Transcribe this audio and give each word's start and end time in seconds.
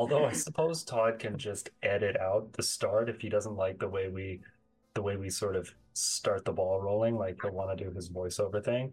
Although 0.00 0.24
I 0.24 0.32
suppose 0.32 0.82
Todd 0.82 1.18
can 1.18 1.36
just 1.36 1.68
edit 1.82 2.16
out 2.18 2.54
the 2.54 2.62
start 2.62 3.10
if 3.10 3.20
he 3.20 3.28
doesn't 3.28 3.54
like 3.54 3.78
the 3.78 3.86
way 3.86 4.08
we 4.08 4.40
the 4.94 5.02
way 5.02 5.18
we 5.18 5.28
sort 5.28 5.56
of 5.56 5.70
start 5.92 6.46
the 6.46 6.52
ball 6.52 6.80
rolling, 6.80 7.18
like 7.18 7.38
he'll 7.42 7.52
want 7.52 7.76
to 7.76 7.84
do 7.84 7.90
his 7.90 8.08
voiceover 8.08 8.64
thing. 8.64 8.92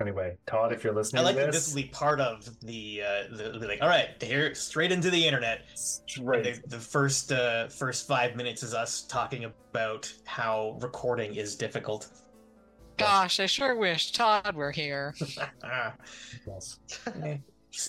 Anyway, 0.00 0.38
Todd, 0.46 0.72
if 0.72 0.82
you're 0.82 0.94
listening 0.94 1.20
I 1.20 1.24
like 1.24 1.34
to 1.34 1.42
that 1.42 1.52
this, 1.52 1.66
this 1.66 1.74
will 1.74 1.82
be 1.82 1.88
part 1.88 2.20
of 2.20 2.48
the 2.62 3.02
uh 3.02 3.36
the, 3.36 3.58
the 3.58 3.68
like 3.68 3.82
all 3.82 3.88
right, 3.88 4.08
here 4.22 4.54
straight 4.54 4.92
into 4.92 5.10
the 5.10 5.26
internet. 5.26 5.66
straight. 5.74 6.62
The, 6.62 6.68
the 6.68 6.80
first 6.80 7.32
uh 7.32 7.68
first 7.68 8.08
five 8.08 8.34
minutes 8.34 8.62
is 8.62 8.72
us 8.72 9.02
talking 9.02 9.44
about 9.44 10.10
how 10.24 10.78
recording 10.80 11.34
is 11.34 11.54
difficult. 11.54 12.08
Gosh, 12.96 13.40
I 13.40 13.46
sure 13.46 13.76
wish 13.76 14.12
Todd 14.12 14.56
were 14.56 14.72
here. 14.72 15.14
Yes. 16.46 16.78
he, 17.20 17.40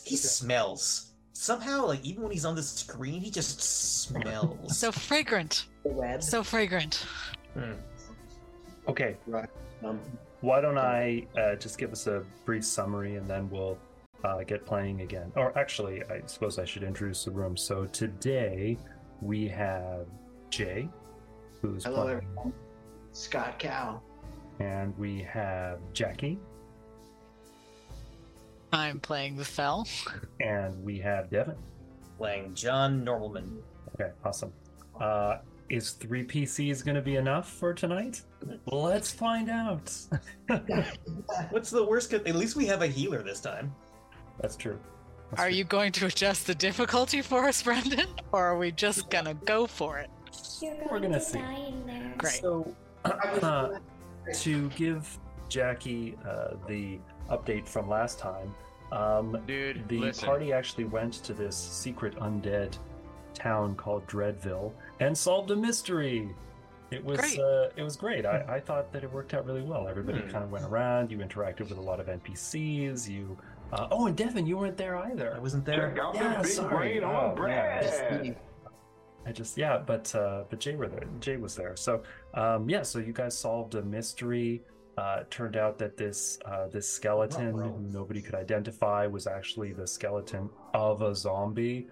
he 0.04 0.16
smells. 0.18 1.07
Somehow, 1.40 1.86
like 1.86 2.04
even 2.04 2.24
when 2.24 2.32
he's 2.32 2.46
on 2.46 2.56
the 2.56 2.64
screen, 2.64 3.22
he 3.22 3.30
just 3.30 3.62
smells. 3.62 4.76
So 4.76 4.92
fragrant. 4.92 5.68
Web. 5.84 6.24
So 6.24 6.42
fragrant. 6.44 7.06
Hmm. 7.54 7.74
Okay, 8.88 9.16
Right. 9.28 9.48
Um, 9.86 10.00
why 10.42 10.62
don't 10.62 10.80
I 10.80 11.28
uh, 11.40 11.56
just 11.56 11.78
give 11.78 11.92
us 11.92 12.08
a 12.08 12.24
brief 12.44 12.66
summary 12.66 13.18
and 13.18 13.30
then 13.30 13.50
we'll 13.52 13.78
uh, 14.24 14.42
get 14.44 14.66
playing 14.66 15.02
again. 15.02 15.32
Or 15.36 15.56
actually, 15.58 16.04
I 16.06 16.22
suppose 16.26 16.58
I 16.58 16.66
should 16.66 16.84
introduce 16.84 17.26
the 17.26 17.32
room. 17.32 17.56
So 17.56 17.86
today 17.86 18.78
we 19.22 19.48
have 19.50 20.08
Jay, 20.50 20.90
who's 21.62 21.84
hello, 21.84 22.04
playing, 22.04 22.18
everyone. 22.18 22.54
Scott 23.12 23.60
Cow. 23.60 24.02
and 24.60 24.98
we 24.98 25.22
have 25.22 25.78
Jackie, 25.94 26.40
I'm 28.74 29.00
playing 29.00 29.38
the 29.38 29.46
fell. 29.46 29.88
and 30.42 30.82
we 30.84 31.00
have 31.00 31.30
Devin. 31.30 31.56
Playing 32.18 32.54
John 32.54 33.06
Normalman. 33.06 33.58
Okay, 34.00 34.12
awesome. 34.26 34.52
Uh, 35.00 35.38
is 35.70 35.92
three 35.92 36.24
PCs 36.26 36.84
going 36.84 36.96
to 36.96 37.02
be 37.02 37.16
enough 37.18 37.50
for 37.50 37.74
tonight? 37.74 38.22
Let's 38.66 39.12
find 39.12 39.50
out. 39.50 39.92
What's 41.50 41.70
the 41.70 41.84
worst? 41.86 42.10
co- 42.12 42.18
At 42.26 42.36
least 42.36 42.56
we 42.56 42.66
have 42.68 42.82
a 42.82 42.88
healer 42.88 43.22
this 43.24 43.40
time. 43.40 43.74
That's 44.40 44.56
true. 44.56 44.80
That's 45.32 45.42
Are 45.42 45.48
true. 45.50 45.58
you 45.58 45.64
going 45.66 45.92
to 45.94 46.06
adjust 46.08 46.48
the 46.48 46.56
difficulty 46.56 47.22
for 47.22 47.48
us, 47.48 47.62
Brendan? 47.62 48.08
Or 48.32 48.46
are 48.46 48.58
we 48.58 48.72
just 48.72 49.10
gonna 49.10 49.34
go 49.46 49.68
for 49.68 49.98
it? 50.00 50.10
You're 50.62 50.76
going 50.76 50.88
We're 50.90 51.00
gonna 51.00 51.20
see. 51.20 51.40
die 51.40 51.66
in 51.68 51.86
there. 51.86 52.14
Great. 52.18 52.34
So, 52.42 52.74
uh, 53.06 53.80
to 54.34 54.70
give 54.70 55.20
Jackie 55.50 56.18
uh, 56.28 56.56
the 56.68 57.00
update 57.30 57.68
from 57.68 57.90
last 57.90 58.20
time, 58.20 58.54
um, 58.92 59.38
Dude, 59.46 59.88
the 59.90 60.00
listen. 60.00 60.26
party 60.28 60.54
actually 60.54 60.86
went 60.86 61.14
to 61.24 61.34
this 61.34 61.56
secret 61.56 62.16
undead 62.20 62.78
town 63.34 63.76
called 63.76 64.08
Dreadville 64.08 64.72
and 65.00 65.18
solved 65.18 65.52
a 65.52 65.56
mystery. 65.56 66.30
It 66.90 67.04
was 67.04 67.20
Great. 67.20 67.38
Uh, 67.40 67.68
it 67.76 67.84
was 67.84 67.98
great. 67.98 68.26
I, 68.26 68.46
I 68.48 68.60
thought 68.62 68.94
that 68.94 69.04
it 69.04 69.12
worked 69.12 69.34
out 69.34 69.46
really 69.46 69.62
well. 69.62 69.90
Everybody 69.90 70.20
Hmm. 70.20 70.30
kind 70.30 70.44
of 70.46 70.52
went 70.52 70.64
around. 70.64 71.12
You 71.12 71.18
interacted 71.18 71.68
with 71.70 71.78
a 71.78 71.82
lot 71.82 72.00
of 72.00 72.08
NPCs. 72.08 73.10
You 73.10 73.38
uh, 73.74 73.90
oh, 73.92 74.08
and 74.08 74.16
Devin, 74.16 74.48
you 74.48 74.58
weren't 74.58 74.78
there 74.78 74.96
either. 74.96 75.34
I 75.36 75.40
wasn't 75.40 75.66
there. 75.66 75.90
Check 75.90 76.00
out 76.00 76.16
Yeah, 76.16 76.42
this 76.42 76.56
big 76.58 76.70
sorry. 76.70 77.00
brain 77.00 77.04
Oh, 77.04 77.36
on 77.38 77.50
yeah. 77.50 78.32
I 79.26 79.32
just 79.34 79.58
yeah, 79.58 79.78
but 79.86 80.16
uh, 80.16 80.46
but 80.50 80.60
Jay 80.60 80.78
were 80.78 80.88
there. 80.88 81.04
Jay 81.20 81.36
was 81.36 81.54
there. 81.54 81.76
So 81.76 82.02
um, 82.34 82.70
yeah, 82.70 82.84
so 82.84 83.00
you 83.00 83.12
guys 83.12 83.38
solved 83.38 83.76
a 83.76 83.82
mystery. 83.82 84.62
Uh, 84.98 85.20
it 85.22 85.30
turned 85.30 85.56
out 85.56 85.78
that 85.78 85.96
this 85.96 86.40
uh, 86.46 86.68
this 86.68 86.90
skeleton 86.90 87.54
who 87.54 87.80
nobody 87.92 88.22
could 88.22 88.34
identify 88.34 89.06
was 89.06 89.28
actually 89.28 89.72
the 89.72 89.86
skeleton 89.86 90.50
of 90.74 91.04
a 91.04 91.16
zombie. 91.16 91.88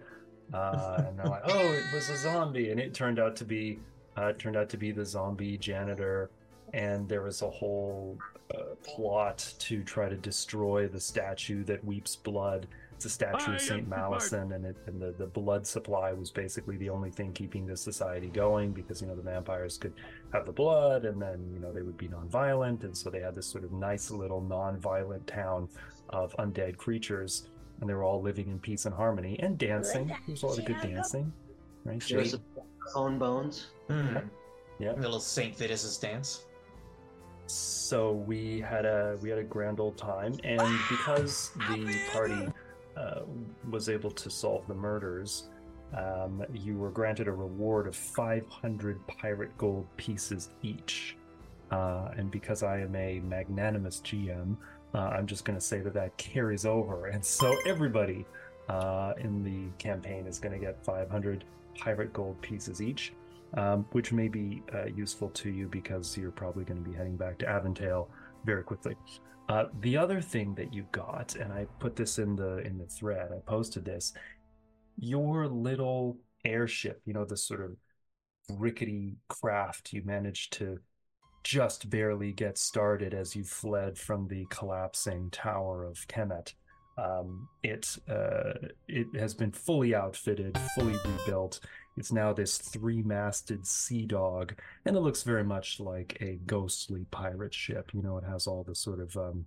Uh, 0.53 1.03
and 1.07 1.17
they're 1.17 1.25
like, 1.25 1.43
oh, 1.45 1.73
it 1.73 1.83
was 1.93 2.09
a 2.09 2.17
zombie, 2.17 2.71
and 2.71 2.79
it 2.79 2.93
turned 2.93 3.19
out 3.19 3.35
to 3.35 3.45
be 3.45 3.79
uh, 4.17 4.33
turned 4.33 4.57
out 4.57 4.69
to 4.69 4.77
be 4.77 4.91
the 4.91 5.05
zombie 5.05 5.57
janitor. 5.57 6.31
And 6.73 7.07
there 7.07 7.21
was 7.21 7.41
a 7.41 7.49
whole 7.49 8.17
uh, 8.53 8.75
plot 8.83 9.53
to 9.59 9.83
try 9.83 10.09
to 10.09 10.15
destroy 10.15 10.87
the 10.87 10.99
statue 10.99 11.63
that 11.65 11.83
weeps 11.85 12.15
blood. 12.15 12.67
It's 13.05 13.13
a 13.13 13.15
statue 13.15 13.51
I 13.51 13.55
of 13.55 13.61
Saint 13.61 13.83
am 13.83 13.89
Malison, 13.89 14.51
and 14.53 14.65
it 14.65 14.77
and 14.87 14.99
the, 14.99 15.11
the 15.11 15.27
blood 15.27 15.67
supply 15.67 16.11
was 16.11 16.31
basically 16.31 16.75
the 16.77 16.89
only 16.89 17.11
thing 17.11 17.33
keeping 17.33 17.67
the 17.67 17.77
society 17.77 18.29
going 18.29 18.71
because 18.71 18.99
you 18.99 19.05
know 19.07 19.15
the 19.15 19.21
vampires 19.21 19.77
could 19.77 19.93
have 20.33 20.47
the 20.47 20.51
blood, 20.51 21.05
and 21.05 21.21
then 21.21 21.47
you 21.53 21.59
know 21.59 21.71
they 21.71 21.83
would 21.83 21.97
be 21.97 22.07
non-violent, 22.07 22.83
and 22.83 22.97
so 22.97 23.11
they 23.11 23.19
had 23.19 23.35
this 23.35 23.45
sort 23.45 23.63
of 23.63 23.71
nice 23.71 24.09
little 24.09 24.41
non-violent 24.41 25.27
town 25.27 25.69
of 26.09 26.35
undead 26.37 26.77
creatures, 26.77 27.47
and 27.79 27.87
they 27.87 27.93
were 27.93 28.03
all 28.03 28.23
living 28.23 28.47
in 28.47 28.57
peace 28.57 28.85
and 28.85 28.95
harmony 28.95 29.39
and 29.39 29.59
dancing. 29.59 30.07
There 30.07 30.17
was 30.27 30.41
a 30.41 30.47
lot 30.47 30.57
of 30.57 30.65
good 30.65 30.81
dancing, 30.81 31.31
right? 31.83 32.03
There's 32.09 32.31
Jay? 32.31 32.37
a 32.57 32.89
clone 32.89 33.19
bones. 33.19 33.67
Hmm. 33.87 34.17
Yeah. 34.79 34.93
Little 34.93 35.19
Saint 35.19 35.55
Vitus's 35.55 35.99
dance. 35.99 36.45
so 37.45 38.13
we 38.13 38.61
had 38.61 38.83
a 38.83 39.15
we 39.21 39.29
had 39.29 39.37
a 39.37 39.43
grand 39.43 39.79
old 39.79 39.95
time 39.95 40.35
and 40.43 40.59
because 40.89 41.51
the 41.69 41.99
party 42.11 42.47
uh, 42.97 43.21
was 43.69 43.89
able 43.89 44.11
to 44.11 44.29
solve 44.29 44.67
the 44.67 44.73
murders 44.73 45.49
um, 45.95 46.43
you 46.53 46.77
were 46.77 46.89
granted 46.89 47.27
a 47.27 47.31
reward 47.31 47.87
of 47.87 47.95
500 47.95 49.07
pirate 49.07 49.57
gold 49.57 49.87
pieces 49.97 50.49
each 50.61 51.17
uh, 51.71 52.09
and 52.17 52.31
because 52.31 52.63
i 52.63 52.79
am 52.79 52.95
a 52.95 53.19
magnanimous 53.21 54.01
gm 54.01 54.55
uh, 54.93 54.97
i'm 54.97 55.27
just 55.27 55.45
going 55.45 55.57
to 55.57 55.65
say 55.65 55.79
that 55.79 55.93
that 55.93 56.15
carries 56.17 56.65
over 56.65 57.07
and 57.07 57.23
so 57.23 57.55
everybody 57.65 58.25
uh, 58.69 59.13
in 59.19 59.43
the 59.43 59.71
campaign 59.77 60.25
is 60.25 60.39
going 60.39 60.53
to 60.53 60.59
get 60.59 60.83
500 60.83 61.43
pirate 61.77 62.13
gold 62.13 62.41
pieces 62.41 62.81
each 62.81 63.13
um, 63.55 63.85
which 63.91 64.11
may 64.11 64.27
be 64.27 64.61
uh, 64.73 64.85
useful 64.85 65.29
to 65.29 65.49
you 65.49 65.67
because 65.67 66.17
you're 66.17 66.31
probably 66.31 66.63
going 66.63 66.83
to 66.83 66.89
be 66.89 66.95
heading 66.95 67.15
back 67.15 67.37
to 67.39 67.47
Avondale 67.47 68.09
very 68.45 68.63
quickly. 68.63 68.95
Uh, 69.47 69.65
the 69.81 69.95
other 69.95 70.21
thing 70.21 70.55
that 70.55 70.73
you 70.73 70.85
got, 70.91 71.35
and 71.35 71.53
I 71.53 71.67
put 71.79 71.95
this 71.95 72.17
in 72.17 72.35
the 72.35 72.57
in 72.59 72.77
the 72.77 72.87
thread, 72.87 73.29
I 73.31 73.39
posted 73.45 73.85
this. 73.85 74.13
Your 74.97 75.47
little 75.47 76.17
airship, 76.43 77.01
you 77.05 77.13
know, 77.13 77.25
the 77.25 77.37
sort 77.37 77.61
of 77.61 77.75
rickety 78.49 79.17
craft, 79.27 79.93
you 79.93 80.01
managed 80.03 80.53
to 80.53 80.79
just 81.43 81.89
barely 81.91 82.31
get 82.31 82.57
started 82.57 83.13
as 83.13 83.35
you 83.35 83.43
fled 83.43 83.97
from 83.99 84.27
the 84.27 84.47
collapsing 84.49 85.29
tower 85.29 85.85
of 85.85 86.07
Kemet. 86.07 86.53
Um, 86.97 87.47
it 87.61 87.97
uh, 88.09 88.53
it 88.87 89.07
has 89.19 89.35
been 89.35 89.51
fully 89.51 89.93
outfitted, 89.93 90.57
fully 90.75 90.95
rebuilt. 91.05 91.59
It's 91.97 92.11
now 92.11 92.33
this 92.33 92.57
three-masted 92.57 93.65
sea 93.65 94.05
dog, 94.05 94.55
and 94.85 94.97
it 94.97 94.99
looks 94.99 95.23
very 95.23 95.43
much 95.43 95.79
like 95.79 96.17
a 96.21 96.39
ghostly 96.45 97.05
pirate 97.11 97.53
ship. 97.53 97.91
You 97.93 98.01
know, 98.01 98.17
it 98.17 98.25
has 98.25 98.47
all 98.47 98.63
the 98.63 98.75
sort 98.75 98.99
of 98.99 99.15
um, 99.15 99.45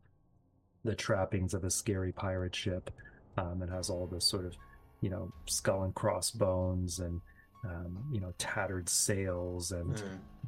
the 0.85 0.95
trappings 0.95 1.53
of 1.53 1.65
a 1.65 1.71
scary 1.71 2.13
pirate 2.13 2.57
ship. 2.57 2.91
Um, 3.37 3.63
it 3.63 3.69
has 3.69 3.91
all 3.91 4.07
the 4.07 4.21
sort 4.21 4.47
of, 4.47 4.57
you 5.03 5.11
know, 5.11 5.31
skull 5.47 5.83
and 5.83 5.95
crossbones, 5.95 7.01
and 7.01 7.21
um, 7.65 7.99
you 8.11 8.21
know, 8.21 8.33
tattered 8.39 8.89
sails, 8.89 9.73
and 9.73 10.03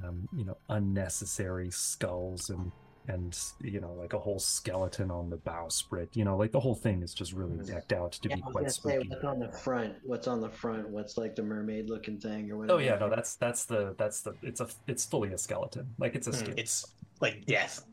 um, 0.04 0.28
you 0.34 0.44
know, 0.44 0.56
unnecessary 0.70 1.70
skulls, 1.70 2.50
and 2.50 2.72
and 3.14 3.36
you 3.62 3.80
know, 3.80 3.92
like 3.94 4.12
a 4.12 4.18
whole 4.18 4.38
skeleton 4.38 5.10
on 5.10 5.30
the 5.30 5.36
bowsprit. 5.38 6.14
You 6.14 6.24
know, 6.24 6.36
like 6.36 6.52
the 6.52 6.60
whole 6.60 6.74
thing 6.74 7.02
is 7.02 7.12
just 7.14 7.32
really 7.32 7.56
Mhm. 7.56 7.66
decked 7.66 7.92
out 7.92 8.12
to 8.12 8.28
Yeah, 8.28 8.36
be 8.36 8.42
I 8.42 8.46
was 8.46 8.52
quite 8.52 8.60
gonna 8.62 8.72
say 8.72 8.98
what's 9.08 9.24
on 9.24 9.38
the 9.40 9.52
front. 9.58 9.94
What's 10.04 10.28
on 10.28 10.40
the 10.40 10.50
front? 10.50 10.88
What's 10.90 11.16
like 11.18 11.34
the 11.34 11.42
mermaid 11.42 11.88
looking 11.90 12.18
thing 12.18 12.50
or 12.50 12.58
whatever? 12.58 12.78
Oh 12.78 12.82
yeah, 12.82 12.96
no, 12.96 13.08
that's 13.10 13.36
that's 13.36 13.64
the 13.64 13.94
that's 13.98 14.22
the 14.22 14.34
it's 14.42 14.60
a 14.60 14.68
it's 14.86 15.04
fully 15.04 15.32
a 15.32 15.38
skeleton. 15.38 15.86
Like 15.98 16.14
it's 16.14 16.26
a 16.26 16.32
skin. 16.32 16.54
It's 16.56 16.86
like 17.20 17.44
death. 17.46 17.84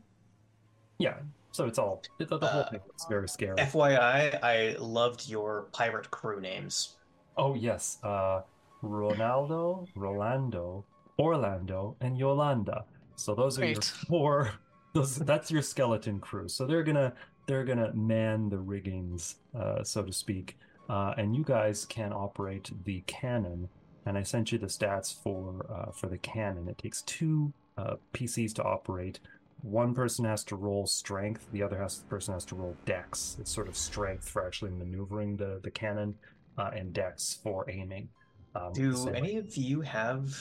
yeah. 0.98 1.14
So 1.52 1.66
it's 1.66 1.78
all 1.78 2.02
the, 2.18 2.26
the 2.26 2.38
whole 2.38 2.48
Uh, 2.48 2.70
thing 2.70 2.80
is 2.96 3.04
very 3.08 3.28
scary. 3.28 3.56
FYI, 3.56 4.38
I 4.42 4.76
loved 4.78 5.28
your 5.28 5.68
pirate 5.72 6.10
crew 6.10 6.40
names. 6.40 6.96
oh 7.36 7.54
yes, 7.54 7.98
uh, 8.04 8.42
Ronaldo, 8.82 9.88
Rolando, 9.96 10.84
Orlando, 11.18 11.96
and 12.00 12.16
Yolanda. 12.18 12.84
So 13.16 13.34
those 13.34 13.58
are 13.58 13.64
your 13.64 13.82
four. 13.82 14.52
Those 14.92 15.16
that's 15.16 15.50
your 15.50 15.62
skeleton 15.62 16.18
crew. 16.20 16.48
So 16.48 16.66
they're 16.66 16.82
gonna 16.82 17.12
they're 17.46 17.64
gonna 17.64 17.92
man 17.94 18.48
the 18.48 18.58
riggings, 18.58 19.36
uh, 19.58 19.82
so 19.82 20.02
to 20.02 20.12
speak. 20.12 20.56
Uh, 20.88 21.14
and 21.18 21.36
you 21.36 21.44
guys 21.44 21.84
can 21.84 22.12
operate 22.12 22.70
the 22.84 23.02
cannon. 23.06 23.68
And 24.06 24.16
I 24.16 24.22
sent 24.22 24.52
you 24.52 24.58
the 24.58 24.66
stats 24.68 25.14
for 25.22 25.66
uh, 25.70 25.92
for 25.92 26.06
the 26.08 26.18
cannon. 26.18 26.68
It 26.68 26.78
takes 26.78 27.02
two 27.02 27.52
uh, 27.76 27.96
PCs 28.14 28.54
to 28.54 28.62
operate. 28.64 29.20
One 29.62 29.92
person 29.92 30.24
has 30.24 30.44
to 30.44 30.56
roll 30.56 30.86
strength. 30.86 31.46
The 31.52 31.62
other 31.62 31.78
has 31.78 31.98
person 32.08 32.32
has 32.32 32.44
to 32.46 32.54
roll 32.54 32.76
dex. 32.86 33.36
It's 33.40 33.52
sort 33.52 33.68
of 33.68 33.76
strength 33.76 34.28
for 34.28 34.46
actually 34.46 34.70
maneuvering 34.70 35.36
the 35.36 35.60
the 35.62 35.70
cannon, 35.70 36.14
uh, 36.56 36.70
and 36.74 36.92
dex 36.92 37.38
for 37.42 37.68
aiming. 37.68 38.08
Um, 38.54 38.72
Do 38.72 38.94
so- 38.94 39.10
any 39.10 39.36
of 39.36 39.56
you 39.56 39.82
have 39.82 40.34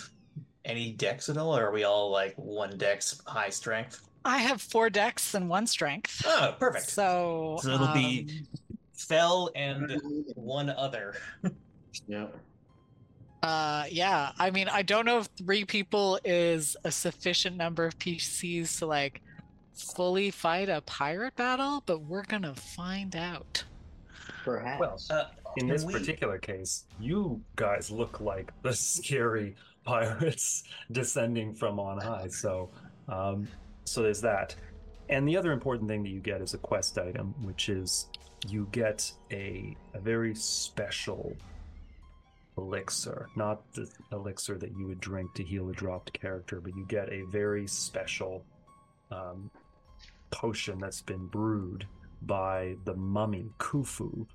any 0.63 0.91
dex 0.93 1.29
at 1.29 1.37
all, 1.37 1.57
or 1.57 1.67
are 1.67 1.71
we 1.71 1.83
all 1.83 2.09
like 2.09 2.35
one 2.37 2.77
dex 2.77 3.21
high 3.25 3.49
strength? 3.49 4.06
I 4.25 4.39
have 4.39 4.61
four 4.61 4.89
decks 4.89 5.33
and 5.33 5.49
one 5.49 5.67
strength. 5.67 6.23
Oh, 6.25 6.55
perfect. 6.59 6.89
So, 6.89 7.57
So 7.61 7.71
it'll 7.71 7.93
be 7.93 8.27
um, 8.29 8.47
Fell 8.93 9.49
and 9.55 10.01
one 10.35 10.69
other. 10.69 11.15
Yeah. 12.07 12.27
Uh, 13.41 13.85
yeah. 13.89 14.31
I 14.37 14.51
mean, 14.51 14.67
I 14.69 14.81
don't 14.83 15.05
know 15.05 15.19
if 15.19 15.29
three 15.37 15.65
people 15.65 16.19
is 16.23 16.75
a 16.83 16.91
sufficient 16.91 17.55
number 17.55 17.85
of 17.85 17.97
PCs 17.97 18.77
to 18.79 18.85
like 18.85 19.21
fully 19.73 20.29
fight 20.31 20.69
a 20.69 20.81
pirate 20.81 21.35
battle, 21.35 21.81
but 21.87 22.01
we're 22.01 22.23
gonna 22.23 22.53
find 22.53 23.15
out. 23.15 23.63
Perhaps. 24.43 24.79
Well, 24.79 24.99
Uh, 25.09 25.25
In 25.57 25.67
this 25.67 25.83
we- 25.83 25.93
particular 25.93 26.37
case, 26.37 26.85
you 26.99 27.41
guys 27.55 27.89
look 27.89 28.19
like 28.19 28.51
the 28.61 28.73
scary 28.75 29.55
pirates 29.85 30.63
descending 30.91 31.53
from 31.55 31.79
on 31.79 31.99
high. 31.99 32.27
So, 32.27 32.69
um, 33.07 33.47
so 33.87 34.01
there's 34.01 34.21
that. 34.21 34.55
And 35.09 35.27
the 35.27 35.37
other 35.37 35.51
important 35.51 35.87
thing 35.87 36.03
that 36.03 36.09
you 36.09 36.19
get 36.19 36.41
is 36.41 36.53
a 36.53 36.57
quest 36.57 36.97
item, 36.97 37.33
which 37.41 37.69
is 37.69 38.07
you 38.47 38.67
get 38.71 39.11
a 39.31 39.75
a 39.93 39.99
very 39.99 40.35
special 40.35 41.35
elixir, 42.57 43.27
not 43.35 43.71
the 43.73 43.89
elixir 44.11 44.57
that 44.57 44.71
you 44.77 44.87
would 44.87 44.99
drink 44.99 45.33
to 45.35 45.43
heal 45.43 45.69
a 45.69 45.73
dropped 45.73 46.11
character, 46.13 46.59
but 46.59 46.75
you 46.75 46.85
get 46.87 47.11
a 47.11 47.23
very 47.31 47.67
special 47.67 48.43
um, 49.11 49.49
potion 50.31 50.79
that's 50.79 51.01
been 51.01 51.27
brewed 51.27 51.87
by 52.23 52.75
the 52.85 52.95
mummy 52.95 53.49
Khufu 53.59 54.25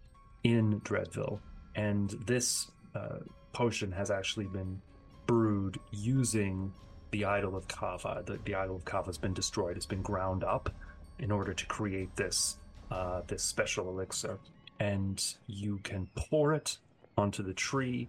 in 0.44 0.80
Dreadville, 0.80 1.40
and 1.74 2.10
this 2.26 2.70
uh, 2.94 3.18
potion 3.52 3.92
has 3.92 4.10
actually 4.10 4.46
been 4.46 4.80
brewed 5.26 5.78
using 5.90 6.72
the 7.12 7.24
idol 7.24 7.54
of 7.56 7.68
Kava. 7.68 8.22
The, 8.26 8.38
the 8.44 8.54
idol 8.56 8.76
of 8.76 8.84
Kava 8.84 9.06
has 9.06 9.18
been 9.18 9.34
destroyed; 9.34 9.76
it's 9.76 9.86
been 9.86 10.02
ground 10.02 10.42
up 10.42 10.74
in 11.18 11.30
order 11.30 11.54
to 11.54 11.66
create 11.66 12.16
this 12.16 12.56
uh, 12.90 13.22
this 13.28 13.42
special 13.42 13.88
elixir, 13.88 14.38
and 14.80 15.22
you 15.46 15.78
can 15.84 16.08
pour 16.16 16.52
it 16.52 16.78
onto 17.16 17.42
the 17.42 17.54
tree, 17.54 18.08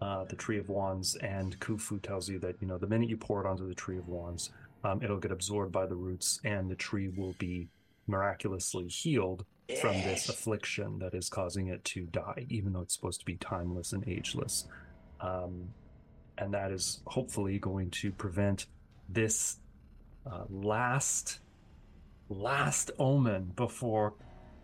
uh, 0.00 0.24
the 0.24 0.36
tree 0.36 0.58
of 0.58 0.68
wands. 0.68 1.16
And 1.16 1.58
Khufu 1.60 2.00
tells 2.00 2.28
you 2.28 2.38
that 2.38 2.56
you 2.60 2.66
know 2.66 2.78
the 2.78 2.86
minute 2.86 3.10
you 3.10 3.18
pour 3.18 3.44
it 3.44 3.48
onto 3.48 3.68
the 3.68 3.74
tree 3.74 3.98
of 3.98 4.08
wands, 4.08 4.50
um, 4.82 5.02
it'll 5.02 5.18
get 5.18 5.32
absorbed 5.32 5.72
by 5.72 5.86
the 5.86 5.96
roots, 5.96 6.40
and 6.44 6.70
the 6.70 6.76
tree 6.76 7.08
will 7.08 7.34
be 7.38 7.68
miraculously 8.06 8.88
healed 8.88 9.44
from 9.80 9.94
this 10.02 10.28
affliction 10.28 10.98
that 10.98 11.14
is 11.14 11.28
causing 11.28 11.68
it 11.68 11.84
to 11.84 12.06
die, 12.06 12.46
even 12.48 12.72
though 12.72 12.80
it's 12.80 12.94
supposed 12.94 13.20
to 13.20 13.26
be 13.26 13.36
timeless 13.36 13.92
and 13.92 14.06
ageless. 14.08 14.66
Um, 15.20 15.68
and 16.40 16.54
that 16.54 16.72
is 16.72 17.00
hopefully 17.06 17.58
going 17.58 17.90
to 17.90 18.10
prevent 18.10 18.66
this 19.08 19.58
uh, 20.30 20.44
last, 20.48 21.40
last 22.28 22.90
omen 22.98 23.52
before 23.56 24.14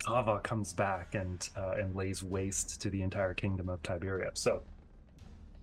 Kava 0.05 0.41
comes 0.41 0.73
back 0.73 1.15
and 1.15 1.49
uh, 1.57 1.75
and 1.79 1.95
lays 1.95 2.23
waste 2.23 2.81
to 2.83 2.91
the 2.91 3.03
entire 3.03 3.35
kingdom 3.35 3.69
of 3.69 3.83
Tiberia. 3.83 4.31
So, 4.35 4.63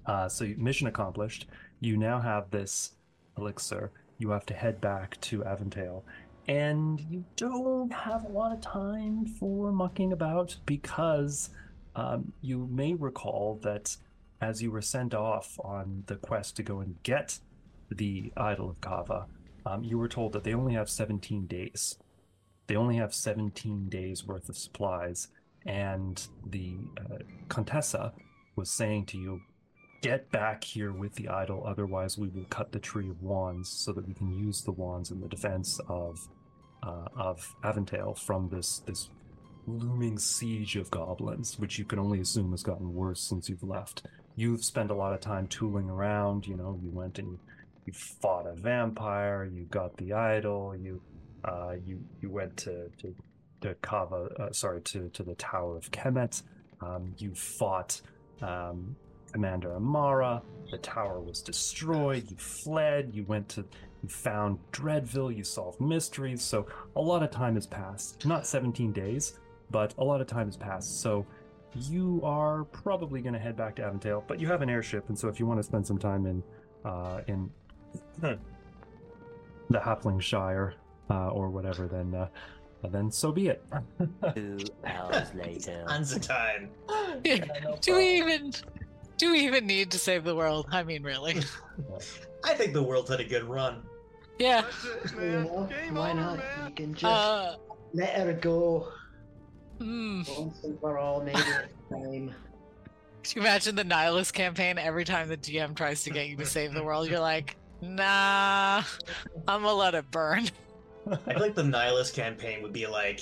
uh, 0.06 0.28
so 0.28 0.46
mission 0.58 0.88
accomplished. 0.88 1.48
You 1.80 1.98
now 1.98 2.20
have 2.20 2.50
this 2.52 2.94
elixir. 3.38 3.92
You 4.18 4.30
have 4.32 4.46
to 4.48 4.54
head 4.54 4.80
back 4.80 5.20
to 5.22 5.44
Aventale 5.44 6.04
and 6.48 7.00
you 7.10 7.24
don't 7.38 7.92
have 7.92 8.26
a 8.26 8.28
lot 8.28 8.52
of 8.52 8.62
time 8.62 9.26
for 9.26 9.72
mucking 9.72 10.12
about 10.12 10.56
because 10.66 11.50
um, 11.96 12.34
you 12.42 12.68
may 12.72 12.94
recall 12.94 13.60
that 13.64 13.96
as 14.44 14.62
you 14.62 14.72
were 14.72 14.82
sent 14.82 15.14
off 15.14 15.58
on 15.64 16.04
the 16.08 16.16
quest 16.16 16.58
to 16.58 16.64
go 16.64 16.82
and 16.82 17.02
get 17.04 17.40
the 17.90 18.32
idol 18.36 18.70
of 18.70 18.82
Kava, 18.82 19.28
um, 19.66 19.84
you 19.84 19.98
were 19.98 20.10
told 20.10 20.34
that 20.34 20.44
they 20.44 20.54
only 20.54 20.74
have 20.74 20.90
17 20.90 21.48
days. 21.48 21.98
They 22.68 22.76
only 22.76 22.98
have 22.98 23.14
17 23.14 23.88
days 23.90 24.26
worth 24.26 24.50
of 24.50 24.58
supplies, 24.58 25.30
and 25.66 26.26
the 26.46 26.76
uh, 27.00 27.20
Contessa 27.48 28.14
was 28.56 28.70
saying 28.70 29.06
to 29.08 29.18
you, 29.18 29.42
Get 30.02 30.30
back 30.32 30.66
here 30.66 30.92
with 30.92 31.16
the 31.16 31.30
idol, 31.30 31.64
otherwise 31.66 32.18
we 32.18 32.28
will 32.28 32.44
cut 32.50 32.74
the 32.74 32.80
tree 32.80 33.10
of 33.10 33.22
wands 33.22 33.70
so 33.70 33.94
that 33.94 34.06
we 34.06 34.14
can 34.14 34.38
use 34.38 34.62
the 34.62 34.74
wands 34.74 35.12
in 35.12 35.22
the 35.22 35.30
defense 35.30 35.80
of 35.88 36.28
uh, 36.86 37.08
of 37.16 37.56
Aventale 37.64 38.14
from 38.14 38.50
this 38.50 38.80
this 38.80 39.10
looming 39.66 40.20
siege 40.20 40.76
of 40.76 40.92
goblins, 40.92 41.58
which 41.58 41.80
you 41.80 41.86
can 41.86 42.00
only 42.00 42.20
assume 42.20 42.52
has 42.52 42.64
gotten 42.64 42.94
worse 42.94 43.22
since 43.22 43.48
you've 43.48 43.64
left. 43.64 44.04
You've 44.36 44.64
spent 44.64 44.92
a 44.92 44.96
lot 44.96 45.14
of 45.14 45.22
time 45.22 45.48
tooling 45.48 45.90
around. 45.90 46.48
You 46.48 46.56
know, 46.56 46.80
you 46.82 46.90
went 46.90 47.20
and 47.20 47.38
you 47.86 47.94
fought 47.94 48.48
a 48.48 48.54
vampire. 48.54 49.46
You 49.46 49.66
got 49.66 49.96
the 49.98 50.14
idol. 50.14 50.76
You 50.76 51.02
uh, 51.44 51.74
you 51.86 52.00
you 52.22 52.30
went 52.30 52.58
to 52.58 52.90
to, 53.02 53.16
to 53.62 53.76
Kava. 53.76 54.30
Uh, 54.40 54.52
sorry, 54.52 54.82
to 54.82 55.10
to 55.10 55.24
the 55.24 55.36
Tower 55.36 55.78
of 55.78 55.92
Kemet. 55.92 56.44
Um, 56.82 57.14
you 57.18 57.34
fought 57.34 58.02
um, 58.42 58.96
Commander 59.32 59.76
Amara. 59.76 60.42
The 60.72 60.78
tower 60.78 61.22
was 61.22 61.42
destroyed. 61.42 62.30
You 62.30 62.38
fled. 62.38 63.12
You 63.14 63.24
went 63.26 63.50
to 63.50 63.66
you 64.04 64.10
found 64.10 64.60
Dreadville, 64.74 65.36
you 65.36 65.46
solved 65.46 65.80
mysteries, 65.80 66.42
so 66.42 66.68
a 66.98 67.02
lot 67.02 67.24
of 67.24 67.32
time 67.32 67.56
has 67.56 67.66
passed. 67.66 68.26
Not 68.26 68.46
17 68.46 68.92
days, 68.92 69.40
but 69.72 69.94
a 69.98 70.04
lot 70.04 70.20
of 70.20 70.28
time 70.28 70.48
has 70.48 70.58
passed. 70.58 71.00
So 71.00 71.26
you 71.76 72.22
are 72.24 72.64
probably 72.66 73.22
going 73.22 73.34
to 73.34 73.40
head 73.40 73.56
back 73.58 73.76
to 73.76 73.84
Aventale, 73.84 74.24
but 74.28 74.40
you 74.40 74.48
have 74.48 74.62
an 74.62 74.70
airship, 74.70 75.10
and 75.10 75.18
so 75.18 75.28
if 75.28 75.40
you 75.40 75.46
want 75.46 75.60
to 75.60 75.64
spend 75.64 75.86
some 75.86 75.98
time 75.98 76.26
in 76.26 76.44
uh, 76.86 77.22
in 77.28 77.50
the 78.22 78.38
Haplingshire 79.72 80.74
uh, 81.10 81.30
or 81.30 81.50
whatever, 81.50 81.88
then 81.88 82.14
uh, 82.14 82.28
then 82.90 83.12
so 83.12 83.32
be 83.32 83.48
it. 83.48 83.64
Two 84.36 84.60
hours 84.86 85.34
later. 85.34 85.86
Tons 85.88 86.14
of 86.14 86.22
time. 86.22 86.70
do 87.24 87.96
we 87.96 88.18
even 88.18 88.52
do 89.18 89.32
we 89.32 89.40
even 89.40 89.66
need 89.66 89.92
to 89.92 89.98
save 89.98 90.24
the 90.24 90.36
world? 90.36 90.68
I 90.72 90.84
mean, 90.84 91.04
really? 91.04 91.42
I 92.44 92.54
think 92.54 92.74
the 92.74 92.84
world's 92.84 93.10
had 93.10 93.20
a 93.20 93.24
good 93.24 93.44
run. 93.44 93.84
Yeah. 94.38 94.66
You 95.16 95.30
know, 95.30 95.70
why 95.92 96.14
not? 96.14 96.40
You 96.66 96.74
can 96.76 96.94
just 96.94 97.06
Uh, 97.06 97.56
let 97.94 98.10
her 98.16 98.34
go 98.34 98.92
mm. 99.84 100.40
once 100.40 100.64
and 100.64 100.80
for 100.80 100.98
all. 100.98 101.22
Maybe 101.22 101.40
it's 101.40 101.90
time. 101.90 102.34
Could 103.24 103.36
you 103.36 103.42
imagine 103.42 103.76
the 103.76 103.84
Nihilist 103.84 104.34
campaign? 104.34 104.78
Every 104.78 105.06
time 105.06 105.30
the 105.30 105.38
GM 105.38 105.76
tries 105.76 106.04
to 106.04 106.10
get 106.10 106.28
you 106.28 106.36
to 106.38 106.46
save 106.46 106.74
the 106.74 106.84
world, 106.84 107.10
you're 107.10 107.20
like, 107.20 107.56
nah, 107.82 108.84
I'm 109.48 109.62
gonna 109.62 109.74
let 109.74 109.96
it 109.96 110.10
burn. 110.12 110.50
I 111.12 111.16
feel 111.16 111.40
like 111.40 111.56
the 111.56 111.64
Nihilist 111.64 112.14
campaign 112.16 112.62
would 112.64 112.74
be 112.74 112.88
like 112.88 113.22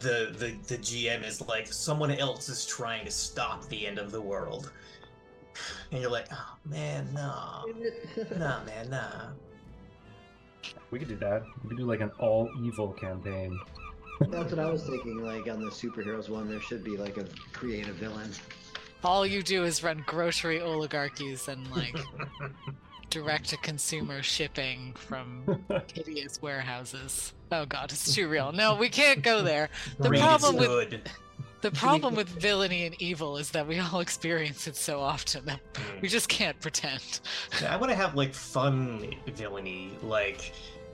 the 0.00 0.34
the 0.36 0.54
the 0.66 0.78
GM 0.78 1.26
is 1.26 1.40
like 1.48 1.66
someone 1.66 2.10
else 2.10 2.48
is 2.48 2.66
trying 2.66 3.04
to 3.06 3.10
stop 3.10 3.68
the 3.68 3.86
end 3.86 3.98
of 3.98 4.12
the 4.12 4.20
world, 4.20 4.72
and 5.92 6.00
you're 6.00 6.10
like, 6.10 6.26
oh 6.32 6.54
man, 6.64 7.08
no, 7.14 7.64
nah, 8.36 8.62
man, 8.64 8.90
nah. 8.90 9.30
We 10.90 10.98
could 10.98 11.08
do 11.08 11.16
that. 11.16 11.42
We 11.62 11.70
could 11.70 11.78
do 11.78 11.86
like 11.86 12.00
an 12.00 12.10
all 12.18 12.50
evil 12.62 12.92
campaign. 12.92 13.58
That's 14.20 14.50
what 14.52 14.58
I 14.58 14.70
was 14.70 14.84
thinking. 14.84 15.22
Like 15.24 15.48
on 15.48 15.60
the 15.60 15.70
superheroes 15.70 16.28
one, 16.28 16.48
there 16.48 16.60
should 16.60 16.82
be 16.84 16.96
like 16.96 17.16
a 17.16 17.26
creative 17.52 17.96
villain. 17.96 18.30
All 19.04 19.24
you 19.26 19.42
do 19.42 19.64
is 19.64 19.82
run 19.84 20.02
grocery 20.06 20.60
oligarchies 20.60 21.46
and 21.48 21.70
like 21.70 21.96
direct 23.10 23.48
to 23.50 23.56
consumer 23.58 24.22
shipping 24.22 24.92
from 24.94 25.64
hideous 25.94 26.42
warehouses. 26.42 27.32
Oh 27.52 27.64
god, 27.64 27.92
it's 27.92 28.14
too 28.14 28.28
real. 28.28 28.52
No, 28.52 28.74
we 28.74 28.88
can't 28.88 29.22
go 29.22 29.42
there. 29.42 29.70
The 29.98 30.08
Greed 30.08 30.20
is 30.20 30.26
problem 30.26 30.56
with 30.56 30.68
good. 30.90 31.10
the 31.60 31.70
problem 31.70 32.14
with 32.16 32.28
villainy 32.28 32.86
and 32.86 33.00
evil 33.00 33.36
is 33.36 33.50
that 33.52 33.66
we 33.66 33.78
all 33.78 34.00
experience 34.08 34.66
it 34.66 34.76
so 34.76 35.00
often 35.00 35.44
that 35.46 35.60
Mm. 35.74 36.02
we 36.02 36.08
just 36.08 36.28
can't 36.28 36.58
pretend. 36.60 37.20
I 37.68 37.76
want 37.76 37.90
to 37.90 37.96
have 37.96 38.14
like 38.16 38.34
fun 38.34 39.14
villainy, 39.34 39.92
like 40.02 40.52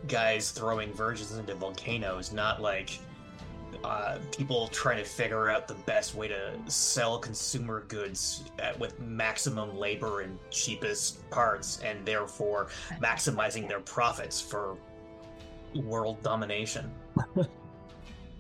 guys 0.09 0.51
throwing 0.51 0.93
virgins 0.93 1.33
into 1.39 1.55
volcanoes, 1.55 2.33
not 2.33 2.61
like 2.61 2.99
uh, 3.85 4.19
people 4.37 4.69
trying 4.69 4.97
to 4.97 5.05
figure 5.05 5.51
out 5.51 5.69
the 5.69 5.75
best 5.75 6.15
way 6.15 6.27
to 6.27 6.53
sell 6.67 7.19
consumer 7.19 7.85
goods 7.89 8.45
at, 8.59 8.79
with 8.79 8.99
maximum 8.99 9.77
labor 9.77 10.23
and 10.23 10.39
cheapest 10.51 11.29
parts, 11.31 11.81
and 11.85 12.05
therefore 12.07 12.69
maximizing 13.03 13.69
their 13.69 13.81
profits 13.81 14.41
for 14.41 14.77
world 15.75 16.23
domination. 16.23 16.91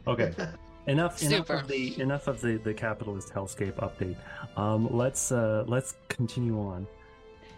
Okay. 0.06 0.34
Enough, 0.86 1.22
enough 1.22 1.48
of 1.48 1.66
the 1.66 1.98
enough 1.98 2.26
of 2.26 2.42
the, 2.42 2.58
the 2.58 2.74
capitalist 2.74 3.32
hellscape 3.32 3.72
update. 3.76 4.16
Um, 4.58 4.94
let's 4.94 5.32
uh, 5.32 5.64
let's 5.66 5.94
continue 6.08 6.60
on. 6.60 6.86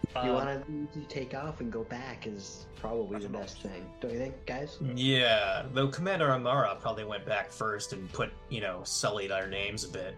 If 0.03 0.23
you 0.23 0.31
Uh, 0.31 0.33
want 0.33 0.93
to 0.93 0.99
take 1.09 1.33
off 1.33 1.59
and 1.61 1.71
go 1.71 1.83
back 1.83 2.25
is 2.27 2.65
probably 2.75 3.19
the 3.19 3.29
best 3.29 3.61
thing, 3.61 3.85
don't 3.99 4.11
you 4.13 4.19
think, 4.19 4.45
guys? 4.45 4.77
Yeah, 4.95 5.63
though 5.73 5.87
Commander 5.87 6.31
Amara 6.31 6.75
probably 6.79 7.03
went 7.05 7.25
back 7.25 7.51
first 7.51 7.93
and 7.93 8.11
put, 8.13 8.31
you 8.49 8.61
know, 8.61 8.81
sullied 8.83 9.31
our 9.31 9.47
names 9.47 9.83
a 9.83 9.89
bit. 9.89 10.15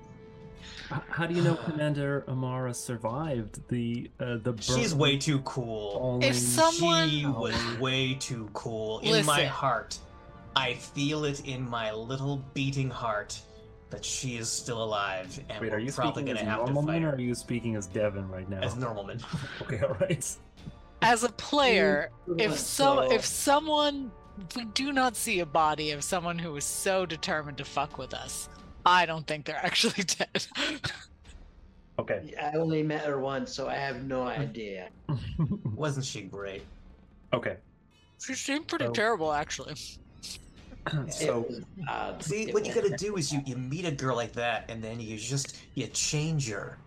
how 0.90 1.26
do 1.26 1.34
you 1.34 1.42
know 1.42 1.56
Commander 1.66 2.24
Amara 2.28 2.74
survived 2.74 3.68
the 3.70 4.10
uh, 4.20 4.38
the? 4.38 4.56
She's 4.60 4.94
way 4.96 5.18
too 5.18 5.40
cool. 5.42 5.92
falling- 5.94 6.24
If 6.24 6.36
someone- 6.36 7.10
She 7.10 7.26
was 7.26 7.56
way 7.80 8.14
too 8.16 8.50
cool. 8.54 9.00
In 9.00 9.26
my 9.26 9.34
Listen. 9.38 9.48
heart, 9.48 9.98
I 10.56 10.74
feel 10.76 11.26
it 11.26 11.46
in 11.46 11.68
my 11.70 11.92
little 11.92 12.38
beating 12.54 12.90
heart 12.90 13.40
that 13.90 14.06
she 14.06 14.38
is 14.38 14.50
still 14.50 14.84
alive, 14.84 15.40
and 15.50 15.60
Wait, 15.62 15.72
we're 15.72 15.78
are 15.78 15.80
you 15.80 15.92
probably 15.92 16.22
speaking 16.24 16.36
gonna 16.36 16.40
as 16.52 16.58
have 16.60 16.66
to 16.68 16.74
fight 16.74 16.86
man, 16.86 17.04
or 17.04 17.10
her 17.12 17.16
are 17.16 17.20
you 17.22 17.34
speaking 17.36 17.76
as 17.76 17.88
Devin 17.88 18.30
right 18.30 18.48
now? 18.50 18.60
as 18.62 18.76
Normalman. 18.76 19.24
Okay, 19.64 19.80
all 19.82 19.96
right. 19.96 20.36
As 21.02 21.24
a 21.24 21.30
player, 21.30 22.12
if 22.38 22.58
some 22.58 22.98
So- 22.98 23.12
if 23.12 23.26
someone 23.26 24.12
we 24.56 24.66
do 24.66 24.94
not 24.94 25.16
see 25.18 25.42
a 25.42 25.46
body 25.46 25.92
of 25.92 26.04
someone 26.04 26.40
who 26.40 26.56
is 26.56 26.64
so 26.64 27.06
determined 27.06 27.58
to 27.58 27.66
fuck 27.66 27.98
with 27.98 28.14
us, 28.14 28.48
I 28.86 29.06
don't 29.06 29.26
think 29.28 29.46
they're 29.46 29.56
actually 29.64 30.04
dead. 30.04 30.46
Okay. 32.00 32.34
I 32.42 32.56
only 32.56 32.82
met 32.84 33.04
her 33.06 33.20
once, 33.20 33.54
so 33.54 33.68
I 33.68 33.76
have 33.76 34.04
no 34.04 34.24
idea. 34.24 34.90
Wasn't 35.76 36.06
she 36.06 36.22
great? 36.22 36.64
okay. 37.34 37.58
she 38.24 38.34
seemed 38.34 38.68
pretty 38.68 38.86
So- 38.86 38.92
terrible, 38.94 39.34
actually. 39.34 39.76
So 41.10 41.42
it 41.44 41.50
was 41.50 41.62
odd. 41.88 42.24
See, 42.24 42.52
what 42.52 42.66
you 42.66 42.74
gotta 42.74 42.96
do 42.96 43.18
is 43.18 43.32
you, 43.32 43.42
you 43.46 43.56
meet 43.56 43.86
a 43.86 43.92
girl 43.92 44.16
like 44.16 44.34
that, 44.34 44.70
and 44.70 44.84
then 44.84 45.00
you 45.00 45.18
just 45.18 45.58
you 45.76 45.88
change 45.88 46.50
her. 46.50 46.78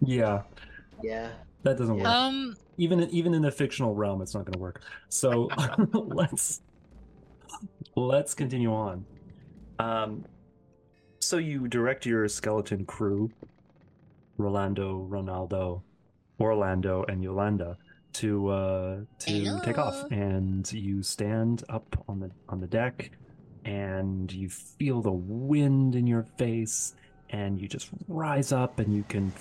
yeah, 0.00 0.42
Yeah. 1.02 1.30
that 1.62 1.76
doesn't 1.78 1.96
work. 1.96 2.06
Um, 2.06 2.56
even 2.78 3.02
even 3.10 3.34
in 3.34 3.42
the 3.42 3.50
fictional 3.50 3.94
realm, 3.94 4.22
it's 4.22 4.34
not 4.34 4.44
going 4.44 4.54
to 4.54 4.58
work. 4.58 4.82
So 5.08 5.48
let's 5.92 6.62
let's 7.96 8.34
continue 8.34 8.72
on. 8.72 9.04
Um, 9.78 10.24
so 11.20 11.38
you 11.38 11.68
direct 11.68 12.06
your 12.06 12.28
skeleton 12.28 12.84
crew, 12.86 13.30
Rolando, 14.38 15.06
Ronaldo, 15.10 15.82
Orlando, 16.40 17.04
and 17.08 17.22
Yolanda, 17.22 17.76
to 18.14 18.48
uh, 18.48 18.96
to 19.20 19.60
take 19.64 19.78
off, 19.78 20.10
and 20.10 20.70
you 20.72 21.02
stand 21.02 21.64
up 21.68 22.04
on 22.08 22.20
the 22.20 22.30
on 22.48 22.60
the 22.60 22.66
deck, 22.66 23.10
and 23.64 24.32
you 24.32 24.48
feel 24.48 25.02
the 25.02 25.12
wind 25.12 25.94
in 25.94 26.06
your 26.06 26.24
face, 26.36 26.94
and 27.30 27.60
you 27.60 27.68
just 27.68 27.88
rise 28.08 28.52
up, 28.52 28.78
and 28.78 28.94
you 28.94 29.04
can. 29.08 29.32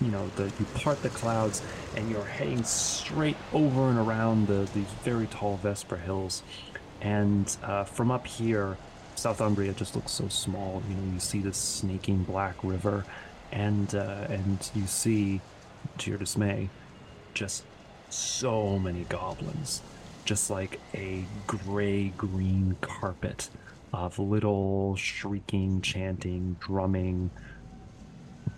You 0.00 0.10
know, 0.10 0.28
the 0.34 0.44
you 0.58 0.66
part 0.74 1.00
the 1.02 1.08
clouds, 1.10 1.62
and 1.96 2.10
you're 2.10 2.24
heading 2.24 2.64
straight 2.64 3.36
over 3.52 3.88
and 3.88 3.98
around 3.98 4.48
the 4.48 4.68
these 4.74 4.90
very 5.04 5.28
tall 5.28 5.56
Vesper 5.58 5.96
hills. 5.96 6.42
And 7.00 7.56
uh, 7.62 7.84
from 7.84 8.10
up 8.10 8.26
here, 8.26 8.76
Southumbria 9.16 9.76
just 9.76 9.94
looks 9.94 10.10
so 10.10 10.26
small. 10.28 10.82
You 10.88 10.96
know, 10.96 11.12
you 11.12 11.20
see 11.20 11.40
this 11.40 11.56
snaking 11.56 12.24
black 12.24 12.56
river, 12.64 13.04
and 13.52 13.94
uh, 13.94 14.26
and 14.28 14.70
you 14.74 14.86
see, 14.86 15.40
to 15.98 16.10
your 16.10 16.18
dismay, 16.18 16.70
just 17.34 17.62
so 18.14 18.78
many 18.78 19.04
goblins, 19.04 19.82
just 20.24 20.50
like 20.50 20.80
a 20.94 21.24
gray 21.46 22.08
green 22.16 22.76
carpet 22.80 23.50
of 23.92 24.18
little 24.18 24.96
shrieking, 24.96 25.80
chanting, 25.80 26.56
drumming, 26.60 27.30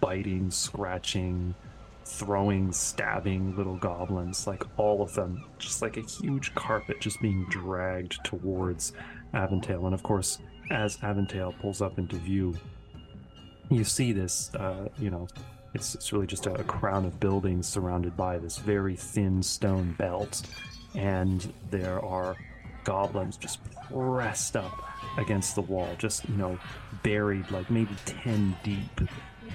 biting, 0.00 0.50
scratching, 0.50 1.54
throwing, 2.04 2.72
stabbing 2.72 3.56
little 3.56 3.76
goblins, 3.76 4.46
like 4.46 4.62
all 4.78 5.02
of 5.02 5.14
them, 5.14 5.44
just 5.58 5.82
like 5.82 5.96
a 5.96 6.02
huge 6.02 6.54
carpet 6.54 7.00
just 7.00 7.20
being 7.20 7.44
dragged 7.48 8.22
towards 8.24 8.92
Aventail. 9.34 9.84
And 9.86 9.94
of 9.94 10.02
course, 10.02 10.38
as 10.70 10.96
Aventail 10.98 11.58
pulls 11.60 11.82
up 11.82 11.98
into 11.98 12.16
view, 12.16 12.54
you 13.70 13.84
see 13.84 14.12
this, 14.12 14.54
uh, 14.54 14.88
you 14.98 15.10
know, 15.10 15.28
it's, 15.76 15.94
it's 15.94 16.12
really 16.12 16.26
just 16.26 16.46
a, 16.46 16.54
a 16.54 16.64
crown 16.64 17.04
of 17.04 17.20
buildings 17.20 17.68
surrounded 17.68 18.16
by 18.16 18.38
this 18.38 18.58
very 18.58 18.96
thin 18.96 19.42
stone 19.42 19.94
belt. 19.98 20.42
And 20.94 21.52
there 21.70 22.02
are 22.04 22.36
goblins 22.84 23.36
just 23.36 23.60
pressed 23.90 24.56
up 24.56 24.82
against 25.18 25.54
the 25.54 25.60
wall, 25.60 25.88
just, 25.98 26.28
you 26.28 26.36
know, 26.36 26.58
buried 27.02 27.50
like 27.50 27.70
maybe 27.70 27.94
10 28.06 28.56
deep 28.64 29.00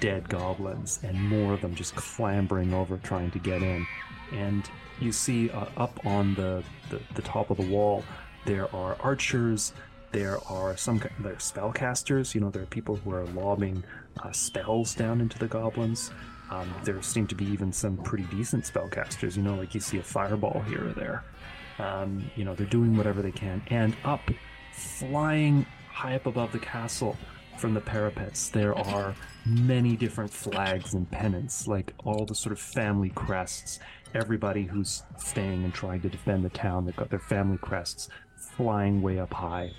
dead 0.00 0.28
goblins, 0.28 1.00
and 1.02 1.20
more 1.20 1.54
of 1.54 1.60
them 1.60 1.74
just 1.74 1.94
clambering 1.96 2.72
over 2.72 2.96
trying 2.98 3.30
to 3.32 3.38
get 3.38 3.62
in. 3.62 3.86
And 4.32 4.68
you 5.00 5.10
see 5.12 5.50
uh, 5.50 5.66
up 5.76 6.06
on 6.06 6.34
the, 6.36 6.62
the, 6.90 7.00
the 7.14 7.22
top 7.22 7.50
of 7.50 7.56
the 7.56 7.66
wall, 7.66 8.04
there 8.44 8.74
are 8.74 8.96
archers, 9.00 9.72
there 10.12 10.38
are 10.48 10.76
some 10.76 11.02
there 11.20 11.32
are 11.32 11.36
spellcasters, 11.36 12.34
you 12.34 12.40
know, 12.40 12.50
there 12.50 12.62
are 12.62 12.66
people 12.66 12.96
who 12.96 13.12
are 13.12 13.24
lobbing 13.26 13.82
uh, 14.22 14.30
spells 14.32 14.94
down 14.94 15.20
into 15.20 15.38
the 15.38 15.48
goblins. 15.48 16.10
Um, 16.50 16.72
there 16.84 17.00
seem 17.02 17.26
to 17.28 17.34
be 17.34 17.46
even 17.46 17.72
some 17.72 17.96
pretty 17.96 18.24
decent 18.24 18.64
spellcasters, 18.64 19.36
you 19.36 19.42
know, 19.42 19.54
like 19.54 19.74
you 19.74 19.80
see 19.80 19.98
a 19.98 20.02
fireball 20.02 20.60
here 20.68 20.86
or 20.86 20.92
there. 20.92 21.24
Um, 21.78 22.30
you 22.36 22.44
know, 22.44 22.54
they're 22.54 22.66
doing 22.66 22.96
whatever 22.96 23.22
they 23.22 23.32
can. 23.32 23.62
And 23.70 23.96
up, 24.04 24.20
flying 24.72 25.64
high 25.90 26.14
up 26.14 26.26
above 26.26 26.52
the 26.52 26.58
castle 26.58 27.16
from 27.56 27.72
the 27.72 27.80
parapets, 27.80 28.50
there 28.50 28.76
are 28.76 29.14
many 29.46 29.96
different 29.96 30.30
flags 30.30 30.92
and 30.92 31.10
pennants, 31.10 31.66
like 31.66 31.94
all 32.04 32.26
the 32.26 32.34
sort 32.34 32.52
of 32.52 32.58
family 32.60 33.10
crests. 33.10 33.78
Everybody 34.14 34.64
who's 34.64 35.04
staying 35.16 35.64
and 35.64 35.72
trying 35.72 36.02
to 36.02 36.10
defend 36.10 36.44
the 36.44 36.50
town, 36.50 36.84
they've 36.84 36.94
got 36.94 37.08
their 37.08 37.18
family 37.18 37.56
crests 37.56 38.10
flying 38.36 39.00
way 39.00 39.18
up 39.18 39.32
high. 39.32 39.70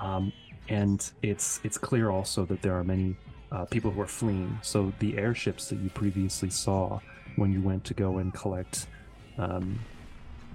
Um, 0.00 0.32
and 0.68 1.10
it's 1.22 1.60
it's 1.64 1.78
clear 1.78 2.10
also 2.10 2.44
that 2.46 2.62
there 2.62 2.74
are 2.74 2.84
many 2.84 3.16
uh, 3.50 3.64
people 3.66 3.90
who 3.90 4.00
are 4.00 4.06
fleeing. 4.06 4.58
So 4.62 4.92
the 4.98 5.16
airships 5.18 5.68
that 5.70 5.78
you 5.78 5.90
previously 5.90 6.50
saw 6.50 7.00
when 7.36 7.52
you 7.52 7.62
went 7.62 7.84
to 7.84 7.94
go 7.94 8.18
and 8.18 8.32
collect 8.34 8.86
um, 9.38 9.78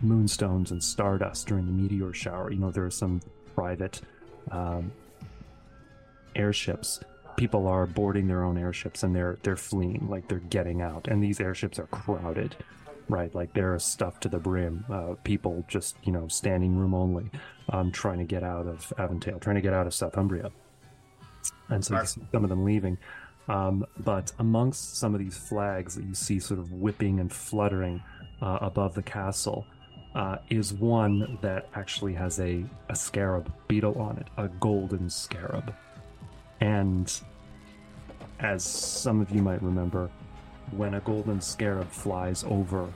moonstones 0.01 0.71
and 0.71 0.83
stardust 0.83 1.47
during 1.47 1.65
the 1.65 1.71
meteor 1.71 2.13
shower, 2.13 2.51
you 2.51 2.59
know, 2.59 2.71
there 2.71 2.85
are 2.85 2.91
some 2.91 3.21
private 3.55 4.01
um, 4.51 4.91
airships. 6.35 6.99
People 7.37 7.67
are 7.67 7.87
boarding 7.87 8.27
their 8.27 8.43
own 8.43 8.57
airships 8.57 9.01
and 9.03 9.15
they're 9.15 9.37
they're 9.41 9.55
fleeing, 9.55 10.07
like 10.09 10.27
they're 10.27 10.39
getting 10.39 10.81
out. 10.81 11.07
And 11.07 11.23
these 11.23 11.39
airships 11.39 11.79
are 11.79 11.87
crowded, 11.87 12.55
right? 13.09 13.33
Like 13.33 13.53
they're 13.53 13.77
stuffed 13.79 14.23
to 14.23 14.29
the 14.29 14.39
brim. 14.39 14.85
Uh, 14.91 15.15
people 15.23 15.65
just 15.67 15.95
you 16.03 16.11
know 16.11 16.27
standing 16.27 16.75
room 16.75 16.93
only, 16.93 17.29
um, 17.69 17.91
trying 17.91 18.19
to 18.19 18.25
get 18.25 18.43
out 18.43 18.67
of 18.67 18.93
Aventail, 18.97 19.39
trying 19.39 19.55
to 19.55 19.61
get 19.61 19.73
out 19.73 19.87
of 19.87 19.93
Southumbria. 19.93 20.51
And 21.69 21.83
so 21.83 21.99
you 21.99 22.05
see 22.05 22.21
some 22.31 22.43
of 22.43 22.49
them 22.49 22.63
leaving. 22.63 22.97
Um, 23.47 23.85
but 23.99 24.31
amongst 24.39 24.97
some 24.97 25.13
of 25.13 25.19
these 25.19 25.37
flags 25.37 25.95
that 25.95 26.05
you 26.05 26.13
see 26.13 26.39
sort 26.39 26.59
of 26.59 26.71
whipping 26.71 27.19
and 27.19 27.31
fluttering 27.31 28.01
uh, 28.41 28.59
above 28.61 28.93
the 28.93 29.03
castle 29.03 29.65
uh, 30.15 30.37
is 30.49 30.73
one 30.73 31.37
that 31.41 31.67
actually 31.75 32.13
has 32.13 32.39
a, 32.39 32.63
a 32.89 32.95
scarab 32.95 33.51
beetle 33.67 33.99
on 33.99 34.17
it, 34.17 34.27
a 34.37 34.47
golden 34.47 35.09
scarab. 35.09 35.73
And 36.61 37.11
as 38.39 38.63
some 38.63 39.21
of 39.21 39.31
you 39.31 39.41
might 39.41 39.61
remember, 39.61 40.09
when 40.71 40.93
a 40.95 40.99
golden 41.01 41.41
scarab 41.41 41.89
flies 41.91 42.43
over 42.47 42.87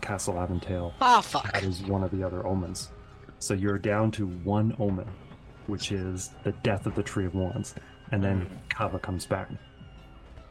Castle 0.00 0.34
Aventail, 0.34 0.92
Ah, 1.00 1.20
fuck. 1.20 1.50
that 1.52 1.62
is 1.64 1.82
one 1.82 2.02
of 2.02 2.10
the 2.10 2.22
other 2.22 2.46
omens. 2.46 2.90
So 3.38 3.54
you're 3.54 3.78
down 3.78 4.10
to 4.12 4.26
one 4.26 4.74
omen, 4.78 5.08
which 5.66 5.92
is 5.92 6.30
the 6.44 6.52
death 6.62 6.86
of 6.86 6.94
the 6.94 7.02
Tree 7.02 7.26
of 7.26 7.34
Wands, 7.34 7.74
and 8.10 8.22
then 8.22 8.48
Kava 8.68 8.98
comes 8.98 9.26
back. 9.26 9.48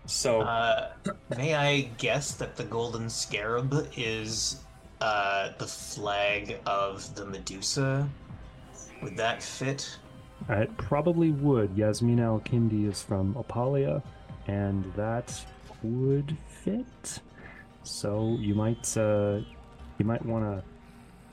So 0.05 0.41
Uh, 0.41 0.91
may 1.37 1.53
I 1.55 1.81
guess 1.97 2.33
that 2.35 2.55
the 2.55 2.63
golden 2.63 3.09
scarab 3.09 3.87
is 3.95 4.61
uh, 4.99 5.49
the 5.57 5.67
flag 5.67 6.59
of 6.65 7.13
the 7.15 7.25
Medusa? 7.25 8.09
Would 9.03 9.17
that 9.17 9.41
fit? 9.43 9.97
it 10.49 10.75
probably 10.77 11.31
would. 11.31 11.75
Yasmina 11.77 12.23
Al-Kindi 12.23 12.87
is 12.89 13.01
from 13.03 13.35
Opalia, 13.35 14.01
and 14.47 14.91
that 14.95 15.39
would 15.83 16.35
fit. 16.63 17.19
So 17.83 18.37
you 18.39 18.55
might 18.55 18.95
uh, 18.97 19.39
you 19.97 20.05
might 20.05 20.25
want 20.25 20.43
to 20.45 20.63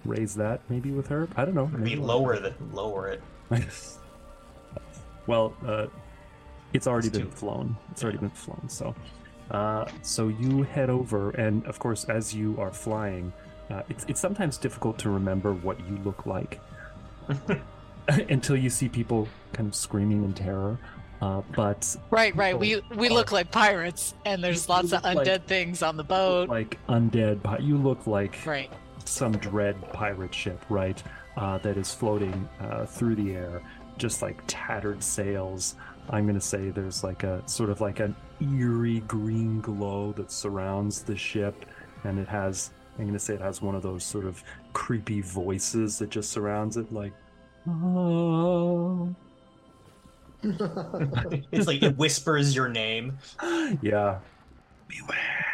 raise 0.05 0.35
that 0.37 0.61
maybe 0.69 0.91
with 0.91 1.09
her. 1.09 1.29
I 1.37 1.45
don't 1.45 1.55
know. 1.55 1.67
Maybe 1.67 1.91
maybe 1.91 1.97
lower 1.97 2.39
the 2.39 2.55
lower 2.73 3.09
it. 3.09 3.23
well, 5.27 5.55
uh, 5.67 5.87
it's 6.73 6.87
already 6.87 7.09
It's 7.09 7.19
been 7.19 7.27
too- 7.27 7.33
flown. 7.33 7.77
It's 7.91 8.03
already 8.03 8.17
yeah. 8.19 8.23
been 8.23 8.31
flown. 8.31 8.69
So, 8.69 8.95
uh, 9.51 9.87
so 10.03 10.29
you 10.29 10.63
head 10.65 10.91
over, 10.91 11.31
and 11.31 11.65
of 11.67 11.79
course, 11.79 12.05
as 12.05 12.35
you 12.35 12.57
are 12.59 12.73
flying, 12.73 13.33
uh, 13.71 13.83
it's 13.89 14.05
it's 14.09 14.21
sometimes 14.21 14.57
difficult 14.59 14.99
to 15.01 15.11
remember 15.11 15.53
what 15.53 15.79
you 15.89 15.99
look 16.05 16.27
like 16.27 16.61
until 18.31 18.57
you 18.57 18.71
see 18.71 18.89
people 18.89 19.29
kind 19.53 19.69
of 19.69 19.75
screaming 19.75 20.25
in 20.25 20.33
terror. 20.33 20.79
Uh, 21.21 21.43
but 21.57 21.97
Right, 22.11 22.35
right. 22.37 22.57
We 22.59 22.81
we 22.95 23.09
are- 23.09 23.13
look 23.13 23.33
like 23.33 23.51
pirates, 23.51 24.15
and 24.25 24.43
there's 24.43 24.69
lots 24.69 24.93
of 24.93 25.03
look 25.05 25.15
like- 25.17 25.27
undead 25.27 25.43
things 25.45 25.83
on 25.83 25.97
the 25.97 26.05
boat. 26.05 26.49
like 26.49 26.79
undead, 26.89 27.41
you 27.63 27.77
look 27.77 28.07
like 28.07 28.39
Right. 28.47 28.71
some 29.05 29.33
dread 29.33 29.77
pirate 29.93 30.33
ship, 30.35 30.65
right? 30.69 31.03
Uh, 31.37 31.59
that 31.59 31.77
is 31.77 31.93
floating 31.95 32.49
uh, 32.61 32.85
through 32.87 33.15
the 33.17 33.35
air, 33.35 33.63
just 33.97 34.23
like 34.23 34.43
tattered 34.47 35.03
sails. 35.03 35.75
I'm 36.11 36.27
gonna 36.27 36.41
say 36.41 36.71
there's 36.71 37.03
like 37.05 37.23
a 37.25 37.43
sort 37.49 37.71
of 37.71 37.81
like 37.81 38.01
an 38.01 38.15
eerie 38.41 39.01
green 39.01 39.61
glow 39.61 40.13
that 40.13 40.31
surrounds 40.33 41.03
the 41.03 41.17
ship, 41.17 41.65
and 42.05 42.19
it 42.19 42.29
has. 42.29 42.71
I'm 42.99 43.07
gonna 43.07 43.19
say 43.19 43.35
it 43.35 43.41
has 43.41 43.61
one 43.63 43.75
of 43.75 43.83
those 43.83 44.03
sort 44.05 44.25
of 44.25 44.43
creepy 44.73 45.21
voices 45.21 45.99
that 45.99 46.11
just 46.11 46.31
surrounds 46.31 46.77
it, 46.77 46.93
like. 46.93 47.13
"Ah." 47.69 49.07
it's 51.53 51.67
like 51.67 51.83
it 51.83 51.97
whispers 51.97 52.55
your 52.55 52.69
name. 52.69 53.19
yeah. 53.83 54.19
Beware. 54.89 55.47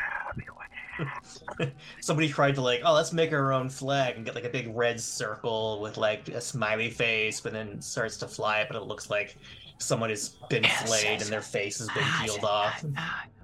Somebody 2.00 2.28
tried 2.28 2.54
to 2.54 2.60
like, 2.60 2.82
oh, 2.84 2.92
let's 2.92 3.12
make 3.12 3.32
our 3.32 3.52
own 3.52 3.68
flag 3.68 4.16
and 4.16 4.24
get 4.24 4.34
like 4.34 4.44
a 4.44 4.48
big 4.48 4.74
red 4.74 5.00
circle 5.00 5.80
with 5.80 5.96
like 5.96 6.28
a 6.28 6.40
smiley 6.40 6.90
face, 6.90 7.40
but 7.40 7.52
then 7.52 7.80
starts 7.80 8.16
to 8.18 8.28
fly, 8.28 8.64
but 8.68 8.76
it 8.76 8.84
looks 8.84 9.10
like 9.10 9.36
someone 9.78 10.10
has 10.10 10.30
been 10.48 10.64
flayed 10.64 11.20
and 11.20 11.30
their 11.30 11.42
face 11.42 11.78
has 11.78 11.88
been 11.88 12.04
peeled 12.22 12.44
off. 12.44 12.84
Ah, 12.96 13.24
ah, 13.24 13.24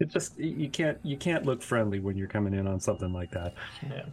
It 0.00 0.08
just 0.08 0.36
you 0.38 0.68
can't 0.68 0.98
you 1.04 1.16
can't 1.16 1.46
look 1.46 1.62
friendly 1.62 2.00
when 2.00 2.16
you're 2.16 2.28
coming 2.28 2.52
in 2.52 2.66
on 2.66 2.80
something 2.80 3.12
like 3.12 3.30
that. 3.30 3.54
Yeah. 3.82 4.04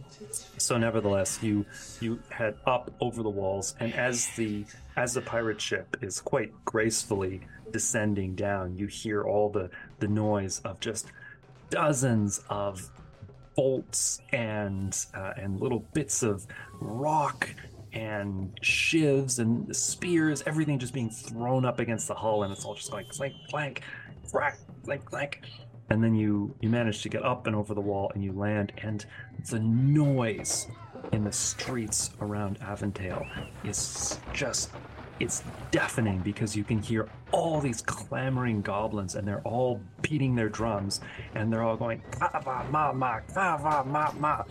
So 0.56 0.78
nevertheless, 0.78 1.42
you 1.42 1.66
you 2.00 2.20
head 2.30 2.56
up 2.66 2.92
over 3.00 3.22
the 3.22 3.30
walls, 3.30 3.74
and 3.80 3.92
as 3.94 4.28
the 4.36 4.64
as 4.96 5.14
the 5.14 5.22
pirate 5.22 5.60
ship 5.60 5.96
is 6.00 6.20
quite 6.20 6.52
gracefully 6.64 7.40
descending 7.72 8.36
down, 8.36 8.76
you 8.76 8.86
hear 8.86 9.24
all 9.24 9.50
the 9.50 9.70
the 9.98 10.06
noise 10.06 10.60
of 10.60 10.78
just 10.78 11.06
dozens 11.70 12.40
of 12.48 12.88
bolts 13.56 14.20
and 14.32 14.96
uh, 15.14 15.32
and 15.36 15.60
little 15.60 15.80
bits 15.92 16.22
of 16.22 16.46
rock 16.80 17.48
and 17.92 18.56
shivs 18.62 19.38
and 19.38 19.74
spears, 19.74 20.42
everything 20.46 20.78
just 20.78 20.94
being 20.94 21.10
thrown 21.10 21.64
up 21.64 21.78
against 21.78 22.08
the 22.08 22.14
hull, 22.14 22.44
and 22.44 22.52
it's 22.52 22.64
all 22.64 22.74
just 22.74 22.90
going 22.90 23.06
clank, 23.06 23.34
clank, 23.50 23.82
crack, 24.30 24.58
clank, 24.84 25.04
clank. 25.04 25.40
And 25.92 26.02
then 26.02 26.14
you 26.14 26.54
you 26.62 26.70
manage 26.70 27.02
to 27.02 27.10
get 27.10 27.22
up 27.22 27.46
and 27.46 27.54
over 27.54 27.74
the 27.74 27.80
wall, 27.82 28.10
and 28.14 28.24
you 28.24 28.32
land, 28.32 28.72
and 28.78 29.04
the 29.50 29.58
noise 29.60 30.66
in 31.12 31.22
the 31.22 31.32
streets 31.32 32.08
around 32.22 32.58
Avondale 32.62 33.26
is 33.62 34.18
just 34.32 34.70
it's 35.22 35.42
deafening 35.70 36.18
because 36.18 36.56
you 36.56 36.64
can 36.64 36.82
hear 36.82 37.08
all 37.30 37.60
these 37.60 37.80
clamoring 37.80 38.60
goblins 38.60 39.14
and 39.14 39.26
they're 39.26 39.40
all 39.42 39.80
beating 40.02 40.34
their 40.34 40.48
drums 40.48 41.00
and 41.34 41.52
they're 41.52 41.62
all 41.62 41.76
going 41.76 42.02
kava 42.10 42.66
ma 42.70 42.92
ma 42.92 43.20
kava 43.32 43.84
ma 43.84 44.12
ma 44.18 44.42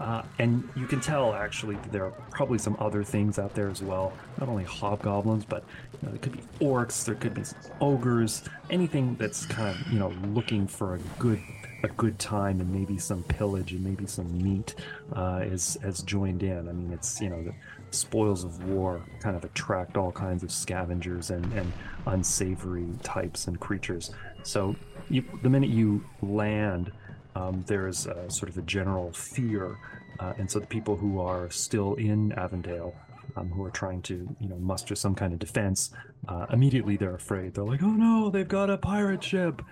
uh, 0.00 0.22
and 0.38 0.68
you 0.76 0.86
can 0.86 1.00
tell 1.00 1.34
actually 1.34 1.74
that 1.76 1.92
there 1.92 2.04
are 2.04 2.12
probably 2.30 2.58
some 2.58 2.76
other 2.78 3.02
things 3.02 3.38
out 3.38 3.52
there 3.54 3.68
as 3.68 3.82
well 3.82 4.12
not 4.38 4.48
only 4.48 4.64
hobgoblins 4.64 5.44
but 5.44 5.64
you 5.94 5.98
know, 6.02 6.10
there 6.10 6.20
could 6.20 6.32
be 6.32 6.64
orcs 6.64 7.04
there 7.04 7.16
could 7.16 7.34
be 7.34 7.42
ogres 7.80 8.44
anything 8.70 9.16
that's 9.16 9.44
kind 9.46 9.76
of 9.76 9.92
you 9.92 9.98
know 9.98 10.12
looking 10.28 10.68
for 10.68 10.94
a 10.94 10.98
good 11.18 11.40
a 11.84 11.88
good 11.88 12.16
time 12.18 12.60
and 12.60 12.72
maybe 12.72 12.96
some 12.96 13.22
pillage 13.24 13.72
and 13.72 13.82
maybe 13.82 14.06
some 14.06 14.40
meat 14.40 14.74
uh, 15.14 15.40
is 15.42 15.76
has 15.82 16.00
joined 16.02 16.44
in. 16.44 16.68
I 16.68 16.72
mean, 16.72 16.92
it's 16.92 17.20
you 17.20 17.28
know 17.28 17.42
the 17.42 17.54
spoils 17.94 18.44
of 18.44 18.64
war 18.64 19.00
kind 19.20 19.36
of 19.36 19.44
attract 19.44 19.96
all 19.96 20.12
kinds 20.12 20.42
of 20.42 20.50
scavengers 20.50 21.30
and, 21.30 21.50
and 21.52 21.72
unsavory 22.06 22.88
types 23.02 23.46
and 23.46 23.58
creatures. 23.60 24.10
So 24.42 24.76
you, 25.08 25.24
the 25.42 25.48
minute 25.48 25.70
you 25.70 26.04
land, 26.20 26.92
um, 27.34 27.64
there's 27.66 28.06
a, 28.06 28.30
sort 28.30 28.48
of 28.50 28.58
a 28.58 28.62
general 28.62 29.12
fear, 29.12 29.78
uh, 30.18 30.34
and 30.38 30.50
so 30.50 30.58
the 30.58 30.66
people 30.66 30.96
who 30.96 31.20
are 31.20 31.50
still 31.50 31.94
in 31.94 32.32
Avondale. 32.32 32.94
Um, 33.34 33.48
who 33.48 33.64
are 33.64 33.70
trying 33.70 34.02
to, 34.02 34.28
you 34.40 34.48
know, 34.48 34.56
muster 34.56 34.94
some 34.94 35.14
kind 35.14 35.32
of 35.32 35.38
defense? 35.38 35.88
Uh, 36.28 36.44
immediately, 36.52 36.98
they're 36.98 37.14
afraid. 37.14 37.54
They're 37.54 37.64
like, 37.64 37.82
"Oh 37.82 37.92
no, 37.92 38.28
they've 38.28 38.46
got 38.46 38.68
a 38.68 38.76
pirate 38.76 39.24
ship!" 39.24 39.62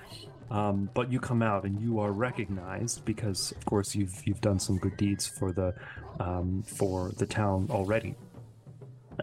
Um, 0.50 0.90
but 0.94 1.12
you 1.12 1.20
come 1.20 1.42
out 1.42 1.64
and 1.64 1.80
you 1.80 2.00
are 2.00 2.12
recognized 2.12 3.04
because, 3.04 3.52
of 3.52 3.64
course, 3.66 3.94
you've 3.94 4.20
you've 4.26 4.40
done 4.40 4.58
some 4.58 4.78
good 4.78 4.96
deeds 4.96 5.26
for 5.26 5.52
the 5.52 5.74
um, 6.18 6.62
for 6.64 7.10
the 7.18 7.26
town 7.26 7.68
already. 7.70 8.16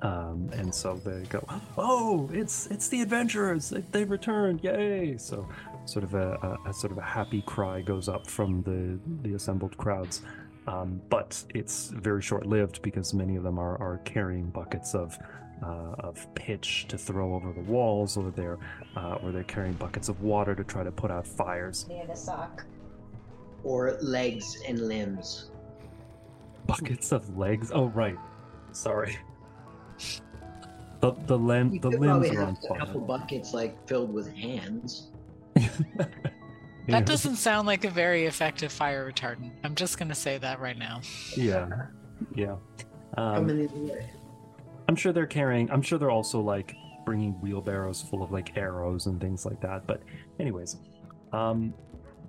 Um, 0.01 0.49
and 0.53 0.73
so 0.73 0.95
they 0.95 1.23
go, 1.29 1.45
"Oh, 1.77 2.29
it's 2.31 2.67
it's 2.67 2.87
the 2.87 3.01
adventurers! 3.01 3.69
They, 3.69 3.81
they've 3.91 4.09
returned! 4.09 4.63
Yay!" 4.63 5.17
So, 5.17 5.47
sort 5.85 6.03
of 6.05 6.13
a, 6.13 6.57
a, 6.65 6.69
a 6.69 6.73
sort 6.73 6.91
of 6.91 6.97
a 6.97 7.01
happy 7.01 7.41
cry 7.41 7.81
goes 7.81 8.07
up 8.07 8.27
from 8.27 8.61
the 8.63 8.99
the 9.27 9.35
assembled 9.35 9.75
crowds. 9.77 10.21
Um, 10.67 11.01
but 11.09 11.41
it's 11.55 11.87
very 11.91 12.21
short-lived 12.21 12.81
because 12.81 13.13
many 13.13 13.37
of 13.37 13.43
them 13.43 13.57
are, 13.57 13.81
are 13.81 13.99
carrying 13.99 14.49
buckets 14.49 14.93
of 14.93 15.17
uh, 15.63 15.95
of 15.99 16.27
pitch 16.35 16.85
to 16.89 16.97
throw 16.97 17.33
over 17.33 17.51
the 17.53 17.61
walls, 17.61 18.17
or 18.17 18.31
they're 18.31 18.57
uh, 18.95 19.17
or 19.23 19.31
they're 19.31 19.43
carrying 19.43 19.73
buckets 19.73 20.09
of 20.09 20.21
water 20.21 20.55
to 20.55 20.63
try 20.63 20.83
to 20.83 20.91
put 20.91 21.11
out 21.11 21.25
fires. 21.27 21.85
And 21.89 22.09
a 22.09 22.15
sock. 22.15 22.65
or 23.63 23.97
legs 24.01 24.57
and 24.67 24.87
limbs. 24.87 25.51
Buckets 26.67 27.11
of 27.11 27.37
legs. 27.37 27.71
Oh 27.73 27.87
right, 27.87 28.17
sorry. 28.71 29.17
The 31.01 31.11
the 31.25 31.37
limb 31.37 31.73
You 31.73 31.79
the 31.79 31.89
limbs 31.89 32.29
are 32.29 32.39
have 32.39 32.47
on 32.49 32.57
a 32.71 32.79
couple 32.79 33.01
buckets 33.01 33.53
like 33.53 33.87
filled 33.87 34.13
with 34.13 34.31
hands. 34.33 35.11
That 36.89 37.05
doesn't 37.05 37.35
sound 37.35 37.67
like 37.67 37.83
a 37.83 37.89
very 37.89 38.27
effective 38.27 38.71
fire 38.71 39.11
retardant. 39.11 39.51
I'm 39.65 39.75
just 39.75 39.97
gonna 39.99 40.15
say 40.15 40.37
that 40.37 40.61
right 40.61 40.77
now. 40.77 41.01
Yeah, 41.35 41.67
yeah. 42.33 42.55
Um, 43.17 43.35
Coming 43.35 43.69
in 43.69 43.87
there. 43.87 44.09
I'm 44.87 44.95
sure 44.95 45.11
they're 45.11 45.25
carrying. 45.25 45.69
I'm 45.71 45.81
sure 45.81 45.99
they're 45.99 46.11
also 46.11 46.39
like 46.39 46.75
bringing 47.05 47.33
wheelbarrows 47.41 48.01
full 48.01 48.23
of 48.23 48.31
like 48.31 48.57
arrows 48.57 49.05
and 49.05 49.19
things 49.19 49.45
like 49.45 49.61
that. 49.61 49.85
But, 49.87 50.01
anyways, 50.39 50.77
um, 51.33 51.73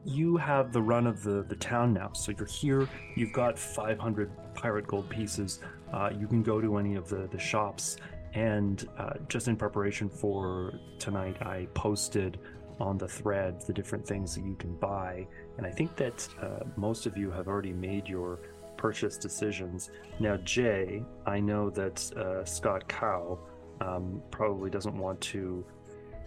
you 0.05 0.37
have 0.37 0.73
the 0.73 0.81
run 0.81 1.07
of 1.07 1.23
the 1.23 1.45
the 1.49 1.57
town 1.57 1.93
now. 1.93 2.13
So 2.13 2.33
you're 2.37 2.47
here. 2.47 2.89
You've 3.15 3.33
got 3.33 3.59
500 3.59 4.31
pirate 4.55 4.87
gold 4.87 5.09
pieces. 5.09 5.61
Uh, 5.93 6.11
you 6.19 6.27
can 6.27 6.43
go 6.43 6.61
to 6.61 6.79
any 6.79 6.97
of 6.97 7.09
the 7.09 7.29
the 7.31 7.39
shops. 7.39 7.97
And 8.35 8.87
uh, 8.99 9.15
just 9.29 9.49
in 9.49 9.57
preparation 9.57 10.09
for 10.09 10.79
tonight, 10.99 11.41
I 11.43 11.67
posted 11.75 12.39
on 12.81 12.99
the 12.99 13.09
thread 13.09 13.61
the 13.67 13.73
different 13.73 14.07
things 14.07 14.35
that 14.35 14.45
you 14.45 14.55
can 14.57 14.75
buy. 14.77 15.27
And 15.57 15.67
I 15.67 15.71
think 15.71 15.97
that 15.97 16.29
uh, 16.41 16.65
most 16.77 17.07
of 17.07 17.17
you 17.17 17.31
have 17.31 17.49
already 17.49 17.73
made 17.73 18.09
your 18.09 18.41
purchase 18.79 19.19
decisions. 19.19 19.91
Now, 20.19 20.39
Jay, 20.39 21.05
I 21.27 21.41
know 21.41 21.69
that 21.71 22.11
uh, 22.17 22.45
Scott 22.47 22.89
Cow 22.89 23.39
um, 23.83 24.23
probably 24.31 24.71
doesn't 24.71 24.97
want 24.97 25.21
to 25.21 25.65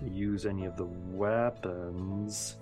use 0.07 0.45
any 0.45 0.65
of 0.65 0.77
the 0.77 0.85
weapons 0.85 2.57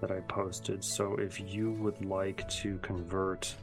that 0.00 0.10
I 0.10 0.20
posted. 0.20 0.84
So, 0.84 1.14
if 1.14 1.40
you 1.40 1.72
would 1.72 2.04
like 2.04 2.46
to 2.50 2.78
convert, 2.82 3.54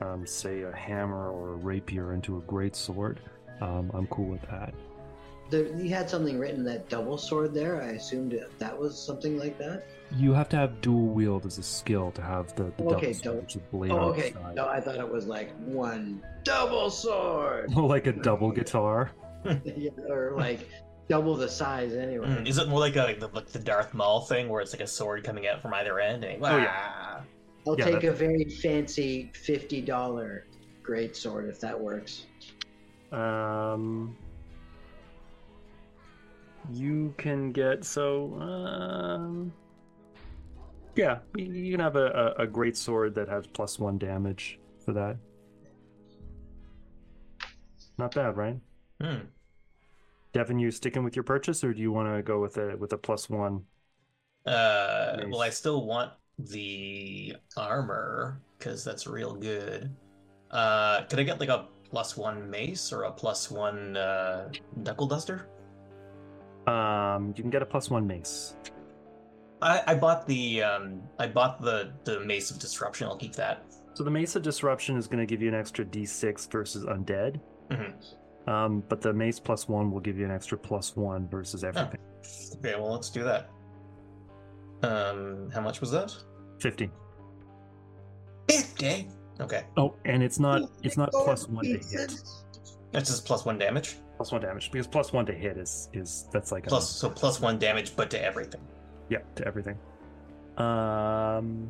um, 0.00 0.26
say, 0.26 0.62
a 0.62 0.74
hammer 0.74 1.30
or 1.30 1.52
a 1.52 1.56
rapier 1.56 2.14
into 2.14 2.38
a 2.38 2.40
great 2.40 2.74
sword, 2.74 3.20
um, 3.60 3.90
I'm 3.94 4.08
cool 4.08 4.26
with 4.26 4.42
that. 4.50 4.74
There, 5.50 5.66
you 5.76 5.88
had 5.88 6.10
something 6.10 6.38
written 6.38 6.62
that 6.64 6.88
double 6.88 7.16
sword 7.16 7.54
there. 7.54 7.82
I 7.82 7.92
assumed 7.92 8.38
that 8.58 8.78
was 8.78 8.98
something 9.02 9.38
like 9.38 9.56
that. 9.58 9.86
You 10.16 10.32
have 10.32 10.48
to 10.50 10.56
have 10.56 10.80
dual 10.80 11.06
wield 11.06 11.46
as 11.46 11.58
a 11.58 11.62
skill 11.62 12.10
to 12.12 12.22
have 12.22 12.54
the, 12.54 12.72
the 12.76 12.84
Okay, 12.84 13.12
double 13.12 13.14
sword, 13.14 13.42
which 13.42 13.58
blade 13.70 13.90
Oh, 13.92 13.98
okay. 14.10 14.30
the. 14.30 14.52
No, 14.54 14.66
I 14.68 14.80
thought 14.80 14.96
it 14.96 15.10
was 15.10 15.26
like 15.26 15.50
one 15.64 16.22
double 16.44 16.90
sword, 16.90 17.74
like 17.76 18.06
a 18.06 18.12
double 18.12 18.50
guitar. 18.50 19.10
Yeah, 19.64 19.90
or 20.08 20.32
like 20.36 20.68
double 21.08 21.34
the 21.36 21.48
size 21.48 21.94
anyway. 21.94 22.26
Mm, 22.26 22.46
Is 22.48 22.58
it 22.58 22.68
more 22.68 22.80
like 22.80 22.96
a, 22.96 23.02
like 23.04 23.20
the, 23.20 23.28
like 23.28 23.46
the 23.46 23.58
Darth 23.60 23.94
Maul 23.94 24.20
thing 24.22 24.48
where 24.48 24.60
it's 24.60 24.72
like 24.72 24.82
a 24.82 24.86
sword 24.86 25.24
coming 25.24 25.46
out 25.46 25.62
from 25.62 25.72
either 25.74 25.98
end? 26.00 26.24
And, 26.24 26.44
Oh, 26.44 26.56
yeah. 26.56 27.20
I'll 27.66 27.78
Yeah, 27.78 27.84
take 27.84 27.94
that's- 28.02 28.12
a 28.12 28.16
very 28.16 28.44
fancy 28.44 29.30
fifty 29.34 29.80
dollar 29.80 30.44
great 30.82 31.16
sword 31.16 31.48
if 31.48 31.60
that 31.60 31.78
works. 31.78 32.26
Um, 33.12 34.16
you 36.72 37.14
can 37.16 37.50
get 37.52 37.84
so 37.84 38.34
um, 38.40 39.52
yeah, 40.98 41.18
you, 41.36 41.70
can 41.70 41.80
have 41.80 41.94
a, 41.94 42.34
a, 42.38 42.42
a 42.42 42.46
great 42.46 42.76
sword 42.76 43.14
that 43.14 43.28
has 43.28 43.46
plus 43.46 43.78
one 43.78 43.98
damage 43.98 44.58
for 44.84 44.92
that. 44.92 45.16
Not 47.98 48.14
bad, 48.14 48.36
right? 48.36 48.58
Hmm. 49.00 49.18
Devin, 50.32 50.58
you 50.58 50.72
sticking 50.72 51.04
with 51.04 51.14
your 51.14 51.22
purchase, 51.22 51.62
or 51.62 51.72
do 51.72 51.80
you 51.80 51.92
want 51.92 52.14
to 52.14 52.22
go 52.22 52.40
with 52.40 52.56
a 52.58 52.76
with 52.76 52.92
a 52.92 52.98
plus 52.98 53.30
one? 53.30 53.64
Uh, 54.44 55.18
well, 55.28 55.40
I 55.40 55.50
still 55.50 55.86
want 55.86 56.12
the 56.38 57.36
armor 57.56 58.40
because 58.58 58.84
that's 58.84 59.06
real 59.06 59.34
good. 59.34 59.94
Uh, 60.50 61.02
could 61.04 61.20
I 61.20 61.22
get 61.22 61.38
like 61.38 61.48
a 61.48 61.66
plus 61.90 62.16
one 62.16 62.50
mace 62.50 62.92
or 62.92 63.04
a 63.04 63.12
plus 63.12 63.50
one 63.50 63.96
uh, 63.96 64.50
knuckle 64.76 65.06
duster? 65.06 65.48
Um, 66.68 67.28
you 67.36 67.42
can 67.42 67.50
get 67.50 67.62
a 67.62 67.66
plus 67.66 67.90
one 67.90 68.06
mace. 68.06 68.54
I, 69.60 69.82
I 69.88 69.94
bought 69.94 70.26
the 70.26 70.62
um, 70.62 71.02
I 71.18 71.26
bought 71.26 71.60
the 71.60 71.92
the 72.04 72.20
mace 72.20 72.50
of 72.50 72.58
disruption. 72.58 73.06
I'll 73.08 73.16
keep 73.16 73.34
that. 73.34 73.64
So 73.94 74.04
the 74.04 74.10
mace 74.10 74.36
of 74.36 74.42
disruption 74.42 74.96
is 74.96 75.08
going 75.08 75.18
to 75.18 75.26
give 75.26 75.42
you 75.42 75.48
an 75.48 75.54
extra 75.54 75.84
d6 75.84 76.50
versus 76.52 76.84
undead. 76.84 77.40
Mhm. 77.70 77.94
Um, 78.48 78.82
but 78.88 79.00
the 79.00 79.12
mace 79.12 79.40
plus 79.40 79.68
one 79.68 79.90
will 79.90 80.00
give 80.00 80.16
you 80.18 80.24
an 80.24 80.30
extra 80.30 80.56
plus 80.56 80.94
one 80.96 81.28
versus 81.28 81.64
everything. 81.64 81.98
Okay, 82.58 82.74
well 82.76 82.92
let's 82.92 83.10
do 83.10 83.24
that. 83.24 83.50
Um, 84.82 85.50
how 85.52 85.60
much 85.60 85.80
was 85.80 85.90
that? 85.90 86.14
Fifty. 86.60 86.90
Fifty. 88.48 89.08
Okay, 89.40 89.64
Oh, 89.76 89.94
and 90.04 90.22
it's 90.22 90.38
not 90.40 90.62
it's 90.82 90.96
not 90.96 91.10
plus 91.12 91.48
one 91.48 91.64
to 91.64 91.70
hit. 91.70 92.14
That's 92.92 93.08
just 93.10 93.24
plus 93.26 93.44
one 93.44 93.58
damage. 93.58 93.96
Plus 94.18 94.32
one 94.32 94.42
damage 94.42 94.70
because 94.72 94.86
plus 94.88 95.12
one 95.12 95.24
to 95.26 95.32
hit 95.32 95.56
is 95.56 95.88
is 95.92 96.26
that's 96.32 96.50
like 96.52 96.66
a- 96.66 96.68
Plus, 96.68 96.90
so 96.90 97.08
plus 97.08 97.40
one 97.40 97.56
damage, 97.58 97.94
but 97.96 98.10
to 98.10 98.22
everything. 98.22 98.60
yeah 99.08 99.18
to 99.36 99.46
everything. 99.46 99.78
Um, 100.56 101.68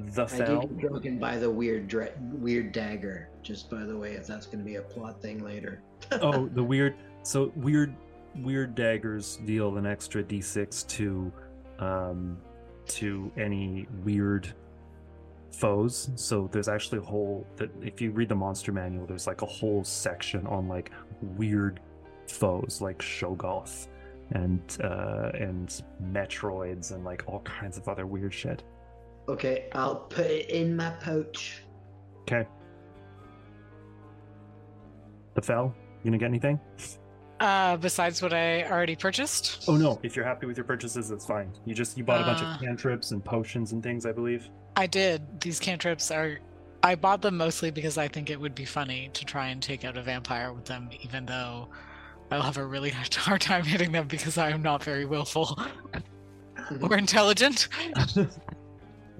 the 0.00 0.24
I 0.24 0.26
fell. 0.26 0.60
did 0.62 0.70
get 0.70 0.78
drunken 0.88 1.18
by 1.18 1.36
the 1.38 1.48
weird 1.48 1.86
dra- 1.86 2.10
weird 2.32 2.72
dagger. 2.72 3.28
Just 3.42 3.70
by 3.70 3.84
the 3.84 3.96
way, 3.96 4.14
if 4.14 4.26
that's 4.26 4.44
going 4.46 4.58
to 4.58 4.64
be 4.64 4.74
a 4.74 4.82
plot 4.82 5.22
thing 5.22 5.44
later. 5.44 5.80
oh, 6.20 6.48
the 6.48 6.64
weird. 6.64 6.96
So 7.22 7.52
weird, 7.54 7.94
weird 8.42 8.74
daggers 8.74 9.36
deal 9.44 9.76
an 9.78 9.86
extra 9.86 10.24
d6 10.24 10.86
to, 10.88 11.32
um, 11.78 12.36
to 12.88 13.30
any 13.36 13.86
weird 14.02 14.52
foes. 15.54 16.10
So 16.16 16.48
there's 16.52 16.68
actually 16.68 16.98
a 16.98 17.02
whole 17.02 17.46
that 17.56 17.70
if 17.82 18.00
you 18.00 18.10
read 18.10 18.28
the 18.28 18.34
monster 18.34 18.72
manual, 18.72 19.06
there's 19.06 19.26
like 19.26 19.42
a 19.42 19.46
whole 19.46 19.84
section 19.84 20.46
on 20.46 20.68
like 20.68 20.90
weird 21.22 21.80
foes 22.26 22.80
like 22.80 22.98
Shoggoth 22.98 23.88
and 24.32 24.60
uh 24.82 25.30
and 25.34 25.82
Metroids 26.12 26.92
and 26.92 27.04
like 27.04 27.24
all 27.26 27.40
kinds 27.40 27.76
of 27.76 27.88
other 27.88 28.06
weird 28.06 28.32
shit. 28.34 28.62
Okay, 29.28 29.66
I'll 29.72 29.96
put 29.96 30.26
it 30.26 30.50
in 30.50 30.76
my 30.76 30.90
pouch. 31.00 31.62
Okay. 32.22 32.46
The 35.34 35.42
fell. 35.42 35.74
You 36.02 36.10
gonna 36.10 36.18
get 36.18 36.26
anything? 36.26 36.60
Uh, 37.40 37.76
besides 37.76 38.22
what 38.22 38.32
I 38.32 38.62
already 38.64 38.94
purchased. 38.96 39.64
Oh 39.68 39.76
no! 39.76 39.98
If 40.02 40.14
you're 40.16 40.24
happy 40.24 40.46
with 40.46 40.56
your 40.56 40.64
purchases, 40.64 41.08
that's 41.08 41.26
fine. 41.26 41.50
You 41.64 41.74
just 41.74 41.98
you 41.98 42.04
bought 42.04 42.20
a 42.20 42.24
bunch 42.24 42.42
Uh. 42.42 42.46
of 42.54 42.60
cantrips 42.60 43.10
and 43.10 43.24
potions 43.24 43.72
and 43.72 43.82
things, 43.82 44.06
I 44.06 44.12
believe. 44.12 44.48
I 44.76 44.86
did. 44.86 45.40
These 45.40 45.60
cantrips 45.60 46.10
are. 46.10 46.38
I 46.82 46.96
bought 46.96 47.22
them 47.22 47.36
mostly 47.38 47.70
because 47.70 47.96
I 47.96 48.08
think 48.08 48.28
it 48.28 48.38
would 48.38 48.54
be 48.54 48.66
funny 48.66 49.08
to 49.14 49.24
try 49.24 49.48
and 49.48 49.62
take 49.62 49.84
out 49.84 49.96
a 49.96 50.02
vampire 50.02 50.52
with 50.52 50.66
them, 50.66 50.90
even 51.02 51.24
though 51.24 51.68
I'll 52.30 52.42
have 52.42 52.58
a 52.58 52.66
really 52.66 52.90
hard 53.16 53.40
time 53.40 53.64
hitting 53.64 53.92
them 53.92 54.06
because 54.06 54.36
I 54.36 54.50
am 54.50 54.62
not 54.62 54.82
very 54.84 55.06
willful 55.06 55.58
or 56.82 56.96
intelligent. 56.96 57.68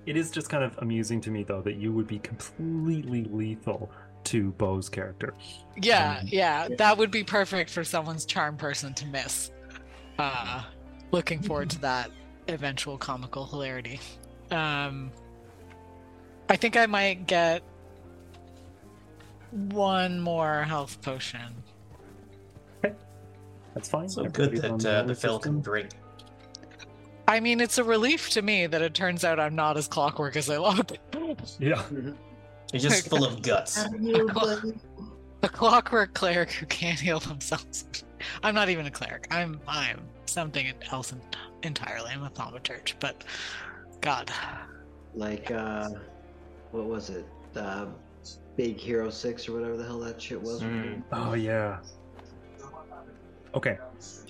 It 0.06 0.16
is 0.18 0.30
just 0.30 0.50
kind 0.50 0.62
of 0.62 0.76
amusing 0.78 1.20
to 1.22 1.30
me 1.30 1.42
though 1.44 1.62
that 1.62 1.76
you 1.76 1.90
would 1.92 2.06
be 2.06 2.18
completely 2.18 3.24
lethal 3.24 3.90
to 4.24 4.50
Bo's 4.52 4.88
character. 4.88 5.34
Yeah, 5.76 6.18
Um, 6.20 6.28
yeah, 6.30 6.68
that 6.76 6.98
would 6.98 7.10
be 7.10 7.24
perfect 7.24 7.70
for 7.70 7.84
someone's 7.84 8.26
charm 8.26 8.56
person 8.56 8.92
to 8.94 9.06
miss. 9.06 9.50
Uh, 10.18 10.62
looking 11.12 11.40
forward 11.42 11.70
to 11.70 11.80
that 11.80 12.10
eventual 12.48 12.98
comical 12.98 13.46
hilarity. 13.46 14.00
Um, 14.50 15.10
I 16.48 16.56
think 16.56 16.76
I 16.76 16.86
might 16.86 17.26
get 17.26 17.62
one 19.50 20.20
more 20.20 20.62
health 20.62 21.00
potion. 21.02 21.62
That's 23.74 23.88
fine. 23.88 24.08
So 24.08 24.24
good 24.24 24.46
Everybody's 24.46 24.70
on 24.70 24.78
that 24.78 24.88
uh, 24.88 25.02
the 25.02 25.02
roller 25.02 25.14
Phil 25.14 25.38
can 25.40 25.60
drink. 25.60 25.90
I 27.26 27.40
mean, 27.40 27.60
it's 27.60 27.78
a 27.78 27.84
relief 27.84 28.30
to 28.30 28.42
me 28.42 28.66
that 28.66 28.82
it 28.82 28.94
turns 28.94 29.24
out 29.24 29.40
I'm 29.40 29.56
not 29.56 29.76
as 29.76 29.88
clockwork 29.88 30.36
as 30.36 30.48
I 30.48 30.58
look. 30.58 30.92
Yeah. 31.58 31.82
He's 32.72 32.82
just 32.82 33.08
full 33.10 33.24
of 33.24 33.42
guts. 33.42 33.76
Have? 33.76 33.92
A 35.42 35.48
clockwork 35.48 36.14
cleric 36.14 36.52
who 36.52 36.66
can't 36.66 36.98
heal 36.98 37.18
themselves. 37.20 38.04
I'm 38.42 38.54
not 38.54 38.68
even 38.68 38.86
a 38.86 38.90
cleric. 38.90 39.26
I'm 39.30 39.60
I'm 39.66 40.00
something 40.26 40.72
else 40.90 41.12
entirely. 41.62 42.10
I'm 42.12 42.22
a 42.22 42.30
thaumaturge, 42.30 42.94
but 43.00 43.24
God, 44.00 44.30
like, 45.14 45.50
uh, 45.50 45.90
what 46.74 46.86
was 46.86 47.10
it? 47.10 47.24
Uh, 47.56 47.86
Big 48.56 48.78
Hero 48.78 49.10
6 49.10 49.48
or 49.48 49.52
whatever 49.52 49.76
the 49.76 49.84
hell 49.84 50.00
that 50.00 50.20
shit 50.20 50.40
was. 50.40 50.60
Mm. 50.60 51.02
Oh 51.12 51.34
yeah. 51.34 51.78
Okay. 53.54 53.78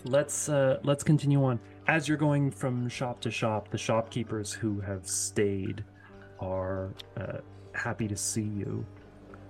Let's 0.05 0.49
uh 0.49 0.79
let's 0.83 1.03
continue 1.03 1.43
on. 1.45 1.59
As 1.87 2.09
you're 2.09 2.19
going 2.19 2.51
from 2.51 2.89
shop 2.89 3.21
to 3.21 3.31
shop, 3.31 3.71
the 3.71 3.79
shopkeepers 3.79 4.53
who 4.53 4.81
have 4.81 5.07
stayed 5.07 5.85
are 6.41 6.91
uh, 7.19 7.39
happy 7.73 8.09
to 8.09 8.17
see 8.17 8.43
you, 8.43 8.85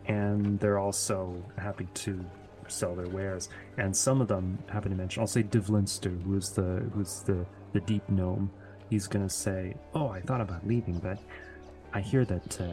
and 0.06 0.58
they're 0.58 0.78
also 0.78 1.34
happy 1.58 1.88
to 1.94 2.24
sell 2.68 2.94
their 2.94 3.08
wares. 3.08 3.48
And 3.78 3.96
some 3.96 4.20
of 4.20 4.28
them 4.28 4.58
happen 4.68 4.90
to 4.90 4.96
mention. 4.96 5.20
I'll 5.20 5.26
say 5.26 5.42
Divlinster, 5.42 6.20
who's 6.22 6.50
the 6.50 6.88
who's 6.92 7.22
the 7.22 7.46
the 7.72 7.80
deep 7.80 8.08
gnome. 8.08 8.50
He's 8.90 9.06
gonna 9.06 9.30
say, 9.30 9.76
"Oh, 9.94 10.08
I 10.08 10.20
thought 10.20 10.40
about 10.40 10.66
leaving, 10.66 10.98
but 10.98 11.18
I 11.94 12.00
hear 12.00 12.24
that 12.24 12.60
uh, 12.60 12.64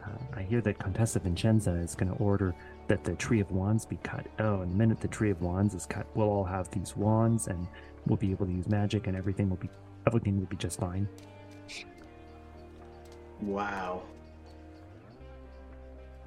uh, 0.00 0.18
I 0.36 0.42
hear 0.42 0.60
that 0.60 0.78
Contessa 0.78 1.18
Vincenza 1.18 1.72
is 1.72 1.96
gonna 1.96 2.14
order 2.14 2.54
that 2.86 3.02
the 3.02 3.14
tree 3.14 3.40
of 3.40 3.50
wands 3.50 3.84
be 3.84 3.98
cut. 4.04 4.26
Oh, 4.38 4.60
and 4.60 4.72
the 4.72 4.76
minute 4.76 5.00
the 5.00 5.08
tree 5.08 5.30
of 5.30 5.42
wands 5.42 5.74
is 5.74 5.86
cut, 5.86 6.06
we'll 6.14 6.28
all 6.28 6.44
have 6.44 6.70
these 6.70 6.96
wands, 6.96 7.48
and 7.48 7.66
we'll 8.06 8.16
be 8.16 8.30
able 8.30 8.46
to 8.46 8.52
use 8.52 8.68
magic, 8.68 9.08
and 9.08 9.16
everything 9.16 9.50
will 9.50 9.56
be 9.56 9.68
everything 10.06 10.38
will 10.38 10.46
be 10.46 10.56
just 10.56 10.78
fine." 10.78 11.08
Wow. 13.40 14.04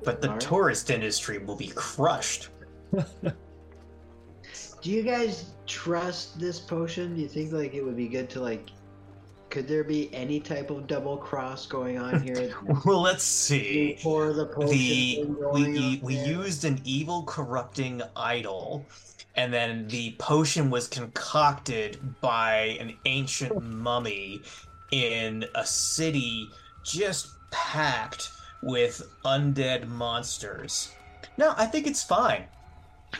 But 0.04 0.22
the 0.22 0.28
Alright. 0.28 0.42
tourist 0.42 0.92
industry 0.92 1.40
will 1.40 1.56
be 1.56 1.70
crushed. 1.70 2.50
Do 4.82 4.92
you 4.92 5.02
guys 5.02 5.54
trust 5.66 6.40
this 6.40 6.60
potion? 6.60 7.16
Do 7.16 7.22
you 7.22 7.28
think 7.28 7.52
like 7.52 7.74
it 7.74 7.84
would 7.84 7.98
be 7.98 8.08
good 8.08 8.30
to 8.32 8.42
like? 8.42 8.70
Could 9.50 9.68
there 9.68 9.84
be 9.84 10.14
any 10.14 10.40
type 10.40 10.70
of 10.70 10.88
double 10.88 11.18
cross 11.18 11.66
going 11.66 11.98
on 11.98 12.22
here? 12.24 12.54
Well, 12.86 13.02
let's 13.02 13.24
see. 13.24 13.94
Before 13.94 14.34
the 14.34 14.46
potion 14.46 14.70
The 14.70 15.26
we 15.54 16.00
we 16.04 16.16
there? 16.16 16.28
used 16.28 16.66
an 16.66 16.82
evil 16.84 17.24
corrupting 17.24 18.02
idol, 18.16 18.86
and 19.36 19.54
then 19.54 19.88
the 19.88 20.16
potion 20.20 20.70
was 20.70 20.88
concocted 20.88 21.98
by 22.22 22.78
an 22.80 22.94
ancient 23.06 23.64
mummy 23.64 24.42
in 24.92 25.46
a 25.56 25.66
city 25.66 26.50
just 26.84 27.28
packed 27.52 28.30
with 28.64 29.02
undead 29.26 29.88
monsters. 29.88 30.92
No, 31.38 31.54
I 31.58 31.66
think 31.68 31.88
it's 31.88 32.04
fine. 32.04 32.46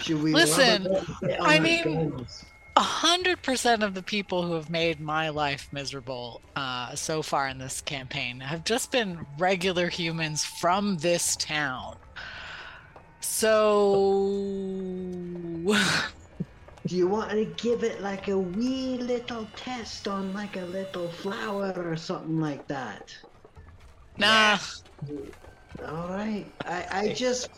Should 0.02 0.22
we 0.22 0.34
Listen, 0.34 0.84
rub 0.92 1.06
it 1.24 1.40
on 1.40 1.48
I 1.50 1.60
mean- 1.60 2.10
guns? 2.10 2.44
A 2.78 2.80
hundred 2.80 3.42
percent 3.42 3.82
of 3.82 3.96
the 3.96 4.04
people 4.04 4.44
who 4.44 4.54
have 4.54 4.70
made 4.70 5.00
my 5.00 5.30
life 5.30 5.68
miserable 5.72 6.44
uh, 6.56 6.94
so 6.94 7.24
far 7.24 7.48
in 7.48 7.58
this 7.58 7.82
campaign 7.82 8.40
have 8.40 8.64
just 8.64 8.92
been 8.92 9.26
regular 9.40 9.90
humans 9.90 10.46
from 10.46 10.98
this 10.98 11.36
town. 11.38 11.96
So 13.20 14.14
Do 16.86 16.96
you 16.96 17.08
want 17.08 17.32
to 17.32 17.46
give 17.46 17.84
it 17.84 18.00
like 18.00 18.28
a 18.28 18.38
wee 18.38 19.00
little 19.00 19.48
test 19.56 20.08
on 20.08 20.32
like 20.34 20.56
a 20.56 20.66
little 20.66 21.10
flower 21.10 21.74
or 21.76 21.96
something 21.96 22.40
like 22.40 22.68
that? 22.68 23.12
nah. 24.18 24.60
All 25.84 26.10
right. 26.10 26.46
I, 26.64 26.86
I 26.92 27.14
just 27.14 27.50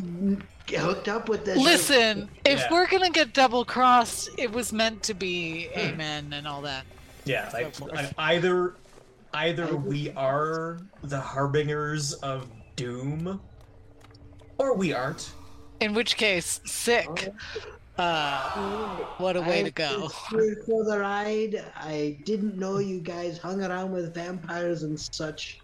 hooked 0.78 1.08
up 1.08 1.30
with 1.30 1.46
this. 1.46 1.58
Listen, 1.58 2.30
if 2.46 2.60
Yeah. 2.60 2.68
we're 2.72 2.88
gonna 2.88 3.10
get 3.10 3.34
double 3.34 3.66
crossed, 3.66 4.30
it 4.38 4.52
was 4.52 4.72
meant 4.74 5.04
to 5.04 5.14
be 5.14 5.70
amen 5.76 6.34
and 6.34 6.48
all 6.48 6.62
that. 6.64 6.86
Yeah, 7.26 7.50
like 7.54 7.74
So 7.76 7.86
forth. 7.86 7.94
like, 7.94 8.14
either 8.18 8.76
either 9.34 9.76
we 9.76 10.12
are 10.16 10.80
the 11.04 11.20
harbingers 11.20 12.14
of 12.14 12.48
doom, 12.76 13.40
or 14.58 14.74
we 14.76 14.92
aren't. 14.94 15.32
In 15.80 15.94
which 15.94 16.18
case, 16.18 16.60
sick. 16.66 17.32
Uh, 17.98 18.50
what 19.18 19.36
a 19.36 19.42
way 19.42 19.62
to 19.62 19.68
I've 19.68 19.76
go. 19.76 20.10
been 20.32 20.40
here 20.40 20.64
for 20.66 20.84
the 20.86 20.98
ride. 21.00 21.64
I 21.76 22.18
didn't 22.24 22.58
know 22.58 22.78
you 22.80 23.02
guys 23.02 23.38
hung 23.38 23.62
around 23.62 23.92
with 23.92 24.14
vampires 24.16 24.84
and 24.84 24.98
such. 25.00 25.60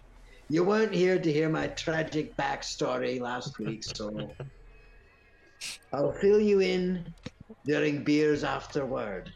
You 0.48 0.62
weren't 0.62 0.92
here 0.94 1.18
to 1.18 1.32
hear 1.32 1.48
my 1.48 1.66
tragic 1.68 2.36
backstory 2.36 3.20
last 3.20 3.58
week, 3.58 3.82
so 3.84 4.30
I'll 5.92 6.12
fill 6.12 6.40
you 6.40 6.60
in 6.60 7.12
during 7.64 8.04
beers 8.04 8.44
afterward. 8.44 9.32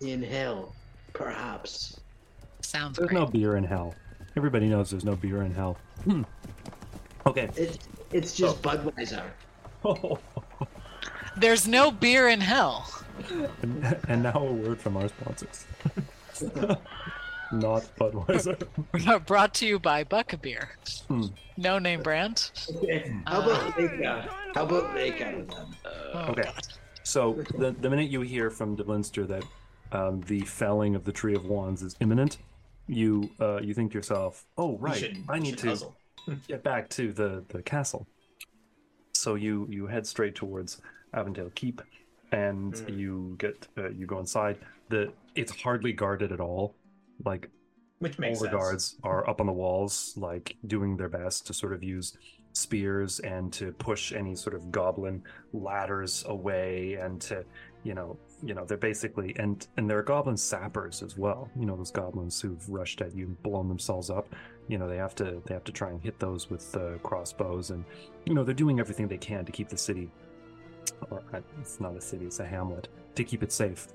In 0.00 0.22
hell, 0.22 0.74
perhaps. 1.14 1.98
Sounds 2.60 2.98
There's 2.98 3.08
great. 3.08 3.18
no 3.20 3.26
beer 3.26 3.56
in 3.56 3.64
hell. 3.64 3.94
Everybody 4.36 4.68
knows 4.68 4.90
there's 4.90 5.04
no 5.04 5.16
beer 5.16 5.42
in 5.42 5.54
hell. 5.54 5.78
Hmm. 6.04 6.22
Okay. 7.26 7.48
It's 7.56 7.78
it's 8.12 8.34
just 8.34 8.60
Budweiser. 8.62 9.24
Oh. 9.84 10.18
There's 11.38 11.66
no 11.66 11.90
beer 11.90 12.28
in 12.28 12.40
hell. 12.40 12.90
and, 13.62 13.96
and 14.08 14.22
now 14.22 14.34
a 14.34 14.52
word 14.52 14.80
from 14.80 14.96
our 14.96 15.08
sponsors. 15.08 15.66
Not 17.52 17.82
Budweiser. 17.96 19.26
Brought 19.26 19.54
to 19.54 19.66
you 19.66 19.78
by 19.78 20.04
Buckabeer. 20.04 20.66
Hmm. 21.08 21.26
No 21.56 21.78
name 21.78 22.02
brand. 22.02 22.50
Okay. 22.76 23.14
How 23.26 23.42
about 23.42 23.78
Lake 23.78 24.02
How 24.02 24.64
about 24.64 24.94
Lake 24.94 25.22
Oh, 26.14 26.18
Okay. 26.30 26.42
God. 26.42 26.66
So 27.02 27.34
the 27.58 27.70
the 27.80 27.88
minute 27.88 28.10
you 28.10 28.22
hear 28.22 28.50
from 28.50 28.74
Deblinster 28.76 29.26
that 29.28 29.44
um, 29.92 30.20
the 30.22 30.40
felling 30.40 30.96
of 30.96 31.04
the 31.04 31.12
tree 31.12 31.34
of 31.36 31.44
wands 31.44 31.82
is 31.82 31.94
imminent, 32.00 32.38
you 32.88 33.30
uh, 33.40 33.60
you 33.60 33.74
think 33.74 33.92
to 33.92 33.98
yourself, 33.98 34.44
"Oh 34.58 34.76
right, 34.78 34.96
should- 34.96 35.22
I 35.28 35.38
need 35.38 35.56
to 35.58 35.68
hustle. 35.68 35.96
get 36.48 36.64
back 36.64 36.88
to 36.90 37.12
the 37.12 37.44
the 37.48 37.62
castle." 37.62 38.06
So 39.14 39.36
you 39.36 39.68
you 39.70 39.86
head 39.86 40.04
straight 40.06 40.34
towards 40.34 40.80
Avondale 41.14 41.50
Keep, 41.54 41.80
and 42.32 42.74
Mm. 42.74 42.98
you 42.98 43.36
get 43.38 43.68
uh, 43.78 43.90
you 43.90 44.06
go 44.06 44.18
inside. 44.18 44.58
The 44.88 45.12
it's 45.36 45.52
hardly 45.62 45.92
guarded 45.92 46.32
at 46.32 46.40
all. 46.40 46.74
Like 47.24 47.50
Which 47.98 48.18
all 48.18 48.20
makes 48.20 48.38
the 48.40 48.46
sense. 48.46 48.54
guards 48.54 48.96
are 49.02 49.28
up 49.28 49.40
on 49.40 49.46
the 49.46 49.52
walls, 49.52 50.14
like 50.16 50.56
doing 50.66 50.96
their 50.96 51.08
best 51.08 51.46
to 51.46 51.54
sort 51.54 51.72
of 51.72 51.82
use 51.82 52.16
spears 52.52 53.20
and 53.20 53.52
to 53.52 53.72
push 53.72 54.12
any 54.12 54.34
sort 54.34 54.56
of 54.56 54.72
goblin 54.72 55.22
ladders 55.52 56.24
away 56.28 56.94
and 56.94 57.20
to 57.20 57.44
you 57.84 57.92
know 57.92 58.16
you 58.42 58.54
know 58.54 58.64
they're 58.64 58.78
basically 58.78 59.36
and 59.38 59.68
and 59.76 59.88
there 59.90 59.98
are 59.98 60.02
goblin 60.02 60.36
sappers 60.36 61.02
as 61.02 61.16
well. 61.18 61.50
You 61.58 61.66
know 61.66 61.76
those 61.76 61.90
goblins 61.90 62.40
who've 62.40 62.66
rushed 62.68 63.00
at 63.02 63.14
you 63.14 63.26
and 63.26 63.42
blown 63.42 63.68
themselves 63.68 64.10
up. 64.10 64.34
You 64.68 64.78
know 64.78 64.88
they 64.88 64.96
have 64.96 65.14
to 65.16 65.42
they 65.46 65.54
have 65.54 65.64
to 65.64 65.72
try 65.72 65.90
and 65.90 66.00
hit 66.02 66.18
those 66.18 66.50
with 66.50 66.74
uh, 66.76 66.98
crossbows 67.02 67.70
and 67.70 67.84
you 68.24 68.34
know 68.34 68.42
they're 68.42 68.54
doing 68.54 68.80
everything 68.80 69.06
they 69.06 69.18
can 69.18 69.44
to 69.44 69.52
keep 69.52 69.68
the 69.68 69.78
city 69.78 70.10
or 71.10 71.22
uh, 71.34 71.40
it's 71.60 71.78
not 71.80 71.96
a 71.96 72.00
city 72.00 72.24
it's 72.24 72.40
a 72.40 72.46
hamlet 72.46 72.88
to 73.14 73.24
keep 73.24 73.42
it 73.42 73.52
safe. 73.52 73.88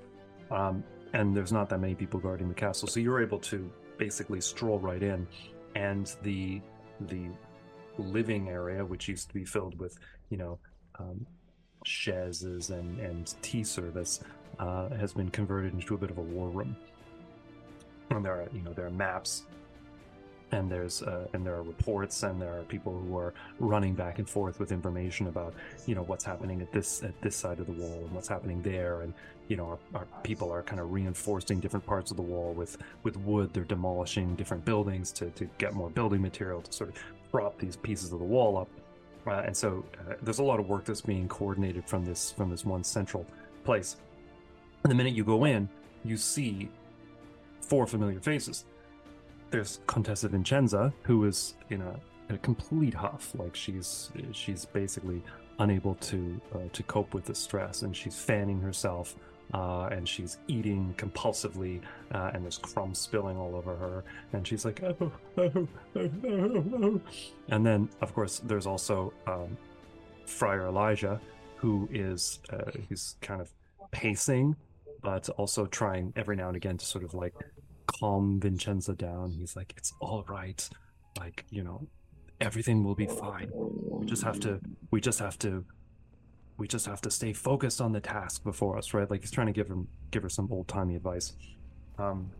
Um, 0.50 0.84
and 1.12 1.36
there's 1.36 1.52
not 1.52 1.68
that 1.68 1.80
many 1.80 1.94
people 1.94 2.20
guarding 2.20 2.48
the 2.48 2.54
castle. 2.54 2.88
So 2.88 3.00
you're 3.00 3.22
able 3.22 3.38
to 3.40 3.70
basically 3.98 4.40
stroll 4.40 4.78
right 4.78 5.02
in 5.02 5.26
and 5.74 6.14
the 6.22 6.60
the 7.08 7.28
living 7.98 8.48
area 8.48 8.84
which 8.84 9.08
used 9.08 9.28
to 9.28 9.34
be 9.34 9.44
filled 9.44 9.78
with 9.78 9.98
you 10.30 10.36
know 10.36 10.58
um, 10.98 11.26
chaises 11.84 12.70
and 12.70 12.98
and 12.98 13.34
tea 13.42 13.64
service 13.64 14.20
uh, 14.58 14.88
has 14.90 15.12
been 15.12 15.30
converted 15.30 15.72
into 15.74 15.94
a 15.94 15.98
bit 15.98 16.10
of 16.10 16.18
a 16.18 16.22
war 16.22 16.48
room. 16.48 16.76
And 18.10 18.24
there 18.24 18.34
are 18.34 18.48
you 18.52 18.62
know 18.62 18.72
there 18.72 18.86
are 18.86 18.90
maps 18.90 19.44
and 20.52 20.70
there's 20.70 21.02
uh, 21.02 21.26
and 21.32 21.44
there 21.44 21.54
are 21.54 21.62
reports 21.62 22.22
and 22.22 22.40
there 22.40 22.58
are 22.58 22.62
people 22.62 22.92
who 22.92 23.16
are 23.16 23.34
running 23.58 23.94
back 23.94 24.18
and 24.18 24.28
forth 24.28 24.60
with 24.60 24.70
information 24.70 25.26
about 25.26 25.54
you 25.86 25.94
know 25.94 26.02
what's 26.02 26.24
happening 26.24 26.60
at 26.60 26.70
this 26.72 27.02
at 27.02 27.18
this 27.22 27.34
side 27.34 27.58
of 27.58 27.66
the 27.66 27.72
wall 27.72 28.02
and 28.04 28.12
what's 28.12 28.28
happening 28.28 28.62
there. 28.62 29.00
And 29.00 29.14
you 29.48 29.56
know 29.56 29.66
our, 29.66 29.78
our 30.00 30.06
people 30.22 30.52
are 30.52 30.62
kind 30.62 30.80
of 30.80 30.92
reinforcing 30.92 31.58
different 31.58 31.84
parts 31.84 32.10
of 32.10 32.16
the 32.16 32.22
wall 32.22 32.52
with 32.52 32.76
with 33.02 33.16
wood. 33.18 33.52
They're 33.52 33.64
demolishing 33.64 34.36
different 34.36 34.64
buildings 34.64 35.10
to 35.12 35.30
to 35.30 35.48
get 35.58 35.74
more 35.74 35.90
building 35.90 36.22
material 36.22 36.62
to 36.62 36.72
sort 36.72 36.90
of 36.90 36.96
prop 37.30 37.58
these 37.58 37.76
pieces 37.76 38.12
of 38.12 38.18
the 38.18 38.24
wall 38.24 38.58
up. 38.58 38.68
Uh, 39.26 39.42
and 39.46 39.56
so 39.56 39.84
uh, 40.00 40.14
there's 40.22 40.40
a 40.40 40.44
lot 40.44 40.60
of 40.60 40.68
work 40.68 40.84
that's 40.84 41.00
being 41.00 41.28
coordinated 41.28 41.88
from 41.88 42.04
this 42.04 42.32
from 42.32 42.50
this 42.50 42.64
one 42.64 42.84
central 42.84 43.26
place. 43.64 43.96
And 44.84 44.90
the 44.90 44.96
minute 44.96 45.14
you 45.14 45.24
go 45.24 45.44
in 45.44 45.68
you 46.04 46.16
see 46.16 46.68
four 47.60 47.86
familiar 47.86 48.20
faces 48.20 48.64
there's 49.52 49.80
Contessa 49.86 50.28
Vincenza, 50.28 50.92
who 51.02 51.24
is 51.26 51.54
in 51.70 51.82
a, 51.82 52.00
in 52.28 52.34
a 52.34 52.38
complete 52.38 52.94
huff. 52.94 53.32
Like 53.34 53.54
she's 53.54 54.10
she's 54.32 54.64
basically 54.64 55.22
unable 55.60 55.94
to 55.96 56.40
uh, 56.54 56.58
to 56.72 56.82
cope 56.84 57.14
with 57.14 57.26
the 57.26 57.34
stress, 57.34 57.82
and 57.82 57.94
she's 57.94 58.16
fanning 58.16 58.60
herself, 58.60 59.14
uh, 59.54 59.88
and 59.92 60.08
she's 60.08 60.38
eating 60.48 60.94
compulsively, 60.96 61.80
uh, 62.12 62.30
and 62.34 62.42
there's 62.42 62.58
crumbs 62.58 62.98
spilling 62.98 63.36
all 63.36 63.54
over 63.54 63.76
her, 63.76 64.04
and 64.32 64.48
she's 64.48 64.64
like, 64.64 64.82
oh, 64.82 64.96
oh, 65.00 65.12
oh, 65.38 65.68
oh, 65.96 66.10
oh, 66.26 66.64
oh." 66.82 67.00
and 67.50 67.64
then 67.64 67.88
of 68.00 68.14
course 68.14 68.40
there's 68.44 68.66
also 68.66 69.12
um, 69.26 69.56
Friar 70.26 70.66
Elijah, 70.66 71.20
who 71.56 71.88
is 71.92 72.40
uh, 72.50 72.70
he's 72.88 73.16
kind 73.20 73.42
of 73.42 73.50
pacing, 73.90 74.56
but 75.02 75.28
also 75.30 75.66
trying 75.66 76.10
every 76.16 76.36
now 76.36 76.48
and 76.48 76.56
again 76.56 76.78
to 76.78 76.86
sort 76.86 77.04
of 77.04 77.12
like 77.12 77.34
calm 77.86 78.40
Vincenza 78.40 78.94
down. 78.94 79.32
He's 79.32 79.56
like, 79.56 79.74
"It's 79.76 79.92
all 80.00 80.24
right. 80.28 80.68
Like, 81.18 81.44
you 81.50 81.62
know, 81.62 81.86
everything 82.40 82.84
will 82.84 82.94
be 82.94 83.06
fine. 83.06 83.50
We 83.52 84.06
just 84.06 84.22
have 84.22 84.40
to. 84.40 84.60
We 84.90 85.00
just 85.00 85.18
have 85.18 85.38
to. 85.40 85.64
We 86.58 86.68
just 86.68 86.86
have 86.86 87.00
to 87.02 87.10
stay 87.10 87.32
focused 87.32 87.80
on 87.80 87.92
the 87.92 88.00
task 88.00 88.44
before 88.44 88.76
us, 88.76 88.92
right? 88.94 89.10
Like 89.10 89.20
he's 89.20 89.30
trying 89.30 89.46
to 89.46 89.52
give 89.52 89.68
him 89.68 89.88
give 90.10 90.22
her 90.22 90.28
some 90.28 90.48
old 90.50 90.68
timey 90.68 90.96
advice. 90.96 91.32
Um, 91.98 92.30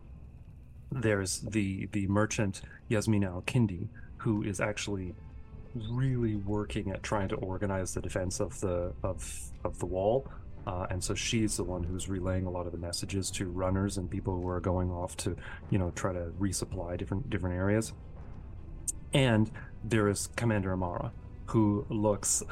there's 0.91 1.39
the 1.39 1.87
the 1.91 2.07
merchant 2.07 2.61
Yasmina 2.89 3.27
Al 3.27 3.41
Kindi, 3.41 3.87
who 4.17 4.43
is 4.43 4.59
actually 4.59 5.15
really 5.89 6.35
working 6.35 6.91
at 6.91 7.01
trying 7.01 7.27
to 7.29 7.35
organize 7.35 7.93
the 7.93 8.01
defense 8.01 8.39
of 8.39 8.59
the 8.59 8.93
of 9.03 9.51
of 9.63 9.79
the 9.79 9.85
wall. 9.85 10.27
Uh, 10.65 10.87
and 10.89 11.03
so 11.03 11.13
she's 11.13 11.57
the 11.57 11.63
one 11.63 11.83
who's 11.83 12.07
relaying 12.07 12.45
a 12.45 12.49
lot 12.49 12.65
of 12.65 12.71
the 12.71 12.77
messages 12.77 13.29
to 13.31 13.49
runners 13.49 13.97
and 13.97 14.09
people 14.09 14.39
who 14.39 14.47
are 14.47 14.59
going 14.59 14.91
off 14.91 15.17
to, 15.17 15.35
you 15.69 15.77
know, 15.77 15.91
try 15.91 16.13
to 16.13 16.31
resupply 16.39 16.97
different 16.97 17.29
different 17.29 17.55
areas. 17.55 17.93
And 19.13 19.51
there 19.83 20.07
is 20.07 20.27
Commander 20.35 20.73
Amara, 20.73 21.11
who 21.47 21.85
looks, 21.89 22.43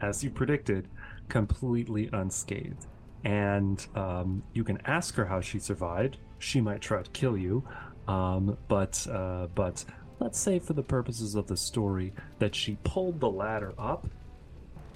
as 0.00 0.22
you 0.22 0.30
predicted, 0.30 0.88
completely 1.28 2.08
unscathed. 2.12 2.86
And 3.24 3.84
um, 3.94 4.42
you 4.52 4.62
can 4.62 4.78
ask 4.86 5.14
her 5.16 5.24
how 5.24 5.40
she 5.40 5.58
survived. 5.58 6.18
She 6.38 6.60
might 6.60 6.80
try 6.80 7.02
to 7.02 7.10
kill 7.10 7.36
you, 7.36 7.66
um, 8.06 8.56
but 8.68 9.06
uh, 9.10 9.48
but 9.54 9.84
let's 10.20 10.38
say 10.38 10.58
for 10.58 10.74
the 10.74 10.82
purposes 10.82 11.34
of 11.34 11.46
the 11.46 11.56
story 11.56 12.12
that 12.38 12.54
she 12.54 12.78
pulled 12.84 13.20
the 13.20 13.30
ladder 13.30 13.74
up 13.78 14.08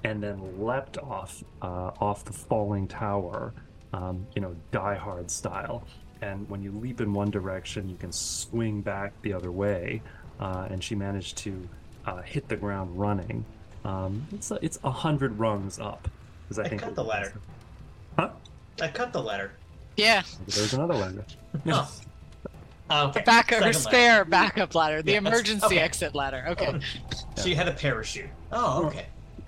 and 0.05 0.23
then 0.23 0.63
leapt 0.65 0.99
off 0.99 1.43
uh, 1.63 1.91
off 2.01 2.25
the 2.25 2.33
falling 2.33 2.87
tower, 2.89 3.53
um, 3.93 4.27
you 4.35 4.43
know, 4.43 4.55
Die 4.73 4.95
Hard 4.95 5.31
style. 5.31 5.83
And 6.23 6.49
when 6.51 6.63
you 6.63 6.71
leap 6.73 7.01
in 7.01 7.13
one 7.15 7.31
direction, 7.31 7.89
you 7.89 7.97
can 7.97 8.13
swing 8.13 8.81
back 8.83 9.13
the 9.23 9.33
other 9.33 9.51
way. 9.51 10.03
Uh, 10.39 10.69
and 10.71 10.83
she 10.83 10.95
managed 10.95 11.37
to 11.39 11.69
uh, 12.07 12.23
hit 12.23 12.49
the 12.49 12.57
ground 12.57 12.99
running. 12.99 13.45
Um, 13.85 14.27
it's 14.33 14.51
a, 14.51 14.59
it's 14.63 14.79
a 14.85 14.91
hundred 14.91 15.39
rungs 15.39 15.79
up. 15.79 16.09
'cause 16.49 16.59
I 16.59 16.69
think 16.69 16.83
cut 16.83 16.95
the 16.95 17.05
ladder. 17.05 17.33
Huh? 18.19 18.31
I 18.81 18.89
cut 18.89 19.13
the 19.13 19.23
ladder. 19.23 19.53
Yeah, 19.97 20.23
There's 20.47 20.73
another 20.75 20.95
ladder. 21.03 21.25
Oh. 21.67 21.91
Oh, 22.93 23.09
okay. 23.09 23.23
back 23.23 23.51
her 23.53 23.73
spare 23.73 24.19
ladder. 24.19 24.25
backup 24.25 24.75
ladder, 24.75 25.01
the 25.03 25.13
Yeah, 25.13 25.19
emergency 25.19 25.65
okay. 25.67 25.79
exit 25.79 26.15
ladder. 26.15 26.45
Okay. 26.49 26.81
She 27.43 27.55
had 27.55 27.69
a 27.69 27.73
parachute. 27.73 28.29
Oh, 28.51 28.87
okay. 28.87 29.07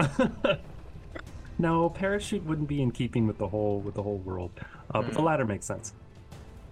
no, 1.58 1.88
parachute 1.90 2.44
wouldn't 2.44 2.68
be 2.68 2.82
in 2.82 2.90
keeping 2.90 3.26
with 3.26 3.38
the 3.38 3.48
whole 3.48 3.80
with 3.80 3.94
the 3.94 4.02
whole 4.02 4.18
world. 4.18 4.50
Uh, 4.94 5.02
but 5.02 5.12
the 5.12 5.18
Hmm. 5.20 5.26
ladder 5.26 5.44
makes 5.44 5.66
sense. 5.66 5.92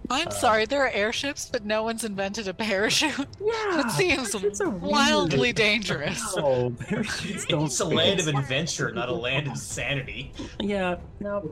I'm 0.09 0.29
Uh, 0.29 0.31
sorry, 0.31 0.65
there 0.65 0.83
are 0.85 0.89
airships, 0.91 1.49
but 1.53 1.65
no 1.65 1.83
one's 1.85 2.05
invented 2.05 2.49
a 2.49 2.55
parachute. 2.55 3.15
Yeah, 3.41 3.83
That 3.83 3.91
seems 3.93 4.31
parachutes 4.31 4.61
are 4.61 4.69
weird. 4.71 4.83
wildly 4.83 5.53
dangerous. 5.67 6.37
No, 6.37 6.73
parachutes 6.79 7.45
don't. 7.47 7.67
It's 7.67 7.81
a 7.81 7.85
land 7.85 8.19
of 8.21 8.27
adventure, 8.29 8.91
not 8.93 9.09
a 9.09 9.15
land 9.15 9.47
of 9.49 9.57
sanity. 9.59 10.33
Yeah, 10.59 10.97
no, 11.21 11.49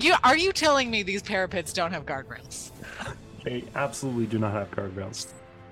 You 0.00 0.14
are 0.24 0.36
you 0.36 0.52
telling 0.52 0.90
me 0.90 1.02
these 1.02 1.22
parapets 1.22 1.72
don't 1.72 1.92
have 1.92 2.06
guardrails? 2.06 2.70
they 3.44 3.64
absolutely 3.74 4.26
do 4.26 4.38
not 4.38 4.52
have 4.52 4.70
guardrails. 4.70 5.28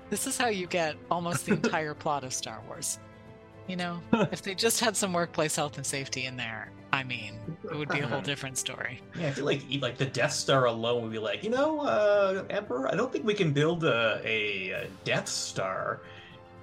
This 0.09 0.25
is 0.25 0.37
how 0.37 0.47
you 0.47 0.65
get 0.67 0.95
almost 1.11 1.45
the 1.45 1.53
entire 1.53 1.93
plot 1.93 2.23
of 2.23 2.33
Star 2.33 2.61
Wars. 2.67 2.99
You 3.69 3.75
know, 3.75 4.01
if 4.31 4.41
they 4.41 4.55
just 4.55 4.79
had 4.79 4.97
some 4.97 5.13
workplace 5.13 5.55
health 5.55 5.77
and 5.77 5.85
safety 5.85 6.25
in 6.25 6.35
there, 6.35 6.71
I 6.91 7.03
mean, 7.03 7.35
it 7.65 7.77
would 7.77 7.89
be 7.89 7.99
a 7.99 8.07
whole 8.07 8.19
different 8.19 8.57
story. 8.57 8.99
Yeah, 9.15 9.27
I 9.27 9.31
feel 9.31 9.45
like 9.45 9.61
like 9.79 9.95
the 9.95 10.07
Death 10.07 10.33
Star 10.33 10.65
alone 10.65 11.03
would 11.03 11.11
be 11.11 11.19
like, 11.19 11.43
you 11.43 11.51
know, 11.51 11.81
uh, 11.81 12.43
Emperor, 12.49 12.91
I 12.91 12.95
don't 12.95 13.13
think 13.13 13.25
we 13.25 13.35
can 13.35 13.53
build 13.53 13.83
a, 13.83 14.19
a, 14.25 14.69
a 14.71 14.87
Death 15.03 15.27
Star 15.27 16.01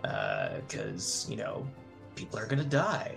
because 0.02 1.26
you 1.30 1.36
know 1.36 1.64
people 2.16 2.40
are 2.40 2.46
gonna 2.46 2.64
die. 2.64 3.14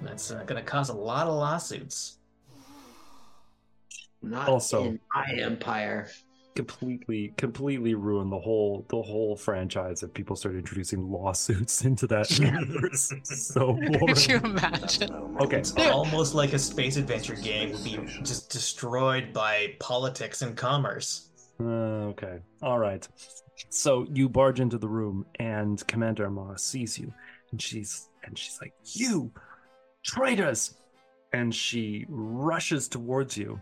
That's 0.00 0.30
uh, 0.30 0.42
gonna 0.46 0.62
cause 0.62 0.88
a 0.88 0.94
lot 0.94 1.26
of 1.26 1.34
lawsuits. 1.34 2.16
Not 4.22 4.48
Also- 4.48 4.84
in 4.84 5.00
my 5.14 5.26
empire. 5.38 6.08
Completely, 6.56 7.32
completely 7.36 7.94
ruined 7.94 8.32
the 8.32 8.38
whole 8.38 8.84
the 8.88 9.00
whole 9.00 9.36
franchise 9.36 10.02
if 10.02 10.12
people 10.12 10.34
start 10.34 10.56
introducing 10.56 11.08
lawsuits 11.10 11.84
into 11.84 12.06
that 12.08 12.28
universe. 12.38 13.12
so 13.22 13.78
Could 14.06 14.26
you 14.26 14.36
imagine? 14.38 15.12
Okay, 15.40 15.58
It's 15.58 15.72
almost 15.76 16.34
like 16.34 16.52
a 16.52 16.58
space 16.58 16.96
adventure 16.96 17.36
game 17.36 17.70
would 17.72 17.84
be 17.84 17.98
just 18.22 18.50
destroyed 18.50 19.32
by 19.32 19.74
politics 19.78 20.42
and 20.42 20.56
commerce. 20.56 21.28
Uh, 21.60 22.08
okay. 22.12 22.40
All 22.62 22.78
right. 22.78 23.06
So 23.68 24.06
you 24.12 24.28
barge 24.28 24.58
into 24.60 24.78
the 24.78 24.88
room, 24.88 25.26
and 25.38 25.86
Commander 25.86 26.26
Amara 26.26 26.58
sees 26.58 26.98
you, 26.98 27.12
and 27.52 27.60
she's 27.62 28.08
and 28.24 28.36
she's 28.36 28.58
like, 28.60 28.72
"You 28.84 29.30
traitors!" 30.02 30.74
And 31.32 31.54
she 31.54 32.06
rushes 32.08 32.88
towards 32.88 33.36
you. 33.36 33.60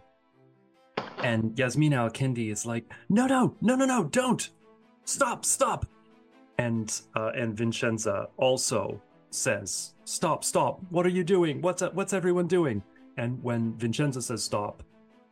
And 1.22 1.57
Yasmina 1.57 1.96
Al 1.96 2.11
Kindi 2.11 2.50
is 2.50 2.64
like, 2.64 2.92
"No, 3.09 3.26
no, 3.26 3.54
no, 3.61 3.74
no, 3.74 3.85
no! 3.85 4.04
Don't! 4.04 4.48
Stop! 5.04 5.44
Stop!" 5.44 5.87
And 6.59 7.00
uh, 7.16 7.31
and 7.35 7.57
Vincenza 7.57 8.28
also 8.37 9.00
says, 9.31 9.94
"Stop! 10.04 10.44
Stop! 10.44 10.81
What 10.90 11.07
are 11.07 11.11
you 11.11 11.24
doing? 11.24 11.61
What's 11.61 11.83
what's 11.83 12.12
everyone 12.12 12.46
doing?" 12.46 12.83
And 13.16 13.42
when 13.42 13.76
Vincenza 13.76 14.22
says 14.22 14.44
stop, 14.44 14.85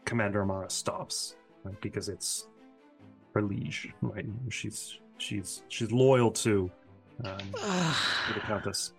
Commander 0.05 0.43
Amara 0.43 0.69
stops 0.69 1.37
right, 1.63 1.81
because 1.81 2.09
it's 2.09 2.49
her 3.35 3.43
liege, 3.43 3.93
right? 4.03 4.27
She's 4.51 4.99
she's 5.19 5.63
she's 5.69 5.93
loyal 5.93 6.33
to 6.33 6.71
um, 7.25 7.39
to 8.29 8.35
the 8.35 8.41
countess. 8.41 8.93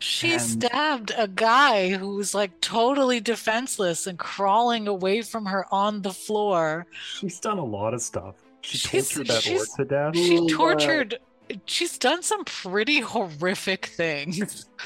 She 0.00 0.32
And- 0.34 0.42
stabbed 0.42 1.12
a 1.16 1.26
guy 1.28 1.90
who 1.90 2.14
was 2.14 2.34
like 2.34 2.60
totally 2.60 3.20
defenseless 3.20 4.06
and 4.06 4.18
crawling 4.18 4.86
away 4.86 5.22
from 5.22 5.46
her 5.46 5.66
on 5.74 6.02
the 6.02 6.12
floor. 6.12 6.86
She's 6.92 7.40
done 7.40 7.58
a 7.58 7.64
lot 7.64 7.94
of 7.94 8.00
stuff. 8.02 8.36
She 8.60 8.78
She's- 8.78 9.08
tortured 9.10 9.26
that 9.28 9.42
she's- 9.42 9.60
orc 9.60 9.68
to 9.76 9.84
death. 9.84 10.16
She 10.16 10.36
Ooh, 10.36 10.48
tortured. 10.48 11.18
She's 11.64 11.96
done 11.98 12.22
some 12.22 12.44
pretty 12.44 13.00
horrific 13.00 13.86
things. 13.86 14.66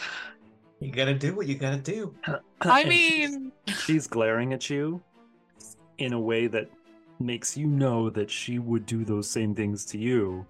You 0.80 0.90
gotta 0.90 1.14
do 1.14 1.36
what 1.36 1.46
you 1.46 1.54
gotta 1.54 1.76
do. 1.76 2.12
I 2.60 2.80
And 2.82 2.92
she's- 2.92 3.30
mean, 3.30 3.52
she's 3.86 4.08
glaring 4.08 4.52
at 4.52 4.68
you 4.68 5.00
in 5.98 6.12
a 6.12 6.18
way 6.20 6.48
that 6.48 6.68
makes 7.20 7.56
you 7.56 7.68
know 7.68 8.10
that 8.10 8.28
she 8.28 8.58
would 8.58 8.84
do 8.84 9.04
those 9.04 9.30
same 9.30 9.54
things 9.54 9.84
to 9.86 9.98
you 9.98 10.44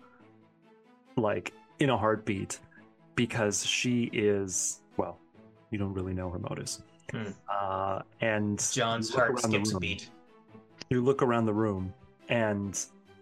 like 1.18 1.53
in 1.81 1.90
a 1.90 1.98
heartbeat 1.98 2.61
because 3.14 3.64
she 3.66 4.05
is 4.12 4.81
well 4.96 5.18
you 5.70 5.79
don't 5.79 5.94
really 5.94 6.14
know 6.14 6.31
her 6.31 6.38
motives 6.38 6.83
Hmm. 7.11 7.29
uh, 7.53 8.01
and 8.22 8.59
John's 8.72 9.12
heart 9.14 9.38
skips 9.38 9.75
a 9.75 9.79
beat. 9.79 10.09
you 10.88 11.03
look 11.03 11.20
around 11.22 11.44
the 11.44 11.53
room 11.53 11.92
and 12.31 12.72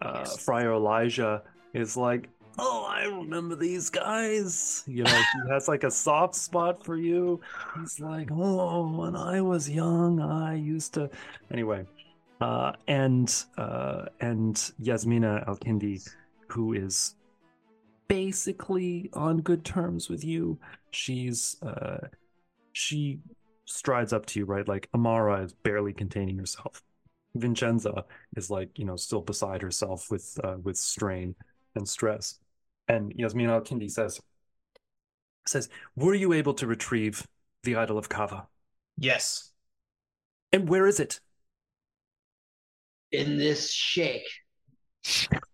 uh, 0.02 0.18
Yes. 0.20 0.36
friar 0.44 0.72
elijah 0.74 1.42
is 1.74 1.96
like 1.96 2.28
oh 2.58 2.86
i 2.88 3.04
remember 3.04 3.56
these 3.56 3.90
guys 3.90 4.84
you 4.86 5.02
know 5.02 5.10
he 5.10 5.50
has 5.50 5.66
like 5.66 5.82
a 5.82 5.90
soft 5.90 6.34
spot 6.36 6.84
for 6.84 6.96
you 6.96 7.40
he's 7.80 7.98
like 7.98 8.28
oh 8.30 8.86
when 8.96 9.16
i 9.16 9.40
was 9.40 9.68
young 9.68 10.20
i 10.20 10.54
used 10.54 10.94
to 10.94 11.10
anyway 11.50 11.84
uh, 12.40 12.72
and 12.88 13.44
uh, 13.58 14.06
and 14.20 14.72
yasmina 14.78 15.42
al-kindi 15.48 16.00
who 16.48 16.72
is 16.74 17.16
basically 18.10 19.08
on 19.14 19.40
good 19.40 19.64
terms 19.64 20.08
with 20.08 20.24
you 20.24 20.58
she's 20.90 21.56
uh, 21.62 21.98
she 22.72 23.20
strides 23.64 24.12
up 24.12 24.26
to 24.26 24.40
you 24.40 24.44
right 24.44 24.68
like 24.68 24.88
amara 24.94 25.42
is 25.42 25.52
barely 25.52 25.92
containing 25.92 26.36
herself 26.36 26.82
Vincenza 27.34 28.04
is 28.36 28.50
like, 28.50 28.78
you 28.78 28.84
know, 28.84 28.96
still 28.96 29.20
beside 29.20 29.62
herself 29.62 30.10
with 30.10 30.38
uh, 30.42 30.56
with 30.62 30.76
strain 30.76 31.34
and 31.74 31.88
stress. 31.88 32.38
And 32.88 33.12
Yasmin 33.16 33.50
Al 33.50 33.60
Kindi 33.60 33.90
says 33.90 34.20
says, 35.46 35.68
Were 35.96 36.14
you 36.14 36.32
able 36.32 36.54
to 36.54 36.66
retrieve 36.66 37.26
the 37.62 37.76
idol 37.76 37.98
of 37.98 38.08
Kava? 38.08 38.46
Yes. 38.96 39.52
And 40.52 40.68
where 40.68 40.86
is 40.86 40.98
it? 40.98 41.20
In 43.12 43.38
this 43.38 43.72
shake. 43.72 44.28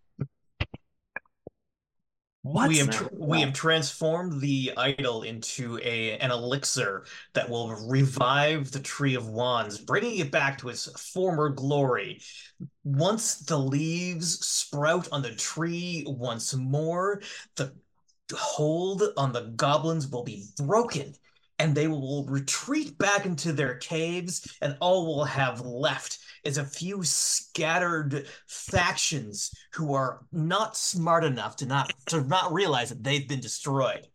What? 2.46 2.68
We 2.68 2.78
have 2.78 3.09
we 3.12 3.40
have 3.40 3.52
transformed 3.52 4.40
the 4.40 4.72
idol 4.76 5.24
into 5.24 5.80
a 5.82 6.16
an 6.18 6.30
elixir 6.30 7.04
that 7.35 7.50
will 7.50 7.74
revive 7.88 8.70
the 8.70 8.78
tree 8.78 9.16
of 9.16 9.28
wands, 9.28 9.78
bringing 9.78 10.18
it 10.18 10.30
back 10.30 10.59
to 10.59 10.68
its 10.68 10.88
former 11.12 11.48
glory. 11.48 12.22
Once 12.85 13.38
the 13.38 13.59
leaves 13.59 14.46
sprout 14.46 15.09
on 15.11 15.22
the 15.22 15.35
tree 15.35 16.04
once 16.06 16.54
more, 16.54 17.20
the 17.56 17.72
hold 18.32 19.02
on 19.16 19.32
the 19.32 19.52
goblins 19.56 20.06
will 20.09 20.22
be 20.22 20.46
broken, 20.56 21.14
and 21.59 21.74
they 21.74 21.88
will 21.88 22.26
retreat 22.26 22.96
back 22.96 23.26
into 23.26 23.52
their 23.52 23.74
caves, 23.78 24.56
and 24.62 24.76
all 24.80 25.16
we'll 25.16 25.24
have 25.24 25.62
left 25.62 26.20
is 26.46 26.59
a 26.59 26.64
few 26.64 27.02
scattered 27.02 28.26
factions 28.46 29.50
who 29.74 29.94
are 29.94 30.20
not 30.32 30.76
smart 30.76 31.24
enough 31.24 31.56
to 31.56 31.66
not 31.66 31.92
to 32.06 32.22
not 32.22 32.52
realize 32.52 32.88
that 32.90 33.02
they've 33.02 33.28
been 33.28 33.40
destroyed. 33.40 34.06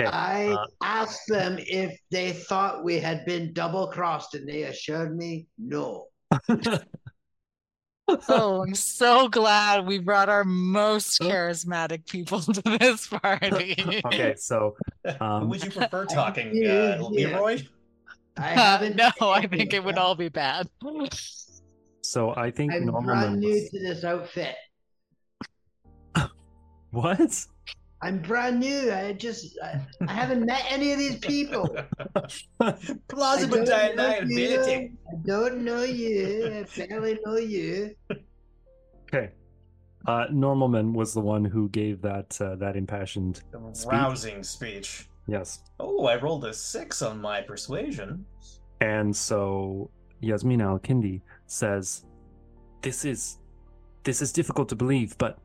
Okay, 0.00 0.10
I 0.10 0.48
uh, 0.52 0.66
asked 0.82 1.28
them 1.28 1.56
if 1.58 1.98
they 2.10 2.32
thought 2.32 2.84
we 2.84 2.98
had 2.98 3.24
been 3.24 3.52
double 3.52 3.88
crossed, 3.88 4.34
and 4.34 4.48
they 4.48 4.62
assured 4.64 5.16
me 5.16 5.46
no. 5.58 6.06
oh, 8.28 8.62
I'm 8.62 8.74
so 8.74 9.28
glad 9.28 9.86
we 9.86 9.98
brought 9.98 10.28
our 10.28 10.44
most 10.44 11.20
charismatic 11.20 12.06
people 12.08 12.40
to 12.40 12.62
this 12.78 13.06
party. 13.22 13.76
okay, 14.06 14.34
so 14.36 14.76
um, 15.20 15.48
would 15.48 15.62
you 15.64 15.70
prefer 15.70 16.06
talking, 16.06 16.50
Yeah, 16.54 16.98
uh, 17.00 17.08
yeah. 17.12 17.28
Leroy? 17.28 17.62
I 18.36 18.52
Uh, 18.54 18.56
haven't. 18.56 18.96
no, 18.96 19.10
I 19.20 19.46
think 19.46 19.72
it 19.74 19.82
would 19.84 19.98
all 19.98 20.14
be 20.14 20.28
bad. 20.28 20.68
so 22.02 22.34
I 22.36 22.50
think 22.50 22.72
I'm 22.72 22.86
normal 22.86 23.02
brand 23.14 23.40
new 23.40 23.48
members- 23.48 23.70
to 23.70 23.78
this 23.80 24.04
outfit. 24.04 24.54
What? 26.92 27.46
I'm 28.02 28.18
brand 28.22 28.58
new. 28.60 28.90
I 28.92 29.12
just 29.12 29.56
I, 29.62 29.78
I 30.08 30.12
haven't 30.12 30.44
met 30.46 30.64
any 30.70 30.92
of 30.92 30.98
these 30.98 31.18
people. 31.18 31.68
Plausible 33.08 33.60
I 33.60 33.64
don't 33.64 33.96
know 33.96 34.10
deniability. 34.22 34.80
you. 34.82 34.96
I 35.12 35.14
don't 35.26 35.58
know 35.64 35.82
you. 35.82 36.46
I 36.46 36.86
barely 36.86 37.18
know 37.24 37.36
you. 37.36 37.94
Okay. 39.04 39.30
Uh 40.06 40.26
Normalman 40.32 40.94
was 40.94 41.12
the 41.12 41.20
one 41.20 41.44
who 41.44 41.68
gave 41.68 42.00
that 42.02 42.40
uh, 42.40 42.56
that 42.56 42.74
impassioned 42.74 43.42
Rousing 43.86 44.42
speech. 44.42 45.06
Yes. 45.30 45.62
Oh, 45.78 46.06
I 46.06 46.16
rolled 46.20 46.44
a 46.44 46.52
six 46.52 47.02
on 47.02 47.20
my 47.20 47.40
persuasion. 47.40 48.24
And 48.80 49.14
so 49.14 49.90
Yasmina 50.22 50.64
Al 50.66 50.78
Kindi 50.78 51.20
says, 51.46 52.04
This 52.82 53.04
is 53.04 53.38
this 54.04 54.22
is 54.22 54.32
difficult 54.32 54.68
to 54.70 54.76
believe, 54.76 55.16
but 55.18 55.38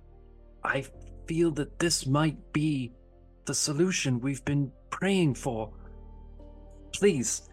I 0.63 0.85
feel 1.27 1.51
that 1.51 1.77
this 1.79 2.05
might 2.07 2.37
be 2.53 2.93
the 3.45 3.53
solution 3.53 4.19
we've 4.21 4.43
been 4.45 4.71
praying 4.89 5.35
for. 5.35 5.71
Please, 6.93 7.49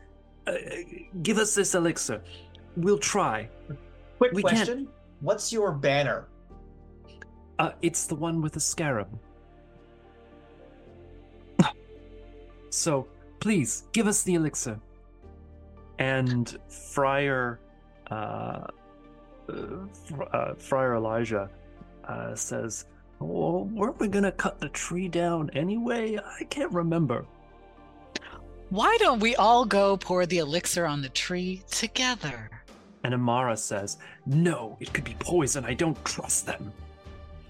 uh, 0.47 0.53
give 1.23 1.38
us 1.38 1.55
this 1.55 1.75
elixir. 1.75 2.23
We'll 2.77 2.99
try. 2.99 3.49
Quick 4.18 4.33
We 4.33 4.42
can't- 4.42 4.57
question: 4.57 4.88
What's 5.21 5.53
your 5.53 5.73
banner? 5.73 6.29
Uh, 7.59 7.73
it's 7.83 8.07
the 8.07 8.14
one 8.14 8.40
with 8.40 8.53
the 8.53 8.61
scarab. 8.61 9.09
So, 12.73 13.07
please, 13.39 13.85
give 13.93 14.07
us 14.07 14.23
the 14.23 14.35
elixir. 14.35 14.81
And 15.99 16.59
Friar, 16.69 17.61
uh, 18.11 18.15
uh, 18.15 18.67
Fr- 20.07 20.23
uh, 20.33 20.55
Friar 20.55 20.95
Elijah, 20.97 21.51
uh, 22.09 22.35
says, 22.35 22.87
"Well, 23.19 23.65
weren't 23.67 24.01
we 24.01 24.09
gonna 24.09 24.33
cut 24.33 24.59
the 24.59 24.71
tree 24.71 25.07
down 25.07 25.51
anyway? 25.51 26.19
I 26.19 26.45
can't 26.45 26.73
remember." 26.73 27.27
Why 28.71 28.97
don't 29.01 29.21
we 29.21 29.37
all 29.37 29.67
go 29.67 29.99
pour 29.99 30.25
the 30.25 30.39
elixir 30.39 30.87
on 30.87 31.03
the 31.03 31.11
tree 31.11 31.63
together? 31.71 32.51
And 33.05 33.13
Amara 33.13 33.59
says, 33.59 33.99
"No, 34.25 34.79
it 34.81 34.95
could 34.95 35.05
be 35.05 35.15
poison. 35.19 35.67
I 35.67 35.75
don't 35.75 36.03
trust 36.07 36.47
them." 36.47 36.73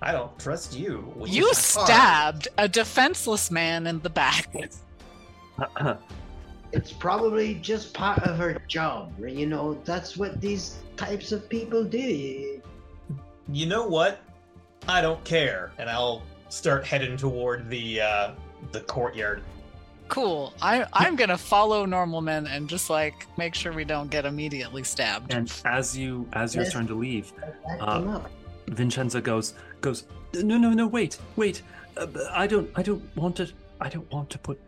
I 0.02 0.10
don't 0.10 0.36
trust 0.36 0.76
you. 0.76 1.14
You 1.24 1.54
stabbed 1.54 2.48
a 2.58 2.66
defenseless 2.66 3.52
man 3.52 3.86
in 3.86 4.00
the 4.00 4.10
back. 4.10 4.52
It's 6.74 6.90
probably 6.90 7.56
just 7.56 7.92
part 7.92 8.20
of 8.20 8.38
her 8.38 8.54
job. 8.66 9.12
You 9.20 9.44
know, 9.46 9.74
that's 9.84 10.16
what 10.16 10.40
these 10.40 10.78
types 10.96 11.30
of 11.30 11.46
people 11.46 11.84
do. 11.84 12.62
You 13.50 13.66
know 13.66 13.86
what? 13.86 14.20
I 14.88 15.02
don't 15.02 15.22
care, 15.22 15.72
and 15.78 15.90
I'll 15.90 16.22
start 16.48 16.86
heading 16.86 17.18
toward 17.18 17.68
the 17.68 18.00
uh, 18.00 18.30
the 18.72 18.80
courtyard. 18.80 19.42
Cool. 20.08 20.54
I 20.62 20.86
I'm 20.94 21.14
gonna 21.14 21.36
follow 21.36 21.84
Normalman 21.86 22.48
and 22.50 22.68
just 22.70 22.88
like 22.88 23.26
make 23.36 23.54
sure 23.54 23.72
we 23.74 23.84
don't 23.84 24.10
get 24.10 24.24
immediately 24.24 24.82
stabbed. 24.82 25.34
and 25.34 25.52
as 25.66 25.94
you 25.96 26.26
as 26.32 26.54
your 26.54 26.64
Yes. 26.64 26.70
starting 26.70 26.88
to 26.88 26.94
leave, 26.94 27.32
Uh. 27.80 28.20
Vincenza 28.68 29.20
goes 29.20 29.52
goes 29.82 30.04
no 30.34 30.56
no 30.56 30.70
no 30.70 30.86
wait 30.86 31.18
wait 31.36 31.60
uh, 31.98 32.06
I 32.32 32.46
don't 32.46 32.70
I 32.76 32.82
don't 32.82 33.02
want 33.16 33.36
to 33.36 33.50
I 33.80 33.88
don't 33.90 34.10
want 34.10 34.30
to 34.30 34.38
put 34.38 34.58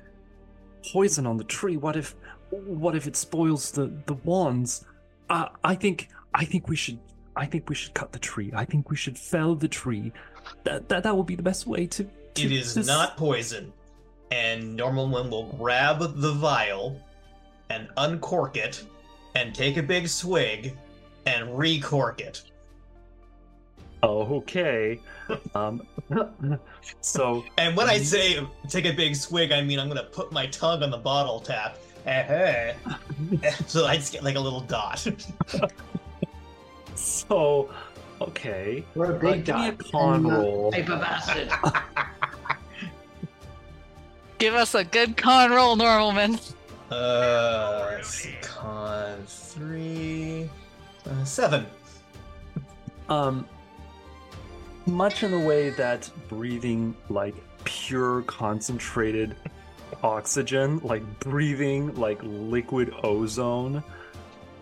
poison 0.93 1.26
on 1.26 1.37
the 1.37 1.45
tree? 1.45 1.76
What 1.76 1.97
if 1.97 2.14
what 2.51 2.95
if 2.95 3.07
it 3.07 3.16
spoils 3.16 3.70
the 3.70 3.93
the 4.07 4.14
wands? 4.14 4.85
Uh, 5.30 5.49
I 5.62 5.74
think 5.74 6.09
I 6.35 6.45
think 6.45 6.68
we 6.68 6.76
should 6.76 6.99
I 7.37 7.47
think 7.47 7.68
we 7.68 7.74
should 7.74 7.95
cut 7.95 8.12
the 8.12 8.18
tree. 8.18 8.53
I 8.55 8.64
think 8.64 8.91
we 8.91 8.97
should 8.97 9.18
fell 9.18 9.55
the 9.55 9.68
tree. 9.68 10.12
That 10.64 10.89
that, 10.89 11.03
that 11.03 11.16
will 11.16 11.24
be 11.24 11.37
the 11.37 11.43
best 11.43 11.66
way 11.66 11.87
to, 11.87 12.05
to 12.05 12.43
It 12.43 12.53
is 12.53 12.76
not 12.87 13.16
poison, 13.16 13.72
and 14.30 14.76
Normal 14.76 15.09
One 15.09 15.30
will 15.30 15.53
grab 15.59 15.99
the 16.20 16.32
vial 16.32 17.01
and 17.70 17.89
uncork 17.97 18.57
it, 18.57 18.85
and 19.35 19.55
take 19.55 19.78
a 19.78 19.82
big 19.82 20.09
swig 20.09 20.76
and 21.26 21.57
recork 21.57 22.20
it. 22.20 22.43
Oh, 24.05 24.36
okay 24.36 25.00
um 25.55 25.82
so 27.00 27.44
And 27.59 27.76
when 27.76 27.88
I 27.88 27.98
say 27.98 28.46
take 28.68 28.84
a 28.84 28.92
big 28.92 29.16
swig, 29.16 29.52
I 29.52 29.62
mean 29.62 29.78
I'm 29.78 29.88
gonna 29.88 30.02
put 30.05 30.32
my 30.32 30.46
tongue 30.46 30.82
on 30.82 30.90
the 30.90 30.98
bottle 30.98 31.40
tap. 31.40 31.78
Eh-heh. 32.07 32.74
so 33.66 33.86
I 33.86 33.96
just 33.96 34.12
get 34.12 34.22
like 34.22 34.36
a 34.36 34.40
little 34.40 34.61
dot. 34.61 35.07
so 36.94 37.70
okay 38.20 38.84
We're 38.94 39.12
a 39.12 39.16
uh, 39.16 39.18
big 39.18 39.44
give 39.46 39.57
me 39.57 39.68
a 39.68 39.72
con 39.72 40.26
uh, 40.26 40.28
roll 40.28 40.72
Type 40.72 40.90
of 40.90 41.00
acid. 41.00 41.50
Give 44.38 44.55
us 44.55 44.74
a 44.74 44.84
good 44.84 45.16
con 45.16 45.52
roll, 45.52 45.76
Normalman. 45.76 46.55
Uh, 46.90 48.02
con 48.42 49.22
three, 49.26 50.50
uh, 51.09 51.24
seven. 51.24 51.66
Um, 53.09 53.48
much 54.87 55.22
in 55.22 55.30
the 55.30 55.39
way 55.39 55.70
that 55.70 56.11
breathing 56.28 56.97
like 57.09 57.35
pure 57.64 58.22
concentrated 58.22 59.37
oxygen, 60.03 60.78
like 60.80 61.03
breathing 61.20 61.95
like 61.95 62.18
liquid 62.22 62.93
ozone, 63.03 63.82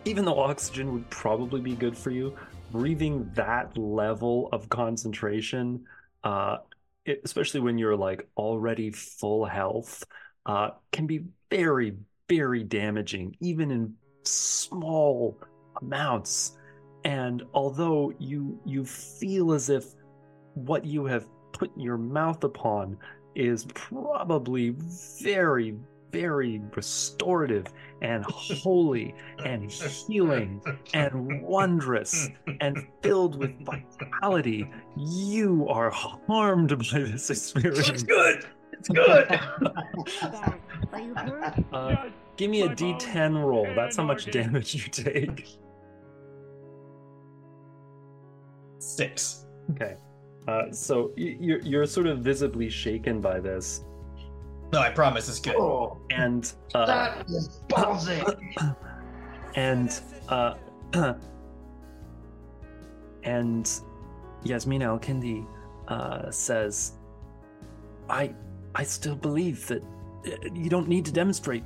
even 0.04 0.24
though 0.24 0.38
oxygen 0.38 0.92
would 0.92 1.08
probably 1.10 1.60
be 1.60 1.74
good 1.74 1.96
for 1.96 2.10
you, 2.10 2.36
breathing 2.70 3.30
that 3.34 3.76
level 3.76 4.48
of 4.52 4.68
concentration, 4.68 5.84
uh, 6.24 6.58
it, 7.04 7.20
especially 7.24 7.60
when 7.60 7.78
you're 7.78 7.96
like 7.96 8.26
already 8.36 8.90
full 8.90 9.44
health, 9.44 10.04
uh, 10.46 10.70
can 10.90 11.06
be 11.06 11.24
very, 11.50 11.96
very 12.28 12.64
damaging, 12.64 13.36
even 13.40 13.70
in 13.70 13.94
small 14.24 15.38
amounts. 15.80 16.56
And 17.04 17.42
although 17.52 18.12
you 18.18 18.60
you 18.64 18.84
feel 18.84 19.52
as 19.52 19.68
if 19.68 19.94
what 20.54 20.84
you 20.84 21.04
have 21.06 21.26
put 21.52 21.70
your 21.76 21.98
mouth 21.98 22.44
upon 22.44 22.96
is 23.34 23.66
probably 23.74 24.74
very, 25.22 25.74
very 26.10 26.60
restorative 26.74 27.66
and 28.02 28.24
holy 28.24 29.14
and 29.44 29.70
healing 29.70 30.60
and 30.92 31.42
wondrous 31.42 32.28
and 32.60 32.86
filled 33.02 33.36
with 33.38 33.52
vitality, 33.64 34.70
you 34.96 35.66
are 35.68 35.90
harmed 35.90 36.76
by 36.78 36.98
this 36.98 37.30
experience. 37.30 37.88
It's 37.88 38.02
good. 38.02 38.46
It's 38.72 38.88
good. 38.88 39.40
Are 40.92 41.00
you 41.00 41.14
hurt? 41.14 41.64
Uh, 41.72 41.96
give 42.36 42.50
me 42.50 42.62
a 42.62 42.68
d10 42.68 43.42
roll. 43.42 43.66
That's 43.76 43.96
how 43.96 44.04
much 44.04 44.30
damage 44.30 44.74
you 44.74 44.82
take. 44.90 45.48
Six. 48.78 49.46
Okay. 49.70 49.96
Uh, 50.48 50.70
so 50.72 51.12
you're, 51.16 51.60
you're 51.60 51.86
sort 51.86 52.06
of 52.06 52.18
visibly 52.18 52.68
shaken 52.68 53.20
by 53.20 53.38
this. 53.40 53.84
No, 54.72 54.80
I 54.80 54.90
promise 54.90 55.28
it's 55.28 55.38
good. 55.38 55.54
Oh, 55.56 55.98
And 56.10 56.50
uh, 56.74 56.86
that 56.86 57.28
is 57.28 57.60
ballsy. 57.68 58.76
and 59.54 60.00
uh 60.28 60.54
and 63.24 63.80
Yasmina 64.44 64.86
Al-Kindi 64.86 65.46
uh 65.88 66.30
says 66.30 66.92
I 68.08 68.34
I 68.74 68.84
still 68.84 69.14
believe 69.14 69.66
that 69.68 69.82
uh, 69.82 70.30
you 70.54 70.70
don't 70.70 70.88
need 70.88 71.04
to 71.04 71.12
demonstrate 71.12 71.64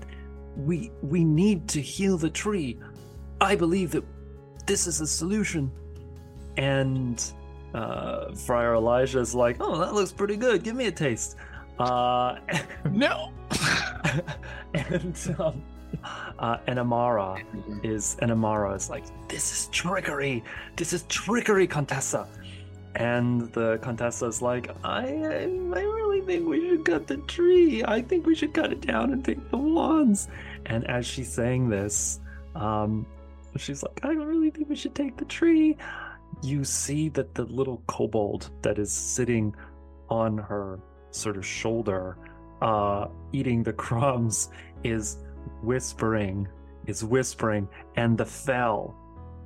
we 0.57 0.91
we 1.03 1.25
need 1.25 1.69
to 1.69 1.81
heal 1.81 2.17
the 2.19 2.31
tree 2.31 2.79
I 3.41 3.55
believe 3.55 3.93
that 3.93 4.05
this 4.67 4.87
is 4.87 5.01
a 5.01 5.07
solution 5.07 5.71
and 6.57 7.23
uh 7.75 8.33
Friar 8.35 8.75
Elijah 8.75 9.21
is 9.21 9.35
like 9.35 9.57
oh 9.61 9.79
that 9.79 9.95
looks 9.95 10.13
pretty 10.13 10.37
good 10.37 10.63
give 10.63 10.77
me 10.77 10.87
a 10.87 10.93
taste 10.93 11.37
uh 11.79 12.37
No. 12.91 13.33
and 14.75 15.37
um, 15.39 15.63
uh, 16.39 16.59
and 16.67 16.79
Amara 16.79 17.43
is 17.83 18.17
and 18.21 18.31
Amara 18.31 18.75
is 18.75 18.91
like, 18.91 19.05
this 19.29 19.53
is 19.53 19.69
trickery. 19.69 20.43
This 20.77 20.93
is 20.93 21.05
trickery, 21.05 21.67
Contessa. 21.67 22.27
And 22.95 23.53
the 23.53 23.79
Contessa 23.83 24.27
is 24.27 24.41
like, 24.41 24.71
I, 24.83 25.03
I 25.03 25.43
I 25.43 25.83
really 25.83 26.23
think 26.23 26.49
we 26.49 26.69
should 26.69 26.85
cut 26.85 27.07
the 27.07 27.19
tree. 27.19 27.85
I 27.85 28.01
think 28.01 28.27
we 28.27 28.35
should 28.35 28.55
cut 28.55 28.73
it 28.73 28.81
down 28.81 29.13
and 29.13 29.25
take 29.25 29.51
the 29.51 29.59
wands. 29.59 30.29
And 30.67 30.89
as 30.89 31.07
she's 31.07 31.31
saying 31.31 31.69
this, 31.69 32.21
um, 32.55 33.07
she's 33.57 33.83
like, 33.83 34.01
I 34.03 34.13
really 34.13 34.51
think 34.51 34.69
we 34.69 34.77
should 34.77 34.95
take 34.95 35.17
the 35.17 35.27
tree. 35.27 35.77
You 36.43 36.65
see 36.65 37.09
that 37.11 37.35
the 37.35 37.45
little 37.45 37.83
kobold 37.87 38.51
that 38.63 38.79
is 38.79 38.93
sitting 38.93 39.55
on 40.09 40.39
her 40.39 40.79
sort 41.11 41.37
of 41.37 41.45
shoulder, 41.45 42.17
uh, 42.63 43.09
eating 43.33 43.63
the 43.63 43.73
crumbs, 43.85 44.51
is 44.85 45.19
whispering, 45.63 46.49
is 46.87 47.03
whispering, 47.05 47.69
and 47.97 48.17
the 48.19 48.27
fell. 48.27 48.95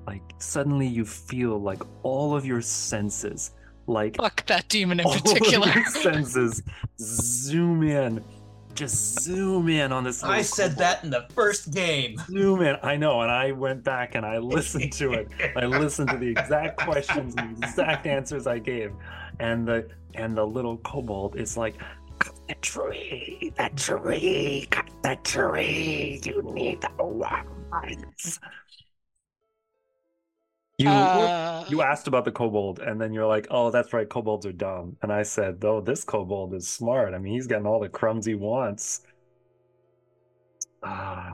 Like 0.06 0.22
suddenly 0.38 0.86
you 0.86 1.04
feel 1.04 1.58
like 1.60 1.82
all 2.02 2.34
of 2.34 2.44
your 2.44 2.60
senses, 2.60 3.52
like 3.86 4.16
Fuck 4.16 4.44
that 4.46 4.68
demon 4.68 5.00
in 5.00 5.06
all 5.06 5.14
of 5.14 5.22
particular. 5.24 5.68
your 5.68 5.86
senses, 5.86 6.62
zoom 7.00 7.82
in, 7.82 8.24
just 8.74 9.20
zoom 9.20 9.68
in 9.68 9.92
on 9.92 10.04
this. 10.04 10.22
I 10.22 10.42
said 10.42 10.76
that 10.76 11.04
in 11.04 11.10
the 11.10 11.26
first 11.34 11.72
game. 11.72 12.16
Zoom 12.30 12.62
in. 12.62 12.76
I 12.82 12.96
know, 12.96 13.20
and 13.20 13.30
I 13.30 13.52
went 13.52 13.84
back 13.84 14.14
and 14.14 14.24
I 14.24 14.38
listened 14.38 14.92
to 14.94 15.12
it. 15.12 15.28
I 15.56 15.66
listened 15.66 16.10
to 16.10 16.16
the 16.16 16.28
exact 16.28 16.78
questions 16.80 17.34
and 17.36 17.56
the 17.56 17.66
exact 17.66 18.06
answers 18.06 18.46
I 18.46 18.58
gave, 18.58 18.92
and 19.38 19.66
the 19.66 19.88
and 20.14 20.36
the 20.36 20.46
little 20.46 20.78
kobold 20.78 21.36
is 21.36 21.56
like, 21.56 21.76
"Cut 22.18 22.34
the 22.48 22.54
tree, 22.56 23.52
the 23.56 23.70
tree, 23.76 24.66
cut 24.70 24.90
the 25.02 25.18
tree. 25.22 26.20
You 26.24 26.42
need 26.42 26.80
the 26.80 27.04
wands." 27.04 28.40
You 30.80 30.88
Uh, 30.88 31.64
you 31.68 31.82
asked 31.82 32.08
about 32.08 32.24
the 32.24 32.32
kobold, 32.32 32.78
and 32.78 33.00
then 33.00 33.12
you're 33.12 33.26
like, 33.26 33.46
"Oh, 33.50 33.70
that's 33.70 33.92
right, 33.92 34.08
kobolds 34.08 34.46
are 34.46 34.52
dumb." 34.52 34.96
And 35.02 35.12
I 35.12 35.22
said, 35.22 35.62
"Oh, 35.62 35.80
this 35.80 36.04
kobold 36.04 36.54
is 36.54 36.66
smart. 36.68 37.12
I 37.12 37.18
mean, 37.18 37.34
he's 37.34 37.46
getting 37.46 37.66
all 37.66 37.80
the 37.80 37.88
crumbs 37.88 38.24
he 38.24 38.34
wants." 38.34 39.02
Ah. 40.82 41.32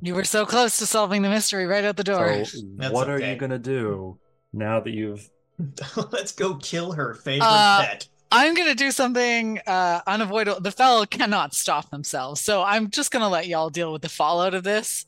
you 0.00 0.12
were 0.14 0.24
so 0.24 0.44
close 0.44 0.78
to 0.78 0.86
solving 0.86 1.22
the 1.22 1.28
mystery 1.28 1.66
right 1.66 1.84
out 1.84 1.96
the 1.96 2.02
door. 2.02 2.44
So, 2.44 2.58
That's 2.76 2.92
what 2.92 3.08
are 3.08 3.20
you 3.20 3.36
gonna 3.36 3.60
do 3.60 4.18
now 4.52 4.80
that 4.80 4.90
you've? 4.90 5.30
Let's 6.10 6.32
go 6.32 6.56
kill 6.56 6.92
her 6.92 7.14
favorite 7.14 7.46
Uh, 7.46 7.84
pet. 7.84 8.08
I'm 8.32 8.54
gonna 8.54 8.74
do 8.74 8.90
something 8.90 9.60
uh, 9.68 10.00
unavoidable. 10.08 10.60
The 10.60 10.72
fellow 10.72 11.06
cannot 11.06 11.54
stop 11.54 11.90
themselves, 11.90 12.40
so 12.40 12.64
I'm 12.64 12.90
just 12.90 13.12
gonna 13.12 13.28
let 13.28 13.46
y'all 13.46 13.70
deal 13.70 13.92
with 13.92 14.02
the 14.02 14.08
fallout 14.08 14.54
of 14.54 14.64
this. 14.64 15.06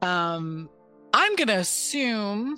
Um, 0.00 0.70
I'm 1.12 1.36
gonna 1.36 1.58
assume 1.58 2.56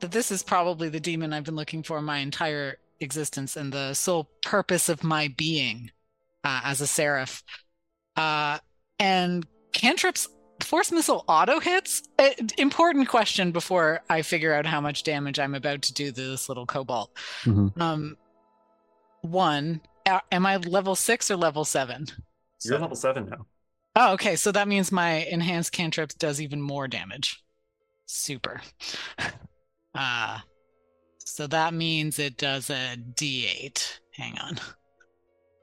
that 0.00 0.12
this 0.12 0.30
is 0.30 0.42
probably 0.42 0.88
the 0.88 1.00
demon 1.00 1.32
I've 1.32 1.44
been 1.44 1.56
looking 1.56 1.82
for 1.82 2.00
my 2.00 2.18
entire 2.18 2.78
existence 3.00 3.56
and 3.56 3.72
the 3.72 3.94
sole 3.94 4.28
purpose 4.42 4.88
of 4.88 5.04
my 5.04 5.28
being 5.36 5.90
uh, 6.44 6.60
as 6.64 6.80
a 6.80 6.86
seraph. 6.86 7.42
Uh, 8.16 8.58
and 8.98 9.46
cantrips 9.72 10.28
force 10.60 10.90
missile 10.90 11.24
auto 11.28 11.60
hits. 11.60 12.02
Uh, 12.18 12.30
important 12.56 13.08
question 13.08 13.52
before 13.52 14.00
I 14.10 14.22
figure 14.22 14.52
out 14.52 14.66
how 14.66 14.80
much 14.80 15.04
damage 15.04 15.38
I'm 15.38 15.54
about 15.54 15.82
to 15.82 15.94
do 15.94 16.06
to 16.06 16.12
this 16.12 16.48
little 16.48 16.66
kobold. 16.66 17.10
Mhm. 17.44 17.80
Um, 17.80 18.16
one, 19.22 19.80
am 20.06 20.46
I 20.46 20.56
level 20.56 20.94
six 20.94 21.30
or 21.30 21.36
level 21.36 21.64
seven? 21.64 22.06
You're 22.64 22.78
level 22.78 22.96
seven 22.96 23.28
now. 23.28 23.46
Oh, 23.94 24.12
okay. 24.14 24.36
So 24.36 24.52
that 24.52 24.68
means 24.68 24.90
my 24.92 25.24
enhanced 25.24 25.72
cantrips 25.72 26.14
does 26.14 26.40
even 26.40 26.60
more 26.60 26.88
damage. 26.88 27.42
Super. 28.06 28.60
Uh, 29.98 30.38
so 31.18 31.48
that 31.48 31.74
means 31.74 32.20
it 32.20 32.36
does 32.36 32.70
a 32.70 32.96
d8. 32.96 33.98
Hang 34.12 34.38
on. 34.38 34.58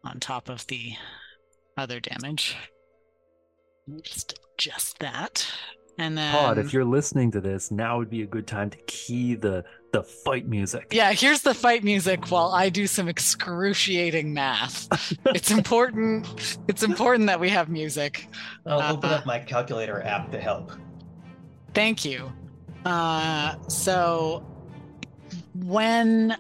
On 0.03 0.19
top 0.19 0.49
of 0.49 0.67
the 0.67 0.93
other 1.77 2.01
damage. 2.01 2.55
Just 4.03 4.37
adjust 4.57 4.99
that. 4.99 5.47
And 5.97 6.17
then. 6.17 6.33
Todd, 6.33 6.57
if 6.57 6.73
you're 6.73 6.83
listening 6.83 7.31
to 7.31 7.39
this, 7.39 7.71
now 7.71 7.97
would 7.97 8.09
be 8.09 8.23
a 8.23 8.27
good 8.27 8.45
time 8.45 8.69
to 8.69 8.77
key 8.87 9.35
the 9.35 9.63
the 9.93 10.03
fight 10.03 10.45
music. 10.49 10.87
Yeah, 10.91 11.13
here's 11.13 11.41
the 11.41 11.53
fight 11.53 11.85
music 11.85 12.29
while 12.29 12.51
I 12.51 12.67
do 12.67 12.85
some 12.85 13.07
excruciating 13.07 14.33
math. 14.33 14.89
it's 15.27 15.51
important. 15.51 16.57
It's 16.67 16.83
important 16.83 17.27
that 17.27 17.39
we 17.39 17.47
have 17.49 17.69
music. 17.69 18.27
I'll 18.65 18.95
open 18.95 19.09
uh, 19.09 19.13
up 19.13 19.25
my 19.25 19.39
calculator 19.39 20.01
app 20.01 20.31
to 20.31 20.41
help. 20.41 20.73
Thank 21.73 22.03
you. 22.03 22.33
Uh, 22.85 23.55
so 23.67 24.45
when 25.63 26.37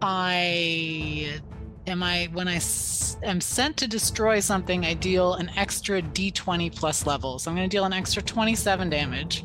I 0.00 1.40
am 1.86 2.02
I 2.02 2.28
when 2.32 2.48
I 2.48 2.56
s- 2.56 3.16
am 3.22 3.40
sent 3.40 3.76
to 3.78 3.86
destroy 3.88 4.40
something, 4.40 4.84
I 4.86 4.94
deal 4.94 5.34
an 5.34 5.50
extra 5.56 6.00
D20 6.00 6.74
plus 6.74 7.04
level. 7.06 7.38
So 7.38 7.50
I'm 7.50 7.56
going 7.56 7.68
to 7.68 7.74
deal 7.74 7.84
an 7.84 7.92
extra 7.92 8.22
27 8.22 8.88
damage. 8.90 9.44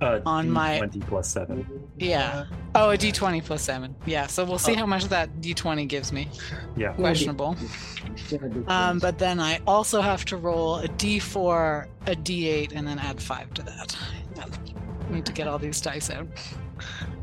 Uh, 0.00 0.20
On 0.24 0.48
my- 0.48 0.78
twenty 0.78 1.00
plus 1.00 1.28
seven. 1.28 1.66
Yeah. 1.98 2.44
Oh, 2.76 2.90
a 2.90 2.96
D20 2.96 3.44
plus 3.44 3.62
seven. 3.62 3.96
Yeah. 4.06 4.28
So 4.28 4.44
we'll 4.44 4.58
see 4.60 4.74
how 4.74 4.86
much 4.86 5.06
that 5.06 5.40
D20 5.40 5.88
gives 5.88 6.12
me. 6.12 6.28
Yeah. 6.76 6.92
Questionable. 6.92 7.56
Um, 8.68 9.00
but 9.00 9.18
then 9.18 9.40
I 9.40 9.58
also 9.66 10.00
have 10.00 10.24
to 10.26 10.36
roll 10.36 10.76
a 10.76 10.86
d4, 10.86 11.88
a 12.06 12.12
d8, 12.14 12.72
and 12.76 12.86
then 12.86 13.00
add 13.00 13.20
five 13.20 13.52
to 13.54 13.62
that. 13.64 13.96
Need 15.10 15.26
to 15.26 15.32
get 15.32 15.46
all 15.48 15.58
these 15.58 15.80
dice 15.80 16.10
out. 16.10 16.26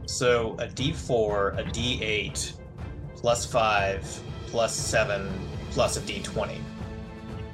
So 0.06 0.54
a 0.60 0.68
D4, 0.68 1.60
a 1.60 1.64
D8, 1.64 2.54
plus 3.16 3.46
five, 3.46 4.04
plus 4.48 4.74
seven, 4.74 5.28
plus 5.72 5.98
a 5.98 6.02
D20. 6.02 6.58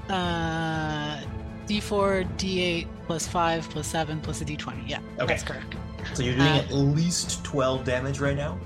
Uh, 0.10 1.22
D4, 1.68 2.28
D8 2.38 2.88
plus 3.08 3.28
5 3.28 3.70
plus 3.70 3.88
7 3.88 4.20
plus 4.20 4.42
a 4.42 4.46
D20. 4.46 4.88
Yeah, 4.88 5.00
Okay. 5.20 5.28
that's 5.28 5.44
correct. 5.44 5.76
So 6.14 6.24
you're 6.24 6.36
doing 6.36 6.48
Uh, 6.48 6.56
at 6.58 6.72
least 6.74 7.44
12 7.46 7.86
damage 7.86 8.20
right 8.20 8.36
now? 8.36 8.58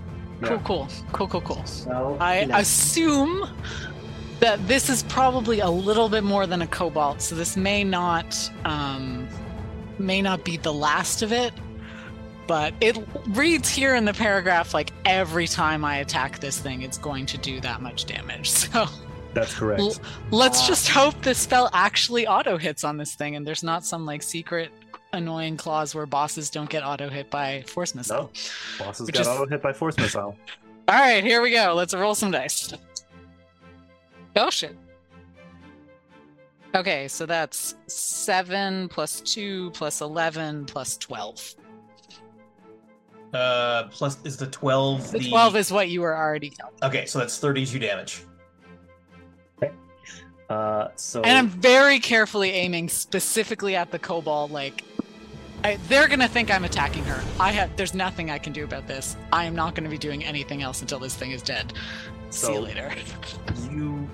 Cool, 0.42 0.60
cool, 0.60 0.88
cool, 1.12 1.28
cool, 1.28 1.42
cool. 1.42 1.64
Well, 1.86 2.18
I 2.20 2.42
you 2.42 2.52
assume 2.54 3.48
that 4.40 4.66
this 4.68 4.90
is 4.90 5.04
probably 5.04 5.60
a 5.60 5.70
little 5.70 6.10
bit 6.10 6.24
more 6.24 6.46
than 6.48 6.62
a 6.64 6.68
kobold, 6.68 7.22
so 7.22 7.36
this 7.36 7.56
may 7.56 7.84
not 7.84 8.36
um, 8.66 9.28
may 10.00 10.22
not 10.22 10.44
be 10.44 10.58
the 10.58 10.74
last 10.74 11.22
of 11.22 11.32
it. 11.32 11.54
But 12.48 12.76
it 12.80 12.96
reads 13.30 13.70
here 13.70 13.96
in 13.96 14.06
the 14.06 14.14
paragraph 14.14 14.74
like 14.76 14.92
every 15.04 15.48
time 15.48 15.84
I 15.84 15.98
attack 15.98 16.40
this 16.40 16.60
thing, 16.60 16.84
it's 16.84 16.98
going 17.00 17.26
to 17.28 17.38
do 17.40 17.60
that 17.62 17.82
much 17.82 18.06
damage. 18.06 18.52
So 18.72 18.86
That's 19.34 19.54
correct. 19.56 19.82
L- 19.82 19.96
let's 20.32 20.62
Ah. 20.62 20.68
just 20.68 20.88
hope 20.90 21.20
this 21.24 21.40
spell 21.40 21.70
actually 21.74 22.26
auto 22.28 22.58
hits 22.58 22.84
on 22.84 22.98
this 22.98 23.16
thing, 23.16 23.36
and 23.36 23.46
there's 23.46 23.64
not 23.64 23.84
some 23.84 24.06
like 24.06 24.22
secret 24.24 24.72
annoying 25.12 25.58
clause 25.58 25.96
where 25.96 26.06
bosses 26.06 26.50
don't 26.52 26.70
get 26.70 26.84
auto 26.86 27.10
hit 27.10 27.30
by 27.32 27.64
force 27.68 27.96
missile. 27.96 28.32
No, 28.80 28.86
bosses 28.86 29.10
got 29.10 29.22
is- 29.22 29.28
auto 29.28 29.46
hit 29.48 29.62
by 29.64 29.74
force 29.74 29.98
missile. 29.98 30.38
All 30.88 30.96
right, 31.00 31.24
here 31.24 31.42
we 31.42 31.50
go. 31.52 31.74
Let's 31.76 31.94
roll 31.96 32.14
some 32.16 32.30
dice. 32.32 32.72
Oh 34.36 34.50
shit. 34.52 34.78
Okay, 36.76 37.08
so 37.08 37.26
that's 37.26 37.76
seven 37.88 38.90
plus 38.90 39.22
two 39.22 39.72
plus 39.72 40.02
eleven 40.02 40.66
plus 40.66 40.98
twelve. 40.98 41.56
Uh, 43.34 43.88
plus 43.90 44.18
is 44.24 44.38
the 44.38 44.48
12 44.48 45.12
The 45.12 45.20
twelve 45.30 45.58
is 45.58 45.70
what 45.70 45.90
you 45.90 46.00
were 46.00 46.16
already 46.16 46.50
telling. 46.50 46.74
Okay, 46.84 47.06
so 47.06 47.20
that's 47.20 47.38
32 47.38 47.80
damage. 47.80 48.24
Uh, 50.50 50.90
so 50.96 51.22
And 51.24 51.38
I'm 51.38 51.48
very 51.50 52.00
carefully 52.00 52.52
aiming 52.52 52.88
specifically 52.88 53.76
at 53.76 53.90
the 53.92 53.98
kobold 53.98 54.52
Like, 54.52 54.84
I, 55.64 55.78
they're 55.90 56.08
gonna 56.08 56.28
think 56.28 56.52
I'm 56.52 56.64
attacking 56.64 57.04
her. 57.06 57.22
I 57.40 57.52
have. 57.52 57.76
There's 57.76 57.96
nothing 57.96 58.30
I 58.30 58.38
can 58.38 58.54
do 58.54 58.64
about 58.64 58.88
this. 58.88 59.18
I 59.34 59.46
am 59.46 59.56
not 59.56 59.74
gonna 59.74 59.90
be 59.90 59.98
doing 59.98 60.24
anything 60.24 60.62
else 60.62 60.82
until 60.82 61.00
this 61.00 61.16
thing 61.16 61.32
is 61.32 61.42
dead. 61.42 61.74
See 62.30 62.54
you 62.54 62.60
later. 62.60 62.94
you 63.72 64.08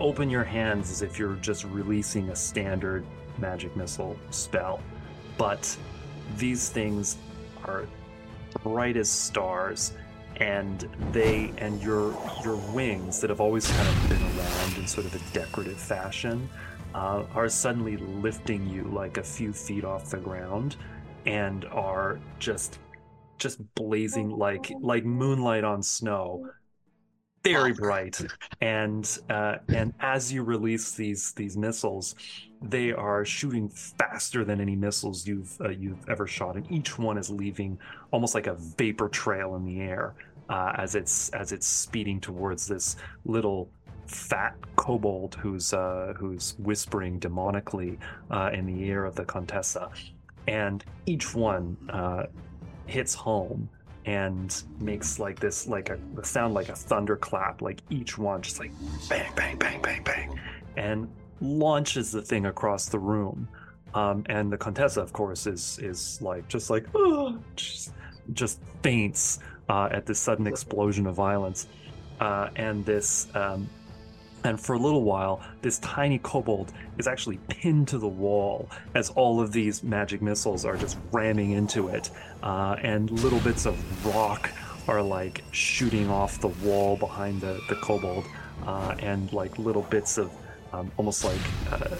open 0.00 0.28
your 0.28 0.44
hands 0.44 0.90
as 0.90 1.02
if 1.02 1.18
you're 1.18 1.36
just 1.36 1.64
releasing 1.64 2.28
a 2.30 2.36
standard 2.36 3.04
magic 3.38 3.74
missile 3.76 4.16
spell, 4.30 4.80
but 5.38 5.76
these 6.36 6.68
things 6.68 7.16
are 7.64 7.86
bright 8.62 8.96
as 8.96 9.10
stars, 9.10 9.92
and 10.36 10.88
they 11.12 11.52
and 11.58 11.82
your 11.82 12.16
your 12.44 12.56
wings 12.72 13.20
that 13.20 13.30
have 13.30 13.40
always 13.40 13.70
kind 13.70 13.88
of 13.88 14.08
been 14.08 14.22
around 14.22 14.76
in 14.76 14.86
sort 14.86 15.06
of 15.06 15.14
a 15.14 15.32
decorative 15.32 15.78
fashion 15.78 16.48
uh, 16.94 17.24
are 17.34 17.48
suddenly 17.48 17.96
lifting 17.96 18.68
you 18.68 18.84
like 18.84 19.18
a 19.18 19.22
few 19.22 19.52
feet 19.52 19.84
off 19.84 20.10
the 20.10 20.18
ground, 20.18 20.76
and 21.26 21.64
are 21.66 22.18
just 22.38 22.78
just 23.38 23.58
blazing 23.74 24.30
like 24.30 24.72
like 24.80 25.04
moonlight 25.04 25.64
on 25.64 25.82
snow 25.82 26.48
very 27.52 27.72
bright. 27.72 28.20
And 28.60 29.18
uh, 29.30 29.56
and 29.68 29.92
as 30.00 30.32
you 30.32 30.42
release 30.42 30.92
these 30.92 31.32
these 31.32 31.56
missiles 31.56 32.14
they 32.62 32.92
are 32.92 33.24
shooting 33.24 33.68
faster 33.68 34.44
than 34.44 34.60
any 34.60 34.76
missiles 34.76 35.26
you've 35.26 35.56
uh, 35.60 35.68
you've 35.68 36.08
ever 36.08 36.26
shot. 36.26 36.56
And 36.56 36.70
each 36.70 36.98
one 36.98 37.18
is 37.18 37.30
leaving 37.30 37.78
almost 38.10 38.34
like 38.34 38.46
a 38.46 38.54
vapor 38.54 39.08
trail 39.08 39.56
in 39.56 39.64
the 39.64 39.80
air 39.80 40.14
uh, 40.48 40.72
as 40.76 40.94
it's 40.94 41.28
as 41.30 41.52
it's 41.52 41.66
speeding 41.66 42.20
towards 42.20 42.66
this 42.66 42.96
little 43.24 43.68
fat 44.06 44.54
kobold 44.76 45.34
who's 45.34 45.72
uh, 45.72 46.14
who's 46.16 46.54
whispering 46.58 47.18
demonically 47.20 47.98
uh, 48.30 48.50
in 48.52 48.66
the 48.66 48.84
ear 48.84 49.04
of 49.04 49.14
the 49.14 49.24
contessa. 49.24 49.90
And 50.48 50.84
each 51.06 51.34
one 51.34 51.76
uh, 51.90 52.24
hits 52.86 53.14
home 53.14 53.68
and 54.06 54.62
makes 54.80 55.18
like 55.18 55.38
this 55.38 55.66
like 55.66 55.90
a, 55.90 55.98
sound 56.24 56.54
like 56.54 56.68
a 56.68 56.76
thunderclap 56.76 57.60
like 57.60 57.82
each 57.90 58.16
one 58.16 58.40
just 58.40 58.58
like 58.58 58.70
bang 59.08 59.30
bang 59.34 59.58
bang 59.58 59.82
bang 59.82 60.02
bang 60.04 60.40
and 60.76 61.08
launches 61.40 62.12
the 62.12 62.22
thing 62.22 62.46
across 62.46 62.88
the 62.88 62.98
room. 62.98 63.48
Um, 63.94 64.24
and 64.28 64.52
the 64.52 64.58
contessa 64.58 65.00
of 65.00 65.12
course 65.12 65.46
is 65.46 65.78
is 65.82 66.20
like 66.20 66.46
just 66.48 66.70
like 66.70 66.86
oh, 66.94 67.38
just, 67.54 67.92
just 68.32 68.60
faints 68.82 69.38
uh, 69.68 69.88
at 69.90 70.06
this 70.06 70.18
sudden 70.18 70.46
explosion 70.46 71.06
of 71.06 71.14
violence. 71.14 71.66
Uh, 72.20 72.48
and 72.56 72.84
this 72.84 73.28
um, 73.34 73.68
and 74.46 74.60
for 74.60 74.74
a 74.74 74.78
little 74.78 75.02
while 75.02 75.40
this 75.62 75.78
tiny 75.80 76.18
kobold 76.18 76.72
is 76.98 77.06
actually 77.06 77.38
pinned 77.48 77.88
to 77.88 77.98
the 77.98 78.08
wall 78.08 78.68
as 78.94 79.10
all 79.10 79.40
of 79.40 79.52
these 79.52 79.82
magic 79.82 80.22
missiles 80.22 80.64
are 80.64 80.76
just 80.76 80.96
ramming 81.12 81.50
into 81.50 81.88
it. 81.88 82.10
Uh, 82.42 82.76
and 82.82 83.10
little 83.22 83.40
bits 83.40 83.66
of 83.66 84.06
rock 84.06 84.50
are 84.88 85.02
like 85.02 85.42
shooting 85.50 86.08
off 86.08 86.40
the 86.40 86.48
wall 86.48 86.96
behind 86.96 87.40
the, 87.40 87.60
the 87.68 87.74
kobold 87.76 88.24
uh, 88.66 88.94
and 89.00 89.32
like 89.32 89.58
little 89.58 89.82
bits 89.82 90.16
of 90.18 90.30
um, 90.72 90.90
almost 90.96 91.24
like 91.24 91.40
uh, 91.72 91.96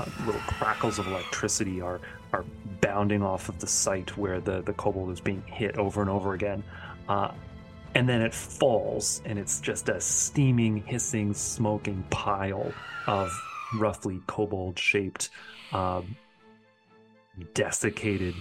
uh, 0.00 0.06
little 0.26 0.40
crackles 0.42 0.98
of 0.98 1.06
electricity 1.06 1.80
are 1.80 2.00
are 2.32 2.44
bounding 2.80 3.22
off 3.22 3.48
of 3.48 3.58
the 3.60 3.66
site 3.66 4.16
where 4.16 4.40
the, 4.40 4.60
the 4.62 4.72
kobold 4.72 5.10
is 5.10 5.20
being 5.20 5.42
hit 5.46 5.76
over 5.76 6.00
and 6.00 6.10
over 6.10 6.34
again. 6.34 6.64
Uh, 7.08 7.30
and 7.94 8.08
then 8.08 8.20
it 8.22 8.34
falls 8.34 9.22
and 9.24 9.38
it's 9.38 9.60
just 9.60 9.88
a 9.88 10.00
steaming 10.00 10.78
hissing 10.78 11.32
smoking 11.32 12.04
pile 12.10 12.72
of 13.06 13.30
roughly 13.78 14.20
kobold 14.26 14.78
shaped 14.78 15.30
um, 15.72 16.16
desiccated 17.54 18.34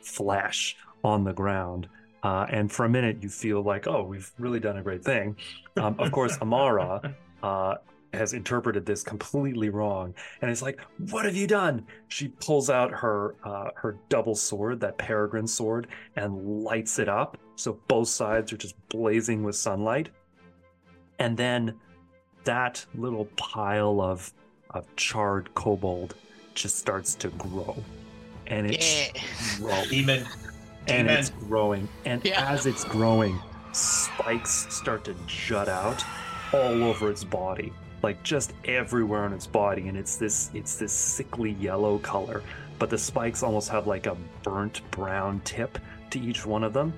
flesh 0.00 0.76
on 1.04 1.24
the 1.24 1.32
ground. 1.32 1.88
Uh, 2.22 2.46
and 2.50 2.70
for 2.70 2.84
a 2.84 2.88
minute 2.88 3.22
you 3.22 3.28
feel 3.28 3.62
like 3.62 3.86
oh 3.86 4.02
we've 4.04 4.30
really 4.38 4.60
done 4.60 4.76
a 4.76 4.82
great 4.82 5.04
thing. 5.04 5.36
Um, 5.76 5.96
of 5.98 6.12
course 6.12 6.38
amara 6.40 7.14
uh, 7.42 7.74
has 8.12 8.34
interpreted 8.34 8.84
this 8.84 9.02
completely 9.02 9.68
wrong 9.70 10.14
and 10.40 10.50
is 10.50 10.60
like 10.62 10.80
what 11.10 11.24
have 11.24 11.34
you 11.34 11.46
done 11.46 11.84
she 12.08 12.28
pulls 12.28 12.68
out 12.68 12.90
her 12.92 13.34
uh, 13.44 13.70
her 13.74 13.96
double 14.08 14.34
sword 14.34 14.80
that 14.80 14.98
peregrine 14.98 15.46
sword 15.46 15.86
and 16.16 16.62
lights 16.62 16.98
it 16.98 17.08
up 17.08 17.38
so 17.56 17.78
both 17.88 18.08
sides 18.08 18.52
are 18.52 18.56
just 18.56 18.74
blazing 18.88 19.42
with 19.42 19.56
sunlight 19.56 20.10
and 21.18 21.36
then 21.36 21.74
that 22.44 22.84
little 22.94 23.24
pile 23.36 24.00
of 24.00 24.32
of 24.70 24.84
charred 24.96 25.52
kobold 25.54 26.14
just 26.54 26.76
starts 26.78 27.14
to 27.14 27.28
grow 27.30 27.76
and 28.46 28.66
it's 28.66 29.08
Yeah. 29.14 29.22
growing 29.58 29.88
Demon. 29.88 30.18
and 30.88 31.06
Demon. 31.08 31.08
it's 31.16 31.30
growing 31.30 31.88
and 32.04 32.22
Yeah. 32.24 32.50
as 32.52 32.66
it's 32.66 32.84
growing 32.84 33.38
spikes 33.72 34.66
start 34.74 35.04
to 35.04 35.14
jut 35.26 35.68
out 35.68 36.04
all 36.52 36.82
over 36.84 37.10
its 37.10 37.24
body 37.24 37.72
like 38.02 38.22
just 38.22 38.52
everywhere 38.64 39.24
on 39.24 39.32
its 39.32 39.46
body 39.46 39.88
and 39.88 39.96
it's 39.96 40.16
this 40.16 40.50
it's 40.54 40.76
this 40.76 40.92
sickly 40.92 41.52
yellow 41.52 41.98
color 41.98 42.42
but 42.78 42.90
the 42.90 42.98
spikes 42.98 43.42
almost 43.42 43.68
have 43.68 43.86
like 43.86 44.06
a 44.06 44.16
burnt 44.42 44.80
brown 44.90 45.40
tip 45.44 45.78
to 46.10 46.20
each 46.20 46.44
one 46.44 46.64
of 46.64 46.72
them 46.72 46.92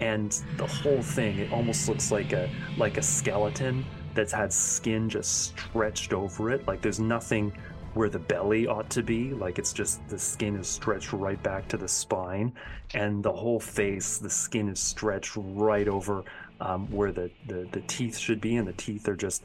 and 0.00 0.42
the 0.56 0.66
whole 0.66 1.02
thing 1.02 1.38
it 1.38 1.52
almost 1.52 1.88
looks 1.88 2.10
like 2.10 2.32
a 2.32 2.48
like 2.76 2.96
a 2.96 3.02
skeleton 3.02 3.84
that's 4.14 4.32
had 4.32 4.52
skin 4.52 5.08
just 5.08 5.42
stretched 5.42 6.12
over 6.12 6.50
it. 6.50 6.66
Like 6.66 6.82
there's 6.82 7.00
nothing 7.00 7.52
where 7.94 8.08
the 8.08 8.18
belly 8.18 8.66
ought 8.66 8.88
to 8.90 9.02
be. 9.02 9.32
Like 9.32 9.58
it's 9.58 9.72
just 9.72 10.06
the 10.08 10.18
skin 10.18 10.56
is 10.56 10.66
stretched 10.66 11.12
right 11.12 11.42
back 11.42 11.68
to 11.68 11.76
the 11.76 11.88
spine 11.88 12.52
and 12.94 13.22
the 13.22 13.32
whole 13.32 13.60
face 13.60 14.18
the 14.18 14.30
skin 14.30 14.68
is 14.68 14.80
stretched 14.80 15.36
right 15.36 15.88
over 15.88 16.24
um, 16.60 16.90
where 16.90 17.12
the, 17.12 17.30
the 17.48 17.68
the 17.72 17.80
teeth 17.82 18.16
should 18.16 18.40
be 18.40 18.56
and 18.56 18.66
the 18.66 18.72
teeth 18.74 19.08
are 19.08 19.16
just 19.16 19.42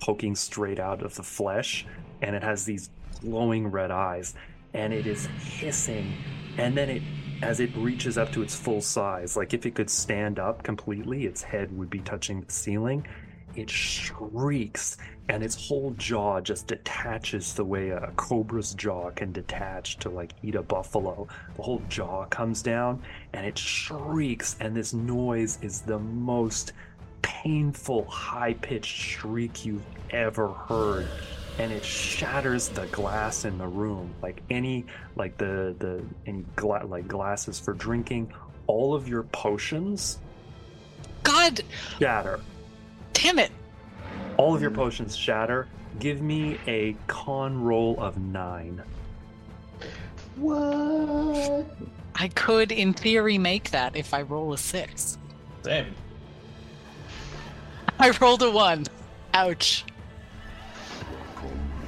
poking 0.00 0.34
straight 0.34 0.78
out 0.78 1.02
of 1.02 1.14
the 1.14 1.22
flesh 1.22 1.86
and 2.22 2.34
it 2.34 2.42
has 2.42 2.64
these 2.64 2.90
glowing 3.20 3.66
red 3.68 3.90
eyes 3.90 4.34
and 4.74 4.92
it 4.92 5.06
is 5.06 5.26
hissing. 5.26 6.12
And 6.58 6.76
then 6.76 6.90
it 6.90 7.02
as 7.42 7.60
it 7.60 7.74
reaches 7.74 8.18
up 8.18 8.30
to 8.32 8.42
its 8.42 8.54
full 8.54 8.82
size 8.82 9.34
like 9.36 9.54
if 9.54 9.64
it 9.64 9.74
could 9.74 9.88
stand 9.88 10.38
up 10.38 10.62
completely 10.62 11.24
its 11.24 11.42
head 11.42 11.74
would 11.76 11.88
be 11.88 12.00
touching 12.00 12.40
the 12.42 12.52
ceiling. 12.52 13.06
It 13.56 13.68
shrieks 13.68 14.96
and 15.28 15.42
its 15.42 15.68
whole 15.68 15.92
jaw 15.96 16.40
just 16.40 16.68
detaches 16.68 17.54
the 17.54 17.64
way 17.64 17.90
a 17.90 18.12
cobra's 18.16 18.74
jaw 18.74 19.10
can 19.10 19.32
detach 19.32 19.96
to 19.98 20.10
like 20.10 20.34
eat 20.42 20.54
a 20.54 20.62
buffalo. 20.62 21.26
The 21.56 21.62
whole 21.62 21.82
jaw 21.88 22.26
comes 22.26 22.62
down 22.62 23.02
and 23.32 23.46
it 23.46 23.58
shrieks 23.58 24.56
and 24.60 24.76
this 24.76 24.92
noise 24.92 25.58
is 25.62 25.80
the 25.80 25.98
most 25.98 26.72
painful 27.22 28.04
high-pitched 28.04 28.96
shriek 28.96 29.64
you've 29.64 29.84
ever 30.10 30.48
heard 30.48 31.06
and 31.58 31.72
it 31.72 31.84
shatters 31.84 32.68
the 32.68 32.86
glass 32.86 33.44
in 33.44 33.58
the 33.58 33.66
room 33.66 34.12
like 34.22 34.42
any 34.50 34.84
like 35.16 35.36
the 35.36 35.74
the 35.78 36.02
any 36.26 36.44
gla- 36.56 36.86
like 36.86 37.06
glasses 37.08 37.58
for 37.58 37.74
drinking 37.74 38.32
all 38.66 38.94
of 38.94 39.08
your 39.08 39.24
potions 39.24 40.18
God 41.22 41.60
shatter 41.98 42.40
damn 43.12 43.38
it! 43.38 43.50
all 44.36 44.54
of 44.54 44.62
your 44.62 44.70
potions 44.70 45.16
shatter 45.16 45.68
give 45.98 46.22
me 46.22 46.58
a 46.66 46.96
con 47.06 47.62
roll 47.62 47.98
of 47.98 48.18
nine. 48.18 48.82
What? 50.36 51.66
I 52.14 52.28
could, 52.28 52.70
in 52.72 52.92
theory, 52.92 53.38
make 53.38 53.70
that 53.70 53.96
if 53.96 54.14
I 54.14 54.22
roll 54.22 54.52
a 54.52 54.58
six. 54.58 55.18
Same. 55.62 55.94
I 58.00 58.10
rolled 58.20 58.42
a 58.42 58.50
one. 58.50 58.86
Ouch. 59.34 59.84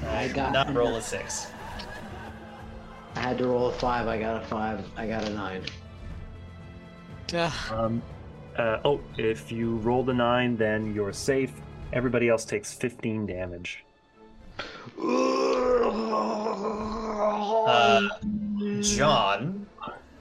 I 0.07 0.29
got- 0.29 0.53
not 0.53 0.75
roll 0.75 0.97
a 0.97 1.01
six. 1.03 1.47
I 3.17 3.21
had 3.21 3.39
to 3.39 3.47
roll 3.47 3.69
a 3.69 3.73
five. 3.73 4.07
I 4.09 4.19
got 4.19 4.43
a 4.43 4.47
five. 4.47 4.85
I 4.97 5.07
got 5.07 5.25
a 5.25 5.31
nine. 5.31 5.63
Ugh. 7.35 7.53
Um, 7.73 8.03
uh, 8.57 8.79
oh, 8.85 9.01
if 9.17 9.51
you 9.51 9.77
roll 9.77 10.09
a 10.11 10.15
nine, 10.15 10.57
then 10.57 10.95
you're 10.95 11.15
safe. 11.15 11.53
Everybody 11.95 12.29
else 12.29 12.45
takes 12.45 12.75
15 12.75 13.25
damage. 13.27 13.85
Uh, 17.67 18.09
John 18.83 19.67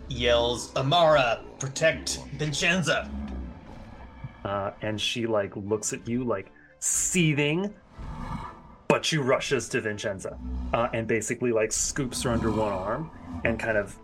yells, 0.07 0.73
Amara, 0.75 1.41
protect 1.59 2.19
Vincenza. 2.37 3.09
Uh, 4.43 4.71
and 4.81 4.99
she 4.99 5.27
like 5.27 5.55
looks 5.55 5.93
at 5.93 6.07
you 6.07 6.23
like 6.23 6.51
seething, 6.79 7.73
but 8.87 9.05
she 9.05 9.17
rushes 9.17 9.69
to 9.69 9.81
Vincenza 9.81 10.37
uh, 10.73 10.89
and 10.93 11.07
basically 11.07 11.51
like 11.51 11.71
scoops 11.71 12.23
her 12.23 12.31
under 12.31 12.51
one 12.51 12.71
arm 12.71 13.11
and 13.43 13.59
kind 13.59 13.77
of 13.77 13.95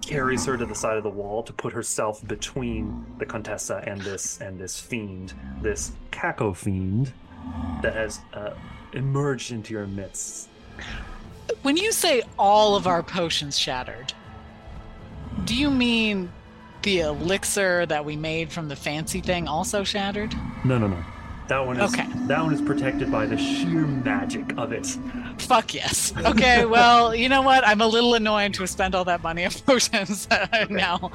carries 0.00 0.46
her 0.46 0.56
to 0.56 0.64
the 0.64 0.74
side 0.74 0.96
of 0.96 1.02
the 1.02 1.10
wall 1.10 1.42
to 1.42 1.52
put 1.52 1.72
herself 1.72 2.26
between 2.26 3.04
the 3.18 3.26
Contessa 3.26 3.82
and 3.86 4.00
this 4.00 4.40
and 4.40 4.58
this 4.58 4.78
fiend, 4.78 5.34
this 5.60 5.92
Kako 6.12 6.56
fiend 6.56 7.12
that 7.82 7.94
has 7.94 8.20
uh, 8.32 8.54
emerged 8.92 9.52
into 9.52 9.74
your 9.74 9.86
midst. 9.86 10.48
When 11.62 11.76
you 11.76 11.92
say 11.92 12.22
all 12.38 12.76
of 12.76 12.86
our 12.86 13.02
potions 13.02 13.58
shattered, 13.58 14.12
do 15.44 15.54
you 15.54 15.70
mean 15.70 16.32
the 16.86 17.00
elixir 17.00 17.84
that 17.86 18.04
we 18.04 18.14
made 18.14 18.52
from 18.52 18.68
the 18.68 18.76
fancy 18.76 19.20
thing 19.20 19.48
also 19.48 19.82
shattered? 19.82 20.32
No, 20.64 20.78
no, 20.78 20.86
no. 20.86 21.04
That 21.48 21.64
one 21.66 21.80
is 21.80 21.92
Okay. 21.92 22.06
that 22.26 22.42
one 22.42 22.54
is 22.54 22.60
protected 22.62 23.10
by 23.10 23.26
the 23.26 23.36
sheer 23.36 23.80
magic 23.86 24.56
of 24.56 24.72
it. 24.72 24.86
Fuck 25.38 25.74
yes. 25.74 26.12
Okay, 26.16 26.64
well, 26.64 27.12
you 27.14 27.28
know 27.28 27.42
what? 27.42 27.66
I'm 27.66 27.80
a 27.80 27.86
little 27.86 28.14
annoyed 28.14 28.54
to 28.54 28.66
spend 28.68 28.94
all 28.94 29.04
that 29.04 29.22
money 29.22 29.44
on 29.44 29.50
potions 29.66 30.28
now. 30.70 31.10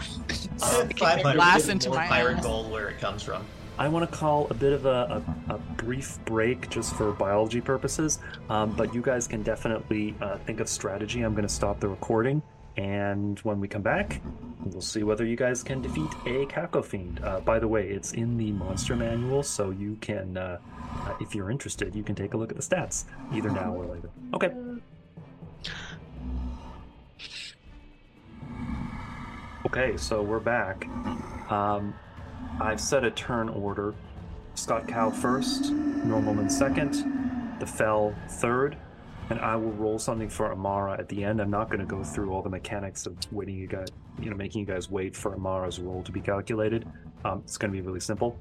Uh, 0.61 0.86
It 0.89 0.99
500 0.99 1.36
blasts 1.36 1.63
is 1.63 1.69
into 1.69 1.89
more 1.89 1.99
my 1.99 2.07
pirate 2.07 2.38
ass. 2.38 2.43
gold 2.43 2.69
where 2.72 2.89
it 2.89 2.99
comes 2.99 3.24
from. 3.24 3.43
I 3.80 3.88
want 3.88 4.09
to 4.09 4.17
call 4.17 4.47
a 4.49 4.53
bit 4.53 4.74
of 4.74 4.86
a, 4.86 5.24
a, 5.49 5.55
a 5.55 5.57
brief 5.57 6.19
break 6.26 6.69
just 6.69 6.93
for 6.95 7.13
biology 7.13 7.61
purposes, 7.61 8.19
um, 8.49 8.72
but 8.76 8.93
you 8.93 9.01
guys 9.01 9.26
can 9.28 9.41
definitely 9.41 10.15
uh, 10.22 10.38
think 10.39 10.59
of 10.59 10.67
strategy. 10.69 11.22
I'm 11.24 11.34
going 11.34 11.47
to 11.47 11.53
stop 11.53 11.80
the 11.80 11.88
recording, 11.88 12.41
and 12.78 13.39
when 13.39 13.59
we 13.59 13.67
come 13.67 13.82
back, 13.82 14.22
we'll 14.65 14.82
see 14.82 15.03
whether 15.03 15.26
you 15.26 15.36
guys 15.36 15.63
can 15.63 15.82
defeat 15.82 16.11
a 16.26 16.45
Kako 16.45 16.84
Fiend. 16.84 17.19
Uh, 17.24 17.39
by 17.41 17.59
the 17.59 17.67
way, 17.67 17.88
it's 17.88 18.13
in 18.13 18.38
the 18.38 18.51
monster 18.51 18.95
manual, 18.95 19.43
so 19.43 19.72
you 19.72 19.97
can, 20.01 20.38
uh, 20.38 20.57
uh, 21.05 21.13
if 21.19 21.36
you're 21.36 21.51
interested, 21.51 21.95
you 21.95 22.03
can 22.03 22.15
take 22.15 22.34
a 22.34 22.38
look 22.38 22.51
at 22.51 22.57
the 22.57 22.63
stats 22.63 23.05
either 23.34 23.49
now 23.49 23.74
or 23.74 23.86
later. 23.86 24.09
Okay. 24.34 24.51
Okay, 29.65 29.97
so 29.97 30.22
we're 30.22 30.39
back. 30.39 30.88
Um, 31.51 31.93
I've 32.59 32.82
set 32.82 33.03
a 33.03 33.11
turn 33.11 33.49
order. 33.49 33.93
Scott 34.55 34.88
Cow 34.88 35.09
first, 35.09 35.74
Normalman 35.74 36.51
second, 36.51 37.57
the 37.59 37.65
Fell 37.65 38.15
third, 38.28 38.78
and 39.32 39.39
I 39.39 39.55
will 39.55 39.71
roll 39.71 39.97
something 39.97 40.27
for 40.27 40.51
Amara 40.51 40.97
at 40.99 41.07
the 41.07 41.23
end. 41.23 41.39
I'm 41.41 41.49
not 41.49 41.69
going 41.69 41.79
to 41.79 41.86
go 41.86 42.03
through 42.03 42.34
all 42.34 42.41
the 42.41 42.49
mechanics 42.49 43.05
of 43.05 43.15
waiting 43.32 43.55
you 43.55 43.65
guys, 43.65 43.88
you 44.21 44.29
know, 44.29 44.36
making 44.36 44.59
you 44.59 44.67
guys 44.67 44.91
wait 44.91 45.15
for 45.15 45.34
Amara's 45.34 45.79
roll 45.79 46.03
to 46.03 46.11
be 46.11 46.19
calculated. 46.19 46.86
Um, 47.23 47.41
it's 47.45 47.57
going 47.57 47.71
to 47.71 47.77
be 47.77 47.82
really 47.82 48.01
simple. 48.01 48.38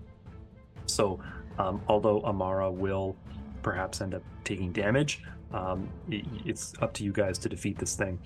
So, 0.87 1.21
um, 1.61 1.81
although 1.87 2.23
Amara 2.23 2.73
will 2.73 3.17
perhaps 3.63 4.01
end 4.01 4.15
up 4.15 4.25
taking 4.43 4.73
damage, 4.73 5.23
um, 5.53 5.89
i 6.11 6.25
it's 6.45 6.75
up 6.83 6.93
to 6.95 7.05
you 7.05 7.13
guys 7.13 7.39
to 7.39 7.49
defeat 7.49 7.79
this 7.79 7.95
thing. 7.95 8.19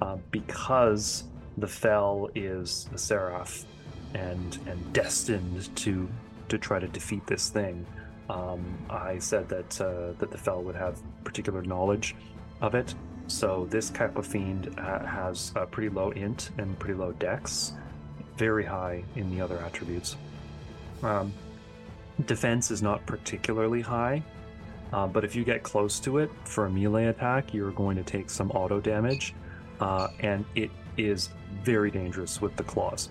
Uh, 0.00 0.16
because 0.30 1.24
the 1.58 1.68
Fell 1.68 2.30
is 2.34 2.88
a 2.94 2.98
Seraph 2.98 3.66
and 4.14 4.58
and 4.66 4.92
destined 4.94 5.76
to 5.76 6.08
to 6.48 6.56
try 6.56 6.78
to 6.78 6.88
defeat 6.88 7.26
this 7.26 7.50
thing. 7.50 7.84
Um, 8.30 8.78
I 8.88 9.18
said 9.18 9.48
that 9.48 9.80
uh, 9.80 10.12
that 10.18 10.30
the 10.30 10.38
Fell 10.38 10.62
would 10.62 10.76
have 10.76 11.02
particular 11.24 11.62
knowledge 11.62 12.14
of 12.60 12.76
it. 12.76 12.94
So 13.26 13.66
this 13.70 13.90
Kappa 13.90 14.22
Fiend 14.22 14.72
uh, 14.78 15.04
has 15.04 15.52
a 15.56 15.66
pretty 15.66 15.88
low 15.88 16.10
int 16.10 16.50
and 16.56 16.78
pretty 16.78 16.94
low 16.94 17.10
dex, 17.12 17.72
very 18.36 18.64
high 18.64 19.02
in 19.16 19.30
the 19.30 19.40
other 19.40 19.58
attributes. 19.58 20.16
Um, 21.02 21.32
defense 22.26 22.70
is 22.70 22.82
not 22.82 23.04
particularly 23.04 23.80
high, 23.80 24.22
uh, 24.92 25.08
but 25.08 25.24
if 25.24 25.34
you 25.34 25.42
get 25.44 25.64
close 25.64 25.98
to 26.00 26.18
it 26.18 26.30
for 26.44 26.66
a 26.66 26.70
melee 26.70 27.06
attack, 27.06 27.52
you're 27.52 27.72
going 27.72 27.96
to 27.96 28.04
take 28.04 28.30
some 28.30 28.50
auto 28.52 28.80
damage, 28.80 29.34
uh, 29.80 30.08
and 30.20 30.44
it 30.54 30.70
is 30.96 31.30
very 31.64 31.90
dangerous 31.90 32.40
with 32.40 32.54
the 32.56 32.64
claws. 32.64 33.10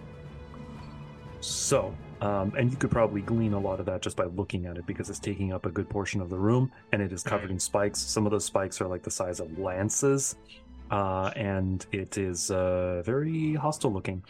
So, 1.41 1.93
um, 2.22 2.53
and 2.57 2.70
you 2.72 2.78
could 2.78 2.91
probably 2.91 3.22
glean 3.22 3.53
a 3.53 3.59
lot 3.59 3.80
of 3.80 3.86
that 3.86 4.01
just 4.01 4.17
by 4.17 4.26
looking 4.26 4.65
at 4.65 4.78
it 4.78 4.86
because 4.86 5.09
it's 5.09 5.20
taking 5.20 5.53
up 5.53 5.65
a 5.65 5.70
good 5.70 5.89
portion 5.89 6.20
of 6.20 6.30
the 6.30 6.38
room 6.38 6.72
and 6.91 7.01
it 7.01 7.13
is 7.13 7.24
covered 7.24 7.49
in 7.49 7.59
spikes. 7.59 7.99
Some 7.99 8.26
of 8.26 8.32
those 8.32 8.45
spikes 8.45 8.82
are 8.82 8.88
like 8.88 9.03
the 9.03 9.11
size 9.11 9.39
of 9.39 9.57
lances, 9.57 10.36
uh, 10.91 11.32
and 11.36 11.86
it 11.91 12.17
is 12.17 12.51
uh, 12.51 13.01
very 13.05 13.53
hostile 13.53 13.93
looking. 13.93 14.24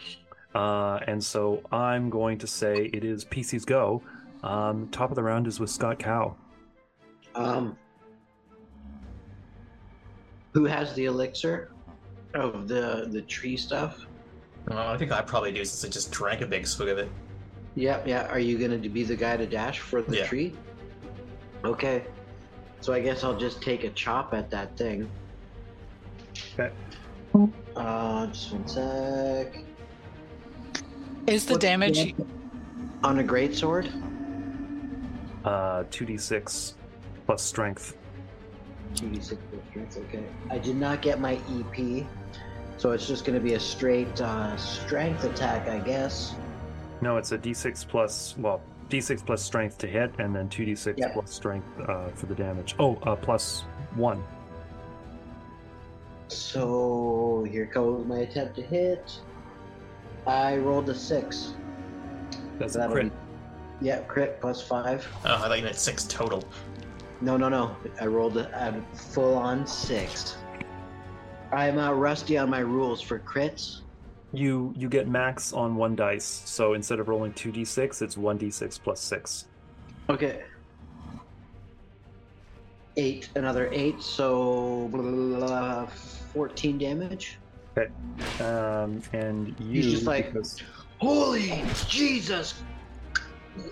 Uh, 0.54 1.00
and 1.06 1.22
so 1.22 1.62
I'm 1.72 2.10
going 2.10 2.38
to 2.38 2.46
say 2.46 2.90
it 2.92 3.04
is 3.04 3.24
PC's 3.24 3.64
go. 3.64 4.02
Um, 4.42 4.88
top 4.90 5.10
of 5.10 5.16
the 5.16 5.22
round 5.22 5.46
is 5.46 5.60
with 5.60 5.70
Scott 5.70 5.98
Cow. 5.98 6.36
Um, 7.34 7.76
who 10.52 10.64
has 10.64 10.94
the 10.94 11.04
elixir 11.04 11.70
of 12.34 12.68
the 12.68 13.08
the 13.10 13.22
tree 13.22 13.56
stuff? 13.56 14.06
Well, 14.68 14.78
I 14.78 14.96
think 14.96 15.12
I 15.12 15.22
probably 15.22 15.52
do 15.52 15.64
since 15.64 15.84
I 15.84 15.88
just 15.88 16.10
drank 16.10 16.40
a 16.40 16.46
big 16.46 16.66
swig 16.66 16.88
of 16.88 16.98
it. 16.98 17.08
Yep, 17.80 18.06
yeah. 18.06 18.26
Are 18.26 18.38
you 18.38 18.58
gonna 18.58 18.76
be 18.76 19.04
the 19.04 19.16
guy 19.16 19.38
to 19.38 19.46
dash 19.46 19.78
for 19.78 20.02
the 20.02 20.18
Yeah. 20.18 20.26
tree? 20.26 20.52
Okay. 21.64 22.04
So 22.82 22.92
I 22.92 23.00
guess 23.00 23.24
I'll 23.24 23.38
just 23.38 23.62
take 23.62 23.84
a 23.84 23.90
chop 23.90 24.34
at 24.34 24.50
that 24.50 24.76
thing. 24.76 25.08
Okay. 26.52 26.70
Uh, 27.74 28.26
just 28.26 28.52
one 28.52 28.68
sec. 28.68 29.64
Is 31.26 31.46
the 31.46 31.54
What's 31.54 31.62
damage 31.64 32.14
on 33.02 33.20
a 33.20 33.22
great 33.22 33.54
sword? 33.54 33.88
Uh, 35.42 35.84
2d6 35.84 36.74
plus 37.24 37.42
strength. 37.42 37.96
2d6 38.94 39.38
plus 39.50 39.62
strength. 39.70 39.96
Okay. 40.08 40.24
I 40.50 40.58
did 40.58 40.76
not 40.76 41.00
get 41.00 41.18
my 41.18 41.38
EP, 41.48 42.06
so 42.76 42.90
it's 42.90 43.06
just 43.08 43.24
gonna 43.24 43.40
be 43.40 43.54
a 43.54 43.60
straight 43.60 44.20
uh, 44.20 44.54
strength 44.58 45.24
attack, 45.24 45.66
I 45.68 45.78
guess. 45.78 46.34
No, 47.02 47.16
it's 47.16 47.32
a 47.32 47.38
d6 47.38 47.86
plus, 47.88 48.34
well, 48.38 48.60
d6 48.88 49.24
plus 49.24 49.42
strength 49.42 49.78
to 49.78 49.86
hit, 49.86 50.12
and 50.18 50.34
then 50.34 50.48
2d6 50.48 50.94
Yeah. 50.98 51.12
plus 51.12 51.30
strength 51.32 51.66
uh, 51.88 52.08
for 52.10 52.26
the 52.26 52.34
damage. 52.34 52.74
Oh, 52.78 52.96
uh, 53.04 53.16
plus 53.16 53.62
one. 53.94 54.22
So 56.28 57.46
here 57.50 57.64
goes 57.66 58.06
my 58.06 58.18
attempt 58.18 58.54
to 58.56 58.62
hit. 58.62 59.18
I 60.26 60.56
rolled 60.58 60.88
a 60.88 60.94
six. 60.94 61.54
That's 62.58 62.76
a 62.76 62.88
crit. 62.88 63.06
be- 63.10 63.86
yeah, 63.86 64.00
crit 64.02 64.40
plus 64.40 64.62
five. 64.62 65.08
Oh, 65.24 65.34
I 65.36 65.38
thought 65.48 65.58
you 65.58 65.64
meant 65.64 65.76
six 65.76 66.04
total. 66.04 66.44
No, 67.22 67.36
no, 67.36 67.48
no. 67.48 67.74
I 68.00 68.06
rolled 68.06 68.36
a, 68.36 68.48
a 68.68 68.96
full 68.96 69.34
on 69.34 69.66
six. 69.66 70.36
I'm 71.52 71.78
uh, 71.78 71.92
rusty 71.92 72.38
on 72.38 72.48
my 72.50 72.60
rules 72.60 73.00
for 73.00 73.18
crits. 73.18 73.80
You 74.32 74.72
you 74.76 74.88
get 74.88 75.08
max 75.08 75.52
on 75.52 75.74
one 75.76 75.96
dice, 75.96 76.42
so 76.44 76.74
instead 76.74 77.00
of 77.00 77.08
rolling 77.08 77.32
2d6, 77.32 78.00
it's 78.02 78.14
1d6 78.14 78.80
plus 78.80 79.00
6. 79.00 79.46
Okay. 80.08 80.42
Eight, 82.96 83.28
another 83.34 83.68
eight, 83.72 84.00
so 84.02 84.88
blah, 84.92 85.00
blah, 85.02 85.38
blah, 85.38 85.86
14 85.86 86.78
damage. 86.78 87.38
Um, 88.40 89.00
and 89.12 89.54
you. 89.60 89.82
He's 89.82 89.92
just 89.92 90.06
like- 90.06 90.32
because- 90.32 90.60
Holy 90.98 91.62
Jesus! 91.88 92.62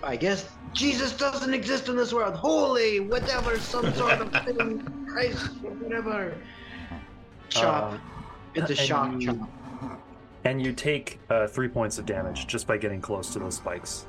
I 0.03 0.15
guess 0.15 0.49
Jesus 0.73 1.15
doesn't 1.15 1.53
exist 1.53 1.87
in 1.89 1.95
this 1.95 2.11
world. 2.11 2.33
Holy, 2.33 2.99
whatever, 3.01 3.59
some 3.59 3.93
sort 3.93 4.13
of 4.19 4.31
thing, 4.45 5.05
Christ, 5.07 5.51
whatever. 5.61 6.33
Chop. 7.49 7.93
Um, 7.93 8.01
it's 8.55 8.71
a 8.71 8.75
shock 8.75 9.13
you- 9.21 9.27
chop. 9.27 9.49
And 10.45 10.61
you 10.65 10.73
take 10.73 11.19
uh, 11.29 11.47
three 11.47 11.67
points 11.67 11.97
of 11.97 12.05
damage 12.05 12.47
just 12.47 12.65
by 12.67 12.77
getting 12.77 13.01
close 13.01 13.33
to 13.33 13.39
those 13.39 13.55
spikes. 13.55 14.05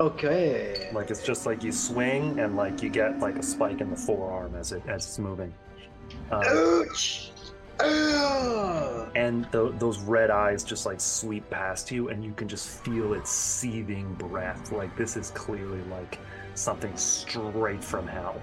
Okay. 0.00 0.90
Like 0.92 1.10
it's 1.10 1.24
just 1.24 1.46
like 1.46 1.62
you 1.62 1.72
swing 1.72 2.40
and 2.40 2.56
like 2.56 2.82
you 2.82 2.88
get 2.88 3.18
like 3.20 3.36
a 3.38 3.42
spike 3.42 3.80
in 3.80 3.90
the 3.90 3.96
forearm 3.96 4.54
as 4.54 4.72
it 4.72 4.82
as 4.88 5.06
it's 5.06 5.18
moving. 5.18 5.52
Um, 6.30 6.42
Ouch! 6.44 7.30
Ugh. 7.80 9.10
and 9.16 9.46
tho- 9.50 9.72
those 9.72 9.98
red 10.00 10.30
eyes 10.30 10.62
just 10.62 10.84
like 10.86 11.00
sweep 11.00 11.48
past 11.50 11.90
you 11.90 12.10
and 12.10 12.22
you 12.22 12.32
can 12.34 12.46
just 12.46 12.68
feel 12.68 13.14
its 13.14 13.30
seething 13.30 14.12
breath 14.14 14.70
like 14.72 14.94
this 14.96 15.16
is 15.16 15.30
clearly 15.30 15.80
like 15.90 16.18
something 16.54 16.94
straight 16.96 17.82
from 17.82 18.06
hell 18.06 18.40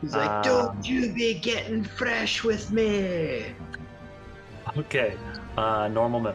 He's 0.00 0.14
like, 0.14 0.30
Um, 0.30 0.42
don't 0.42 0.88
you 0.88 1.12
be 1.12 1.34
getting 1.34 1.82
fresh 1.82 2.44
with 2.44 2.70
me. 2.70 3.46
okay 4.78 5.16
uh 5.56 5.86
normalman 5.88 6.34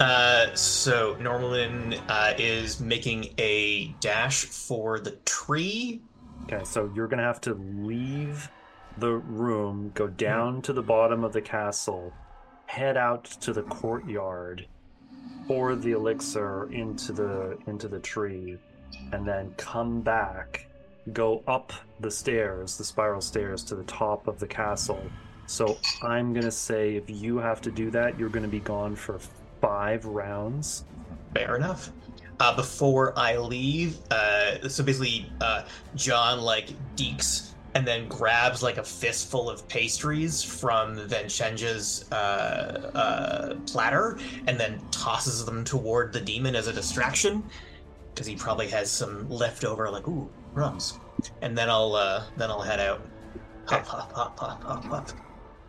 Uh, 0.00 0.54
so 0.54 1.14
Norman 1.20 1.92
uh, 2.08 2.32
is 2.38 2.80
making 2.80 3.34
a 3.36 3.88
dash 4.00 4.46
for 4.46 4.98
the 4.98 5.10
tree. 5.26 6.00
okay 6.44 6.64
so 6.64 6.90
you're 6.94 7.06
gonna 7.06 7.22
have 7.22 7.40
to 7.42 7.52
leave 7.54 8.48
the 8.96 9.12
room 9.12 9.90
go 9.94 10.06
down 10.08 10.62
to 10.62 10.72
the 10.72 10.82
bottom 10.82 11.22
of 11.22 11.32
the 11.34 11.40
castle 11.42 12.12
head 12.66 12.96
out 12.96 13.24
to 13.24 13.52
the 13.52 13.62
courtyard 13.64 14.66
pour 15.46 15.74
the 15.76 15.92
elixir 15.92 16.70
into 16.72 17.12
the 17.12 17.58
into 17.66 17.86
the 17.86 18.00
tree 18.00 18.56
and 19.12 19.26
then 19.28 19.52
come 19.58 20.00
back 20.00 20.66
go 21.12 21.42
up 21.46 21.72
the 22.00 22.10
stairs 22.10 22.78
the 22.78 22.84
spiral 22.84 23.20
stairs 23.20 23.62
to 23.64 23.74
the 23.74 23.84
top 23.84 24.26
of 24.28 24.38
the 24.38 24.46
castle 24.46 25.02
so 25.50 25.78
i'm 26.02 26.32
gonna 26.32 26.50
say 26.50 26.96
if 26.96 27.08
you 27.08 27.38
have 27.38 27.60
to 27.60 27.70
do 27.70 27.90
that 27.90 28.18
you're 28.18 28.28
gonna 28.28 28.48
be 28.48 28.60
gone 28.60 28.94
for 28.94 29.18
five 29.60 30.04
rounds 30.04 30.84
Fair 31.34 31.56
enough. 31.56 31.90
Uh, 32.40 32.56
before 32.56 33.16
I 33.18 33.36
leave, 33.36 33.98
uh, 34.10 34.68
so 34.68 34.82
basically, 34.82 35.30
uh, 35.40 35.64
John 35.94 36.40
like 36.40 36.70
deeks 36.96 37.52
and 37.74 37.86
then 37.86 38.08
grabs 38.08 38.62
like 38.62 38.78
a 38.78 38.82
fistful 38.82 39.48
of 39.48 39.68
pastries 39.68 40.42
from 40.42 40.96
Vincenza's 41.06 42.10
uh, 42.10 42.90
uh, 42.94 43.54
platter 43.66 44.18
and 44.48 44.58
then 44.58 44.80
tosses 44.90 45.44
them 45.44 45.64
toward 45.64 46.12
the 46.12 46.20
demon 46.20 46.56
as 46.56 46.66
a 46.66 46.72
distraction 46.72 47.44
because 48.12 48.26
he 48.26 48.34
probably 48.34 48.66
has 48.68 48.90
some 48.90 49.28
leftover 49.28 49.88
like 49.88 50.08
ooh 50.08 50.28
crumbs. 50.54 50.98
And 51.42 51.56
then 51.56 51.68
I'll 51.70 51.94
uh, 51.94 52.24
then 52.36 52.50
I'll 52.50 52.62
head 52.62 52.80
out. 52.80 53.06
Hop 53.66 53.86
hop 53.86 54.12
hop 54.12 54.40
hop 54.40 54.64
hop 54.64 54.84
hop. 54.84 55.10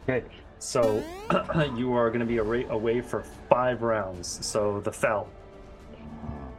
Okay 0.03 0.23
so 0.59 1.03
you 1.75 1.93
are 1.93 2.09
gonna 2.11 2.25
be 2.25 2.37
away, 2.37 2.65
away 2.69 3.01
for 3.01 3.23
five 3.49 3.81
rounds 3.81 4.45
so 4.45 4.79
the 4.81 4.91
fell 4.91 5.27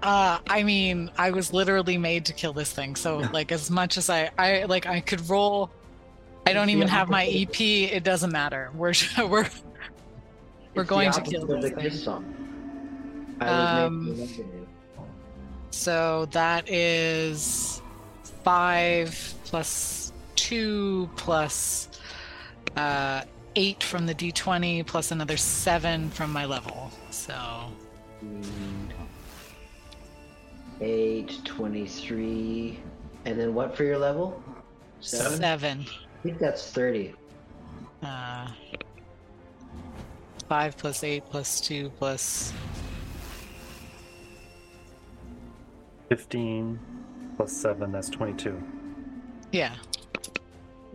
Uh, 0.02 0.40
I 0.48 0.64
mean, 0.64 1.12
I 1.16 1.30
was 1.30 1.52
literally 1.52 1.96
made 1.96 2.24
to 2.26 2.32
kill 2.32 2.52
this 2.52 2.72
thing. 2.72 2.96
So, 2.96 3.18
like, 3.32 3.52
as 3.52 3.70
much 3.70 3.96
as 3.96 4.10
I, 4.10 4.30
I 4.36 4.64
like, 4.64 4.84
I 4.84 4.98
could 5.00 5.28
roll. 5.30 5.70
I 6.44 6.52
don't 6.52 6.70
even 6.70 6.88
have 6.88 7.08
my. 7.08 7.24
EP. 7.26 7.60
It 7.60 8.02
doesn't 8.02 8.32
matter. 8.32 8.70
We're 8.74 8.94
we're 9.30 9.48
we're 10.74 10.82
going 10.84 11.12
to 11.12 11.20
kill 11.20 11.44
opposite 11.44 11.60
this 11.62 11.70
of 11.70 11.76
thing. 11.76 11.84
this 11.84 12.02
song. 12.04 12.34
I 13.40 13.44
was 13.44 13.86
Um, 13.86 14.04
making 14.06 14.18
love 14.20 14.28
to 14.30 14.36
you. 14.42 14.68
So 15.70 16.26
that 16.32 16.68
is 16.68 17.80
five 18.42 19.34
plus 19.44 20.12
two 20.34 21.08
plus 21.14 21.88
uh, 22.76 23.22
eight 23.56 23.82
from 23.82 24.06
the 24.06 24.14
D20 24.14 24.86
plus 24.86 25.10
another 25.10 25.36
seven 25.36 26.10
from 26.10 26.32
my 26.32 26.44
level. 26.44 26.90
So. 27.10 27.34
8, 30.80 31.44
23. 31.44 32.78
And 33.24 33.38
then 33.38 33.54
what 33.54 33.76
for 33.76 33.84
your 33.84 33.98
level? 33.98 34.42
Seven. 35.00 35.38
seven. 35.38 35.80
I 35.80 36.22
think 36.22 36.38
that's 36.38 36.70
30. 36.70 37.14
Uh, 38.02 38.48
five 40.48 40.76
plus 40.76 41.04
eight 41.04 41.24
plus 41.30 41.60
two 41.60 41.88
plus 41.98 42.52
15 46.08 46.78
plus 47.36 47.52
7 47.52 47.92
that's 47.92 48.10
22 48.10 48.60
yeah. 49.52 49.74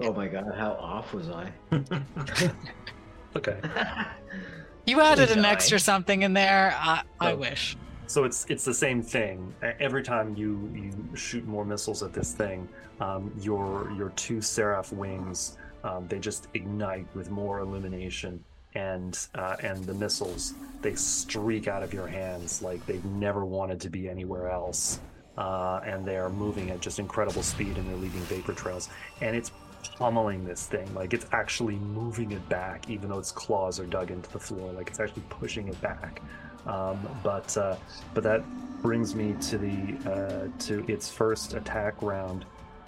Oh 0.02 0.14
my 0.14 0.28
god, 0.28 0.46
how 0.56 0.74
off 0.74 1.14
was 1.14 1.30
I? 1.30 1.52
okay 3.36 3.60
You 4.86 5.02
added 5.02 5.32
an 5.32 5.42
die. 5.42 5.52
extra 5.52 5.80
something 5.80 6.22
in 6.22 6.34
there. 6.34 6.74
I, 6.78 7.02
I 7.20 7.32
No. 7.32 7.38
wish. 7.38 7.76
So 8.08 8.24
it's 8.24 8.46
it's 8.48 8.64
the 8.64 8.74
same 8.74 9.02
thing. 9.02 9.54
Every 9.62 10.02
time 10.02 10.34
you 10.36 10.72
you 10.74 11.10
shoot 11.18 11.46
more 11.46 11.66
missiles 11.66 12.04
at 12.04 12.14
this 12.14 12.34
thing, 12.34 12.70
um, 13.02 13.32
your 13.38 13.92
your 13.98 14.10
two 14.12 14.40
seraph 14.42 14.94
wings 14.94 15.58
um, 15.84 16.08
they 16.08 16.20
just 16.20 16.48
ignite 16.54 17.06
with 17.14 17.30
more 17.30 17.60
illumination, 17.60 18.44
and 18.76 19.28
uh, 19.36 19.58
and 19.62 19.86
the 19.86 19.94
missiles 19.94 20.54
they 20.82 20.96
streak 20.96 21.68
out 21.68 21.84
of 21.84 21.94
your 21.94 22.08
hands 22.08 22.62
like 22.62 22.86
they've 22.86 23.04
never 23.06 23.44
wanted 23.46 23.82
to 23.82 23.90
be 23.90 24.08
anywhere 24.08 24.50
else, 24.50 25.02
uh, 25.38 25.82
and 25.86 26.06
they 26.06 26.18
are 26.18 26.30
moving 26.30 26.70
at 26.72 26.80
just 26.80 27.00
incredible 27.00 27.44
speed 27.44 27.78
and 27.78 27.88
they're 27.90 27.98
leaving 27.98 28.22
vapor 28.22 28.54
trails, 28.54 28.90
and 29.22 29.36
it's 29.36 29.52
pummeling 29.96 30.46
this 30.46 30.66
thing 30.68 30.92
like 30.94 31.14
it's 31.14 31.26
actually 31.32 31.76
moving 31.76 32.32
it 32.32 32.50
back 32.50 32.90
even 32.90 33.10
though 33.10 33.20
its 33.20 33.32
claws 33.32 33.80
are 33.80 33.86
dug 33.86 34.12
into 34.12 34.32
the 34.32 34.40
floor 34.40 34.72
like 34.74 34.90
it's 34.90 35.00
actually 35.00 35.24
pushing 35.30 35.68
it 35.68 35.80
back 35.82 36.22
um, 36.68 37.00
but 37.24 37.56
uh, 37.58 37.78
but 38.14 38.24
that 38.24 38.44
brings 38.82 39.16
me 39.16 39.36
to 39.42 39.58
the 39.58 40.12
uh, 40.12 40.48
to 40.60 40.86
its 40.92 41.10
first 41.10 41.54
attack 41.54 42.02
round, 42.02 42.46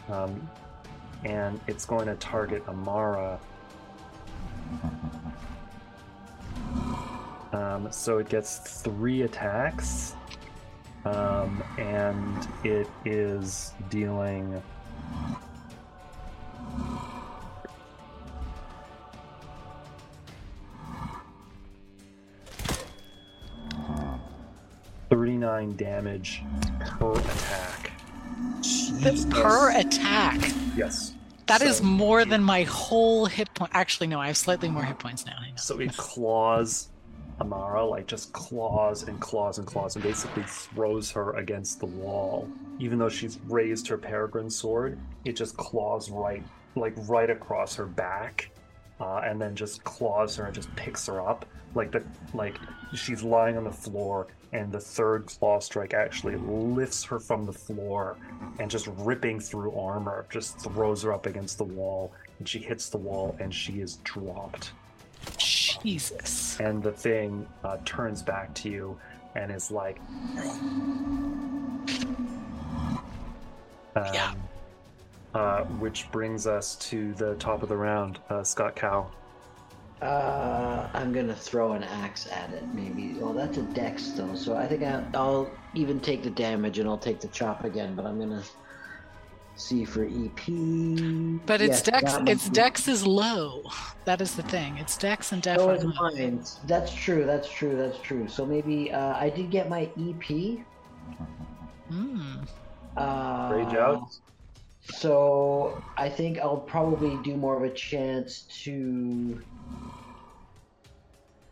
um, 0.09 0.49
and 1.23 1.59
it's 1.67 1.85
going 1.85 2.07
to 2.07 2.15
target 2.15 2.61
Amara. 2.67 3.39
Um, 7.53 7.87
so 7.91 8.19
it 8.19 8.29
gets 8.29 8.81
three 8.81 9.21
attacks, 9.21 10.13
um, 11.05 11.63
and 11.77 12.47
it 12.65 12.87
is 13.05 13.73
dealing. 13.89 14.61
Thirty-nine 25.09 25.75
damage 25.75 26.43
per 26.99 27.13
attack. 27.13 27.91
That's 29.01 29.25
per 29.25 29.71
attack. 29.71 30.51
Yes. 30.75 31.13
That 31.47 31.61
is 31.63 31.77
So- 31.77 31.83
more 31.85 32.25
than 32.25 32.43
my 32.43 32.63
whole 32.63 33.25
hit 33.25 33.51
point. 33.55 33.71
Actually, 33.73 34.07
no, 34.07 34.19
I 34.19 34.27
have 34.27 34.37
slightly 34.37 34.69
more 34.69 34.83
hit 34.83 34.99
points 34.99 35.25
now. 35.25 35.33
Hang 35.41 35.53
on. 35.53 35.57
So 35.57 35.79
it 35.79 35.97
claws 35.97 36.89
Amara, 37.41 37.83
like 37.85 38.05
just 38.05 38.33
claws 38.33 39.03
and 39.03 39.19
claws 39.19 39.57
and 39.57 39.65
claws, 39.65 39.95
and 39.95 40.03
basically 40.03 40.43
throws 40.43 41.09
her 41.11 41.33
against 41.37 41.79
the 41.79 41.87
wall. 41.87 42.47
Even 42.77 42.99
though 42.99 43.09
she's 43.09 43.39
raised 43.47 43.87
her 43.87 43.97
peregrine 43.97 44.49
sword, 44.49 44.99
it 45.25 45.33
just 45.35 45.57
claws 45.57 46.11
right, 46.11 46.43
like 46.75 46.93
right 47.07 47.29
across 47.29 47.75
her 47.75 47.85
back, 47.85 48.49
uh, 48.99 49.21
and 49.25 49.41
then 49.41 49.55
just 49.55 49.83
claws 49.83 50.35
her 50.35 50.45
and 50.45 50.53
just 50.55 50.73
picks 50.75 51.05
her 51.07 51.21
up. 51.21 51.45
Like 51.75 51.91
the 51.91 52.03
like 52.33 52.55
she's 52.95 53.23
lying 53.23 53.57
on 53.57 53.63
the 53.63 53.71
floor, 53.71 54.27
and 54.53 54.71
the 54.71 54.79
third 54.79 55.27
claw 55.27 55.59
strike 55.59 55.93
actually 55.93 56.35
lifts 56.37 57.03
her 57.05 57.19
from 57.19 57.45
the 57.45 57.53
floor, 57.53 58.17
and 58.59 58.69
just 58.69 58.87
ripping 58.97 59.39
through 59.39 59.73
armor, 59.73 60.25
just 60.29 60.59
throws 60.59 61.03
her 61.03 61.13
up 61.13 61.25
against 61.25 61.57
the 61.57 61.63
wall, 61.63 62.11
and 62.39 62.47
she 62.49 62.59
hits 62.59 62.89
the 62.89 62.97
wall, 62.97 63.35
and 63.39 63.53
she 63.53 63.81
is 63.81 63.97
dropped 64.03 64.71
Jesus. 65.37 66.59
and 66.59 66.81
the 66.81 66.91
thing 66.91 67.47
uh, 67.63 67.77
turns 67.85 68.21
back 68.21 68.53
to 68.55 68.69
you 68.69 68.97
and 69.35 69.51
is 69.51 69.71
like 69.71 69.99
um, 73.95 74.13
Yeah. 74.13 74.33
Uh, 75.35 75.63
which 75.79 76.11
brings 76.11 76.47
us 76.47 76.75
to 76.77 77.13
the 77.15 77.35
top 77.35 77.61
of 77.63 77.69
the 77.69 77.77
round 77.77 78.19
uh, 78.29 78.43
scott 78.43 78.75
cow 78.75 79.09
Uh, 80.01 80.87
I'm 80.93 81.11
gonna 81.11 81.35
throw 81.35 81.73
an 81.73 81.83
axe 81.83 82.27
at 82.31 82.49
it, 82.53 82.63
maybe. 82.73 83.15
Well, 83.19 83.33
that's 83.33 83.57
a 83.57 83.63
dex 83.63 84.11
though, 84.11 84.33
so 84.33 84.55
I 84.55 84.65
think 84.65 84.81
I, 84.83 85.03
I'll 85.13 85.49
even 85.73 85.99
take 85.99 86.23
the 86.23 86.29
damage 86.31 86.79
and 86.79 86.87
I'll 86.87 86.97
take 87.09 87.19
the 87.19 87.27
chop 87.27 87.65
again. 87.65 87.95
But 87.95 88.05
I'm 88.05 88.17
gonna 88.17 88.43
see 89.57 89.83
for 89.83 90.05
EP. 90.05 90.41
But 91.45 91.59
its 91.59 91.79
Yes, 91.79 91.81
dex, 91.83 92.17
its 92.27 92.47
be- 92.47 92.53
dex 92.55 92.87
is 92.87 93.05
low. 93.05 93.61
That 94.05 94.21
is 94.21 94.35
the 94.37 94.43
thing. 94.43 94.77
Its 94.77 94.95
dex 94.97 95.33
and 95.33 95.41
def 95.41 95.57
So 95.59 95.71
is 95.71 95.83
mine. 95.83 96.43
That's 96.65 96.93
true. 96.93 97.25
That's 97.25 97.49
true. 97.51 97.75
That's 97.75 97.99
true. 97.99 98.25
So 98.29 98.45
maybe 98.45 98.93
uh, 98.93 99.17
I 99.17 99.29
did 99.29 99.51
get 99.51 99.67
my 99.69 99.89
EP. 99.99 100.59
Hmm. 101.91 102.37
Uh, 102.95 103.49
Rage 103.51 103.75
out. 103.75 104.03
So 104.91 105.81
I 105.97 106.09
think 106.09 106.39
I'll 106.39 106.57
probably 106.57 107.17
do 107.23 107.35
more 107.37 107.55
of 107.55 107.63
a 107.63 107.73
chance 107.73 108.41
to. 108.63 109.41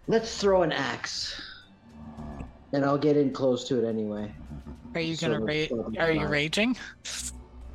Let's 0.07 0.39
throw 0.39 0.63
an 0.63 0.71
axe, 0.71 1.39
and 2.73 2.85
I'll 2.85 2.97
get 2.97 3.17
in 3.17 3.31
close 3.31 3.67
to 3.67 3.83
it 3.83 3.87
anyway. 3.87 4.31
Are 4.95 5.01
you 5.01 5.15
So 5.15 5.27
gonna 5.27 5.45
that's 5.45 5.71
ra- 5.71 6.03
Are 6.05 6.11
you 6.11 6.27
raging? 6.27 6.77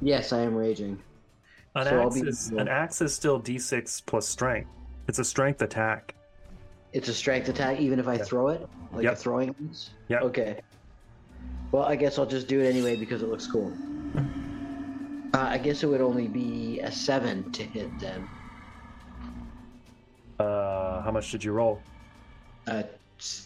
Yes, 0.00 0.32
I 0.32 0.40
am 0.40 0.54
raging. 0.54 1.00
An 1.74 1.84
So 1.84 2.06
axe 2.06 2.16
is 2.16 2.50
an 2.52 2.68
axe 2.68 3.00
is 3.00 3.14
still 3.14 3.40
d6 3.40 4.02
plus 4.06 4.26
strength. 4.26 4.70
It's 5.08 5.18
a 5.18 5.24
strength 5.24 5.62
attack. 5.62 6.14
It's 6.92 7.08
a 7.08 7.14
strength 7.14 7.48
attack, 7.48 7.80
even 7.80 7.98
if 7.98 8.08
I 8.08 8.16
Yeah. 8.16 8.24
throw 8.24 8.48
it, 8.48 8.66
like 8.92 9.04
Yep. 9.04 9.12
a 9.12 9.16
throwing 9.16 9.54
axe. 9.68 9.90
Yep. 10.08 10.22
Okay. 10.22 10.60
Well, 11.70 11.84
I 11.84 11.96
guess 11.96 12.18
I'll 12.18 12.26
just 12.26 12.48
do 12.48 12.60
it 12.60 12.68
anyway 12.68 12.96
because 12.96 13.22
it 13.22 13.28
looks 13.28 13.46
cool. 13.46 13.72
Uh, 15.34 15.46
I 15.50 15.58
guess 15.58 15.82
it 15.82 15.86
would 15.86 16.00
only 16.02 16.28
be 16.28 16.80
a 16.80 16.92
seven 16.92 17.50
to 17.52 17.62
hit 17.62 17.90
then. 17.98 18.28
Uh, 20.38 21.00
how 21.02 21.10
much 21.10 21.30
did 21.30 21.42
you 21.42 21.52
roll? 21.52 21.80
Uh, 22.66 22.82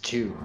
two 0.03 0.37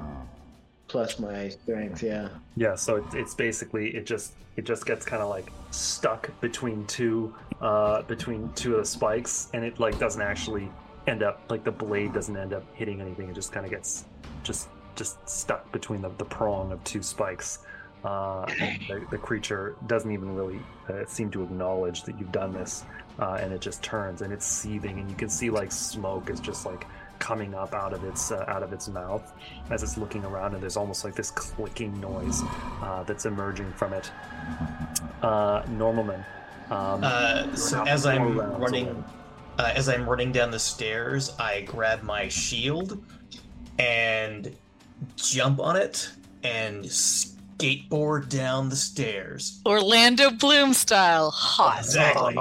plus 0.88 1.20
my 1.20 1.50
strength. 1.50 2.04
Yeah. 2.04 2.30
Yeah, 2.58 2.76
so 2.76 2.98
it, 2.98 3.06
it's 3.14 3.34
basically 3.34 3.96
it 3.96 4.06
just 4.06 4.34
it 4.58 4.66
just 4.66 4.86
gets 4.86 5.06
kind 5.06 5.24
of 5.24 5.30
like 5.30 5.50
stuck 5.72 6.30
between 6.42 6.86
two 6.86 7.34
uh 7.62 8.02
between 8.04 8.52
two 8.54 8.74
of 8.74 8.82
the 8.82 8.86
spikes, 8.86 9.50
and 9.54 9.64
it 9.64 9.80
like 9.80 9.98
doesn't 9.98 10.22
actually 10.22 10.70
end 11.08 11.24
up 11.24 11.42
like 11.50 11.64
the 11.64 11.72
blade 11.72 12.14
doesn't 12.14 12.36
end 12.36 12.54
up 12.54 12.64
hitting 12.76 13.02
anything. 13.02 13.30
It 13.30 13.36
just 13.36 13.52
kind 13.52 13.66
of 13.66 13.72
gets 13.72 14.06
just 14.44 14.68
just 14.96 15.28
stuck 15.28 15.72
between 15.72 16.02
the, 16.02 16.10
the 16.18 16.26
prong 16.26 16.72
of 16.72 16.84
two 16.84 17.02
spikes. 17.02 17.60
Uh, 18.04 18.46
the, 18.88 19.06
the 19.12 19.18
creature 19.18 19.76
doesn't 19.86 20.12
even 20.12 20.36
really 20.36 20.60
uh, 20.90 21.06
seem 21.06 21.30
to 21.30 21.44
acknowledge 21.44 22.04
that 22.04 22.18
you've 22.20 22.32
done 22.32 22.52
this, 22.52 22.84
uh, 23.20 23.38
and 23.40 23.54
it 23.54 23.62
just 23.62 23.84
turns 23.84 24.22
and 24.22 24.34
it's 24.34 24.46
seething, 24.46 25.00
and 25.00 25.10
you 25.10 25.16
can 25.16 25.30
see 25.30 25.50
like 25.50 25.72
smoke 25.72 26.30
is 26.30 26.40
just 26.40 26.66
like 26.66 26.88
coming 27.20 27.54
up 27.54 27.76
out 27.76 27.94
of 27.94 28.04
its 28.04 28.32
uh, 28.32 28.44
out 28.48 28.64
of 28.64 28.74
its 28.74 28.88
mouth 28.88 29.32
as 29.70 29.84
it's 29.84 29.98
looking 29.98 30.26
around, 30.26 30.54
and 30.54 30.64
there's 30.64 30.78
almost 30.78 31.06
like 31.06 31.14
this 31.14 31.30
clicking 31.30 32.00
noise 32.02 32.42
uh, 32.82 33.04
that's 33.06 33.26
emerging 33.26 33.72
from 33.74 33.94
it. 33.94 34.12
Uh, 35.22 35.62
Normalman. 35.64 36.26
Um, 36.72 37.56
so 37.56 37.84
as 37.84 38.06
I'm 38.06 38.40
running, 38.40 39.04
uh, 39.60 39.72
as 39.76 39.90
I'm 39.90 40.10
running 40.10 40.32
down 40.32 40.50
the 40.50 40.60
stairs, 40.60 41.34
I 41.38 41.62
grab 41.62 42.02
my 42.02 42.28
shield 42.30 43.04
and 43.78 44.56
jump 45.16 45.60
on 45.60 45.76
it 45.76 46.10
and 46.44 46.90
skateboard 47.62 48.30
down 48.30 48.70
the 48.70 48.76
stairs. 48.76 49.62
Orlando 49.66 50.32
Bloom 50.32 50.74
style, 50.74 51.32
hot. 51.32 51.80
Exactly. 51.80 52.38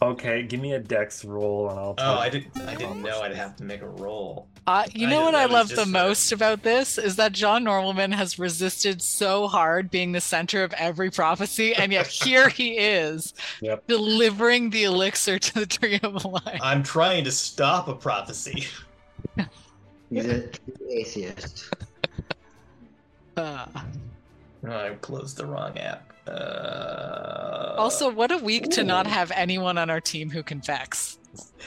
Okay, 0.00 0.42
give 0.42 0.60
me 0.60 0.72
a 0.72 0.78
dex 0.80 1.24
roll, 1.24 1.70
and 1.70 1.78
I'll. 1.78 1.90
Oh, 1.90 1.94
tell 1.94 2.18
I 2.18 2.24
you 2.26 2.30
didn't. 2.32 2.62
I 2.68 2.74
didn't 2.74 3.02
know 3.02 3.20
I'd 3.22 3.34
have 3.34 3.54
to 3.56 3.64
make 3.64 3.82
a 3.82 3.88
roll. 3.88 4.48
Uh, 4.66 4.84
you 4.92 5.06
I 5.06 5.10
know 5.10 5.18
did- 5.20 5.24
what 5.26 5.34
I 5.34 5.42
I 5.42 5.46
love 5.46 5.68
the 5.68 5.74
just, 5.76 5.90
most 5.90 6.32
about 6.32 6.62
this 6.62 6.96
is 6.98 7.16
that 7.16 7.32
John 7.32 7.64
Normalman 7.64 8.12
has 8.14 8.38
resisted 8.38 9.00
so 9.02 9.46
hard 9.48 9.90
being 9.90 10.12
the 10.12 10.20
center 10.20 10.62
of 10.64 10.72
every 10.74 11.10
prophecy, 11.10 11.74
and 11.74 11.92
yet 11.92 12.06
here 12.24 12.48
he 12.48 12.78
is, 12.78 13.34
Yep. 13.60 13.86
delivering 13.88 14.70
the 14.70 14.84
elixir 14.84 15.38
to 15.38 15.54
the 15.54 15.66
Tree 15.66 15.98
of 16.02 16.24
Life. 16.24 16.60
I'm 16.62 16.82
trying 16.82 17.24
to 17.24 17.32
stop 17.32 17.88
a 17.88 17.94
prophecy. 17.94 18.66
He's 20.10 20.26
an 20.26 20.50
atheist. 20.90 21.72
Uh, 23.36 23.66
I 24.68 24.94
closed 25.00 25.36
the 25.36 25.46
wrong 25.46 25.76
app. 25.78 26.12
Uh, 26.26 27.74
also, 27.76 28.10
what 28.10 28.30
a 28.30 28.38
week 28.38 28.70
to 28.70 28.84
not 28.84 29.06
have 29.06 29.30
anyone 29.32 29.76
on 29.78 29.90
our 29.90 30.00
team 30.00 30.30
who 30.30 30.42
can 30.42 30.60
vex. 30.60 31.18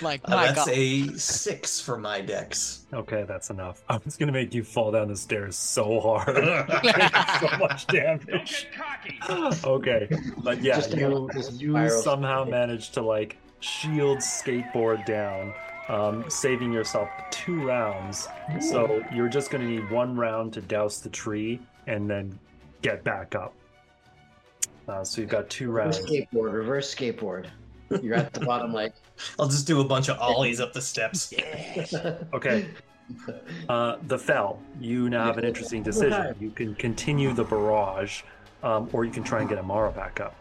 Like, 0.02 0.22
uh, 0.26 0.36
my 0.36 0.46
that's 0.48 0.66
God. 0.66 0.70
a 0.70 1.08
six 1.18 1.82
for 1.82 1.98
my 1.98 2.22
dex. 2.22 2.86
Okay, 2.94 3.24
that's 3.28 3.50
enough. 3.50 3.82
I 3.90 3.98
was 4.04 4.16
gonna 4.16 4.32
make 4.32 4.54
you 4.54 4.64
fall 4.64 4.92
down 4.92 5.08
the 5.08 5.16
stairs 5.16 5.56
so 5.56 6.00
hard, 6.00 6.36
so 7.50 7.58
much 7.58 7.88
damage. 7.88 8.68
Okay, 9.66 10.08
but 10.38 10.62
yeah, 10.62 10.76
Just 10.76 10.96
you 10.96 11.30
you 11.54 11.90
somehow 11.90 12.42
spike. 12.44 12.52
managed 12.52 12.94
to 12.96 13.02
like 13.02 13.38
shield 13.60 14.20
skateboard 14.20 15.06
down, 15.06 15.54
um, 15.88 16.30
saving 16.30 16.72
yourself 16.72 17.10
two 17.32 17.66
rounds. 17.66 18.28
So 18.70 19.04
you're 19.14 19.30
just 19.30 19.50
gonna 19.50 19.66
need 19.66 19.90
one 19.90 20.16
round 20.16 20.54
to 20.54 20.62
douse 20.62 21.00
the 21.00 21.10
tree 21.10 21.60
and 21.88 22.10
then 22.10 22.38
get 22.86 23.04
back 23.04 23.34
up. 23.34 23.54
Uh, 24.88 25.04
so 25.04 25.20
you've 25.20 25.30
got 25.32 25.50
two 25.50 25.72
Reverse 25.72 25.98
rounds. 26.00 26.12
skateboard. 26.12 26.54
Reverse 26.54 26.94
skateboard. 26.94 27.48
You're 28.02 28.16
at 28.16 28.34
the 28.34 28.42
bottom, 28.42 28.72
like. 28.74 28.94
I'll 29.40 29.48
just 29.48 29.66
do 29.66 29.82
a 29.82 29.84
bunch 29.84 30.08
of 30.10 30.18
ollies 30.20 30.60
up 30.60 30.72
the 30.74 30.82
steps. 30.82 31.34
Okay, 32.34 32.68
Uh, 33.70 33.98
the 34.08 34.18
fell. 34.20 34.60
You 34.80 35.10
now 35.10 35.26
have 35.26 35.38
an 35.40 35.46
interesting 35.46 35.82
decision. 35.82 36.36
You 36.40 36.52
can 36.52 36.76
continue 36.76 37.34
the 37.34 37.44
barrage, 37.44 38.22
um, 38.62 38.90
or 38.94 39.06
you 39.06 39.12
can 39.12 39.24
try 39.24 39.40
and 39.40 39.50
get 39.50 39.58
Amara 39.58 39.92
back 39.92 40.20
up. 40.20 40.36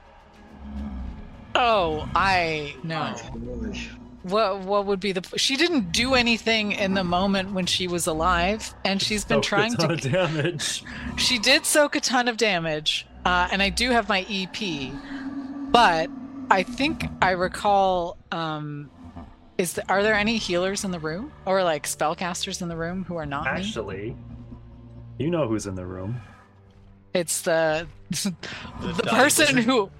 Oh, 1.55 2.09
I 2.15 2.75
no. 2.83 3.15
What 4.25 4.61
what 4.61 4.87
would 4.87 5.01
be 5.01 5.13
the? 5.13 5.23
She 5.39 5.57
didn't 5.57 5.93
do 5.93 6.15
anything 6.15 6.73
in 6.73 6.95
the 6.95 7.05
moment 7.05 7.53
when 7.53 7.67
she 7.67 7.87
was 7.87 8.07
alive, 8.07 8.75
and 8.83 9.01
she's 9.01 9.23
been 9.23 9.43
trying 9.43 9.75
ton 9.75 9.89
to. 9.89 9.95
of 9.95 10.01
damage. 10.01 10.83
She 11.19 11.39
did 11.39 11.67
soak 11.67 11.95
a 11.95 12.01
ton 12.01 12.27
of 12.29 12.39
damage, 12.39 13.07
uh, 13.27 13.49
and 13.53 13.63
I 13.63 13.69
do 13.69 13.91
have 13.91 14.09
my 14.09 14.25
EP, 14.31 14.93
but 15.71 16.09
I 16.51 16.63
think 16.63 17.05
I 17.21 17.33
recall. 17.33 18.17
Um, 18.33 18.91
is 19.59 19.75
the, 19.75 19.89
are 19.93 20.03
there 20.03 20.15
any 20.15 20.39
healers 20.39 20.85
in 20.85 20.91
the 20.91 20.99
room, 20.99 21.31
or 21.45 21.63
like 21.63 21.87
spellcasters 21.87 22.63
in 22.63 22.69
the 22.69 22.77
room 22.77 23.05
who 23.05 23.17
are 23.17 23.27
not 23.27 23.45
me? 23.45 23.51
Actually, 23.51 24.17
you 25.19 25.31
know 25.31 25.47
who's 25.47 25.67
in 25.67 25.75
the 25.75 25.85
room. 25.85 26.21
It's 27.15 27.43
the 27.43 27.87
the, 28.11 28.35
dying 29.05 29.17
person 29.17 29.57
wizard? 29.57 29.65
who 29.65 29.91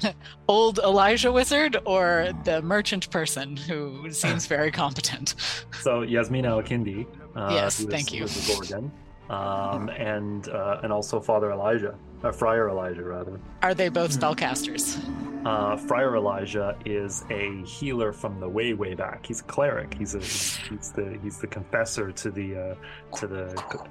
old 0.48 0.78
Elijah 0.80 1.32
wizard 1.32 1.76
or 1.86 2.28
the 2.44 2.60
merchant 2.62 3.10
person 3.10 3.56
who 3.56 4.10
seems 4.10 4.46
very 4.56 4.70
competent. 4.70 5.34
So 5.80 6.02
Yasmina 6.02 6.48
Al-Kindi. 6.48 7.06
Uh, 7.34 7.48
Yes, 7.52 7.80
is- 7.80 7.86
thank 7.86 8.12
you. 8.12 8.26
the 8.26 8.52
Gorgon, 8.54 8.92
um, 9.30 9.88
and 9.90 10.48
uh, 10.48 10.80
and 10.82 10.92
also 10.92 11.20
Father 11.20 11.52
Elijah, 11.52 11.94
uh, 12.22 12.32
Friar 12.32 12.68
Elijah 12.68 13.02
rather. 13.04 13.40
Are 13.62 13.74
they 13.74 13.88
both 13.88 14.10
spellcasters? 14.18 14.98
Uh, 15.46 15.76
Friar 15.76 16.16
Elijah 16.16 16.76
is 16.84 17.24
a 17.30 17.62
healer 17.64 18.12
from 18.12 18.40
the 18.40 18.48
way 18.48 18.74
way 18.74 18.94
back. 18.94 19.24
He's 19.24 19.40
a 19.40 19.44
cleric. 19.44 19.94
He's 19.94 20.14
a 20.14 20.20
he's 20.20 20.92
the 20.92 21.18
he's 21.22 21.38
the 21.38 21.46
confessor 21.46 22.12
to 22.12 22.30
the 22.30 22.56
uh, 22.56 23.16
to 23.16 23.26
the 23.26 23.44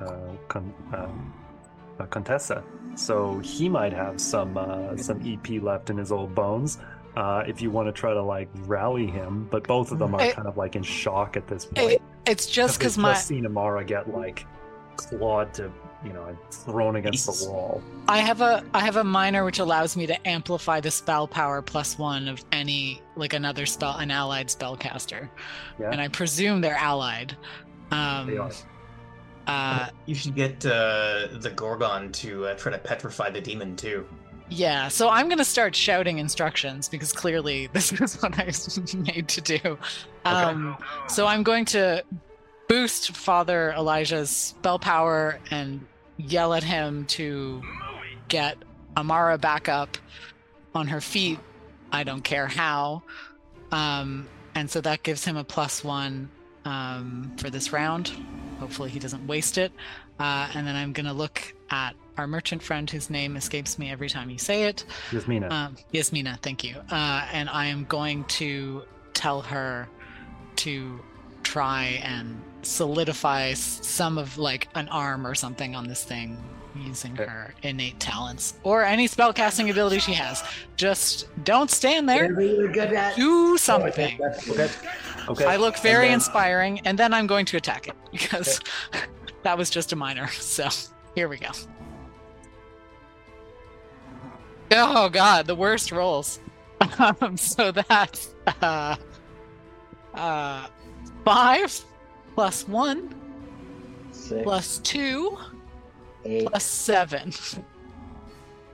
uh, 0.06 0.36
con, 0.48 0.74
um, 0.94 1.34
uh, 2.00 2.06
Contessa. 2.06 2.64
So 2.96 3.40
he 3.40 3.70
might 3.70 3.94
have 3.94 4.20
some 4.20 4.58
uh, 4.58 4.98
some 4.98 5.22
EP 5.26 5.62
left 5.62 5.90
in 5.90 5.98
his 5.98 6.12
old 6.12 6.34
bones. 6.34 6.80
Uh, 7.16 7.44
if 7.48 7.62
you 7.62 7.72
want 7.72 7.88
to 7.88 7.92
try 7.92 8.14
to 8.14 8.22
like 8.22 8.50
rally 8.66 9.08
him, 9.08 9.48
but 9.50 9.64
both 9.68 9.92
of 9.92 10.00
them 10.00 10.14
are 10.16 10.22
It- 10.22 10.36
kind 10.36 10.48
of 10.48 10.58
like 10.58 10.76
in 10.76 10.84
shock 10.84 11.36
at 11.38 11.48
this 11.48 11.66
point. 11.66 11.94
It, 11.94 12.02
it's 12.26 12.46
just 12.48 12.78
because 12.80 12.98
my 12.98 13.14
just 13.14 13.28
seen 13.28 13.46
Amara 13.46 13.84
get 13.86 14.10
like 14.14 14.46
clawed 14.98 15.54
to 15.56 15.72
you 16.04 16.14
know 16.14 16.36
thrown 16.52 16.96
against 16.96 17.26
the 17.26 17.50
wall. 17.52 17.82
I 18.08 18.20
have 18.20 18.42
a 18.42 18.64
I 18.74 18.80
have 18.82 18.98
a 18.98 19.04
minor 19.04 19.46
which 19.46 19.60
allows 19.60 19.96
me 19.98 20.06
to 20.08 20.28
amplify 20.28 20.80
the 20.80 20.92
spell 20.92 21.28
power 21.28 21.62
plus 21.62 21.98
one 21.98 22.28
of 22.28 22.44
any 22.52 23.02
like 23.16 23.34
another 23.34 23.66
spell 23.66 23.98
an 23.98 24.12
allied 24.12 24.48
spellcaster, 24.48 25.30
Yeah. 25.80 25.92
and 25.92 26.00
I 26.02 26.08
presume 26.08 26.62
they're 26.62 26.76
allied. 26.76 27.36
Um, 27.92 28.28
They 28.28 28.38
are. 28.38 28.52
Uh, 29.48 29.88
You 30.06 30.14
should 30.16 30.36
get 30.36 30.66
uh, 30.66 31.28
the 31.40 31.52
Gorgon 31.56 32.12
to 32.14 32.48
uh, 32.48 32.54
try 32.56 32.72
to 32.72 32.78
petrify 32.78 33.30
the 33.30 33.42
demon 33.42 33.76
too. 33.76 34.06
yeah, 34.50 34.88
so 34.90 35.10
I'm 35.10 35.28
gonna 35.30 35.44
start 35.46 35.76
shouting 35.76 36.20
instructions 36.20 36.88
because 36.90 37.12
clearly 37.14 37.68
this 37.74 37.92
is 37.94 38.22
what 38.22 38.38
I 38.40 38.46
was 38.48 38.94
made 38.96 39.28
to 39.30 39.42
do. 39.42 39.78
Um, 40.26 40.78
so 41.08 41.26
I'm 41.28 41.44
going 41.44 41.66
to 41.66 42.04
boost 42.68 43.12
Father 43.16 43.72
Elijah's 43.78 44.30
spell 44.30 44.80
power 44.80 45.40
and 45.52 45.86
yell 46.18 46.54
at 46.54 46.64
him 46.64 47.06
to 47.06 47.62
get 48.28 48.58
Amara 48.98 49.38
back 49.38 49.70
up 49.70 49.98
on 50.76 50.88
her 50.88 51.00
feet. 51.02 51.40
I 51.92 52.04
don't 52.04 52.24
care 52.24 52.48
how. 52.48 53.04
Um, 53.72 54.28
and 54.56 54.70
so 54.70 54.82
that 54.82 55.04
gives 55.04 55.24
him 55.24 55.38
a 55.38 55.44
plus 55.44 55.84
one 55.84 56.30
um, 56.68 57.32
for 57.38 57.50
this 57.50 57.72
round. 57.72 58.12
Hopefully, 58.60 58.90
he 58.90 59.00
doesn't 59.00 59.26
waste 59.28 59.58
it. 59.58 59.72
Uh, 60.20 60.50
and 60.54 60.66
then 60.68 60.76
I'm 60.76 60.94
going 60.94 61.06
to 61.06 61.14
look 61.14 61.54
at 61.70 61.96
our 62.18 62.28
merchant 62.28 62.64
friend 62.64 62.90
whose 62.90 63.10
name 63.10 63.38
escapes 63.38 63.78
me 63.78 63.92
every 63.92 64.10
time 64.10 64.30
you 64.30 64.38
say 64.38 64.64
it. 64.64 64.84
Yasmina. 65.12 65.50
Um, 65.50 65.78
Yasmina, 65.92 66.40
thank 66.42 66.64
you. 66.64 66.76
Uh, 66.90 67.28
and 67.32 67.50
I 67.50 67.68
am 67.68 67.86
going 67.86 68.24
to 68.26 68.84
tell 69.14 69.42
her 69.42 69.88
to 70.58 71.00
try 71.52 72.02
and 72.04 72.42
solidify 72.62 73.54
some 73.54 74.18
of 74.18 74.38
like 74.38 74.68
an 74.76 74.90
arm 74.90 75.26
or 75.26 75.34
something 75.34 75.76
on 75.76 75.88
this 75.88 76.04
thing 76.04 76.38
using 76.76 77.14
Okay. 77.14 77.26
her 77.26 77.54
innate 77.64 78.00
talents 78.00 78.56
or 78.64 78.84
any 78.84 79.08
spellcasting 79.08 79.72
ability 79.72 80.00
she 80.00 80.14
has. 80.14 80.44
Just 80.76 81.28
don't 81.46 81.72
stand 81.72 82.08
there. 82.10 82.28
Whatever 82.36 82.68
good 82.68 82.94
at. 82.94 83.16
Do 83.16 83.58
something. 83.58 84.20
okay. 84.50 84.70
Okay. 85.30 85.46
I 85.46 85.56
look 85.56 85.78
very 85.80 86.06
And 86.06 86.10
then- 86.10 86.14
inspiring, 86.16 86.82
and 86.86 86.98
then 87.00 87.14
I'm 87.14 87.28
going 87.28 87.46
to 87.48 87.58
attack 87.58 87.88
it 87.88 87.96
because 88.12 88.60
that 89.44 89.58
was 89.58 89.70
just 89.70 89.94
a 89.94 89.96
minor. 89.96 90.28
So 90.40 90.68
here 91.16 91.30
we 91.30 91.38
go. 91.38 91.50
Oh 94.72 95.08
god, 95.10 95.48
the 95.48 95.56
worst 95.56 95.92
rolls. 95.92 96.40
Um, 97.00 97.38
so 97.38 97.72
that's 97.72 98.34
uh, 98.62 98.96
uh, 100.14 100.68
five 101.28 101.80
plus 102.36 102.68
one 102.68 103.14
Six, 104.12 104.44
plus 104.44 104.78
two 104.80 105.38
eight. 106.26 106.48
plus 106.48 106.64
seven. 106.64 107.32
15. 107.32 107.64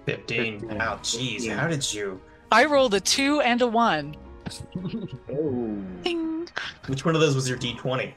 Fifteen. 0.06 0.78
Wow, 0.78 1.00
jeez, 1.02 1.50
how 1.54 1.68
did 1.68 1.94
you? 1.94 2.20
I 2.52 2.66
rolled 2.66 2.94
a 2.94 3.00
two 3.00 3.42
and 3.42 3.62
a 3.62 3.68
one. 3.68 4.16
Oh. 5.32 5.78
Ding. 6.04 6.48
Which 6.88 7.06
one 7.06 7.16
of 7.16 7.22
those 7.22 7.34
was 7.36 7.48
your 7.50 7.58
D20? 7.58 8.14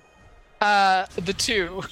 Uh, 0.60 1.06
the 1.24 1.32
two. 1.32 1.82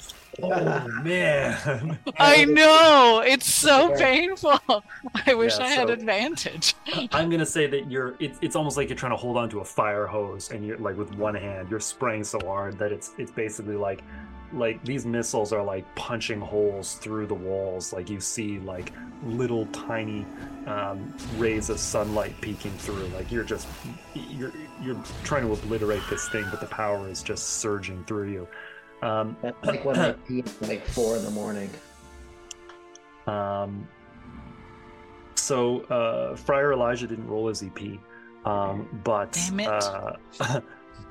Oh 0.41 0.87
man. 1.03 1.97
I 2.19 2.45
know 2.45 3.23
it's 3.25 3.51
so 3.51 3.95
painful. 3.97 4.59
I 5.25 5.33
wish 5.33 5.57
Yeah, 5.57 5.65
I 5.65 5.67
had 5.69 5.87
so- 5.87 5.93
advantage. 5.93 6.75
I'm 7.11 7.29
gonna 7.29 7.45
say 7.45 7.67
that 7.67 7.89
you're. 7.89 8.15
It's, 8.19 8.37
it's 8.41 8.55
almost 8.55 8.77
like 8.77 8.89
you're 8.89 8.97
trying 8.97 9.11
to 9.13 9.17
hold 9.17 9.37
on 9.37 9.49
to 9.51 9.59
a 9.59 9.65
fire 9.65 10.05
hose, 10.07 10.51
and 10.51 10.65
you're 10.65 10.77
like 10.77 10.97
with 10.97 11.13
one 11.15 11.35
hand, 11.35 11.69
you're 11.69 11.79
spraying 11.79 12.23
so 12.23 12.39
hard 12.45 12.77
that 12.79 12.91
it's 12.91 13.13
it's 13.17 13.31
basically 13.31 13.75
like, 13.75 14.01
like 14.53 14.83
these 14.83 15.05
missiles 15.05 15.51
are 15.53 15.63
like 15.63 15.83
punching 15.95 16.39
holes 16.41 16.95
through 16.95 17.27
the 17.27 17.33
walls. 17.35 17.93
Like 17.93 18.09
you 18.09 18.19
see 18.19 18.59
like 18.59 18.91
little 19.23 19.65
tiny 19.67 20.25
um, 20.67 21.13
rays 21.37 21.69
of 21.69 21.79
sunlight 21.79 22.39
peeking 22.41 22.71
through. 22.73 23.07
Like 23.15 23.31
you're 23.31 23.43
just 23.43 23.67
you're 24.13 24.51
you're 24.81 25.01
trying 25.23 25.43
to 25.43 25.53
obliterate 25.53 26.01
this 26.09 26.27
thing, 26.29 26.45
but 26.51 26.59
the 26.59 26.67
power 26.67 27.07
is 27.09 27.23
just 27.23 27.57
surging 27.61 28.03
through 28.05 28.31
you. 28.31 28.47
Um, 29.01 29.37
That's 29.41 29.65
like 29.65 29.85
when 29.85 29.99
I 29.99 30.11
pee 30.13 30.39
at 30.39 30.61
like 30.61 30.85
four 30.85 31.15
in 31.17 31.23
the 31.23 31.31
morning. 31.31 31.69
Um, 33.27 33.87
so 35.35 35.81
uh, 35.85 36.35
Friar 36.35 36.73
Elijah 36.73 37.07
didn't 37.07 37.27
roll 37.27 37.47
his 37.47 37.63
EP, 37.63 37.99
um, 38.45 38.87
but 39.03 39.37
Uh, 39.67 40.13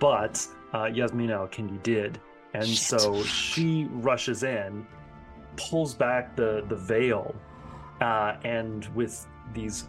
but 0.01 0.47
uh, 0.72 0.85
Yasmina 0.87 1.39
Alkindi 1.39 1.82
did, 1.82 2.20
and 2.55 2.66
Shit. 2.66 3.01
so 3.01 3.22
she 3.24 3.87
rushes 3.93 4.43
in, 4.43 4.87
pulls 5.57 5.95
back 5.95 6.37
the 6.37 6.64
the 6.68 6.76
veil, 6.76 7.35
uh, 8.01 8.37
and 8.45 8.87
with 8.95 9.26
these 9.53 9.89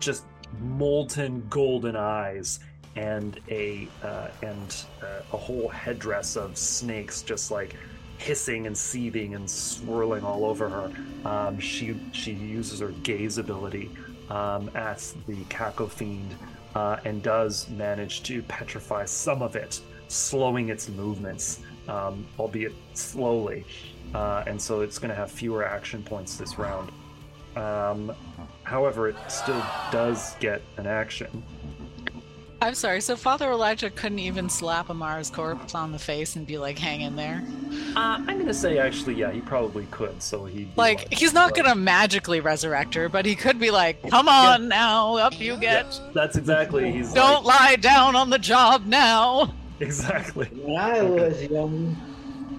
just 0.00 0.24
molten 0.60 1.46
golden 1.48 1.96
eyes 1.96 2.60
and 2.96 3.40
a 3.50 3.88
uh, 4.02 4.28
and 4.42 4.84
uh, 5.02 5.20
a 5.32 5.36
whole 5.36 5.68
headdress 5.68 6.36
of 6.36 6.56
snakes 6.56 7.22
just 7.22 7.50
like 7.50 7.76
hissing 8.18 8.66
and 8.66 8.76
seething 8.76 9.34
and 9.34 9.48
swirling 9.48 10.24
all 10.24 10.44
over 10.44 10.68
her 10.68 10.90
um, 11.28 11.58
she 11.58 12.00
she 12.12 12.32
uses 12.32 12.80
her 12.80 12.92
gaze 13.02 13.38
ability 13.38 13.90
um, 14.30 14.70
at 14.74 14.98
the 15.26 15.36
caco 15.44 15.88
fiend 15.88 16.34
uh, 16.76 17.00
and 17.06 17.22
does 17.22 17.70
manage 17.70 18.22
to 18.22 18.42
petrify 18.42 19.02
some 19.06 19.40
of 19.40 19.56
it, 19.56 19.80
slowing 20.08 20.68
its 20.68 20.90
movements, 20.90 21.60
um, 21.88 22.26
albeit 22.38 22.74
slowly. 22.92 23.64
Uh, 24.14 24.44
and 24.46 24.60
so 24.60 24.82
it's 24.82 24.98
going 24.98 25.08
to 25.08 25.14
have 25.14 25.30
fewer 25.30 25.64
action 25.64 26.02
points 26.02 26.36
this 26.36 26.58
round. 26.58 26.92
Um, 27.56 28.12
however, 28.64 29.08
it 29.08 29.16
still 29.28 29.64
does 29.90 30.36
get 30.38 30.60
an 30.76 30.86
action. 30.86 31.42
I'm 32.60 32.74
sorry. 32.74 33.00
So 33.02 33.16
Father 33.16 33.50
Elijah 33.50 33.90
couldn't 33.90 34.18
even 34.18 34.48
slap 34.48 34.88
Amara's 34.88 35.28
corpse 35.28 35.74
on 35.74 35.92
the 35.92 35.98
face 35.98 36.36
and 36.36 36.46
be 36.46 36.56
like, 36.56 36.78
"Hang 36.78 37.02
in 37.02 37.14
there." 37.14 37.44
Uh, 37.94 38.18
I'm 38.18 38.24
going 38.24 38.46
to 38.46 38.54
say, 38.54 38.78
actually, 38.78 39.14
yeah, 39.14 39.30
he 39.30 39.40
probably 39.40 39.86
could. 39.90 40.22
So 40.22 40.44
he 40.46 40.68
Like 40.76 41.12
he's 41.12 41.32
not 41.34 41.54
gonna 41.54 41.74
magically 41.74 42.40
resurrect 42.40 42.94
her, 42.94 43.08
but 43.08 43.26
he 43.26 43.34
could 43.34 43.58
be 43.58 43.70
like, 43.70 44.02
"Come 44.08 44.28
on 44.28 44.68
now, 44.68 45.16
up 45.16 45.38
you 45.38 45.56
get. 45.58 46.00
That's 46.14 46.36
exactly. 46.36 46.90
He's 46.90 47.12
Don't 47.12 47.44
like, 47.44 47.60
lie 47.60 47.76
down 47.76 48.16
on 48.16 48.30
the 48.30 48.38
job 48.38 48.86
now." 48.86 49.54
exactly. 49.80 50.46
When 50.46 50.76
I 50.76 51.02
was 51.02 51.42
young, 51.42 51.96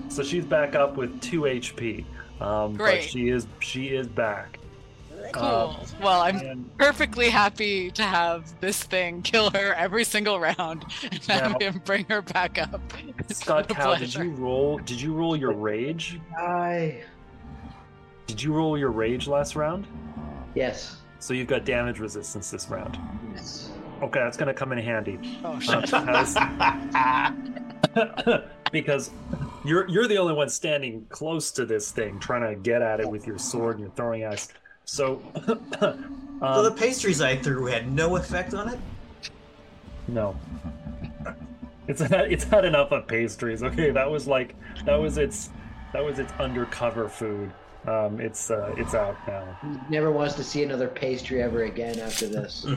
So 0.09 0.23
she's 0.23 0.45
back 0.45 0.75
up 0.75 0.95
with 0.95 1.19
two 1.21 1.41
HP. 1.41 2.05
Um, 2.39 2.75
Great. 2.75 3.01
But 3.01 3.09
she 3.09 3.29
is 3.29 3.47
she 3.59 3.87
is 3.87 4.07
back. 4.07 4.56
Cool. 5.33 5.43
Um, 5.45 5.75
well, 6.01 6.21
I'm 6.21 6.37
and 6.37 6.77
perfectly 6.77 7.29
happy 7.29 7.91
to 7.91 8.03
have 8.03 8.59
this 8.61 8.83
thing 8.83 9.21
kill 9.21 9.49
her 9.51 9.73
every 9.73 10.03
single 10.03 10.39
round 10.39 10.85
and 11.11 11.23
have 11.25 11.61
him 11.61 11.81
bring 11.85 12.05
her 12.05 12.21
back 12.21 12.57
up. 12.57 12.81
It's 13.29 13.39
Scott 13.39 13.69
a 13.69 13.73
Cow, 13.73 13.95
did 13.95 14.13
you 14.13 14.31
roll? 14.31 14.77
Did 14.79 15.01
you 15.01 15.13
roll 15.13 15.35
your 15.35 15.51
rage? 15.53 16.19
I 16.37 17.01
Did 18.27 18.41
you 18.41 18.53
roll 18.53 18.77
your 18.77 18.91
rage 18.91 19.27
last 19.27 19.55
round? 19.55 19.85
yes. 20.55 20.97
So 21.19 21.33
you've 21.33 21.47
got 21.47 21.65
damage 21.65 21.99
resistance 21.99 22.51
this 22.51 22.69
round. 22.69 22.97
yes. 23.33 23.71
Okay, 24.03 24.19
that's 24.19 24.37
gonna 24.37 24.53
come 24.53 24.71
in 24.71 24.77
handy 24.77 25.19
Oh 25.43 25.53
uh, 25.53 25.59
shit. 25.59 25.81
because, 25.81 26.37
because 28.71 29.11
you're 29.65 29.89
you're 29.89 30.07
the 30.07 30.17
only 30.17 30.33
one 30.33 30.47
standing 30.49 31.05
close 31.09 31.51
to 31.53 31.65
this 31.65 31.91
thing, 31.91 32.19
trying 32.19 32.47
to 32.47 32.55
get 32.61 32.81
at 32.83 32.99
it 32.99 33.09
with 33.09 33.25
your 33.25 33.39
sword 33.39 33.77
and 33.77 33.81
your 33.85 33.91
throwing 33.95 34.23
axe. 34.23 34.49
So, 34.87 35.21
um, 35.81 36.39
so 36.39 36.63
the 36.63 36.71
pastries 36.71 37.21
I 37.21 37.35
threw 37.35 37.65
had 37.65 37.91
no 37.91 38.15
effect 38.15 38.53
on 38.53 38.69
it? 38.69 38.79
No. 40.07 40.35
It's 41.87 42.01
had, 42.01 42.31
it's 42.31 42.45
had 42.45 42.63
enough 42.65 42.91
of 42.91 43.05
pastries. 43.07 43.63
Okay, 43.63 43.91
that 43.91 44.09
was 44.09 44.27
like 44.27 44.55
that 44.85 44.95
was 44.95 45.17
its 45.17 45.49
that 45.93 46.03
was 46.03 46.19
its 46.19 46.31
undercover 46.39 47.07
food. 47.09 47.51
Um, 47.85 48.19
it's 48.19 48.49
uh, 48.49 48.73
it's 48.77 48.93
out 48.93 49.15
now. 49.27 49.57
Never 49.89 50.11
wants 50.11 50.35
to 50.35 50.43
see 50.43 50.63
another 50.63 50.87
pastry 50.87 51.41
ever 51.41 51.63
again 51.63 51.99
after 51.99 52.27
this. 52.27 52.65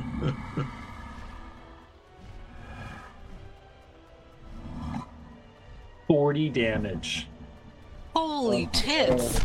Forty 6.06 6.48
damage. 6.48 7.28
Holy 8.14 8.68
tits. 8.72 9.40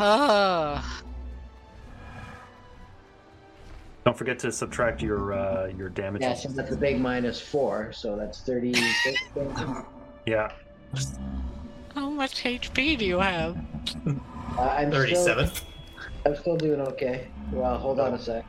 Uh, 0.00 0.82
Don't 4.06 4.16
forget 4.16 4.38
to 4.40 4.50
subtract 4.50 5.02
your 5.02 5.34
uh, 5.34 5.66
your 5.76 5.90
damage. 5.90 6.22
yeah, 6.22 6.32
so 6.34 6.48
that's 6.48 6.72
a 6.72 6.76
big 6.76 6.98
minus 6.98 7.38
four, 7.40 7.92
so 7.92 8.16
that's 8.16 8.40
36. 8.40 9.18
Yeah. 10.26 10.50
how 11.94 12.08
much 12.08 12.42
HP 12.44 12.96
do 12.98 13.04
you 13.04 13.18
have? 13.18 13.58
Uh, 14.58 14.60
I'm 14.62 14.90
37. 14.90 15.46
Still, 15.48 15.66
I'm 16.24 16.36
still 16.36 16.56
doing 16.56 16.80
okay. 16.80 17.28
Well, 17.52 17.76
hold 17.76 18.00
on 18.00 18.14
a 18.14 18.18
sec. 18.18 18.44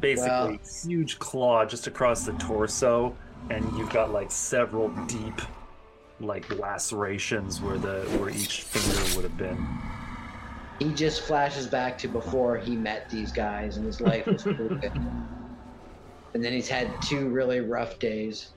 Basically, 0.00 0.28
Wow. 0.30 0.58
huge 0.84 1.18
claw 1.20 1.64
just 1.64 1.86
across 1.86 2.24
the 2.24 2.32
torso, 2.34 3.16
and 3.50 3.64
you've 3.78 3.90
got 3.90 4.12
like 4.12 4.30
several 4.32 4.88
deep, 5.06 5.40
like 6.20 6.50
lacerations 6.58 7.60
where 7.60 7.78
the 7.78 8.00
where 8.18 8.30
each 8.30 8.62
finger 8.62 9.14
would 9.16 9.24
have 9.24 9.36
been. 9.36 9.64
He 10.78 10.92
just 10.92 11.22
flashes 11.22 11.66
back 11.66 11.98
to 11.98 12.08
before 12.08 12.56
he 12.56 12.76
met 12.76 13.10
these 13.10 13.32
guys, 13.32 13.76
and 13.76 13.86
his 13.86 14.00
life 14.00 14.26
was 14.26 14.42
pretty 14.42 14.76
good. 14.76 14.92
And 16.34 16.44
then 16.44 16.52
he's 16.52 16.68
had 16.68 16.90
two 17.02 17.28
really 17.28 17.60
rough 17.60 17.98
days. 17.98 18.50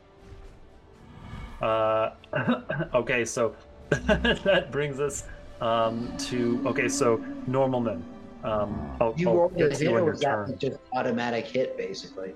Uh, 1.62 2.12
okay, 2.94 3.26
so 3.26 3.56
that 3.90 4.72
brings 4.72 5.00
us 5.00 5.24
um, 5.62 6.16
to 6.18 6.62
okay. 6.66 6.88
So 6.88 7.18
Normalman. 7.50 8.02
Um, 8.44 8.98
I'll, 9.00 9.14
You 9.18 9.30
I'll 9.30 9.36
rolled 9.36 9.54
a 9.54 9.70
get 9.70 9.74
to 9.76 9.86
hit, 9.86 9.94
or 9.94 10.06
was 10.06 10.20
that 10.22 10.58
just 10.58 10.80
automatic 10.94 11.46
hit, 11.46 11.78
basically? 11.78 12.34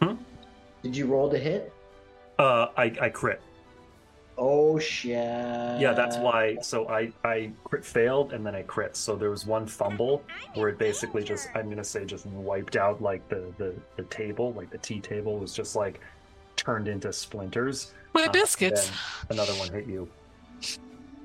Hmm? 0.00 0.14
Did 0.82 0.96
you 0.96 1.06
roll 1.06 1.28
to 1.30 1.38
hit? 1.38 1.72
Uh, 2.38 2.68
I 2.76 2.92
I 3.00 3.08
crit. 3.08 3.40
Oh 4.38 4.78
shit! 4.78 5.14
Yeah, 5.14 5.92
that's 5.94 6.16
why. 6.18 6.56
So 6.62 6.88
I 6.88 7.12
I 7.24 7.52
crit 7.64 7.84
failed 7.84 8.32
and 8.32 8.44
then 8.44 8.54
I 8.54 8.62
crit. 8.62 8.96
So 8.96 9.16
there 9.16 9.30
was 9.30 9.46
one 9.46 9.66
fumble 9.66 10.22
where 10.54 10.68
it 10.68 10.78
basically 10.78 11.24
just 11.24 11.48
I'm 11.54 11.68
gonna 11.68 11.84
say 11.84 12.04
just 12.04 12.26
wiped 12.26 12.76
out 12.76 13.00
like 13.00 13.26
the 13.28 13.52
the 13.58 13.74
the 13.96 14.02
table, 14.04 14.52
like 14.52 14.70
the 14.70 14.78
tea 14.78 15.00
table 15.00 15.38
was 15.38 15.54
just 15.54 15.74
like 15.76 16.00
turned 16.56 16.88
into 16.88 17.12
splinters. 17.12 17.94
My 18.14 18.24
Uh, 18.26 18.32
biscuits. 18.32 18.90
then 18.90 19.38
another 19.38 19.52
one 19.54 19.72
hit 19.72 19.86
you. 19.86 20.08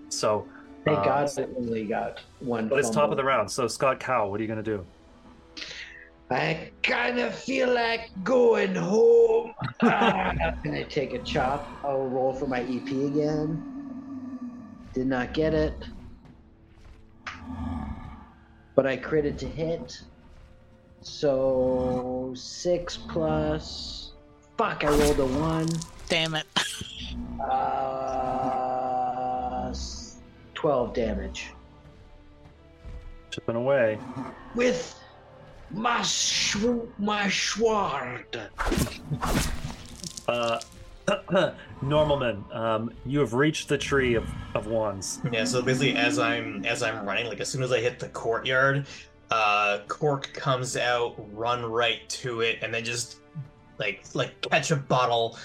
So 0.10 0.48
Thank 0.86 1.00
uh, 1.00 1.04
God 1.04 1.30
I 1.38 1.44
only 1.58 1.86
got 1.86 2.20
one. 2.40 2.68
But 2.68 2.80
it's 2.80 2.90
top 2.90 3.12
of 3.12 3.18
the 3.18 3.24
round. 3.24 3.52
So 3.52 3.68
Scott 3.68 4.00
Cow, 4.00 4.30
what 4.30 4.40
are 4.40 4.44
you 4.44 4.50
gonna 4.50 4.64
do? 4.64 4.86
I 6.32 6.72
kind 6.84 7.20
of 7.20 7.34
feel 7.36 7.74
like 7.74 8.10
going 8.24 8.76
home. 8.76 9.54
Ah, 9.84 10.34
Can 10.64 10.74
I 10.76 10.84
take 10.84 11.14
a 11.14 11.20
chop? 11.20 11.68
I'll 11.84 12.08
roll 12.08 12.34
for 12.34 12.46
my 12.48 12.62
EP 12.62 12.88
again. 12.88 13.62
Did 14.94 15.08
not 15.08 15.34
get 15.34 15.54
it. 15.54 15.74
But 18.76 18.86
I 18.86 18.98
critted 18.98 19.38
to 19.40 19.48
hit. 19.48 20.02
So 21.02 22.32
six 22.36 22.96
plus. 22.98 24.12
Fuck! 24.58 24.84
I 24.84 24.90
rolled 24.90 25.20
a 25.20 25.26
one. 25.26 25.68
Damn 26.10 26.36
it. 26.36 26.46
Uh, 28.12 29.74
twelve 30.54 30.94
damage. 30.94 31.52
chipping 33.32 33.56
away. 33.56 33.98
with 34.56 35.01
my 35.74 36.02
shw- 36.02 36.88
my 36.98 37.30
sword. 37.30 38.40
Uh, 40.28 40.60
Normalman, 41.84 42.56
um, 42.56 42.92
you 43.06 43.20
have 43.20 43.34
reached 43.34 43.68
the 43.68 43.78
tree 43.78 44.14
of, 44.16 44.30
of 44.56 44.68
wands. 44.68 45.20
Yeah, 45.32 45.44
so 45.46 45.62
basically 45.62 45.96
as 45.96 46.20
I'm 46.20 46.64
as 46.66 46.84
I'm 46.84 47.06
running, 47.06 47.26
like 47.28 47.40
as 47.40 47.50
soon 47.50 47.64
as 47.64 47.72
I 47.72 47.80
hit 47.80 48.00
the 48.00 48.10
courtyard, 48.10 48.86
uh 49.32 49.80
Cork 49.88 50.32
comes 50.34 50.78
out, 50.78 51.16
run 51.36 51.66
right 51.66 52.08
to 52.10 52.42
it, 52.42 52.60
and 52.62 52.74
then 52.74 52.84
just 52.84 53.18
like 53.80 54.04
like 54.14 54.40
catch 54.42 54.72
a 54.72 54.76
bottle, 54.76 55.38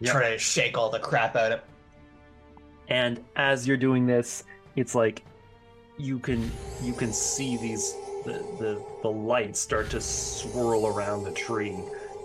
Yep. 0.00 0.12
try 0.12 0.30
to 0.30 0.38
shake 0.38 0.76
all 0.78 0.88
the 0.90 0.98
crap 0.98 1.36
out 1.36 1.52
of 1.52 1.58
it. 1.60 1.64
and 2.88 3.22
as 3.36 3.66
you're 3.68 3.76
doing 3.76 4.04
this 4.06 4.42
it's 4.74 4.94
like 4.96 5.22
you 5.98 6.18
can 6.18 6.50
you 6.82 6.92
can 6.92 7.12
see 7.12 7.56
these 7.56 7.94
the 8.24 8.44
the, 8.58 8.82
the 9.02 9.08
lights 9.08 9.60
start 9.60 9.90
to 9.90 10.00
swirl 10.00 10.86
around 10.86 11.24
the 11.24 11.32
tree 11.32 11.78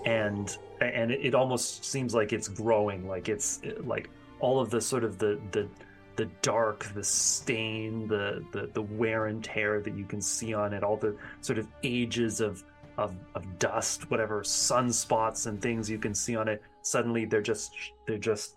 and 0.05 0.57
and 0.79 1.11
it, 1.11 1.33
almost 1.33 1.83
seems 1.83 2.13
like 2.13 2.33
it's 2.33 2.47
growing 2.47 3.07
like 3.07 3.29
it's 3.29 3.61
like 3.83 4.09
all 4.39 4.59
of 4.59 4.69
the 4.69 4.79
sort 4.79 5.03
of 5.03 5.17
the 5.17 5.39
the 5.51 5.67
the 6.15 6.25
dark 6.41 6.85
the 6.93 7.03
stain 7.03 8.07
the 8.07 8.43
the, 8.51 8.69
the 8.73 8.81
wear 8.81 9.25
and 9.25 9.43
tear 9.43 9.81
that 9.81 9.95
you 9.95 10.05
can 10.05 10.21
see 10.21 10.53
on 10.53 10.73
it 10.73 10.83
all 10.83 10.97
the 10.97 11.15
sort 11.41 11.57
of 11.57 11.67
ages 11.83 12.41
of 12.41 12.63
of, 12.97 13.15
of 13.35 13.59
dust 13.59 14.09
whatever 14.09 14.41
sunspots 14.41 15.47
and 15.47 15.61
things 15.61 15.89
you 15.89 15.99
can 15.99 16.13
see 16.13 16.35
on 16.35 16.47
it 16.47 16.61
suddenly 16.81 17.25
they're 17.25 17.41
just 17.41 17.71
they're 18.05 18.17
just 18.17 18.55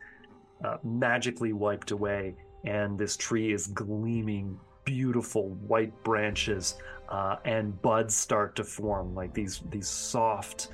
uh, 0.64 0.76
magically 0.82 1.52
wiped 1.52 1.90
away, 1.90 2.34
and 2.64 2.98
this 2.98 3.16
tree 3.16 3.52
is 3.52 3.66
gleaming, 3.68 4.58
beautiful 4.84 5.50
white 5.66 5.92
branches, 6.04 6.76
uh, 7.10 7.36
and 7.44 7.80
buds 7.82 8.14
start 8.14 8.56
to 8.56 8.64
form. 8.64 9.14
Like 9.14 9.34
these 9.34 9.60
these 9.70 9.88
soft, 9.88 10.68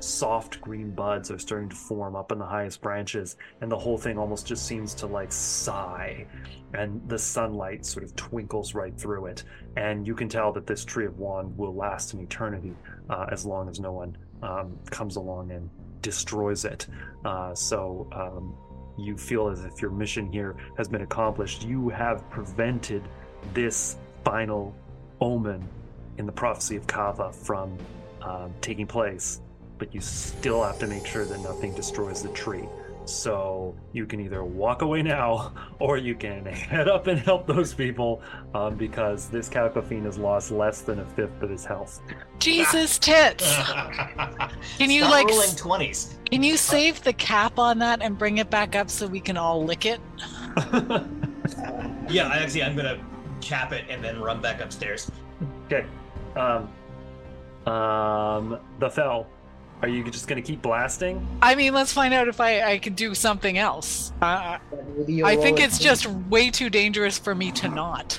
soft 0.00 0.60
green 0.60 0.90
buds 0.90 1.30
are 1.30 1.38
starting 1.38 1.68
to 1.68 1.76
form 1.76 2.16
up 2.16 2.32
in 2.32 2.38
the 2.38 2.46
highest 2.46 2.80
branches, 2.80 3.36
and 3.60 3.70
the 3.70 3.78
whole 3.78 3.98
thing 3.98 4.18
almost 4.18 4.46
just 4.46 4.66
seems 4.66 4.94
to 4.94 5.06
like 5.06 5.32
sigh, 5.32 6.26
and 6.72 7.06
the 7.08 7.18
sunlight 7.18 7.84
sort 7.84 8.04
of 8.04 8.16
twinkles 8.16 8.74
right 8.74 8.98
through 8.98 9.26
it, 9.26 9.44
and 9.76 10.06
you 10.06 10.14
can 10.14 10.28
tell 10.28 10.52
that 10.52 10.66
this 10.66 10.84
tree 10.84 11.06
of 11.06 11.18
wand 11.18 11.56
will 11.56 11.74
last 11.74 12.14
an 12.14 12.20
eternity, 12.20 12.74
uh, 13.10 13.26
as 13.30 13.44
long 13.44 13.68
as 13.68 13.80
no 13.80 13.92
one 13.92 14.16
um, 14.42 14.78
comes 14.90 15.16
along 15.16 15.50
and 15.50 15.68
destroys 16.02 16.64
it. 16.64 16.86
Uh, 17.24 17.54
so. 17.54 18.08
Um, 18.12 18.56
you 18.96 19.16
feel 19.16 19.48
as 19.48 19.64
if 19.64 19.82
your 19.82 19.90
mission 19.90 20.30
here 20.30 20.54
has 20.76 20.86
been 20.86 21.02
accomplished. 21.02 21.64
You 21.64 21.88
have 21.88 22.30
prevented 22.30 23.02
this 23.52 23.96
final 24.24 24.72
omen 25.24 25.66
in 26.18 26.26
the 26.26 26.32
prophecy 26.32 26.76
of 26.76 26.86
Kava 26.86 27.32
from 27.32 27.76
um, 28.20 28.52
taking 28.60 28.86
place, 28.86 29.40
but 29.78 29.92
you 29.94 30.00
still 30.00 30.62
have 30.62 30.78
to 30.80 30.86
make 30.86 31.06
sure 31.06 31.24
that 31.24 31.40
nothing 31.40 31.74
destroys 31.74 32.22
the 32.22 32.28
tree. 32.30 32.68
So 33.06 33.74
you 33.92 34.06
can 34.06 34.20
either 34.20 34.44
walk 34.44 34.80
away 34.82 35.02
now, 35.02 35.52
or 35.78 35.98
you 35.98 36.14
can 36.14 36.44
head 36.46 36.88
up 36.88 37.06
and 37.06 37.18
help 37.18 37.46
those 37.46 37.74
people, 37.74 38.22
um, 38.54 38.76
because 38.76 39.28
this 39.28 39.48
Caco 39.48 39.82
Fiend 39.86 40.06
has 40.06 40.16
lost 40.18 40.50
less 40.50 40.80
than 40.82 41.00
a 41.00 41.04
fifth 41.04 41.42
of 41.42 41.50
his 41.50 41.64
health. 41.66 42.00
Jesus 42.38 42.98
tits! 42.98 43.44
Can 44.78 44.90
you 44.90 45.02
Stop 45.02 45.12
like 45.12 45.28
rolling 45.28 45.56
twenties? 45.56 46.16
can 46.30 46.42
you 46.42 46.56
save 46.56 47.02
the 47.04 47.12
cap 47.12 47.58
on 47.58 47.78
that 47.78 48.02
and 48.02 48.18
bring 48.18 48.38
it 48.38 48.50
back 48.50 48.74
up 48.74 48.90
so 48.90 49.06
we 49.06 49.20
can 49.20 49.36
all 49.36 49.64
lick 49.64 49.86
it? 49.86 50.00
Yeah, 52.10 52.28
actually 52.28 52.62
I'm 52.62 52.76
gonna 52.76 52.98
cap 53.44 53.72
it 53.72 53.84
and 53.88 54.02
then 54.02 54.20
run 54.20 54.40
back 54.40 54.60
upstairs. 54.60 55.10
Okay. 55.66 55.86
Um, 56.36 56.68
um, 57.72 58.58
the 58.80 58.90
fell. 58.90 59.26
Are 59.82 59.88
you 59.88 60.02
just 60.10 60.28
gonna 60.28 60.42
keep 60.42 60.62
blasting? 60.62 61.26
I 61.42 61.54
mean, 61.54 61.74
let's 61.74 61.92
find 61.92 62.14
out 62.14 62.28
if 62.28 62.40
I 62.40 62.62
I 62.62 62.78
can 62.78 62.94
do 62.94 63.14
something 63.14 63.58
else. 63.58 64.12
Uh, 64.22 64.58
I 65.24 65.36
think 65.36 65.60
it's 65.60 65.78
just 65.78 66.06
way 66.06 66.50
too 66.50 66.70
dangerous 66.70 67.18
for 67.18 67.34
me 67.34 67.52
to 67.52 67.68
not. 67.68 68.18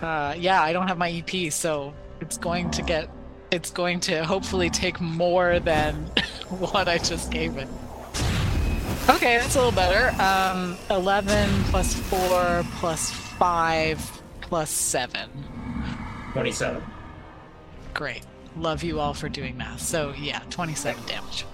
Uh, 0.00 0.34
yeah, 0.38 0.62
I 0.62 0.72
don't 0.72 0.86
have 0.86 0.98
my 0.98 1.10
EP, 1.10 1.52
so 1.52 1.92
it's 2.20 2.36
going 2.36 2.70
to 2.72 2.82
get. 2.82 3.08
It's 3.50 3.70
going 3.70 4.00
to 4.00 4.24
hopefully 4.24 4.70
take 4.70 5.00
more 5.00 5.58
than 5.60 5.94
what 6.48 6.88
I 6.88 6.98
just 6.98 7.30
gave 7.30 7.56
it. 7.56 7.68
Okay, 9.08 9.38
that's 9.38 9.54
a 9.54 9.58
little 9.58 9.72
better. 9.72 10.20
Um, 10.20 10.76
11 10.90 11.48
plus 11.64 11.94
4 11.94 12.64
plus 12.78 13.10
5 13.10 14.15
plus 14.46 14.70
7. 14.70 15.28
Twenty-seven. 16.32 16.82
Great. 17.94 18.22
Love 18.56 18.82
you 18.82 19.00
all 19.00 19.12
for 19.12 19.28
doing 19.28 19.56
math. 19.56 19.80
So, 19.80 20.14
yeah, 20.16 20.40
27 20.50 21.04
damage. 21.06 21.44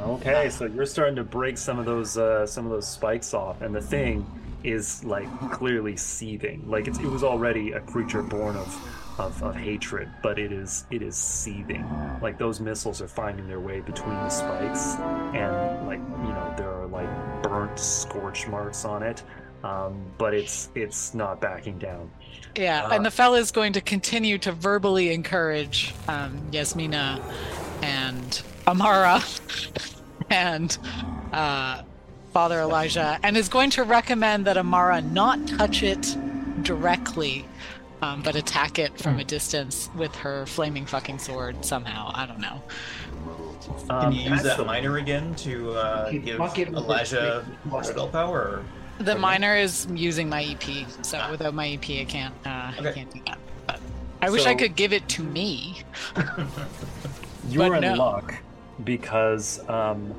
Okay, 0.00 0.48
so 0.50 0.66
you're 0.66 0.86
starting 0.86 1.16
to 1.16 1.24
break 1.24 1.58
some 1.58 1.78
of 1.78 1.86
those 1.86 2.16
uh, 2.16 2.46
some 2.46 2.64
of 2.64 2.70
those 2.70 2.86
spikes 2.86 3.34
off, 3.34 3.62
and 3.62 3.74
the 3.74 3.80
thing 3.80 4.24
is 4.62 5.02
like 5.04 5.26
clearly 5.50 5.96
seething. 5.96 6.62
Like 6.68 6.86
it's, 6.86 6.98
it 6.98 7.06
was 7.06 7.24
already 7.24 7.72
a 7.72 7.80
creature 7.80 8.22
born 8.22 8.56
of, 8.56 9.18
of 9.18 9.42
of 9.42 9.56
hatred, 9.56 10.08
but 10.22 10.38
it 10.38 10.52
is 10.52 10.84
it 10.92 11.02
is 11.02 11.16
seething. 11.16 11.84
Like 12.22 12.38
those 12.38 12.60
missiles 12.60 13.02
are 13.02 13.08
finding 13.08 13.48
their 13.48 13.60
way 13.60 13.80
between 13.80 14.14
the 14.14 14.28
spikes, 14.28 14.94
and 15.34 15.86
like 15.86 15.98
you 15.98 16.32
know 16.32 16.54
there 16.56 16.70
are 16.70 16.86
like 16.86 17.42
burnt 17.42 17.78
scorch 17.78 18.46
marks 18.46 18.84
on 18.84 19.02
it. 19.02 19.24
Um, 19.64 20.00
but 20.18 20.34
it's 20.34 20.68
it's 20.74 21.14
not 21.14 21.40
backing 21.40 21.78
down. 21.78 22.10
Yeah, 22.56 22.84
Uh, 22.86 22.94
and 22.94 23.04
the 23.04 23.10
fella 23.10 23.38
is 23.38 23.50
going 23.50 23.72
to 23.74 23.80
continue 23.80 24.38
to 24.38 24.52
verbally 24.52 25.12
encourage 25.12 25.94
um, 26.08 26.40
Yasmina 26.52 27.20
and 27.82 28.42
Amara 28.66 29.22
and 30.30 30.76
uh, 31.32 31.82
Father 32.32 32.60
Elijah, 32.60 33.18
and 33.22 33.36
is 33.36 33.48
going 33.48 33.70
to 33.70 33.82
recommend 33.82 34.46
that 34.46 34.56
Amara 34.56 35.00
not 35.02 35.46
touch 35.46 35.82
it 35.82 36.16
directly, 36.62 37.44
um, 38.02 38.22
but 38.22 38.36
attack 38.36 38.78
it 38.78 38.98
from 38.98 39.18
a 39.18 39.24
distance 39.24 39.90
with 39.96 40.14
her 40.16 40.46
flaming 40.46 40.86
fucking 40.86 41.18
sword 41.18 41.64
somehow. 41.64 42.10
I 42.14 42.26
don't 42.26 42.40
know. 42.40 42.62
Um, 43.90 44.00
Can 44.00 44.12
you 44.12 44.20
use 44.20 44.30
that's 44.30 44.42
that 44.44 44.56
the- 44.58 44.64
minor 44.64 44.98
again 44.98 45.34
to 45.36 45.72
uh, 45.72 46.10
give 46.10 46.38
fuck 46.38 46.58
it 46.58 46.68
with 46.68 46.78
Elijah 46.78 47.44
more 47.64 47.82
spell 47.84 48.08
power? 48.08 48.38
Or... 48.40 48.64
The 48.98 49.12
Okay. 49.12 49.20
miner 49.20 49.56
is 49.56 49.86
using 49.92 50.28
my 50.28 50.42
EP, 50.42 50.86
so 51.02 51.18
Ah. 51.20 51.30
without 51.30 51.54
my 51.54 51.66
EP, 51.68 52.00
I 52.00 52.04
can't. 52.04 52.34
Uh, 52.46 52.72
I 52.78 52.92
can't 52.94 53.12
do 53.12 53.20
that. 53.26 53.38
But 53.66 53.80
I 54.22 54.30
wish 54.30 54.46
I 54.46 54.54
could 54.54 54.74
give 54.76 54.92
it 54.92 55.06
to 55.10 55.22
me. 55.22 55.82
You're 57.48 57.74
in 57.76 57.82
no. 57.82 57.94
luck 57.94 58.34
because 58.84 59.60
um, 59.68 60.14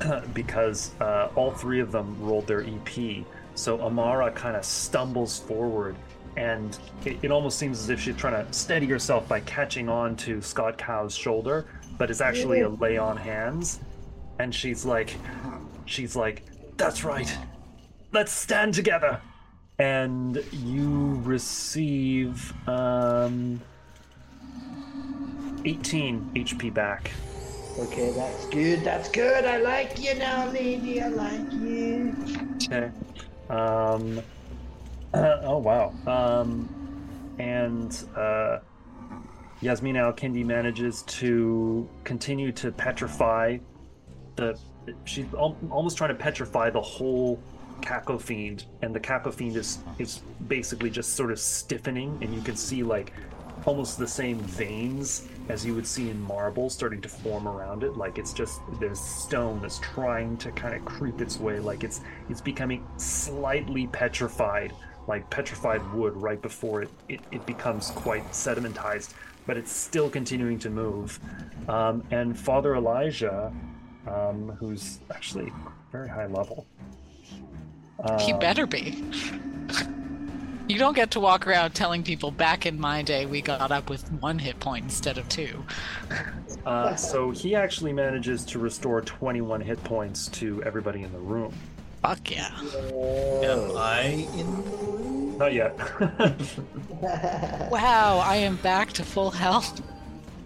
because 0.34 0.92
uh, 1.00 1.28
all 1.34 1.50
three 1.52 1.80
of 1.80 1.92
them 1.92 2.16
rolled 2.20 2.46
their 2.46 2.62
EP. 2.62 3.24
So 3.54 3.80
Amara 3.82 4.30
kind 4.30 4.56
of 4.56 4.64
stumbles 4.64 5.38
forward, 5.40 5.94
and 6.36 6.78
it, 7.04 7.18
it 7.22 7.30
almost 7.30 7.58
seems 7.58 7.78
as 7.80 7.90
if 7.90 8.00
she's 8.00 8.16
trying 8.16 8.46
to 8.46 8.52
steady 8.52 8.86
herself 8.86 9.28
by 9.28 9.40
catching 9.40 9.88
on 9.88 10.16
to 10.16 10.40
Scott 10.40 10.78
Cow's 10.78 11.14
shoulder, 11.14 11.66
but 11.98 12.10
it's 12.10 12.22
actually 12.22 12.60
a 12.62 12.68
lay 12.68 12.96
on 12.96 13.16
hands. 13.16 13.80
And 14.38 14.54
she's 14.54 14.84
like, 14.86 15.16
she's 15.84 16.16
like, 16.16 16.44
that's 16.78 17.04
right. 17.04 17.36
Let's 18.12 18.30
stand 18.30 18.74
together. 18.74 19.20
And 19.78 20.44
you 20.52 21.18
receive 21.24 22.52
um, 22.68 23.60
18 25.64 26.30
HP 26.34 26.74
back. 26.74 27.10
Okay, 27.78 28.10
that's 28.10 28.46
good. 28.48 28.84
That's 28.84 29.08
good. 29.10 29.46
I 29.46 29.56
like 29.56 29.98
you 29.98 30.14
now, 30.16 30.50
lady. 30.50 31.00
I 31.00 31.08
like 31.08 31.52
you. 31.52 32.14
Okay. 32.56 32.90
Um. 33.48 34.20
oh 35.14 35.56
wow. 35.56 35.94
Um. 36.06 36.68
And 37.38 38.04
uh, 38.14 38.58
Yasmina 39.62 40.00
Al 40.00 40.12
Kindi 40.12 40.44
manages 40.44 41.00
to 41.04 41.88
continue 42.04 42.52
to 42.52 42.70
petrify 42.72 43.56
the. 44.36 44.58
She's 45.04 45.32
al- 45.32 45.56
almost 45.70 45.96
trying 45.96 46.10
to 46.10 46.14
petrify 46.14 46.68
the 46.68 46.80
whole 46.80 47.40
Caco 47.82 48.20
Fiend, 48.20 48.64
and 48.82 48.94
the 48.94 49.00
Caco 49.00 49.32
Fiend 49.32 49.56
is 49.56 49.78
is 49.98 50.22
basically 50.48 50.90
just 50.90 51.14
sort 51.14 51.30
of 51.30 51.38
stiffening, 51.38 52.18
and 52.22 52.34
you 52.34 52.40
can 52.40 52.56
see 52.56 52.82
like 52.82 53.12
almost 53.66 53.98
the 53.98 54.08
same 54.08 54.38
veins 54.38 55.28
as 55.48 55.64
you 55.64 55.74
would 55.74 55.86
see 55.86 56.10
in 56.10 56.20
marble 56.20 56.70
starting 56.70 57.00
to 57.00 57.08
form 57.08 57.46
around 57.46 57.82
it. 57.82 57.96
Like 57.96 58.18
it's 58.18 58.32
just 58.32 58.60
there's 58.80 59.00
stone 59.00 59.60
that's 59.60 59.78
trying 59.78 60.36
to 60.38 60.50
kind 60.52 60.74
of 60.74 60.84
creep 60.84 61.20
its 61.20 61.38
way 61.38 61.58
like 61.60 61.84
it's 61.84 62.00
it's 62.28 62.40
becoming 62.40 62.86
slightly 62.96 63.86
petrified 63.88 64.72
like 65.08 65.28
petrified 65.30 65.82
wood 65.92 66.16
right 66.16 66.40
before 66.40 66.82
it 66.82 66.90
it, 67.08 67.20
it 67.32 67.44
becomes 67.46 67.90
quite 67.90 68.24
sedimentized 68.30 69.14
but 69.46 69.56
it's 69.56 69.72
still 69.72 70.08
continuing 70.08 70.58
to 70.60 70.70
move. 70.70 71.18
Um, 71.68 72.04
and 72.10 72.38
father 72.38 72.74
elijah 72.74 73.52
um, 74.06 74.56
who's 74.58 75.00
actually 75.14 75.52
very 75.90 76.08
high 76.08 76.26
level 76.26 76.66
He 78.20 78.32
um, 78.32 78.38
better 78.40 78.66
be. 78.66 79.02
You 80.68 80.78
don't 80.78 80.94
get 80.94 81.10
to 81.12 81.20
walk 81.20 81.46
around 81.46 81.72
telling 81.72 82.02
people 82.02 82.30
back 82.30 82.66
in 82.66 82.80
my 82.80 83.02
day 83.02 83.26
we 83.26 83.42
got 83.42 83.70
up 83.70 83.90
with 83.90 84.10
one 84.12 84.38
hit 84.38 84.58
point 84.60 84.84
instead 84.84 85.18
of 85.18 85.28
two. 85.28 85.64
Uh, 86.64 86.94
so 86.94 87.30
he 87.30 87.54
actually 87.54 87.92
manages 87.92 88.44
to 88.46 88.58
restore 88.58 89.00
21 89.02 89.60
hit 89.60 89.82
points 89.84 90.28
to 90.28 90.62
everybody 90.62 91.02
in 91.02 91.12
the 91.12 91.18
room. 91.18 91.52
Fuck 92.02 92.30
yeah. 92.30 92.50
Am 92.60 93.76
I 93.76 94.26
in? 94.36 95.38
Not 95.38 95.52
yet. 95.52 95.78
Wow, 97.02 98.18
I 98.18 98.36
am 98.36 98.54
back 98.56 98.92
to 98.92 99.02
full 99.02 99.32
health. 99.32 99.82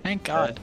Thank 0.02 0.24
God. 0.24 0.59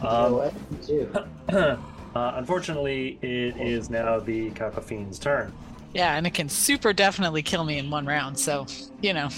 um, 0.00 0.32
what? 0.32 0.54
You 0.70 1.08
too. 1.50 1.78
uh, 2.14 2.32
unfortunately, 2.36 3.18
it 3.22 3.56
is 3.56 3.90
now 3.90 4.20
the 4.20 4.50
Caco 4.50 4.82
Fiend's 4.82 5.18
turn. 5.18 5.52
Yeah, 5.94 6.16
and 6.16 6.26
it 6.26 6.34
can 6.34 6.48
super 6.48 6.92
definitely 6.92 7.42
kill 7.42 7.64
me 7.64 7.78
in 7.78 7.90
one 7.90 8.06
round, 8.06 8.38
so, 8.38 8.66
you 9.02 9.12
know. 9.12 9.28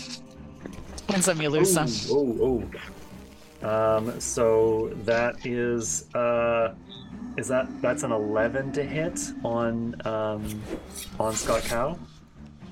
Win 1.08 1.22
some, 1.22 1.40
you 1.40 1.48
lose 1.48 1.72
some. 1.72 1.88
Oh, 2.10 2.38
oh. 2.40 2.70
Um, 3.64 4.20
so 4.20 4.90
that 5.04 5.46
is 5.46 6.14
uh, 6.14 6.74
is 7.38 7.48
that 7.48 7.66
that's 7.80 8.02
an 8.02 8.12
11 8.12 8.72
to 8.72 8.84
hit 8.84 9.18
on 9.42 9.94
um, 10.04 10.62
on 11.18 11.34
Scott 11.34 11.62
Cow. 11.62 11.98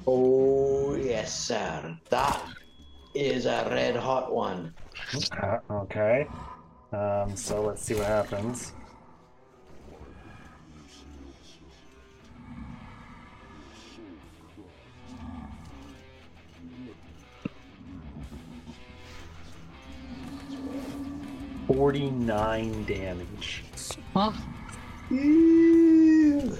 Oh 0.07 0.95
yes, 0.97 1.39
sir. 1.39 1.97
That 2.11 2.43
is 3.15 3.47
a 3.47 3.67
red 3.71 3.97
hot 3.97 4.35
one. 4.35 4.75
Uh, 5.43 5.59
okay. 5.71 6.27
Um, 6.93 7.35
so 7.37 7.63
let's 7.63 7.83
see 7.83 7.95
what 7.95 8.07
happens. 8.07 8.73
Forty-nine 21.83 22.85
damage. 22.85 23.65
Well, 24.15 24.33
Ooh, 25.11 26.57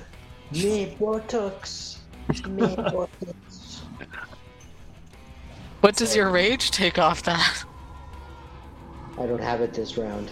me 0.51 0.97
buttocks. 0.99 2.01
Me 2.49 2.75
buttocks. 2.75 3.83
what 5.81 5.95
does 5.95 6.17
your 6.17 6.29
rage 6.29 6.73
take 6.73 6.99
off 6.99 7.23
that? 7.23 7.63
I 9.17 9.27
don't 9.27 9.41
have 9.41 9.61
it 9.61 9.73
this 9.75 9.97
round. 9.97 10.29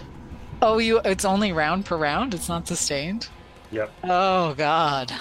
Oh, 0.61 0.79
you 0.79 0.99
it's 1.05 1.25
only 1.25 1.53
round 1.53 1.85
per 1.87 1.97
round? 1.97 2.35
It's 2.35 2.49
not 2.49 2.67
sustained? 2.67 3.29
Yep. 3.71 3.93
Oh 4.03 4.55
god. 4.55 5.13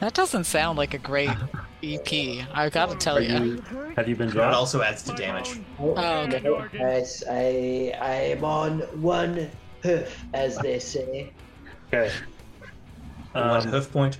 That 0.00 0.14
doesn't 0.14 0.44
sound 0.44 0.78
like 0.78 0.94
a 0.94 0.98
great 0.98 1.28
EP. 1.82 2.46
I 2.54 2.68
gotta 2.70 2.96
tell 2.96 3.20
you. 3.20 3.38
you? 3.56 3.62
Have 3.96 4.08
you 4.08 4.16
been 4.16 4.28
That 4.28 4.34
dropped? 4.34 4.56
also 4.56 4.82
adds 4.82 5.02
to 5.04 5.12
damage. 5.14 5.60
Oh, 5.78 5.90
okay. 6.22 6.40
no, 6.40 6.66
guys, 6.68 7.22
I 7.30 7.94
I 8.00 8.14
am 8.34 8.44
on 8.44 8.80
one 9.00 9.50
hoof, 9.82 10.24
as 10.34 10.56
they 10.58 10.78
say. 10.78 11.30
Okay. 11.92 12.10
One 13.32 13.44
Um, 13.60 13.68
hoof 13.68 13.92
point. 13.92 14.18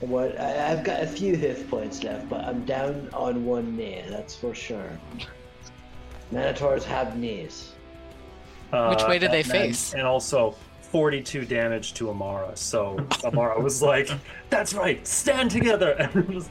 What 0.00 0.40
I, 0.40 0.72
I've 0.72 0.82
got 0.84 1.02
a 1.02 1.06
few 1.06 1.36
hoof 1.36 1.68
points 1.68 2.02
left, 2.02 2.28
but 2.30 2.40
I'm 2.44 2.64
down 2.64 3.10
on 3.12 3.44
one 3.44 3.76
knee. 3.76 4.02
That's 4.08 4.34
for 4.34 4.54
sure. 4.54 4.90
Minotaurs 6.30 6.84
have 6.84 7.18
knees. 7.18 7.72
Which 8.72 9.02
way 9.06 9.18
do 9.18 9.28
they 9.28 9.40
and- 9.40 9.50
face? 9.50 9.92
And 9.94 10.02
also 10.02 10.54
42 10.90 11.44
damage 11.44 11.94
to 11.94 12.10
Amara. 12.10 12.56
So 12.56 13.04
Amara 13.24 13.60
was 13.60 13.80
like, 13.82 14.10
"That's 14.50 14.74
right, 14.74 15.06
stand 15.06 15.50
together." 15.50 15.96
And 16.00 16.16
it 16.16 16.28
was 16.28 16.48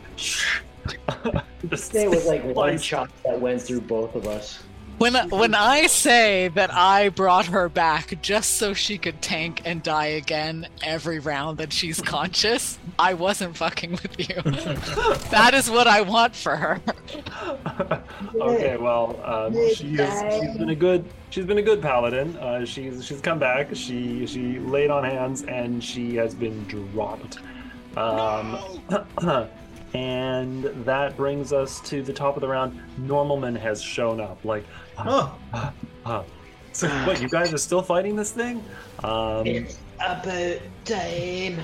just 1.67 1.93
It 1.93 2.09
was 2.09 2.25
like 2.25 2.43
one 2.43 2.77
shot 2.77 3.11
that 3.25 3.39
went 3.39 3.61
through 3.61 3.81
both 3.81 4.15
of 4.15 4.27
us. 4.27 4.63
When 4.99 5.15
when 5.29 5.55
I 5.55 5.87
say 5.87 6.49
that 6.49 6.73
I 6.73 7.07
brought 7.07 7.45
her 7.45 7.69
back 7.69 8.21
just 8.21 8.57
so 8.57 8.73
she 8.73 8.97
could 8.97 9.21
tank 9.21 9.61
and 9.63 9.81
die 9.81 10.07
again 10.07 10.67
every 10.83 11.19
round 11.19 11.57
that 11.59 11.71
she's 11.71 12.01
conscious, 12.01 12.77
I 12.99 13.13
wasn't 13.13 13.55
fucking 13.55 13.91
with 13.91 14.19
you. 14.19 14.41
that 15.31 15.53
is 15.53 15.69
what 15.69 15.87
I 15.87 16.01
want 16.01 16.35
for 16.35 16.57
her. 16.57 16.81
okay, 18.35 18.75
well, 18.75 19.17
um, 19.23 19.53
she 19.73 19.95
is, 19.95 20.33
she's 20.33 20.57
been 20.57 20.69
a 20.69 20.75
good 20.75 21.05
she's 21.29 21.45
been 21.45 21.59
a 21.59 21.63
good 21.63 21.81
paladin. 21.81 22.35
Uh, 22.35 22.65
she's 22.65 23.05
she's 23.05 23.21
come 23.21 23.39
back. 23.39 23.73
She 23.73 24.27
she 24.27 24.59
laid 24.59 24.91
on 24.91 25.05
hands 25.05 25.43
and 25.43 25.81
she 25.81 26.15
has 26.15 26.35
been 26.35 26.65
dropped. 26.65 27.39
Um, 27.95 28.59
and 29.93 30.65
that 30.85 31.17
brings 31.17 31.51
us 31.51 31.79
to 31.81 32.01
the 32.03 32.13
top 32.13 32.35
of 32.35 32.41
the 32.41 32.47
round. 32.47 32.79
Normalman 33.01 33.57
has 33.57 33.81
shown 33.81 34.19
up. 34.19 34.43
Like, 34.45 34.65
Oh, 35.05 36.25
so 36.71 36.87
what? 37.05 37.21
You 37.21 37.29
guys 37.29 37.53
are 37.53 37.57
still 37.57 37.81
fighting 37.81 38.15
this 38.15 38.31
thing? 38.31 38.63
Um, 39.03 39.45
It's 39.45 39.77
about 39.99 40.59
time. 40.85 41.59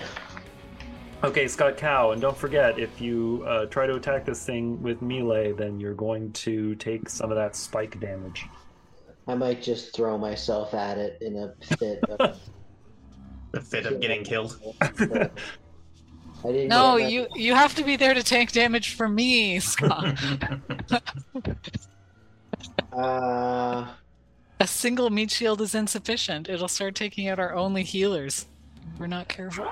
Okay, 1.24 1.48
Scott 1.48 1.78
Cow, 1.78 2.12
and 2.12 2.22
don't 2.22 2.38
forget 2.38 2.78
if 2.78 3.02
you 3.02 3.44
uh, 3.48 3.66
try 3.66 3.88
to 3.88 3.96
attack 3.96 4.26
this 4.26 4.46
thing 4.46 4.82
with 4.82 5.02
melee, 5.02 5.54
then 5.54 5.80
you're 5.80 5.94
going 5.94 6.32
to 6.34 6.76
take 6.76 7.10
some 7.10 7.32
of 7.32 7.38
that 7.38 7.56
spike 7.56 8.00
damage. 8.00 8.46
I 9.28 9.34
might 9.34 9.62
just 9.62 9.96
throw 9.96 10.18
myself 10.18 10.74
at 10.74 10.98
it 10.98 11.18
in 11.22 11.38
a 11.38 11.54
fit 11.78 12.04
of. 12.20 12.40
the 13.52 13.62
fit 13.62 13.86
of 13.86 14.00
getting 14.02 14.24
killed. 14.24 14.60
I 14.82 14.92
didn't 16.44 16.68
No, 16.68 16.98
you 16.98 17.28
you 17.34 17.56
have 17.56 17.74
to 17.76 17.84
be 17.84 17.96
there 17.96 18.14
to 18.14 18.22
tank 18.22 18.52
damage 18.52 18.94
for 18.94 19.08
me, 19.08 19.60
Scott. 19.60 20.20
Uh, 22.96 23.88
A 24.60 24.68
single 24.68 25.10
meat 25.10 25.32
shield 25.32 25.62
is 25.62 25.76
insufficient. 25.76 26.48
It'll 26.50 26.68
start 26.68 26.96
taking 26.96 27.28
out 27.28 27.40
our 27.40 27.54
only 27.54 27.84
healers. 27.84 28.46
We're 28.98 29.08
not 29.08 29.28
careful. 29.28 29.68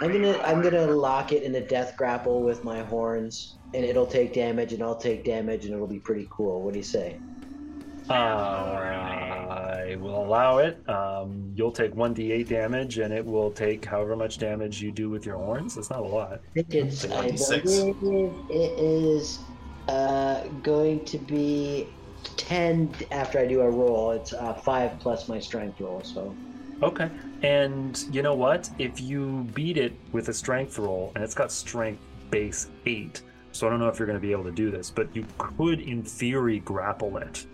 I'm 0.00 0.12
gonna 0.12 0.38
I'm 0.38 0.62
gonna 0.62 0.86
lock 0.86 1.32
it 1.32 1.42
in 1.42 1.54
a 1.56 1.60
death 1.60 1.96
grapple 1.96 2.42
with 2.42 2.62
my 2.62 2.82
horns, 2.82 3.56
and 3.74 3.84
it'll 3.84 4.06
take 4.06 4.32
damage, 4.32 4.72
and 4.72 4.82
I'll 4.82 4.94
take 4.96 5.24
damage, 5.24 5.64
and 5.64 5.74
it'll 5.74 5.86
be 5.86 5.98
pretty 5.98 6.28
cool. 6.30 6.62
What 6.62 6.72
do 6.74 6.78
you 6.78 6.84
say? 6.84 7.18
Uh, 8.08 8.12
I 8.12 9.96
will 10.00 10.24
allow 10.24 10.58
it. 10.58 10.78
Um, 10.88 11.52
you'll 11.54 11.70
take 11.70 11.94
1d8 11.94 12.48
damage, 12.48 12.98
and 12.98 13.12
it 13.12 13.24
will 13.24 13.50
take 13.52 13.84
however 13.84 14.16
much 14.16 14.38
damage 14.38 14.82
you 14.82 14.90
do 14.90 15.10
with 15.10 15.24
your 15.24 15.36
horns. 15.36 15.76
It's 15.76 15.90
not 15.90 16.00
a 16.00 16.08
lot. 16.08 16.40
I 16.56 16.62
think 16.62 16.74
it's 16.74 17.06
Like 17.06 17.34
I 17.34 17.60
believe 17.60 18.32
it 18.48 18.78
is 18.78 19.38
uh, 19.88 20.44
going 20.62 21.04
to 21.04 21.18
be 21.18 21.88
ten 22.36 22.92
after 23.10 23.38
I 23.38 23.46
do 23.46 23.60
a 23.60 23.70
roll. 23.70 24.12
It's 24.12 24.32
uh, 24.32 24.54
five 24.54 24.98
plus 25.00 25.28
my 25.28 25.38
strength 25.38 25.80
roll. 25.80 26.02
So 26.02 26.34
Okay. 26.82 27.10
And 27.42 28.04
you 28.10 28.22
know 28.22 28.34
what? 28.34 28.70
If 28.78 29.00
you 29.00 29.46
beat 29.54 29.76
it 29.76 29.92
with 30.12 30.28
a 30.28 30.34
strength 30.34 30.78
roll, 30.78 31.12
and 31.14 31.22
it's 31.22 31.34
got 31.34 31.52
strength 31.52 32.02
base 32.30 32.68
8, 32.86 33.22
so 33.52 33.66
I 33.66 33.70
don't 33.70 33.80
know 33.80 33.88
if 33.88 33.98
you're 33.98 34.06
going 34.06 34.18
to 34.18 34.22
be 34.22 34.32
able 34.32 34.44
to 34.44 34.52
do 34.52 34.70
this, 34.70 34.90
but 34.90 35.14
you 35.14 35.26
could, 35.36 35.80
in 35.80 36.02
theory, 36.02 36.60
grapple 36.60 37.16
it. 37.18 37.46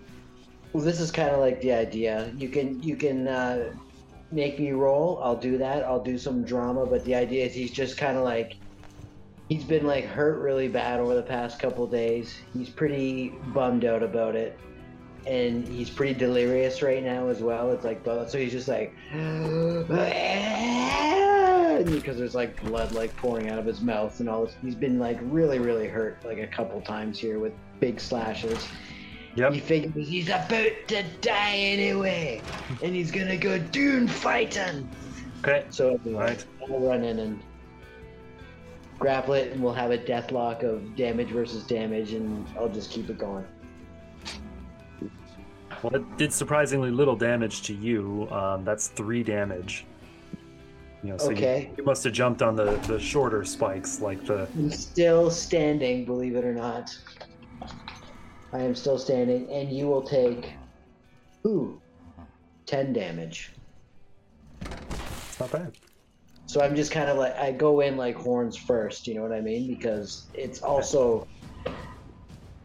well, 0.71 0.83
this 0.83 0.99
is 0.99 1.11
kind 1.11 1.29
of 1.29 1.39
like 1.39 1.59
the 1.61 1.73
idea. 1.73 2.31
You 2.37 2.49
can 2.49 2.81
you 2.83 2.95
can 2.95 3.27
uh, 3.27 3.73
make 4.31 4.59
me 4.59 4.71
roll. 4.71 5.19
I'll 5.23 5.35
do 5.35 5.57
that. 5.57 5.83
I'll 5.83 6.03
do 6.03 6.17
some 6.17 6.43
drama. 6.43 6.85
But 6.85 7.03
the 7.05 7.15
idea 7.15 7.45
is 7.45 7.53
he's 7.53 7.71
just 7.71 7.97
kind 7.97 8.17
of 8.17 8.23
like 8.23 8.57
he's 9.49 9.63
been 9.63 9.85
like 9.85 10.05
hurt 10.05 10.39
really 10.39 10.67
bad 10.67 10.99
over 10.99 11.15
the 11.15 11.21
past 11.23 11.59
couple 11.59 11.87
days. 11.87 12.37
He's 12.53 12.69
pretty 12.69 13.29
bummed 13.53 13.85
out 13.85 14.03
about 14.03 14.35
it. 14.35 14.59
And 15.25 15.67
he's 15.67 15.89
pretty 15.89 16.13
delirious 16.13 16.81
right 16.81 17.03
now 17.03 17.27
as 17.27 17.41
well. 17.41 17.71
It's 17.71 17.83
like 17.83 18.01
so 18.05 18.37
he's 18.37 18.53
just 18.53 18.69
like 18.69 18.93
because 21.85 22.17
there's 22.17 22.35
like 22.35 22.61
blood 22.63 22.93
like 22.93 23.15
pouring 23.17 23.49
out 23.49 23.59
of 23.59 23.65
his 23.65 23.81
mouth 23.81 24.19
and 24.21 24.29
all 24.29 24.45
this. 24.45 24.55
He's 24.61 24.75
been 24.75 24.99
like 24.99 25.19
really 25.23 25.59
really 25.59 25.87
hurt 25.87 26.23
like 26.23 26.37
a 26.37 26.47
couple 26.47 26.79
times 26.81 27.19
here 27.19 27.39
with 27.39 27.53
big 27.79 27.99
slashes. 27.99 28.67
Yep. 29.35 29.53
He 29.53 29.59
figures 29.59 30.07
he's 30.07 30.29
about 30.29 30.71
to 30.87 31.03
die 31.21 31.55
anyway, 31.57 32.41
and 32.81 32.95
he's 32.95 33.11
gonna 33.11 33.37
go 33.37 33.59
dune 33.59 34.07
fighting. 34.07 34.89
Okay. 35.43 35.65
So 35.69 35.99
anyway, 36.05 36.23
Right. 36.23 36.45
I'll 36.69 36.79
run 36.79 37.03
in 37.03 37.19
and 37.19 37.43
grapple 38.99 39.33
it, 39.33 39.51
and 39.51 39.63
we'll 39.63 39.73
have 39.73 39.91
a 39.91 39.97
deathlock 39.97 40.63
of 40.63 40.95
damage 40.95 41.29
versus 41.29 41.63
damage, 41.63 42.13
and 42.13 42.47
I'll 42.57 42.69
just 42.69 42.91
keep 42.91 43.09
it 43.09 43.17
going. 43.17 43.45
Well, 45.83 45.95
it 45.95 46.17
did 46.17 46.33
surprisingly 46.33 46.89
little 46.89 47.15
damage 47.15 47.61
to 47.63 47.73
you. 47.73 48.27
Um, 48.31 48.65
that's 48.65 48.87
three 48.87 49.23
damage. 49.23 49.85
You 51.03 51.11
know, 51.11 51.17
so 51.17 51.29
you- 51.29 51.35
Okay. 51.37 51.71
you, 51.77 51.83
must 51.83 52.03
have 52.03 52.13
jumped 52.13 52.41
on 52.41 52.55
the, 52.55 52.75
the 52.87 52.99
shorter 52.99 53.45
spikes, 53.45 54.01
like 54.01 54.25
the. 54.25 54.47
I'm 54.55 54.71
still 54.71 55.29
standing, 55.29 56.05
believe 56.05 56.35
it 56.35 56.43
or 56.43 56.53
not. 56.53 56.97
I 58.53 58.59
am 58.59 58.73
still 58.73 58.97
standing, 58.97 59.47
and 59.51 59.69
you 59.71 59.87
will 59.87 60.01
take, 60.01 60.53
ooh, 61.45 61.79
ten 62.65 62.93
damage. 62.93 63.51
It's 64.61 65.39
not 65.39 65.51
bad. 65.51 65.73
So 66.47 66.61
I'm 66.61 66.75
just 66.77 66.91
kind 66.91 67.09
of 67.09 67.17
like 67.17 67.35
I 67.37 67.51
go 67.51 67.81
in 67.81 67.97
like 67.97 68.15
horns 68.15 68.55
first, 68.57 69.05
you 69.05 69.15
know 69.15 69.21
what 69.21 69.33
I 69.33 69.41
mean? 69.41 69.67
Because 69.67 70.29
it's 70.33 70.61
also 70.61 71.27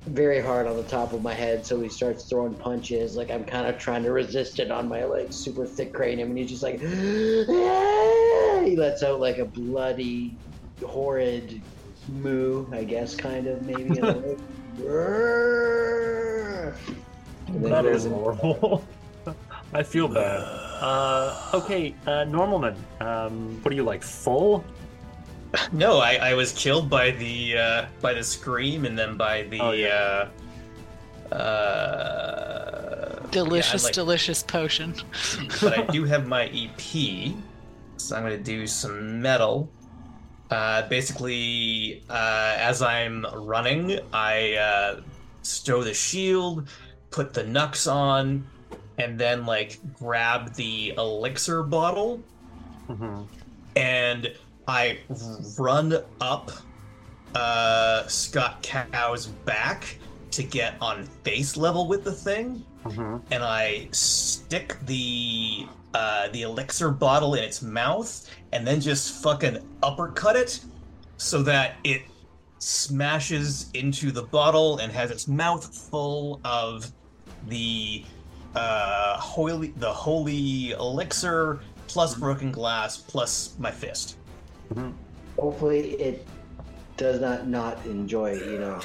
very 0.07 0.41
hard 0.41 0.69
on 0.69 0.77
the 0.77 0.85
top 0.85 1.13
of 1.13 1.21
my 1.23 1.35
head. 1.35 1.67
So 1.67 1.81
he 1.81 1.89
starts 1.89 2.29
throwing 2.29 2.55
punches. 2.55 3.17
Like 3.17 3.33
I'm 3.33 3.45
kind 3.45 3.67
of 3.67 3.79
trying 3.79 4.05
to 4.05 4.13
resist 4.13 4.61
it 4.61 4.71
on 4.71 4.89
my 4.89 5.03
like 5.05 5.29
super 5.31 5.67
thick 5.67 5.93
cranium, 5.93 6.29
and 6.29 6.39
he's 6.39 6.51
just 6.51 6.63
like 6.63 6.79
he 6.81 8.77
lets 8.77 9.03
out 9.03 9.19
like 9.19 9.39
a 9.39 9.47
bloody, 9.47 10.39
horrid 10.87 11.61
moo, 12.09 12.67
I 12.73 12.85
guess, 12.85 13.17
kind 13.17 13.49
of 13.49 13.63
maybe. 13.63 13.99
in 13.99 14.05
a 14.05 14.19
way. 14.19 14.37
And 17.49 17.63
then 17.63 17.71
That 17.71 17.85
is 17.85 18.07
horrible. 18.07 18.83
I 19.74 19.82
feel 19.82 20.09
bad. 20.09 20.40
Uh, 20.82 21.51
okay, 21.55 21.94
uh, 22.07 22.24
Normalman. 22.27 22.77
Um, 23.01 23.59
what 23.62 23.73
are 23.73 23.74
you 23.77 23.85
like? 23.85 24.03
Full? 24.03 24.65
No, 25.70 25.99
I, 25.99 26.15
I 26.31 26.35
was 26.35 26.53
killed 26.53 26.89
by 26.90 27.11
the 27.12 27.57
uh, 27.59 27.86
by 28.01 28.15
the 28.15 28.23
scream 28.24 28.85
and 28.86 28.99
then 28.99 29.16
by 29.16 29.43
the 29.44 29.61
Oh, 29.61 29.73
yeah. 29.73 30.28
uh, 31.31 31.35
uh, 31.35 33.27
Delicious, 33.31 33.82
yeah, 33.82 33.86
like- 33.86 33.94
delicious 33.94 34.43
potion. 34.43 34.94
but 35.62 35.78
I 35.78 35.82
do 35.86 36.05
have 36.05 36.27
my 36.27 36.47
EP, 36.49 37.35
so 37.97 38.16
I'm 38.16 38.23
gonna 38.24 38.36
do 38.39 38.66
some 38.66 39.20
metal. 39.23 39.70
Uh, 40.51 40.86
basically, 40.89 42.03
uh, 42.11 42.55
as 42.59 42.82
I'm 42.82 43.24
running, 43.35 43.99
I 44.12 44.55
uh, 44.55 45.01
stow 45.43 45.82
the 45.82 45.94
shield, 45.94 46.69
put 47.11 47.32
the 47.32 47.44
nux 47.44 47.86
on, 47.86 48.44
and 48.98 49.19
then 49.19 49.47
like 49.47 49.78
grab 49.98 50.55
the 50.55 50.94
elixir 50.97 51.62
bottle 51.62 52.20
hmm 52.86 53.23
and 53.77 54.32
I 54.69 54.98
run 55.59 55.97
up 56.20 56.51
uh, 57.35 58.06
Scott 58.06 58.62
Cow's 58.62 59.27
back 59.27 59.98
to 60.32 60.43
get 60.43 60.74
on 60.81 61.05
face 61.24 61.56
level 61.56 61.89
with 61.89 62.05
the 62.05 62.12
thing, 62.12 62.64
hmm 62.85 63.16
and 63.31 63.43
I 63.43 63.89
stick 63.93 64.77
the 64.86 65.66
uh, 65.94 66.28
the 66.28 66.43
elixir 66.43 66.90
bottle 66.90 67.35
in 67.35 67.43
its 67.44 67.62
mouth, 67.62 68.28
and 68.52 68.66
then 68.66 68.81
just 68.81 69.23
fucking 69.23 69.59
uppercut 69.82 70.36
it 70.36 70.60
so 71.16 71.43
that 71.43 71.77
it 71.85 72.02
smashes 72.59 73.70
into 73.74 74.10
the 74.10 74.23
bottle 74.23 74.78
and 74.78 74.93
has 74.93 75.10
its 75.10 75.27
mouth 75.27 75.74
full 75.90 76.40
of 76.44 76.90
the 77.48 78.05
uh, 78.55 79.16
holy 79.19 79.69
the 79.77 79.93
holy 79.93 80.73
elixir 80.73 81.61
plus 81.89 82.15
broken 82.15 82.51
glass 82.53 82.97
plus 82.99 83.55
my 83.59 83.70
fist. 83.70 84.16
Hopefully, 85.39 85.91
it 85.93 86.27
does 86.97 87.20
not 87.20 87.49
not 87.49 87.85
enjoy, 87.87 88.35
you 88.35 88.59
know. 88.59 88.81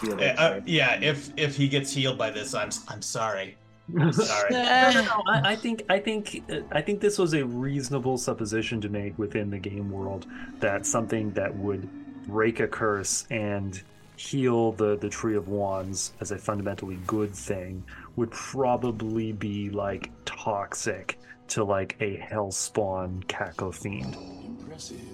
Feel 0.00 0.14
Uh, 0.14 0.24
uh, 0.24 0.36
side. 0.36 0.62
yeah, 0.66 0.98
if 1.00 1.30
if 1.36 1.56
he 1.56 1.68
gets 1.68 1.92
healed 1.92 2.18
by 2.18 2.30
this, 2.30 2.54
I'm 2.54 2.70
I'm 2.88 3.02
sorry. 3.02 3.56
Sorry. 4.10 4.50
No, 4.50 4.90
no, 4.94 5.04
no. 5.04 5.22
I, 5.28 5.52
I 5.52 5.56
think 5.56 5.84
I 5.88 6.00
think 6.00 6.42
uh, 6.50 6.56
I 6.72 6.80
think 6.80 7.00
this 7.00 7.18
was 7.18 7.34
a 7.34 7.44
reasonable 7.46 8.18
supposition 8.18 8.80
to 8.80 8.88
make 8.88 9.16
within 9.16 9.48
the 9.48 9.58
game 9.60 9.92
world 9.92 10.26
that 10.58 10.84
something 10.84 11.30
that 11.34 11.56
would 11.56 11.88
break 12.26 12.58
a 12.58 12.66
curse 12.66 13.26
and 13.30 13.80
heal 14.16 14.72
the 14.72 14.96
the 14.96 15.08
tree 15.08 15.36
of 15.36 15.48
wands 15.48 16.12
as 16.20 16.30
a 16.30 16.38
fundamentally 16.38 16.98
good 17.06 17.34
thing 17.34 17.84
would 18.16 18.30
probably 18.30 19.32
be 19.32 19.70
like 19.70 20.10
toxic 20.24 21.18
to 21.48 21.62
like 21.62 21.96
a 22.00 22.16
hellspawn 22.16 23.24
caco 23.26 23.72
fiend. 23.72 24.16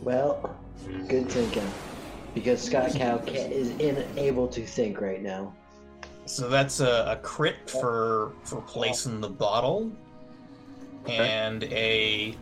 Well, 0.02 0.56
good 1.08 1.28
thinking. 1.28 1.68
Because 2.34 2.62
Scott 2.62 2.92
Cow 2.94 3.18
is 3.26 3.70
unable 3.70 4.48
to 4.48 4.64
think 4.64 5.00
right 5.00 5.22
now. 5.22 5.52
So 6.24 6.48
that's 6.48 6.80
a, 6.80 7.04
a 7.08 7.16
crit 7.16 7.68
for 7.68 8.32
for 8.44 8.60
placing 8.62 9.20
the 9.20 9.28
bottle, 9.28 9.90
and 11.06 11.64
a 11.64 12.36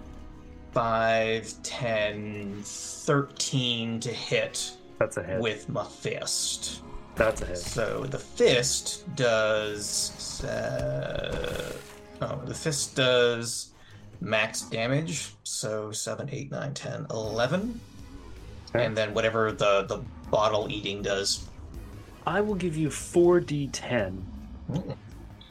5, 0.72 1.62
10, 1.62 2.60
13 2.62 4.00
to 4.00 4.08
hit 4.10 4.76
That's 5.00 5.16
a 5.16 5.22
hit. 5.22 5.40
with 5.40 5.68
my 5.70 5.84
fist. 5.86 6.82
That's 7.16 7.40
a 7.40 7.46
hit. 7.46 7.58
So 7.58 8.04
the 8.04 8.18
fist 8.18 9.04
does. 9.16 10.44
Uh, 10.44 11.72
oh, 12.20 12.42
the 12.44 12.54
fist 12.54 12.96
does 12.96 13.72
max 14.20 14.60
damage. 14.60 15.30
So 15.42 15.90
7, 15.90 16.28
8, 16.30 16.50
9, 16.50 16.74
10, 16.74 17.06
11. 17.10 17.80
Okay. 18.68 18.84
And 18.84 18.94
then 18.94 19.14
whatever 19.14 19.52
the, 19.52 19.84
the 19.88 20.02
bottle 20.30 20.68
eating 20.70 21.00
does. 21.00 21.48
I 22.26 22.42
will 22.42 22.54
give 22.54 22.76
you 22.76 22.88
4d10. 22.90 24.22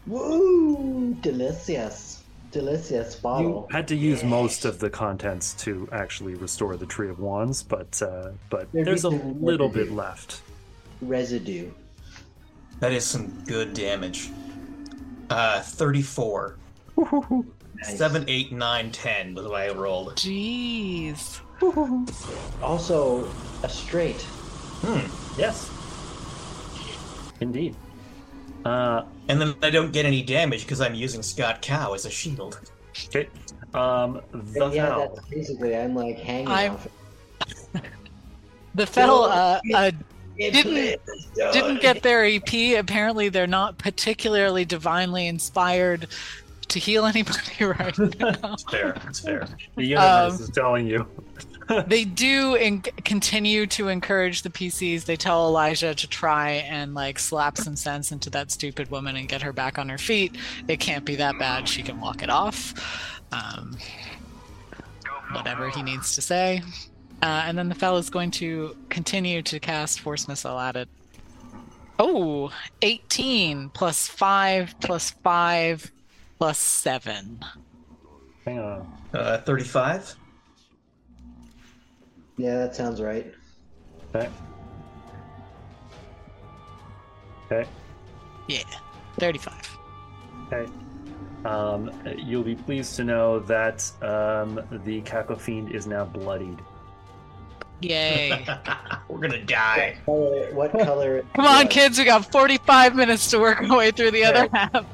Woo! 0.06 1.18
Delicious. 1.22 2.19
Delicious 2.52 3.20
You 3.24 3.68
had 3.70 3.88
to 3.90 3.96
use 3.96 4.24
most 4.24 4.66
of 4.66 4.80
the 4.80 4.90
contents 4.90 5.54
to 5.56 5.88
actually 5.92 6.36
restore 6.36 6.76
the 6.78 6.86
Tree 6.86 7.10
of 7.10 7.20
Wands, 7.20 7.62
but 7.62 8.02
uh, 8.02 8.32
but 8.50 8.72
There'd 8.72 8.88
there's 8.88 9.04
a 9.04 9.10
little 9.10 9.68
residue. 9.68 9.86
bit 9.86 9.94
left. 9.96 10.42
Residue. 11.02 11.70
That 12.80 12.92
is 12.92 13.06
some 13.06 13.28
good 13.46 13.74
damage. 13.74 14.30
Uh, 15.30 15.62
34. 15.62 16.56
Nice. 17.76 17.98
7, 17.98 18.26
8, 18.28 18.52
9, 18.52 18.92
10 18.92 19.36
was 19.36 19.46
what 19.48 19.62
I 19.62 19.70
rolled. 19.70 20.16
Jeez. 20.16 21.40
Also, 22.62 23.30
a 23.64 23.70
straight. 23.70 24.22
Hmm. 24.82 25.40
Yes, 25.40 25.70
indeed. 27.42 27.76
Uh, 28.66 29.04
And 29.30 29.40
then 29.40 29.54
I 29.62 29.70
don't 29.70 29.92
get 29.92 30.06
any 30.06 30.22
damage 30.24 30.64
because 30.64 30.82
I'm 30.82 30.96
using 30.96 31.22
Scott 31.22 31.62
Cow 31.62 31.94
as 31.94 32.06
a 32.06 32.10
shield. 32.10 32.60
okay. 33.08 33.28
Um, 33.74 34.22
the 34.32 34.66
And 34.66 34.74
yeah, 34.74 34.88
Val. 34.90 35.14
that's 35.16 35.28
basically, 35.30 35.78
I'm 35.78 35.94
like 35.96 36.18
hanging 36.20 36.48
I'm- 36.50 36.74
off. 36.74 36.88
The 38.76 38.86
Fell 38.86 39.24
uh, 39.26 39.60
uh, 39.74 39.92
didn't- 40.38 41.00
didn't 41.36 41.82
get 41.82 42.02
their 42.04 42.24
EP. 42.24 42.78
Apparently, 42.78 43.30
they're 43.30 43.48
not 43.48 43.78
particularly 43.80 44.64
divinely 44.64 45.28
inspired 45.28 46.08
to 46.70 46.80
heal 46.80 47.06
anybody 47.06 47.64
right 47.66 47.98
now. 47.98 48.54
It's 48.54 48.64
fair. 48.64 48.96
It's 49.08 49.20
fair. 49.20 49.48
The 49.76 49.86
universe 49.86 50.36
um, 50.36 50.44
is 50.44 50.50
telling 50.50 50.88
you. 50.88 51.08
they 51.88 52.04
do 52.04 52.56
en- 52.56 52.82
continue 52.82 53.68
to 53.68 53.90
encourage 53.90 54.42
the 54.42 54.50
PCs. 54.50 55.06
They 55.06 55.16
tell 55.16 55.48
Elijah 55.48 55.94
to 55.94 56.08
try 56.08 56.52
and 56.52 56.96
like 56.96 57.20
slap 57.20 57.58
some 57.58 57.76
sense 57.76 58.12
into 58.12 58.30
that 58.32 58.52
stupid 58.52 58.90
woman 58.90 59.16
and 59.16 59.28
get 59.28 59.42
her 59.42 59.54
back 59.54 59.78
on 59.78 59.90
her 59.90 59.98
feet. 59.98 60.36
It 60.68 60.80
can't 60.80 61.06
be 61.06 61.16
that 61.18 61.38
bad. 61.38 61.68
She 61.68 61.84
can 61.84 62.00
walk 62.02 62.24
it 62.24 62.30
off. 62.30 62.74
Um, 63.32 63.78
whatever 65.32 65.70
he 65.70 65.84
needs 65.84 66.16
to 66.16 66.22
say. 66.22 66.62
Uh, 67.22 67.44
and 67.46 67.58
then 67.58 67.70
the 67.70 67.76
fellow's 67.76 68.10
going 68.10 68.32
to 68.32 68.76
continue 68.90 69.42
to 69.44 69.60
cast 69.60 70.00
Force 70.00 70.28
Missile 70.28 70.58
at 70.58 70.76
it. 70.76 70.90
Oh, 72.00 72.52
18 72.82 73.70
plus 73.70 74.08
5 74.08 74.76
plus 74.80 75.12
5 75.12 75.92
plus 76.40 76.58
7. 76.58 77.40
Hang 78.46 78.60
on. 78.60 78.98
Uh, 79.14 79.38
35? 79.40 80.16
Yeah, 82.38 82.58
that 82.60 82.76
sounds 82.76 83.02
right. 83.02 83.32
Okay. 84.16 84.30
Okay. 87.52 87.70
Yeah, 88.48 88.64
35. 89.20 89.78
Okay. 90.52 90.72
Um, 91.46 91.92
you'll 92.18 92.44
be 92.44 92.56
pleased 92.56 92.96
to 92.96 93.04
know 93.04 93.40
that 93.42 93.80
um, 94.02 94.62
the 94.86 95.02
Caco 95.02 95.38
Fiend 95.40 95.72
is 95.74 95.86
now 95.88 96.06
bloodied. 96.06 96.60
Yay. 97.82 98.46
We're 99.10 99.20
gonna 99.20 99.44
die. 99.44 99.98
Color, 100.06 100.54
what 100.54 100.72
color? 100.72 101.24
Come 101.34 101.46
on, 101.46 101.66
was- 101.66 101.74
kids, 101.74 101.98
we 102.00 102.06
got 102.06 102.30
45 102.32 102.96
minutes 102.96 103.30
to 103.32 103.40
work 103.40 103.62
our 103.62 103.78
way 103.78 103.92
through 103.92 104.12
the 104.12 104.24
other 104.26 104.50
half. 104.54 104.86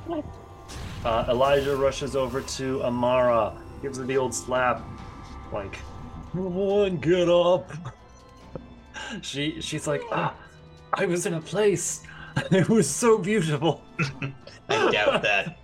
Uh, 1.05 1.23
Elijah 1.29 1.75
rushes 1.75 2.15
over 2.15 2.41
to 2.41 2.83
Amara, 2.83 3.53
gives 3.83 3.99
her 3.99 4.05
the 4.05 4.17
old 4.17 4.33
slap, 4.33 4.81
like, 5.53 5.77
"Come 6.31 6.57
on, 6.57 6.97
get 6.97 7.29
up." 7.29 7.71
she 9.21 9.61
she's 9.61 9.85
like, 9.85 10.01
"Ah, 10.11 10.33
I 10.95 11.05
was 11.05 11.27
in 11.27 11.35
a 11.35 11.41
place. 11.41 12.01
It 12.51 12.67
was 12.67 12.89
so 12.89 13.19
beautiful." 13.19 13.83
I 14.69 14.91
doubt 14.91 15.21
that. 15.21 15.57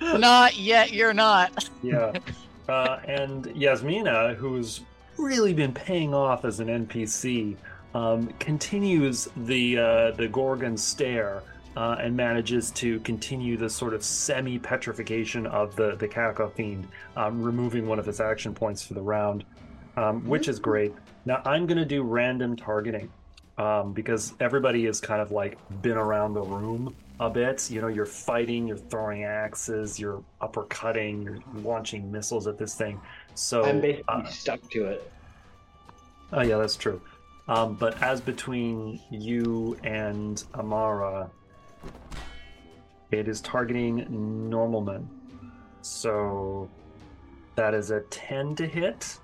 Not 0.00 0.56
yet, 0.56 0.92
you're 0.92 1.12
not. 1.12 1.68
Yeah. 1.82 2.12
Uh, 2.68 3.00
and 3.06 3.46
Yasmina, 3.46 4.34
who's 4.36 4.80
really 5.18 5.52
been 5.52 5.72
paying 5.72 6.14
off 6.14 6.44
as 6.44 6.60
an 6.60 6.68
NPC, 6.68 7.56
um, 7.94 8.28
continues 8.38 9.28
the 9.36 9.78
uh, 9.78 10.10
the 10.12 10.28
Gorgon 10.28 10.76
stare 10.76 11.42
uh, 11.78 11.96
and 12.02 12.16
manages 12.16 12.70
to 12.72 12.98
continue 13.00 13.56
the 13.56 13.70
sort 13.70 13.94
of 13.94 14.02
semi 14.02 14.58
petrification 14.58 15.46
of 15.46 15.76
the 15.76 15.94
the 16.02 16.08
Caco 16.08 16.50
fiend, 16.52 16.88
um, 17.16 17.40
removing 17.50 17.86
one 17.86 18.00
of 18.00 18.08
its 18.08 18.20
action 18.20 18.52
points 18.52 18.82
for 18.86 18.94
the 18.94 19.02
round. 19.16 19.44
um, 19.96 20.24
which 20.26 20.48
is 20.48 20.58
great. 20.58 20.92
Now 21.24 21.42
I'm 21.44 21.66
gonna 21.66 21.84
do 21.84 22.02
random 22.02 22.56
targeting 22.56 23.10
um, 23.58 23.92
because 23.92 24.34
everybody 24.40 24.84
has 24.86 25.00
kind 25.00 25.20
of 25.20 25.30
like 25.32 25.58
been 25.82 25.96
around 25.96 26.34
the 26.34 26.42
room 26.42 26.94
a 27.20 27.28
bit. 27.28 27.68
You 27.70 27.80
know, 27.80 27.88
you're 27.88 28.06
fighting, 28.06 28.68
you're 28.68 28.76
throwing 28.76 29.24
axes, 29.24 29.98
you're 29.98 30.22
uppercutting, 30.40 31.24
you're 31.24 31.38
launching 31.62 32.10
missiles 32.12 32.46
at 32.46 32.58
this 32.58 32.74
thing. 32.74 33.00
So 33.34 33.64
I'm 33.64 33.80
basically 33.80 34.04
uh, 34.08 34.24
stuck 34.24 34.60
to 34.70 34.86
it. 34.86 35.12
Oh 36.32 36.42
yeah, 36.42 36.58
that's 36.58 36.76
true. 36.76 37.00
Um, 37.48 37.74
but 37.74 38.00
as 38.02 38.20
between 38.20 39.00
you 39.10 39.76
and 39.82 40.44
Amara, 40.54 41.30
it 43.10 43.28
is 43.28 43.40
targeting 43.40 44.06
Normalman. 44.50 45.06
So 45.82 46.68
that 47.56 47.74
is 47.74 47.90
a 47.90 48.00
10 48.02 48.54
to 48.56 48.66
hit 48.66 49.18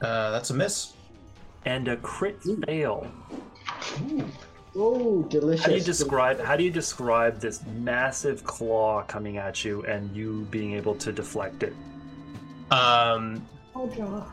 Uh, 0.00 0.30
that's 0.30 0.50
a 0.50 0.54
miss. 0.54 0.92
and 1.64 1.88
a 1.88 1.96
crit 1.96 2.40
fail. 2.66 3.06
Oh, 4.76 5.22
delicious. 5.24 5.64
How 5.64 5.70
do 5.72 5.76
you 5.78 5.82
describe 5.84 6.40
how 6.40 6.56
do 6.56 6.62
you 6.62 6.70
describe 6.70 7.40
this 7.40 7.64
massive 7.66 8.44
claw 8.44 9.02
coming 9.02 9.38
at 9.38 9.64
you 9.64 9.82
and 9.86 10.14
you 10.14 10.46
being 10.52 10.74
able 10.74 10.94
to 10.96 11.10
deflect 11.12 11.62
it? 11.64 11.74
Um, 12.70 13.44
Oh, 13.74 13.86
God. 13.88 14.24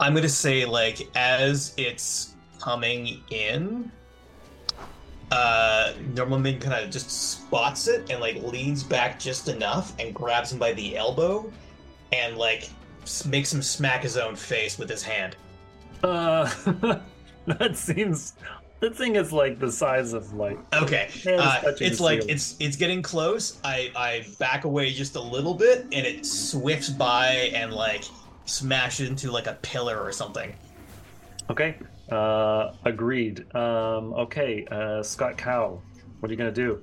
I'm 0.00 0.14
gonna 0.14 0.28
say 0.28 0.64
like 0.64 1.08
as 1.14 1.74
it's 1.76 2.31
coming 2.62 3.20
in, 3.30 3.90
uh, 5.30 5.92
Normalman 6.14 6.60
kind 6.60 6.84
of 6.84 6.90
just 6.90 7.10
spots 7.10 7.88
it 7.88 8.10
and 8.10 8.20
like 8.20 8.36
leans 8.42 8.82
back 8.82 9.18
just 9.18 9.48
enough 9.48 9.98
and 9.98 10.14
grabs 10.14 10.52
him 10.52 10.58
by 10.58 10.72
the 10.74 10.96
elbow, 10.96 11.50
and 12.12 12.36
like 12.36 12.68
makes 13.26 13.52
him 13.52 13.62
smack 13.62 14.02
his 14.02 14.16
own 14.16 14.36
face 14.36 14.78
with 14.78 14.88
his 14.88 15.02
hand. 15.02 15.36
Uh 16.04 16.50
that 17.46 17.76
seems 17.76 18.34
that 18.80 18.96
thing 18.96 19.16
is 19.16 19.32
like 19.32 19.58
the 19.58 19.70
size 19.70 20.12
of 20.12 20.32
like 20.34 20.58
Okay, 20.74 21.08
uh, 21.26 21.60
it's 21.80 22.00
like 22.00 22.22
it's 22.28 22.56
it's 22.60 22.76
getting 22.76 23.02
close. 23.02 23.58
I 23.64 23.90
I 23.96 24.26
back 24.38 24.64
away 24.64 24.92
just 24.92 25.16
a 25.16 25.20
little 25.20 25.54
bit, 25.54 25.82
and 25.92 26.06
it 26.06 26.26
swifts 26.26 26.90
by 26.90 27.50
and 27.54 27.72
like 27.72 28.04
smashes 28.44 29.08
into 29.08 29.30
like 29.32 29.46
a 29.46 29.54
pillar 29.62 30.00
or 30.00 30.12
something. 30.12 30.52
Okay. 31.50 31.76
Uh, 32.12 32.74
agreed. 32.84 33.46
Um, 33.54 34.12
okay. 34.12 34.66
Uh, 34.70 35.02
Scott 35.02 35.38
Cow, 35.38 35.80
what 36.20 36.30
are 36.30 36.32
you 36.32 36.36
gonna 36.36 36.52
do? 36.52 36.82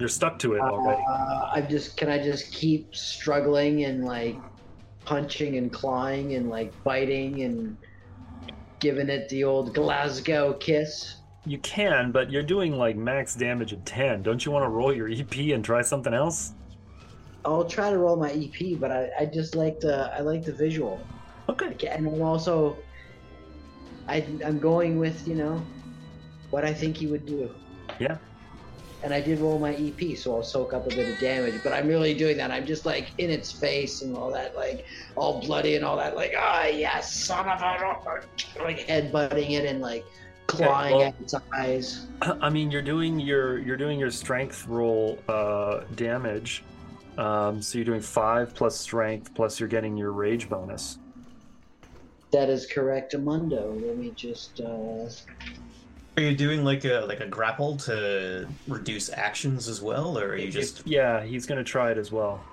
You're 0.00 0.08
stuck 0.08 0.38
to 0.40 0.54
it 0.54 0.60
already. 0.60 1.00
Uh, 1.08 1.50
I 1.52 1.60
just 1.60 1.96
can 1.96 2.08
I 2.10 2.18
just 2.18 2.52
keep 2.52 2.94
struggling 2.96 3.84
and 3.84 4.04
like 4.04 4.36
punching 5.04 5.56
and 5.56 5.72
clawing 5.72 6.34
and 6.34 6.50
like 6.50 6.72
biting 6.82 7.42
and 7.42 7.76
giving 8.80 9.08
it 9.08 9.28
the 9.28 9.44
old 9.44 9.74
Glasgow 9.74 10.54
kiss. 10.54 11.16
You 11.46 11.58
can, 11.58 12.10
but 12.10 12.32
you're 12.32 12.42
doing 12.42 12.76
like 12.76 12.96
max 12.96 13.36
damage 13.36 13.72
of 13.72 13.84
ten. 13.84 14.22
Don't 14.24 14.44
you 14.44 14.50
want 14.50 14.64
to 14.64 14.70
roll 14.70 14.92
your 14.92 15.08
EP 15.08 15.36
and 15.54 15.64
try 15.64 15.82
something 15.82 16.14
else? 16.14 16.52
I'll 17.44 17.64
try 17.64 17.90
to 17.90 17.98
roll 17.98 18.16
my 18.16 18.32
EP, 18.32 18.80
but 18.80 18.90
I, 18.90 19.10
I 19.20 19.26
just 19.26 19.54
like 19.54 19.78
the 19.78 20.12
I 20.12 20.20
like 20.20 20.44
the 20.44 20.52
visual. 20.52 21.00
Okay. 21.48 21.76
And 21.86 22.08
I'm 22.08 22.22
also 22.22 22.76
I 24.08 24.26
I'm 24.44 24.58
going 24.58 24.98
with 24.98 25.26
you 25.26 25.34
know 25.34 25.64
what 26.50 26.64
I 26.64 26.72
think 26.72 26.96
he 26.96 27.06
would 27.06 27.26
do. 27.26 27.50
Yeah. 27.98 28.18
And 29.02 29.12
I 29.12 29.20
did 29.20 29.38
roll 29.40 29.58
my 29.58 29.74
EP, 29.74 30.16
so 30.16 30.34
I'll 30.34 30.42
soak 30.42 30.72
up 30.72 30.86
a 30.86 30.88
bit 30.88 31.12
of 31.12 31.18
damage. 31.18 31.60
But 31.62 31.74
I'm 31.74 31.86
really 31.86 32.14
doing 32.14 32.38
that. 32.38 32.50
I'm 32.50 32.64
just 32.64 32.86
like 32.86 33.10
in 33.18 33.28
its 33.28 33.52
face 33.52 34.00
and 34.00 34.16
all 34.16 34.30
that, 34.30 34.56
like 34.56 34.86
all 35.14 35.42
bloody 35.42 35.76
and 35.76 35.84
all 35.84 35.96
that, 35.98 36.16
like 36.16 36.32
ah 36.36 36.66
yes, 36.66 37.14
son 37.14 37.46
of 37.48 37.60
a 37.60 38.62
like 38.62 38.86
headbutting 38.86 39.50
it 39.50 39.66
and 39.66 39.80
like 39.80 40.04
clawing 40.46 40.94
well- 40.94 41.02
at 41.08 41.20
its 41.20 41.34
eyes. 41.52 42.06
I 42.22 42.48
mean, 42.48 42.70
you're 42.70 42.82
doing 42.82 43.18
your 43.20 43.58
you're 43.58 43.76
doing 43.76 43.98
your 43.98 44.10
strength 44.10 44.66
roll 44.66 45.18
uh, 45.28 45.80
damage. 45.94 46.64
Um, 47.18 47.62
so 47.62 47.78
you're 47.78 47.84
doing 47.84 48.00
five 48.00 48.54
plus 48.54 48.76
strength 48.76 49.34
plus 49.34 49.60
you're 49.60 49.68
getting 49.68 49.96
your 49.96 50.12
rage 50.12 50.48
bonus. 50.48 50.98
That 52.34 52.50
is 52.50 52.66
correct, 52.66 53.14
Amundo. 53.14 53.80
Let 53.86 53.96
me 53.96 54.10
just. 54.16 54.60
uh 54.60 55.08
Are 56.16 56.20
you 56.20 56.34
doing 56.34 56.64
like 56.64 56.84
a 56.84 57.04
like 57.06 57.20
a 57.20 57.28
grapple 57.28 57.76
to 57.86 58.48
reduce 58.66 59.08
actions 59.08 59.68
as 59.68 59.80
well, 59.80 60.18
or 60.18 60.30
are 60.30 60.36
you 60.36 60.50
just 60.50 60.80
If- 60.80 60.86
yeah, 60.88 61.22
he's 61.22 61.46
gonna 61.46 61.62
try 61.62 61.92
it 61.92 61.96
as 61.96 62.10
well. 62.10 62.44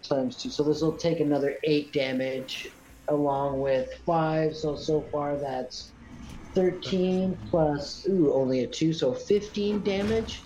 times 0.02 0.38
two. 0.38 0.50
So 0.50 0.64
this 0.64 0.82
will 0.82 0.98
take 0.98 1.20
another 1.20 1.58
eight 1.64 1.94
damage 1.94 2.70
along 3.10 3.60
with 3.62 3.88
five. 4.08 4.56
So 4.56 4.76
so 4.76 5.02
far 5.12 5.38
that's 5.38 5.92
thirteen 6.56 7.38
plus 7.52 8.08
ooh 8.10 8.34
only 8.34 8.64
a 8.64 8.68
two, 8.68 8.92
so 8.92 9.14
fifteen 9.14 9.82
damage. 9.84 10.42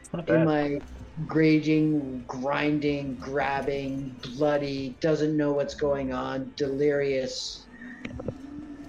It's 0.00 0.12
not 0.12 0.28
In 0.28 0.44
my 0.44 0.80
raging, 1.28 2.24
grinding, 2.26 3.14
grabbing, 3.16 4.14
bloody, 4.36 4.96
doesn't 5.00 5.36
know 5.36 5.52
what's 5.52 5.74
going 5.74 6.12
on, 6.12 6.52
delirious. 6.56 7.64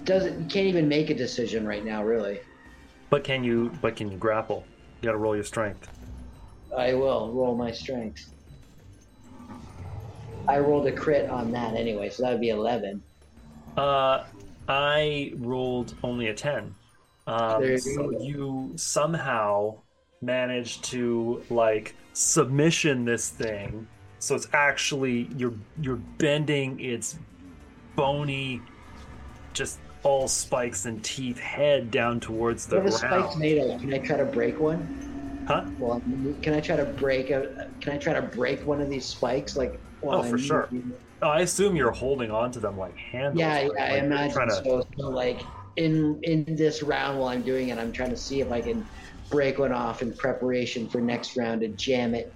Doesn't 0.04 0.50
can't 0.50 0.66
even 0.66 0.88
make 0.88 1.10
a 1.10 1.14
decision 1.14 1.66
right 1.66 1.84
now, 1.84 2.04
really. 2.04 2.40
But 3.10 3.24
can 3.24 3.44
you? 3.44 3.70
But 3.80 3.96
can 3.96 4.10
you 4.10 4.18
grapple? 4.18 4.64
You 5.00 5.06
gotta 5.08 5.18
roll 5.18 5.34
your 5.34 5.44
strength. 5.44 5.88
I 6.76 6.94
will 6.94 7.32
roll 7.32 7.54
my 7.54 7.70
strength. 7.70 8.30
I 10.48 10.58
rolled 10.58 10.86
a 10.86 10.92
crit 10.92 11.30
on 11.30 11.52
that 11.52 11.74
anyway, 11.74 12.10
so 12.10 12.22
that 12.22 12.32
would 12.32 12.40
be 12.40 12.50
11. 12.50 13.02
Uh, 13.76 14.24
I 14.68 15.32
rolled 15.36 15.94
only 16.02 16.28
a 16.28 16.34
ten. 16.34 16.74
Um, 17.26 17.62
you 17.62 17.78
so 17.78 18.10
you 18.20 18.72
somehow 18.76 19.78
managed 20.20 20.84
to 20.84 21.42
like 21.50 21.94
submission 22.14 23.04
this 23.04 23.28
thing. 23.28 23.86
So 24.20 24.34
it's 24.34 24.48
actually 24.54 25.28
you're 25.36 25.52
you're 25.82 25.96
bending 26.18 26.80
its 26.80 27.18
bony, 27.94 28.62
just 29.52 29.78
all 30.02 30.28
spikes 30.28 30.86
and 30.86 31.02
teeth 31.04 31.38
head 31.38 31.90
down 31.90 32.20
towards 32.20 32.66
the 32.66 32.76
What 32.76 32.86
are 32.86 32.90
the 32.90 32.96
spikes 32.96 33.10
ground. 33.10 33.40
made 33.40 33.58
of? 33.58 33.80
Can 33.80 33.92
I 33.92 33.98
try 33.98 34.16
to 34.16 34.24
break 34.24 34.58
one? 34.58 35.44
Huh? 35.46 35.64
Well, 35.78 36.00
can 36.40 36.54
I 36.54 36.60
try 36.60 36.76
to 36.76 36.86
break 36.86 37.28
a? 37.30 37.68
Can 37.82 37.92
I 37.92 37.98
try 37.98 38.14
to 38.14 38.22
break 38.22 38.66
one 38.66 38.80
of 38.80 38.88
these 38.88 39.04
spikes? 39.04 39.56
Like, 39.56 39.78
while 40.00 40.20
Oh, 40.20 40.22
for 40.22 40.28
I'm- 40.36 40.38
sure. 40.38 40.68
Oh, 41.22 41.28
I 41.28 41.40
assume 41.40 41.76
you're 41.76 41.90
holding 41.92 42.30
on 42.30 42.50
to 42.52 42.60
them 42.60 42.78
like 42.78 42.96
handles. 42.96 43.38
Yeah, 43.40 43.60
yeah, 43.60 43.66
I 43.66 43.66
Like 43.66 43.90
you're 43.92 44.04
imagine 44.04 44.48
to- 44.48 44.54
so. 44.64 44.86
So, 44.98 45.08
like, 45.10 45.40
in 45.76 46.18
in 46.22 46.44
this 46.56 46.82
round, 46.82 47.18
while 47.18 47.28
I'm 47.28 47.42
doing 47.42 47.68
it, 47.68 47.78
I'm 47.78 47.92
trying 47.92 48.10
to 48.10 48.16
see 48.16 48.40
if 48.40 48.50
I 48.50 48.62
can 48.62 48.86
break 49.30 49.58
one 49.58 49.72
off 49.72 50.02
in 50.02 50.12
preparation 50.12 50.88
for 50.88 51.00
next 51.00 51.36
round 51.36 51.62
and 51.62 51.76
jam 51.76 52.14
it, 52.14 52.32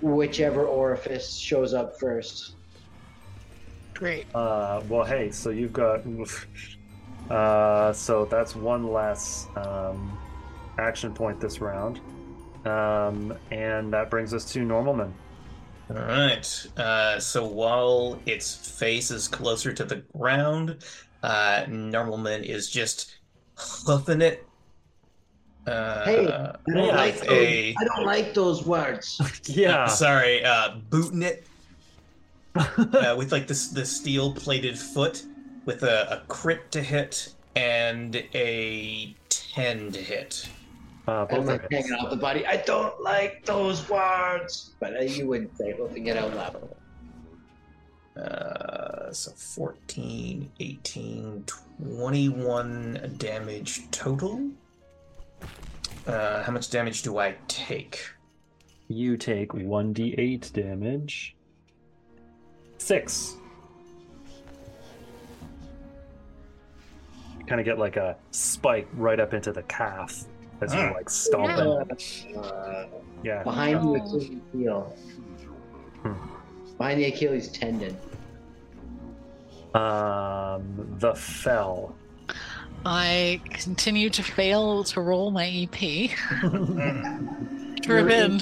whichever 0.00 0.66
orifice 0.66 1.36
shows 1.36 1.74
up 1.74 1.98
first. 1.98 2.54
Great. 3.94 4.26
Uh, 4.34 4.82
well, 4.88 5.04
hey, 5.04 5.30
so 5.30 5.50
you've 5.50 5.72
got. 5.72 6.02
Uh, 7.30 7.92
so 7.92 8.26
that's 8.26 8.54
one 8.54 8.92
less 8.92 9.46
um, 9.56 10.18
action 10.78 11.14
point 11.14 11.40
this 11.40 11.60
round. 11.60 12.00
Um, 12.66 13.34
and 13.50 13.92
that 13.92 14.10
brings 14.10 14.34
us 14.34 14.44
to 14.52 14.58
Normalman. 14.60 15.12
All 15.90 15.96
right. 15.96 16.66
Uh, 16.76 17.18
so 17.18 17.44
while 17.44 18.20
its 18.26 18.54
face 18.54 19.10
is 19.10 19.28
closer 19.28 19.72
to 19.72 19.84
the 19.84 20.02
ground, 20.16 20.84
uh, 21.22 21.64
Normalman 21.68 22.44
is 22.44 22.70
just 22.70 23.16
hoofing 23.56 24.20
it. 24.20 24.46
Uh, 25.66 26.04
Hey, 26.04 26.26
I 26.26 26.56
don't 26.66 26.86
yeah, 26.86 26.96
like 26.96 27.20
those. 27.20 27.28
a 27.30 27.74
I 27.78 27.84
don't 27.84 28.04
like 28.06 28.34
those 28.34 28.66
words. 28.66 29.20
Yeah. 29.48 29.86
sorry, 30.04 30.44
uh, 30.44 30.76
booting 30.90 31.22
it 31.22 31.46
uh, 32.56 33.14
with 33.16 33.32
like 33.32 33.46
this 33.46 33.68
the 33.68 33.84
steel 33.84 34.32
plated 34.34 34.78
foot 34.78 35.24
with 35.64 35.82
a, 35.84 36.12
a 36.22 36.26
crit 36.26 36.70
to 36.72 36.82
hit 36.82 37.32
and 37.54 38.16
a 38.34 39.14
ten 39.28 39.92
to 39.92 40.00
hit. 40.00 40.48
uh, 41.06 41.26
I'm 41.30 41.38
both 41.38 41.46
like 41.46 41.64
are 41.64 41.68
hanging 41.70 41.92
off 41.92 42.10
the 42.10 42.16
body. 42.16 42.44
I 42.46 42.56
don't 42.56 43.00
like 43.00 43.44
those 43.46 43.88
words. 43.88 44.72
But 44.80 44.96
uh, 44.96 45.02
you 45.02 45.28
wouldn't 45.28 45.56
say 45.56 45.72
hoofing 45.76 46.06
it 46.08 46.16
out 46.16 46.34
loud. 46.34 46.68
Uh, 48.16 49.10
so 49.12 49.30
14, 49.30 50.50
18, 50.60 51.44
21 51.46 53.14
damage 53.16 53.90
total. 53.90 54.50
Uh, 56.06 56.42
how 56.42 56.52
much 56.52 56.70
damage 56.70 57.02
do 57.02 57.18
I 57.18 57.36
take? 57.48 58.00
You 58.88 59.16
take 59.16 59.50
1d8 59.52 60.52
damage. 60.52 61.36
Six. 62.78 63.36
You 67.38 67.44
kind 67.46 67.60
of 67.60 67.64
get 67.64 67.78
like 67.78 67.96
a 67.96 68.16
spike 68.32 68.88
right 68.94 69.20
up 69.20 69.32
into 69.34 69.52
the 69.52 69.62
calf 69.64 70.24
as 70.60 70.74
you're 70.74 70.92
like 70.92 71.08
stomping. 71.08 72.36
Uh, 72.36 72.86
Yeah. 73.22 73.42
behind 73.44 73.82
the 73.82 73.92
Achilles 74.02 74.30
heel. 74.52 74.96
Hmm. 76.02 76.12
Behind 76.78 77.00
the 77.00 77.04
Achilles 77.06 77.48
tendon. 77.48 77.96
Um, 79.74 80.96
the 80.98 81.14
fell. 81.14 81.94
I 82.84 83.40
continue 83.44 84.10
to 84.10 84.22
fail 84.22 84.84
to 84.84 85.00
roll 85.00 85.30
my 85.30 85.48
EP, 85.48 86.10
driven 87.82 88.38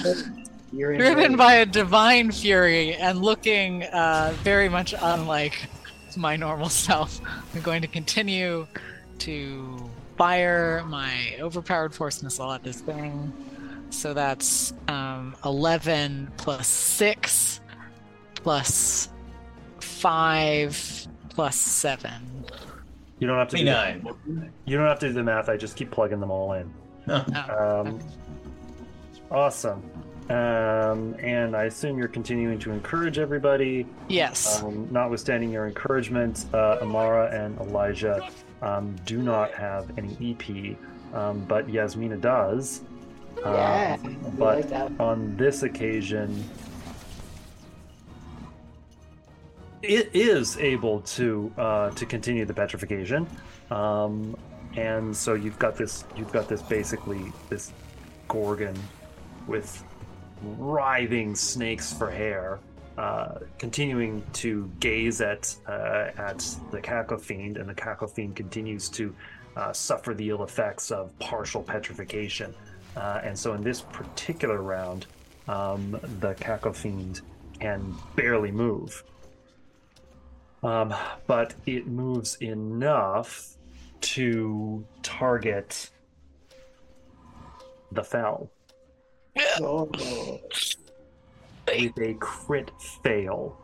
driven 0.71 1.35
by 1.35 1.55
a 1.55 1.65
divine 1.65 2.31
fury 2.31 2.93
and 2.95 3.21
looking 3.21 3.83
uh, 3.83 4.33
very 4.41 4.69
much 4.69 4.93
unlike 4.99 5.67
my 6.15 6.35
normal 6.35 6.69
self. 6.87 7.19
I'm 7.53 7.61
going 7.61 7.81
to 7.81 7.87
continue 7.87 8.67
to 9.19 9.89
fire 10.17 10.83
my 10.87 11.35
overpowered 11.39 11.93
force 11.93 12.23
missile 12.23 12.51
at 12.51 12.63
this 12.63 12.81
thing. 12.81 13.33
So 13.89 14.13
that's 14.13 14.73
um, 14.87 15.35
11 15.43 16.31
plus 16.37 16.67
6 16.67 17.59
plus 18.35 19.09
5 19.79 21.07
plus 21.29 21.55
7. 21.57 22.30
You 23.21 23.27
don't 23.27 23.37
have 23.37 23.49
to. 23.49 23.57
Do 23.57 23.63
the, 23.65 24.49
you 24.65 24.77
don't 24.77 24.87
have 24.87 24.97
to 24.99 25.07
do 25.07 25.13
the 25.13 25.21
math. 25.23 25.47
I 25.47 25.55
just 25.55 25.75
keep 25.75 25.91
plugging 25.91 26.19
them 26.19 26.31
all 26.31 26.53
in. 26.53 26.73
Huh. 27.05 27.23
Oh, 27.35 27.81
Um, 27.81 27.99
awesome. 29.29 29.83
Um, 30.29 31.15
and 31.19 31.55
I 31.55 31.65
assume 31.65 31.97
you're 31.99 32.07
continuing 32.07 32.57
to 32.59 32.71
encourage 32.71 33.19
everybody. 33.19 33.85
yes. 34.07 34.63
Um, 34.63 34.87
notwithstanding 34.91 35.51
your 35.51 35.67
encouragement, 35.67 36.45
uh, 36.53 36.77
Amara 36.81 37.29
and 37.31 37.59
Elijah 37.59 38.27
um, 38.63 38.95
do 39.05 39.21
not 39.21 39.51
have 39.53 39.91
any 39.99 40.17
EP, 40.39 40.77
um, 41.15 41.41
but 41.47 41.67
Yasmina 41.67 42.17
does. 42.19 42.81
Um, 43.43 43.53
Yeah, 43.53 43.97
I 44.03 44.07
but 44.37 44.71
like 44.71 44.99
on 44.99 45.35
this 45.37 45.61
occasion, 45.63 46.43
it 49.83 50.09
is 50.13 50.57
able 50.57 51.01
to 51.01 51.51
uh, 51.57 51.89
to 51.91 52.05
continue 52.05 52.45
the 52.45 52.53
petrification, 52.53 53.27
um, 53.69 54.35
and 54.75 55.15
so 55.15 55.33
you've 55.33 55.59
got 55.59 55.75
this 55.75 56.05
you've 56.15 56.31
got 56.31 56.47
this 56.47 56.61
basically 56.61 57.31
this 57.49 57.71
gorgon 58.27 58.77
with 59.47 59.83
writhing 60.57 61.35
snakes 61.35 61.93
for 61.93 62.09
hair, 62.09 62.59
uh, 62.97 63.39
continuing 63.57 64.23
to 64.33 64.69
gaze 64.79 65.21
at 65.21 65.55
uh, 65.67 66.09
at 66.17 66.39
the 66.71 66.79
Caco 66.81 67.19
and 67.57 67.67
the 67.67 67.75
Caco 67.75 68.35
continues 68.35 68.89
to 68.89 69.13
uh, 69.55 69.73
suffer 69.73 70.13
the 70.13 70.29
ill 70.29 70.43
effects 70.43 70.91
of 70.91 71.17
partial 71.19 71.61
petrification. 71.61 72.53
Uh, 72.95 73.21
and 73.23 73.37
so 73.37 73.53
in 73.53 73.63
this 73.63 73.81
particular 73.81 74.61
round, 74.61 75.05
um, 75.47 75.91
the 76.19 76.33
Caco 76.35 76.75
can 77.59 77.95
barely 78.15 78.51
move. 78.51 79.03
Um, 80.63 80.93
but 81.27 81.55
it 81.65 81.87
moves 81.87 82.37
enough 82.41 83.57
to 84.01 84.85
target 85.01 85.89
the 87.91 88.03
Fell 88.03 88.49
Oh, 89.61 89.89
with 91.67 91.97
a 91.99 92.13
crit 92.19 92.71
fail. 93.03 93.57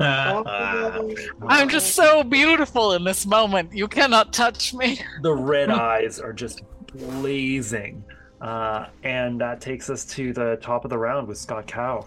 Ah, 0.00 0.42
oh. 0.46 1.14
I'm 1.48 1.68
just 1.68 1.94
so 1.94 2.22
beautiful 2.22 2.92
in 2.92 3.02
this 3.02 3.26
moment. 3.26 3.72
You 3.72 3.88
cannot 3.88 4.32
touch 4.32 4.72
me. 4.72 5.00
The 5.22 5.34
red 5.34 5.70
eyes 5.70 6.20
are 6.20 6.32
just 6.32 6.62
blazing. 6.92 8.04
Uh, 8.40 8.86
and 9.02 9.40
that 9.40 9.60
takes 9.60 9.90
us 9.90 10.04
to 10.04 10.32
the 10.32 10.58
top 10.62 10.84
of 10.84 10.90
the 10.90 10.98
round 10.98 11.26
with 11.26 11.38
Scott 11.38 11.66
Cow. 11.66 12.06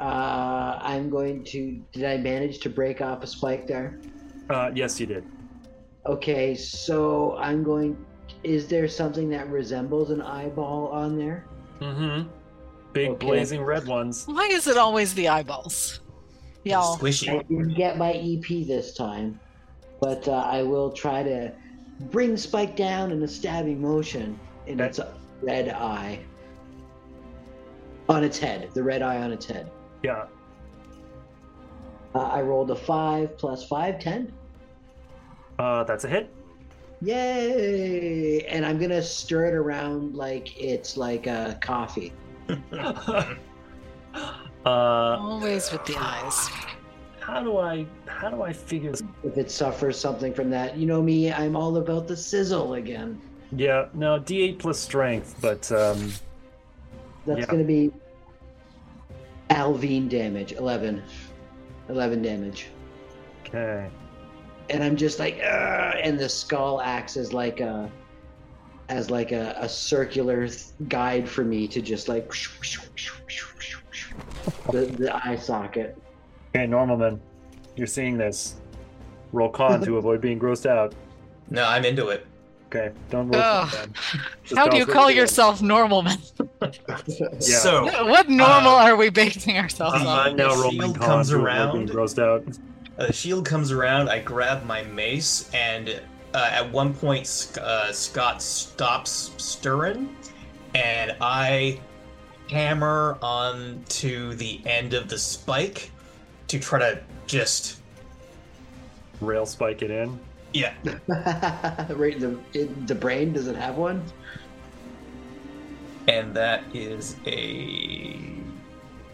Uh, 0.00 0.78
I'm 0.82 1.08
going 1.08 1.42
to. 1.44 1.82
Did 1.92 2.04
I 2.04 2.16
manage 2.18 2.58
to 2.60 2.68
break 2.70 3.00
off 3.00 3.22
a 3.22 3.26
spike 3.26 3.66
there? 3.66 3.98
Uh, 4.50 4.70
yes, 4.74 5.00
you 5.00 5.06
did. 5.06 5.24
Okay, 6.04 6.54
so 6.54 7.36
I'm 7.38 7.62
going. 7.62 7.96
Is 8.44 8.68
there 8.68 8.86
something 8.88 9.28
that 9.30 9.48
resembles 9.48 10.10
an 10.10 10.20
eyeball 10.20 10.88
on 10.88 11.16
there? 11.18 11.44
Mm-hmm. 11.80 12.28
Big 12.92 13.10
Okay. 13.10 13.26
blazing 13.26 13.62
red 13.62 13.86
ones. 13.86 14.24
Why 14.26 14.46
is 14.46 14.66
it 14.66 14.76
always 14.76 15.14
the 15.14 15.28
eyeballs? 15.28 16.00
Y'all. 16.64 16.96
Squishy. 16.96 17.30
I 17.30 17.42
didn't 17.42 17.74
get 17.74 17.96
my 17.96 18.12
EP 18.12 18.66
this 18.66 18.94
time, 18.94 19.40
but 20.00 20.28
uh, 20.28 20.32
I 20.32 20.62
will 20.62 20.90
try 20.92 21.22
to 21.22 21.52
bring 22.10 22.36
Spike 22.36 22.76
down 22.76 23.10
in 23.12 23.22
a 23.22 23.28
stabbing 23.28 23.80
motion 23.80 24.38
in 24.66 24.80
Okay. 24.80 24.88
its 24.90 25.00
red 25.42 25.70
eye. 25.70 26.20
On 28.08 28.22
its 28.22 28.38
head, 28.38 28.68
the 28.74 28.82
red 28.82 29.02
eye 29.02 29.18
on 29.18 29.32
its 29.32 29.46
head. 29.46 29.70
Yeah. 30.02 30.26
Uh, 32.14 32.18
I 32.20 32.40
rolled 32.42 32.70
a 32.70 32.76
5 32.76 33.36
plus 33.36 33.64
plus 33.64 33.68
five, 33.68 33.98
ten. 34.00 34.32
Uh, 35.58 35.84
that's 35.84 36.04
a 36.04 36.08
hit. 36.08 36.30
Yay! 37.02 38.40
And 38.46 38.64
I'm 38.64 38.78
gonna 38.78 39.02
stir 39.02 39.46
it 39.46 39.54
around 39.54 40.14
like 40.14 40.58
it's 40.60 40.96
like 40.96 41.26
a 41.26 41.58
coffee. 41.60 42.12
uh, 42.72 43.34
Always 44.66 45.70
with 45.72 45.84
the 45.84 45.96
eyes. 45.98 46.48
how 47.20 47.42
do 47.42 47.58
I 47.58 47.86
how 48.06 48.30
do 48.30 48.42
I 48.42 48.52
figure 48.52 48.92
this? 48.92 49.02
If 49.24 49.36
it 49.36 49.50
suffers 49.50 49.98
something 49.98 50.32
from 50.32 50.48
that, 50.50 50.76
you 50.78 50.86
know 50.86 51.02
me, 51.02 51.30
I'm 51.32 51.54
all 51.56 51.76
about 51.76 52.08
the 52.08 52.16
sizzle 52.16 52.74
again. 52.74 53.20
Yeah, 53.52 53.86
no, 53.94 54.18
D8 54.18 54.58
plus 54.58 54.78
strength, 54.78 55.36
but 55.40 55.70
um, 55.72 56.12
That's 57.26 57.40
Yeah. 57.40 57.46
gonna 57.46 57.64
be 57.64 57.90
Alvine 59.50 60.08
damage, 60.08 60.52
11. 60.52 61.02
11 61.88 62.22
damage. 62.22 62.66
okay. 63.46 63.88
And 64.68 64.82
I'm 64.82 64.96
just 64.96 65.20
like, 65.20 65.34
"Ugh," 65.36 65.94
and 66.02 66.18
the 66.18 66.28
skull 66.28 66.80
acts 66.80 67.16
as 67.16 67.32
like 67.32 67.60
a, 67.60 67.88
as 68.88 69.10
like 69.10 69.30
a, 69.30 69.54
a 69.60 69.68
circular 69.68 70.48
th- 70.48 70.64
guide 70.88 71.28
for 71.28 71.44
me 71.44 71.68
to 71.68 71.80
just 71.80 72.08
like, 72.08 72.28
the, 74.72 74.86
the 74.86 75.14
eye 75.24 75.36
socket. 75.36 75.96
Okay, 76.54 76.66
Normalman, 76.66 77.20
you're 77.76 77.86
seeing 77.86 78.18
this. 78.18 78.56
Roll 79.32 79.48
con 79.50 79.80
to 79.82 79.96
avoid 79.98 80.20
being 80.20 80.40
grossed 80.40 80.66
out. 80.66 80.94
No, 81.48 81.64
I'm 81.64 81.84
into 81.84 82.08
it. 82.08 82.26
Okay, 82.76 82.94
don't 83.10 83.28
roll. 83.28 83.40
Ugh. 83.42 83.68
con 83.70 83.78
then. 83.80 83.94
Just 84.44 84.58
How 84.58 84.68
do 84.68 84.76
you 84.76 84.86
call 84.86 85.10
you're 85.10 85.22
yourself 85.22 85.60
Normalman? 85.60 86.18
Yeah. 87.16 87.38
So, 87.38 87.84
What 88.06 88.28
normal 88.28 88.72
Uh, 88.72 88.84
are 88.90 88.96
we 88.96 89.08
basing 89.10 89.56
ourselves 89.58 90.02
the- 90.02 90.08
on? 90.08 90.28
I'm 90.28 90.36
now 90.36 90.54
the 90.54 90.62
rolling 90.62 90.80
shield 90.80 91.00
comes 91.00 91.32
around. 91.32 91.72
being 91.72 91.88
grossed 91.88 92.18
out. 92.22 92.44
Uh, 92.98 93.08
the 93.08 93.12
shield 93.12 93.44
comes 93.44 93.72
around. 93.72 94.08
I 94.08 94.20
grab 94.20 94.64
my 94.64 94.82
mace, 94.84 95.50
and 95.52 96.00
uh, 96.32 96.48
at 96.50 96.72
one 96.72 96.94
point, 96.94 97.52
uh, 97.60 97.92
Scott 97.92 98.40
stops 98.40 99.32
stirring, 99.36 100.16
and 100.74 101.14
I 101.20 101.78
hammer 102.50 103.18
onto 103.20 104.32
the 104.32 104.62
end 104.64 104.94
of 104.94 105.10
the 105.10 105.18
spike 105.18 105.90
to 106.48 106.58
try 106.58 106.78
to 106.78 106.98
just 107.26 107.80
Rail 109.20 109.44
spike 109.44 109.82
it 109.82 109.90
in. 109.90 110.18
Yeah. 110.56 110.74
right, 111.94 112.18
the, 112.18 112.38
it, 112.52 112.86
the 112.86 112.94
brain, 112.94 113.32
does 113.32 113.46
it 113.46 113.56
have 113.56 113.76
one? 113.76 114.02
And 116.08 116.34
that 116.34 116.62
is 116.72 117.16
a 117.26 118.18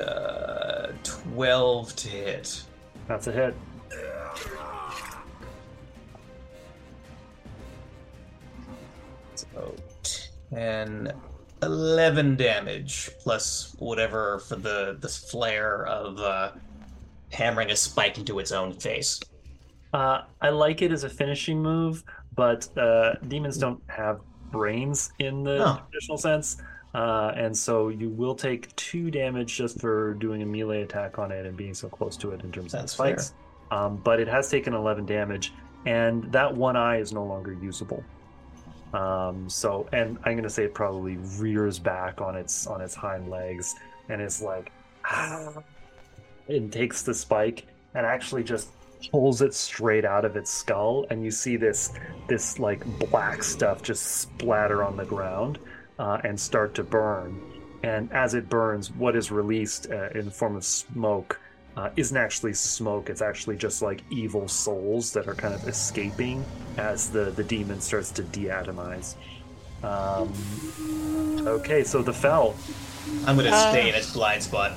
uh, 0.00 0.92
twelve 1.02 1.96
to 1.96 2.08
hit. 2.08 2.62
That's 3.08 3.26
a 3.26 3.32
hit. 3.32 3.54
So 9.34 9.74
10, 10.52 11.12
11 11.62 12.36
damage 12.36 13.10
plus 13.20 13.74
whatever 13.78 14.38
for 14.40 14.56
the 14.56 14.96
the 15.00 15.08
flare 15.08 15.86
of 15.86 16.18
uh, 16.18 16.52
hammering 17.32 17.70
a 17.70 17.76
spike 17.76 18.18
into 18.18 18.38
its 18.38 18.52
own 18.52 18.72
face. 18.74 19.20
Uh, 19.92 20.22
I 20.40 20.48
like 20.50 20.82
it 20.82 20.90
as 20.92 21.04
a 21.04 21.08
finishing 21.10 21.62
move, 21.62 22.02
but 22.34 22.66
uh, 22.78 23.14
demons 23.28 23.58
don't 23.58 23.82
have 23.88 24.20
brains 24.50 25.12
in 25.18 25.42
the 25.44 25.64
Oh. 25.64 25.80
traditional 25.90 26.18
sense. 26.18 26.56
Uh, 26.94 27.32
and 27.36 27.56
so 27.56 27.88
you 27.88 28.10
will 28.10 28.34
take 28.34 28.74
two 28.76 29.10
damage 29.10 29.56
just 29.56 29.80
for 29.80 30.14
doing 30.14 30.42
a 30.42 30.46
melee 30.46 30.82
attack 30.82 31.18
on 31.18 31.32
it 31.32 31.46
and 31.46 31.56
being 31.56 31.72
so 31.74 31.88
close 31.88 32.16
to 32.18 32.32
it 32.32 32.42
in 32.42 32.52
terms 32.52 32.72
That's 32.72 32.92
of 32.94 32.98
the 32.98 33.04
spikes. 33.14 33.34
Um, 33.70 33.96
but 33.96 34.20
it 34.20 34.28
has 34.28 34.50
taken 34.50 34.74
11 34.74 35.06
damage, 35.06 35.54
and 35.86 36.30
that 36.32 36.54
one 36.54 36.76
eye 36.76 36.98
is 36.98 37.12
no 37.12 37.24
longer 37.24 37.54
usable. 37.54 38.04
Um, 38.92 39.48
so, 39.48 39.88
and 39.92 40.18
I'm 40.24 40.36
gonna 40.36 40.50
say 40.50 40.64
it 40.64 40.74
probably 40.74 41.16
rears 41.38 41.78
back 41.78 42.20
on 42.20 42.36
its 42.36 42.66
on 42.66 42.82
its 42.82 42.94
hind 42.94 43.30
legs, 43.30 43.74
and 44.10 44.20
it's 44.20 44.42
like, 44.42 44.70
ah, 45.06 45.62
and 46.48 46.70
takes 46.70 47.00
the 47.02 47.14
spike 47.14 47.64
and 47.94 48.04
actually 48.04 48.44
just 48.44 48.68
pulls 49.10 49.42
it 49.42 49.54
straight 49.54 50.04
out 50.04 50.24
of 50.24 50.36
its 50.36 50.50
skull, 50.50 51.06
and 51.10 51.24
you 51.24 51.30
see 51.30 51.56
this 51.56 51.92
this 52.28 52.58
like 52.58 52.84
black 53.10 53.42
stuff 53.42 53.82
just 53.82 54.02
splatter 54.22 54.82
on 54.84 54.96
the 54.96 55.04
ground. 55.04 55.58
uh, 55.98 56.18
and 56.24 56.38
start 56.40 56.74
to 56.74 56.82
burn. 56.82 57.40
And 57.84 58.10
as 58.12 58.34
it 58.34 58.48
burns, 58.48 58.90
what 58.90 59.14
is 59.14 59.30
released 59.30 59.90
uh, 59.90 60.08
in 60.10 60.24
the 60.24 60.30
form 60.30 60.56
of 60.56 60.64
smoke 60.64 61.38
uh, 61.76 61.90
isn't 61.96 62.16
actually 62.16 62.54
smoke. 62.54 63.08
It's 63.10 63.22
actually 63.22 63.56
just 63.56 63.82
like 63.82 64.02
evil 64.10 64.48
souls 64.48 65.12
that 65.12 65.28
are 65.28 65.34
kind 65.34 65.54
of 65.54 65.66
escaping 65.68 66.44
as 66.76 67.10
the, 67.10 67.30
the 67.30 67.44
demon 67.44 67.80
starts 67.80 68.10
to 68.12 68.22
deatomize. 68.24 69.14
Um, 69.82 70.32
okay, 71.46 71.84
so 71.84 72.02
the 72.02 72.12
fell. 72.12 72.54
I'm 73.26 73.36
gonna 73.36 73.50
Uh, 73.50 73.70
stay 73.70 73.88
in 73.88 73.94
its 73.94 74.12
blind 74.12 74.42
spot. 74.42 74.72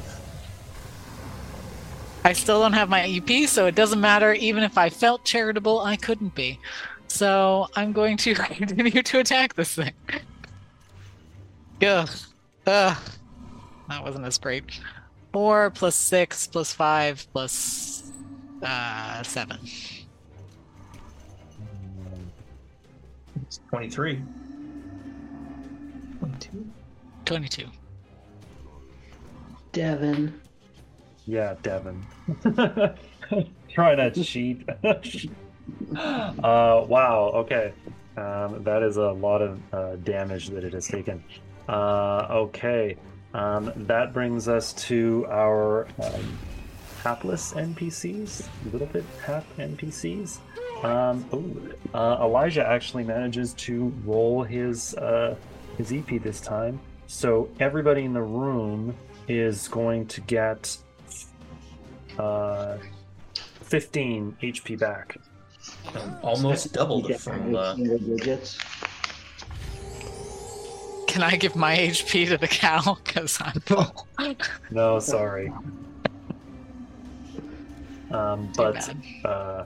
I 2.26 2.34
still 2.34 2.60
don't 2.60 2.74
have 2.74 2.90
my 2.90 3.04
EP, 3.08 3.48
so 3.48 3.68
it 3.68 3.76
doesn't 3.76 4.02
matter. 4.02 4.34
Even 4.34 4.64
if 4.64 4.80
I 4.80 4.90
felt 4.90 5.24
charitable, 5.26 5.82
I 5.82 5.96
couldn't 5.96 6.34
be. 6.34 6.60
So 7.08 7.68
I'm 7.76 7.92
going 7.92 8.18
to 8.18 8.34
continue 8.34 9.04
to 9.04 9.20
attack 9.20 9.54
this 9.54 9.76
thing. 9.76 9.94
Ugh. 11.84 12.10
Ugh. 12.66 12.98
That 13.90 14.04
wasn't 14.04 14.26
as 14.26 14.40
great. 14.40 14.64
Four 15.34 15.70
plus 15.70 15.94
six 15.94 16.48
plus 16.48 16.74
five 16.74 17.28
plus 17.32 18.12
uh 18.64 19.22
seven. 19.22 19.60
23. 23.70 24.20
22. 26.20 26.66
Twenty-two. 27.26 27.68
Devin. 29.74 30.42
Yeah, 31.26 31.56
Devin. 31.64 32.06
Trying 33.70 33.98
to 33.98 34.24
cheat. 34.24 34.68
uh, 34.84 36.86
wow. 36.88 37.32
Okay. 37.36 37.74
Um, 38.18 38.64
that 38.64 38.84
is 38.84 38.98
a 38.98 39.12
lot 39.12 39.42
of 39.42 39.60
uh, 39.74 39.96
damage 39.98 40.50
that 40.50 40.64
it 40.64 40.74
has 40.74 40.88
taken. 40.88 41.24
Uh, 41.68 42.28
okay. 42.30 42.98
Um, 43.34 43.72
that 43.76 44.14
brings 44.14 44.48
us 44.48 44.72
to 44.88 45.26
our 45.30 45.88
um, 46.02 46.38
hapless 47.04 47.54
NPCs, 47.54 48.48
little 48.72 48.88
bit 48.88 49.04
half 49.26 49.46
NPCs. 49.58 50.38
Um, 50.84 51.74
uh, 51.94 52.18
Elijah 52.22 52.66
actually 52.66 53.04
manages 53.04 53.54
to 53.56 53.92
roll 54.06 54.44
his 54.44 54.94
uh, 54.96 55.36
his 55.78 55.92
EP 55.92 56.22
this 56.22 56.40
time. 56.40 56.80
So 57.08 57.50
everybody 57.60 58.04
in 58.04 58.14
the 58.14 58.22
room 58.22 58.96
is 59.28 59.68
going 59.68 60.06
to 60.08 60.22
get 60.22 60.78
uh, 62.20 62.78
15 63.62 64.38
HP 64.42 64.80
back. 64.80 65.18
Um, 65.96 66.18
almost 66.22 66.74
doubled 66.74 67.10
You 67.10 67.18
from. 67.18 67.52
get 67.52 67.60
Uh, 67.60 67.76
single 67.76 67.98
digits. 67.98 68.58
Can 71.08 71.24
I 71.24 71.36
give 71.38 71.56
my 71.56 71.76
HP 71.78 72.28
to 72.28 72.38
the 72.38 72.48
cow? 72.48 72.98
Because 73.04 73.40
I'm 73.42 73.60
full. 73.62 74.08
No, 74.72 75.00
sorry. 75.00 75.52
Um, 78.12 78.52
but 78.56 78.94
uh, 79.24 79.66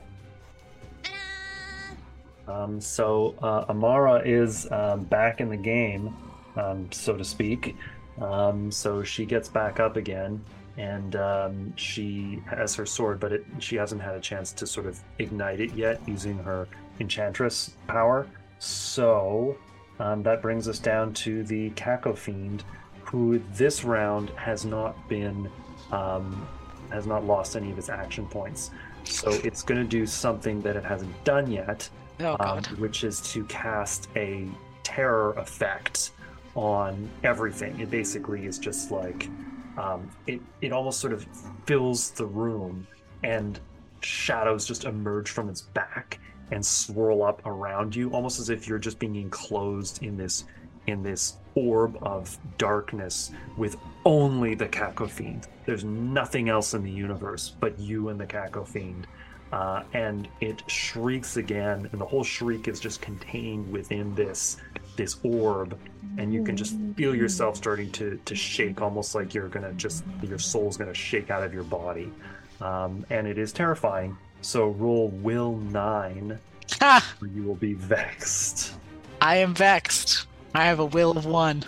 um, 2.48 2.80
so 2.80 3.36
uh, 3.42 3.66
Amara 3.70 4.22
is 4.26 4.72
um, 4.72 5.04
back 5.04 5.42
in 5.42 5.50
the 5.50 5.58
game, 5.58 6.16
um, 6.56 6.92
so 6.92 7.18
to 7.18 7.24
speak. 7.24 7.76
Um, 8.22 8.72
so 8.72 9.04
she 9.04 9.26
gets 9.26 9.50
back 9.50 9.80
up 9.80 9.96
again, 9.98 10.44
and 10.80 11.18
um, 11.18 11.76
she 11.76 12.42
has 12.48 12.74
her 12.74 12.86
sword, 12.86 13.20
but 13.20 13.34
it, 13.34 13.46
she 13.60 13.76
hasn't 13.76 14.02
had 14.02 14.16
a 14.16 14.20
chance 14.22 14.54
to 14.54 14.66
sort 14.66 14.86
of 14.86 14.98
ignite 15.20 15.60
it 15.60 15.74
yet 15.74 16.00
using 16.08 16.38
her 16.40 16.70
enchantress 17.02 17.72
power. 17.88 18.26
So 18.60 19.58
um, 20.00 20.24
that 20.24 20.42
brings 20.42 20.70
us 20.70 20.80
down 20.80 21.14
to 21.16 21.44
the 21.44 21.72
Caco 21.72 22.18
Fiend, 22.18 22.64
who 23.04 23.42
this 23.56 23.84
round 23.84 24.30
has 24.32 24.64
not 24.64 25.08
been 25.10 25.50
um, 25.92 26.48
has 26.92 27.06
not 27.06 27.26
lost 27.26 27.58
any 27.58 27.72
of 27.72 27.78
its 27.78 27.90
action 27.90 28.26
points. 28.26 28.72
So 29.04 29.32
it's 29.44 29.62
going 29.62 29.82
to 29.82 29.88
do 29.88 30.06
something 30.06 30.62
that 30.62 30.78
it 30.78 30.86
hasn't 30.86 31.24
done 31.26 31.52
yet, 31.52 31.90
Oh 32.22 32.38
um, 32.40 32.64
which 32.78 33.04
is 33.04 33.20
to 33.34 33.44
cast 33.46 34.08
a 34.16 34.48
terror 34.84 35.34
effect 35.34 36.12
on 36.56 37.10
everything. 37.24 37.78
It 37.82 37.92
basically 37.92 38.46
is 38.46 38.58
just 38.58 38.92
like 38.92 39.30
um, 39.78 40.10
it. 40.28 40.42
It 40.62 40.72
almost 40.72 41.00
sort 41.00 41.14
of 41.14 41.26
fills 41.66 42.12
the 42.12 42.26
room, 42.26 42.88
and 43.24 43.60
shadows 44.02 44.66
just 44.66 44.86
emerge 44.86 45.30
from 45.30 45.50
its 45.50 45.62
back 45.62 46.20
and 46.52 46.66
swirl 46.66 47.24
up 47.24 47.46
around 47.46 47.96
you, 47.96 48.10
almost 48.12 48.40
as 48.40 48.50
if 48.50 48.68
you're 48.68 48.80
just 48.80 49.00
being 49.00 49.16
enclosed 49.16 50.04
in 50.04 50.18
this 50.18 50.46
in 50.88 51.04
this 51.04 51.38
orb 51.56 51.98
of 52.02 52.38
darkness 52.58 53.32
with 53.58 53.76
only 54.06 54.56
the 54.56 54.68
Caco 54.68 55.10
Fiend. 55.10 55.48
There's 55.66 55.84
nothing 55.84 56.50
else 56.50 56.74
in 56.74 56.84
the 56.84 56.92
universe 56.92 57.54
but 57.60 57.78
you 57.80 58.10
and 58.10 58.20
the 58.20 58.26
Caco 58.26 58.68
Fiend. 58.68 59.08
Uh, 59.52 59.84
and 59.94 60.28
it 60.42 60.62
shrieks 60.70 61.38
again, 61.38 61.90
and 61.92 62.00
the 62.00 62.06
whole 62.06 62.24
shriek 62.24 62.68
is 62.68 62.80
just 62.80 63.02
contained 63.02 63.70
within 63.72 64.14
this 64.14 64.58
this 65.00 65.16
orb, 65.24 65.80
and 66.18 66.34
you 66.34 66.44
can 66.44 66.58
just 66.58 66.76
feel 66.96 67.16
yourself 67.16 67.56
starting 67.56 67.90
to 67.94 68.20
to 68.26 68.36
shake, 68.36 68.82
almost 68.82 69.16
like 69.16 69.34
you're 69.34 69.48
gonna 69.48 69.74
just 69.74 70.04
your 70.22 70.38
soul's 70.38 70.76
gonna 70.78 70.94
shake 70.94 71.32
out 71.32 71.42
of 71.42 71.54
your 71.54 71.64
body, 71.64 72.12
um, 72.60 73.06
and 73.10 73.26
it 73.26 73.38
is 73.38 73.52
terrifying. 73.54 74.16
So 74.42 74.68
roll 74.68 75.08
will 75.08 75.56
nine, 75.58 76.38
Ha! 76.82 77.16
or 77.22 77.28
you 77.28 77.44
will 77.44 77.56
be 77.56 77.74
vexed. 77.74 78.74
I 79.22 79.38
am 79.38 79.56
vexed. 79.56 80.28
I 80.54 80.66
have 80.66 80.80
a 80.80 80.86
will 80.86 81.18
of 81.18 81.26
one. 81.26 81.64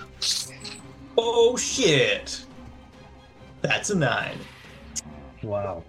oh 1.17 1.55
shit! 1.55 2.45
That's 3.61 3.91
a 3.91 3.95
9. 3.95 4.37
Wow. 5.43 5.83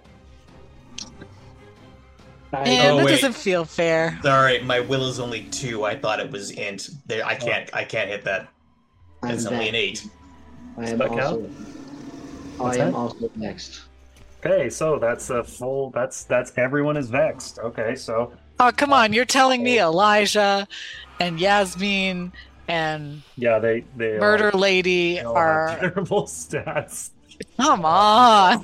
I, 2.53 2.63
Man, 2.63 2.91
Oh, 2.91 2.97
that 2.97 3.05
wait. 3.05 3.11
doesn't 3.11 3.33
feel 3.33 3.65
fair. 3.65 4.19
Sorry, 4.23 4.61
my 4.61 4.79
will 4.79 5.07
is 5.07 5.19
only 5.19 5.43
2. 5.45 5.83
I 5.85 5.95
thought 5.97 6.19
it 6.19 6.31
was 6.31 6.51
int. 6.51 6.89
There, 7.07 7.25
I 7.25 7.35
oh. 7.35 7.45
can't. 7.45 7.69
I 7.73 7.83
can't 7.83 8.09
hit 8.09 8.23
that. 8.25 8.47
I'm 9.23 9.31
It's 9.31 9.45
only 9.45 9.69
an 9.69 9.75
8. 9.75 10.07
I 10.77 10.89
am 10.89 11.01
also. 11.01 11.39
What's 12.57 12.77
I 12.77 12.85
am 12.85 12.95
also 12.95 13.31
next. 13.35 13.81
Okay, 14.45 14.69
so 14.69 14.99
that's 14.99 15.29
a 15.29 15.43
full. 15.43 15.89
That's 15.91 16.25
that's 16.25 16.51
everyone 16.57 16.97
is 16.97 17.09
vexed. 17.09 17.59
Okay, 17.59 17.95
so 17.95 18.33
Oh, 18.59 18.71
come 18.75 18.93
on. 18.93 19.13
You're 19.13 19.25
telling 19.25 19.63
me 19.63 19.81
oh. 19.81 19.89
Elijah 19.89 20.67
and 21.19 21.39
Yasmin 21.39 22.31
and 22.67 23.21
yeah, 23.35 23.59
they 23.59 23.83
they 23.97 24.17
Murder 24.17 24.51
all, 24.53 24.59
Lady 24.59 25.15
they 25.15 25.21
are. 25.21 25.77
terrible 25.79 26.23
stats. 26.27 27.11
Come 27.57 27.85
on. 27.85 28.63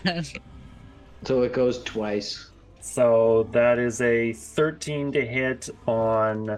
So 1.24 1.42
it 1.44 1.54
goes 1.54 1.84
twice. 1.84 2.49
So 2.82 3.48
that 3.52 3.80
is 3.80 4.02
a 4.02 4.34
13 4.34 5.12
to 5.14 5.26
hit 5.26 5.70
on 5.88 6.58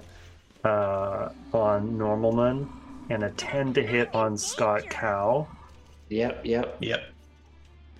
uh 0.64 1.30
on 1.54 1.98
Normalman 1.98 2.68
and 3.10 3.24
a 3.24 3.30
10 3.32 3.74
to 3.74 3.86
hit 3.86 4.14
on 4.14 4.38
Scott 4.38 4.90
Cow. 4.90 5.48
Yep, 6.10 6.46
yep. 6.46 6.78
Yep. 6.80 7.04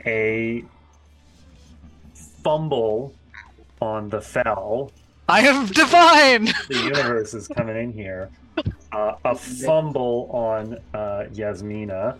A 0.06 0.64
fumble 2.44 3.14
on 3.82 4.10
the 4.10 4.22
fell. 4.22 4.92
I 5.28 5.42
am 5.42 5.66
divine. 5.68 6.54
The 6.68 6.78
universe 6.78 7.34
is 7.34 7.48
coming 7.48 7.78
in 7.78 7.94
here. 7.94 8.30
Uh, 8.92 9.16
a 9.24 9.36
fumble 9.36 10.30
on 10.32 10.78
uh, 10.94 11.26
Yasmina. 11.34 12.18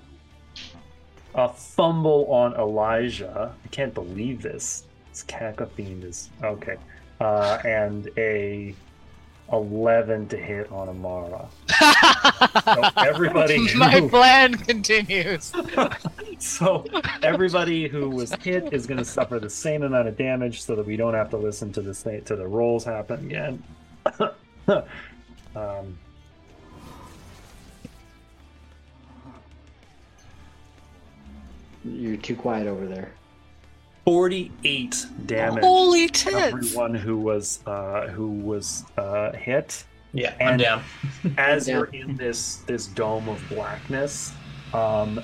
A 1.36 1.50
fumble 1.50 2.26
on 2.32 2.54
Elijah. 2.56 3.54
I 3.64 3.68
can't 3.70 3.94
believe 3.94 4.42
this. 4.42 4.86
This 5.12 5.24
Caco 5.24 5.70
fiend 5.72 6.06
is 6.06 6.30
okay. 6.42 6.78
Uh, 7.20 7.60
and 7.66 8.10
a 8.18 8.74
eleven 9.52 10.28
to 10.30 10.38
hit 10.38 10.72
on 10.72 10.88
Amara. 10.88 11.48
So 12.64 12.82
everybody 12.98 13.74
My 13.76 14.00
plan 14.08 14.56
continues. 14.56 15.52
so 16.40 16.86
everybody 17.22 17.90
who 17.90 18.10
was 18.10 18.34
hit 18.36 18.72
is 18.74 18.88
going 18.88 19.00
to 19.00 19.06
suffer 19.06 19.40
the 19.40 19.50
same 19.50 19.84
amount 19.84 20.08
of 20.08 20.18
damage, 20.18 20.62
so 20.62 20.76
that 20.76 20.86
we 20.86 20.96
don't 20.96 21.14
have 21.14 21.30
to 21.32 21.38
listen 21.38 21.74
to 21.74 21.82
the 21.82 21.94
sa- 21.94 22.22
to 22.26 22.36
the 22.36 22.48
rolls 22.48 22.86
happen 22.86 23.26
again. 23.26 23.64
um, 25.56 25.98
You're 31.84 32.18
too 32.18 32.36
quiet 32.36 32.68
over 32.68 32.86
there. 32.86 33.12
48 34.06 35.06
damage. 35.26 35.64
Holy 35.64 36.08
to 36.08 36.14
tits. 36.30 36.36
Everyone 36.38 36.96
who 36.96 37.18
was 37.18 37.60
uh, 37.66 38.08
who 38.08 38.28
was 38.30 38.84
uh, 38.98 39.32
hit. 39.34 39.84
Yeah, 40.14 40.34
I'm 40.42 40.48
And- 40.54 40.62
down. 40.62 40.84
as 41.38 41.68
Yeah. 41.68 41.76
you're 41.78 41.86
in 41.86 42.16
this 42.16 42.58
this 42.68 42.88
dome 42.88 43.30
of 43.30 43.42
blackness, 43.50 44.34
um, 44.74 45.22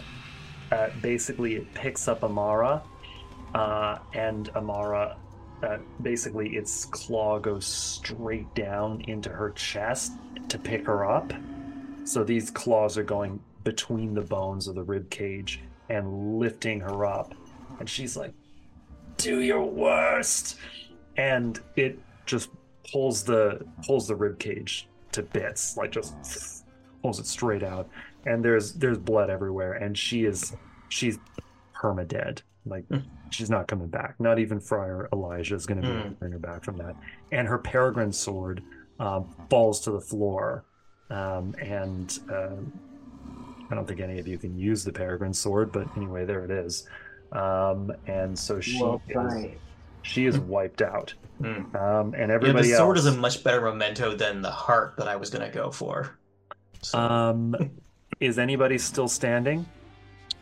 uh, 0.72 0.90
basically 1.02 1.56
it 1.56 1.74
picks 1.74 2.08
up 2.08 2.24
Amara, 2.24 2.82
uh, 3.56 3.98
and 4.14 4.50
Amara, 4.56 5.18
uh, 5.64 5.78
basically 6.02 6.56
its 6.56 6.86
claw 6.86 7.40
goes 7.40 7.66
straight 7.66 8.54
down 8.56 9.02
into 9.08 9.30
her 9.30 9.50
chest 9.52 10.14
to 10.50 10.58
pick 10.60 10.86
her 10.86 11.10
up. 11.10 11.34
So 12.06 12.24
these 12.24 12.50
claws 12.52 12.98
are 12.98 13.04
going 13.04 13.40
between 13.66 14.14
the 14.14 14.22
bones 14.22 14.68
of 14.70 14.76
the 14.76 14.84
rib 14.84 15.10
cage 15.10 15.60
and 15.90 16.40
lifting 16.40 16.80
her 16.80 17.06
up. 17.06 17.34
And 17.80 17.90
she's 17.90 18.16
like, 18.16 18.34
"Do 19.18 19.42
your 19.42 19.66
worst." 19.66 20.58
And 21.18 21.60
it 21.76 22.00
just 22.26 22.50
pulls 22.92 23.24
the 23.24 23.66
pulls 23.86 24.08
the 24.08 24.16
rib 24.16 24.40
cage 24.40 24.88
to 25.12 25.24
bits, 25.24 25.78
like 25.78 25.92
just 25.92 26.66
pulls 27.02 27.20
it 27.20 27.26
straight 27.26 27.64
out. 27.64 27.90
And 28.26 28.44
there's 28.44 28.74
there's 28.74 28.98
blood 28.98 29.30
everywhere 29.30 29.74
and 29.74 29.98
she 29.98 30.26
is 30.26 30.56
she's 30.90 31.18
perma 31.76 32.08
dead. 32.08 32.42
Like 32.66 32.86
she's 33.30 33.50
not 33.50 33.68
coming 33.68 33.88
back. 33.88 34.20
Not 34.20 34.40
even 34.40 34.60
Friar 34.60 35.08
Elijah 35.14 35.56
is 35.56 35.66
going 35.66 35.82
to 35.82 35.88
to 35.88 36.10
bring 36.12 36.32
her 36.34 36.40
back 36.40 36.64
from 36.64 36.78
that. 36.78 36.96
And 37.32 37.48
her 37.48 37.58
peregrine 37.58 38.12
sword 38.12 38.62
um, 39.00 39.34
falls 39.50 39.80
to 39.82 39.92
the 39.92 40.02
floor. 40.02 40.66
Um, 41.10 41.56
and 41.62 42.20
um 42.30 42.74
I 43.70 43.76
don't 43.76 43.86
think 43.86 44.00
any 44.00 44.20
of 44.20 44.28
you 44.28 44.38
can 44.38 44.58
use 44.58 44.86
the 44.86 44.94
peregrine 44.94 45.34
sword, 45.34 45.74
but 45.74 45.88
anyway, 45.98 46.26
there 46.26 46.46
it 46.46 46.52
is. 46.52 46.88
Um, 47.32 47.92
and 48.08 48.38
so 48.38 48.60
she 48.60 48.82
Well, 48.82 49.02
is, 49.08 49.46
she 50.02 50.26
is 50.26 50.40
wiped 50.40 50.82
out. 50.82 51.14
Hmm. 51.40 51.76
Um, 51.76 52.14
and 52.16 52.32
Yeah, 52.32 52.52
the 52.54 52.64
sword 52.76 52.98
else. 52.98 53.06
is 53.06 53.14
a 53.14 53.18
much 53.18 53.44
better 53.44 53.62
memento 53.62 54.16
than 54.16 54.42
the 54.42 54.50
heart 54.52 54.96
that 54.98 55.08
I 55.08 55.16
was 55.18 55.30
gonna 55.30 55.50
go 55.52 55.70
for. 55.72 56.18
So, 56.82 56.98
Um, 56.98 57.56
is 58.20 58.40
anybody 58.40 58.78
still 58.78 59.08
standing? 59.08 59.66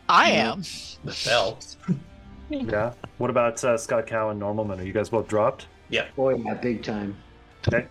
I 0.08 0.30
Mm. 0.30 0.34
am. 0.34 0.62
the 1.04 1.12
fell. 1.12 1.58
Yeah. 2.48 2.92
What 3.18 3.28
about 3.28 3.62
uh, 3.64 3.76
Scott 3.76 4.06
Cow 4.06 4.30
and 4.30 4.40
Normalman? 4.40 4.78
Are 4.78 4.84
you 4.84 4.92
guys 4.92 5.08
both 5.08 5.26
dropped? 5.26 5.66
Yeah. 5.88 6.06
Oh 6.16 6.28
yeah, 6.28 6.54
big 6.54 6.84
time. 6.84 7.16
Okay. 7.66 7.86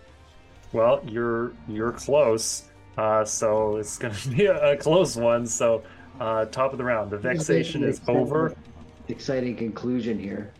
Well, 0.71 1.01
you're 1.05 1.51
you're 1.67 1.91
close. 1.91 2.69
Uh, 2.97 3.25
so 3.25 3.75
it's 3.75 3.97
gonna 3.97 4.15
be 4.33 4.45
a, 4.45 4.71
a 4.71 4.77
close 4.77 5.17
one. 5.17 5.45
So 5.45 5.83
uh, 6.21 6.45
top 6.45 6.71
of 6.71 6.77
the 6.77 6.85
round. 6.85 7.11
The 7.11 7.17
vexation 7.17 7.83
is 7.83 7.99
over. 8.07 8.55
Exciting 9.07 9.55
conclusion 9.55 10.19
here. 10.19 10.51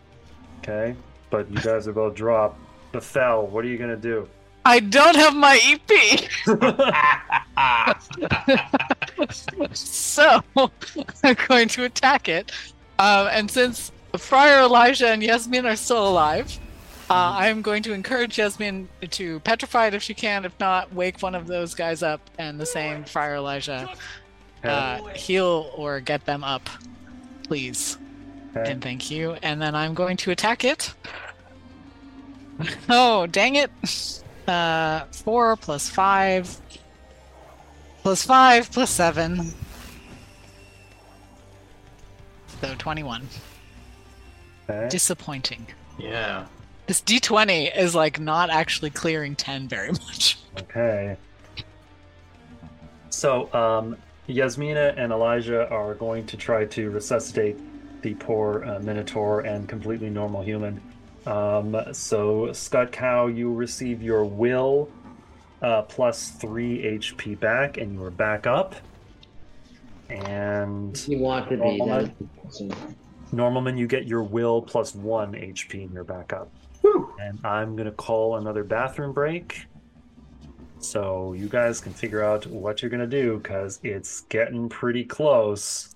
Okay. 0.58 0.96
But 1.30 1.50
you 1.50 1.60
guys 1.60 1.88
are 1.88 1.92
both 1.92 2.14
dropped. 2.14 2.60
The 2.92 3.00
fell. 3.00 3.46
What 3.46 3.64
are 3.64 3.68
you 3.68 3.78
gonna 3.78 3.96
do? 3.96 4.28
I 4.66 4.80
don't 4.80 5.14
have 5.14 5.36
my 5.36 5.60
EP, 5.62 5.78
so 9.76 10.42
I'm 11.22 11.36
going 11.46 11.68
to 11.68 11.84
attack 11.84 12.28
it. 12.28 12.50
Um, 12.98 13.28
and 13.30 13.48
since 13.48 13.92
Friar 14.18 14.62
Elijah 14.62 15.08
and 15.08 15.22
Yasmin 15.22 15.66
are 15.66 15.76
still 15.76 16.08
alive, 16.08 16.58
uh, 17.08 17.36
I'm 17.38 17.62
going 17.62 17.84
to 17.84 17.92
encourage 17.92 18.38
Yasmin 18.38 18.88
to 19.10 19.38
petrify 19.40 19.86
it 19.86 19.94
if 19.94 20.02
she 20.02 20.14
can. 20.14 20.44
If 20.44 20.58
not, 20.58 20.92
wake 20.92 21.22
one 21.22 21.36
of 21.36 21.46
those 21.46 21.76
guys 21.76 22.02
up, 22.02 22.20
and 22.36 22.58
the 22.58 22.66
same 22.66 23.04
Friar 23.04 23.36
Elijah 23.36 23.88
uh, 24.64 25.04
heal 25.14 25.70
or 25.76 26.00
get 26.00 26.24
them 26.24 26.42
up, 26.42 26.68
please. 27.44 27.98
Okay. 28.56 28.72
And 28.72 28.82
thank 28.82 29.10
you. 29.10 29.36
And 29.42 29.60
then 29.60 29.74
I'm 29.74 29.94
going 29.94 30.16
to 30.18 30.30
attack 30.30 30.64
it. 30.64 30.92
Oh, 32.88 33.26
dang 33.26 33.56
it. 33.56 33.70
Uh, 34.48 35.04
four 35.06 35.56
plus 35.56 35.90
five. 35.90 36.56
Plus 38.02 38.22
five 38.24 38.70
plus 38.70 38.90
seven. 38.90 39.52
So 42.60 42.74
21. 42.78 43.26
Okay. 44.70 44.88
Disappointing. 44.88 45.66
yeah. 45.98 46.46
This 46.86 47.00
d20 47.02 47.76
is 47.76 47.96
like 47.96 48.20
not 48.20 48.48
actually 48.50 48.90
clearing 48.90 49.34
10 49.34 49.66
very 49.66 49.90
much. 50.06 50.38
Okay. 50.60 51.16
So, 53.10 53.52
um, 53.52 53.96
Yasmina 54.28 54.94
and 54.96 55.10
Elijah 55.10 55.68
are 55.70 55.94
going 55.94 56.24
to 56.26 56.36
try 56.36 56.64
to 56.66 56.90
resuscitate 56.90 57.58
the 58.06 58.14
poor 58.14 58.64
uh, 58.64 58.78
Minotaur 58.78 59.40
and 59.40 59.68
completely 59.68 60.08
normal 60.08 60.40
human. 60.40 60.80
Um, 61.26 61.76
so, 61.92 62.52
Scott 62.52 62.92
Cow, 62.92 63.26
you 63.26 63.52
receive 63.52 64.00
your 64.00 64.24
will 64.24 64.88
uh, 65.60 65.82
plus 65.82 66.30
three 66.30 66.82
HP 66.82 67.40
back, 67.40 67.78
and 67.78 67.92
you 67.92 68.04
are 68.04 68.12
back 68.12 68.46
up. 68.46 68.76
And 70.08 70.96
You 71.08 71.18
want 71.18 71.48
to 71.48 71.56
be 71.56 71.78
Normal. 71.78 71.86
then. 72.60 72.74
Normalman, 73.34 73.76
you 73.76 73.88
get 73.88 74.06
your 74.06 74.22
will 74.22 74.62
plus 74.62 74.94
one 74.94 75.32
HP, 75.32 75.82
and 75.82 75.92
you're 75.92 76.04
back 76.04 76.32
up. 76.32 76.48
And 77.20 77.44
I'm 77.44 77.74
gonna 77.74 77.90
call 77.90 78.36
another 78.36 78.62
bathroom 78.62 79.12
break, 79.12 79.66
so 80.78 81.32
you 81.32 81.48
guys 81.48 81.80
can 81.80 81.92
figure 81.92 82.22
out 82.22 82.46
what 82.46 82.82
you're 82.82 82.90
gonna 82.90 83.04
do 83.08 83.38
because 83.38 83.80
it's 83.82 84.20
getting 84.28 84.68
pretty 84.68 85.02
close. 85.02 85.95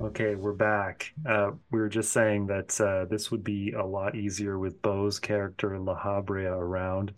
Okay, 0.00 0.34
we're 0.34 0.54
back. 0.54 1.12
Uh, 1.28 1.50
we 1.70 1.78
were 1.78 1.90
just 1.90 2.10
saying 2.10 2.46
that 2.46 2.80
uh, 2.80 3.04
this 3.10 3.30
would 3.30 3.44
be 3.44 3.72
a 3.72 3.84
lot 3.84 4.14
easier 4.16 4.58
with 4.58 4.80
Bo's 4.80 5.18
character 5.18 5.78
La 5.78 5.94
Habrea 5.94 6.52
around. 6.52 7.12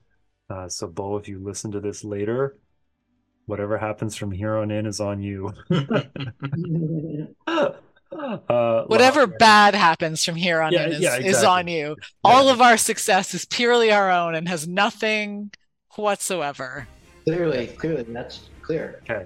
Uh, 0.51 0.69
so, 0.69 0.89
Bo, 0.89 1.17
if 1.17 1.29
you 1.29 1.39
listen 1.39 1.71
to 1.73 1.81
this 1.81 2.03
later, 2.03 2.59
whatever 3.47 3.79
happens 3.79 4.17
from 4.17 4.33
here 4.33 4.57
on 4.57 4.73
in 4.73 4.87
is 4.87 4.99
on 4.99 5.23
you. 5.23 5.53
uh, 7.47 7.71
Whatever 8.87 9.29
Habrea- 9.29 9.39
bad 9.39 9.75
happens 9.77 10.25
from 10.25 10.35
here 10.35 10.61
on 10.61 10.73
Yeah, 10.73 10.87
in 10.87 10.93
is, 10.95 11.01
yeah, 11.01 11.17
is 11.19 11.45
on 11.45 11.69
you. 11.69 11.95
All 12.25 12.49
of 12.49 12.61
our 12.61 12.77
success 12.77 13.33
is 13.33 13.45
purely 13.45 13.93
our 13.93 14.11
own 14.11 14.35
and 14.35 14.49
has 14.49 14.67
nothing 14.67 15.53
whatsoever. 15.95 16.89
clearly, 17.25 17.69
clearly, 17.69 18.03
that's 18.09 18.49
clear. 18.61 19.01
Okay. 19.09 19.25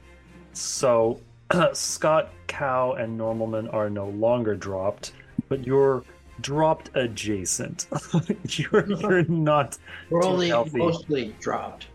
So, 0.52 1.20
Scott, 1.73 2.31
Cow, 2.47 2.93
and 2.93 3.18
Normalman 3.18 3.73
are 3.73 3.89
no 3.90 4.09
longer 4.09 4.55
dropped, 4.55 5.12
but 5.48 5.66
you're 5.66 6.02
dropped 6.40 6.90
adjacent. 6.94 7.86
you're, 8.51 8.86
you're 8.90 9.24
not 9.24 9.78
We're 10.10 10.23
Too 10.23 10.28
only 10.28 10.48
healthy. 10.48 10.78
mostly 10.78 11.35
dropped. 11.40 11.86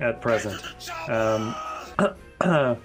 at 0.00 0.20
present. 0.22 0.60
Um, 1.08 1.54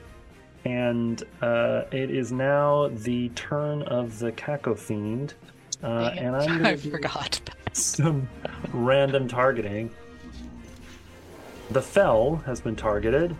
and 0.65 1.23
uh, 1.41 1.83
it 1.91 2.09
is 2.09 2.31
now 2.31 2.89
the 2.89 3.29
turn 3.29 3.83
of 3.83 4.19
the 4.19 4.31
Caco 4.33 4.77
Fiend. 4.77 5.35
Uh, 5.83 6.11
and 6.17 6.35
I'm 6.35 6.41
I 6.51 6.63
going 6.63 6.77
to 6.77 6.83
do 6.83 6.91
forgot. 6.91 7.39
some 7.73 8.27
random 8.73 9.27
targeting. 9.27 9.91
The 11.71 11.81
Fell 11.81 12.37
has 12.45 12.59
been 12.61 12.75
targeted. 12.75 13.35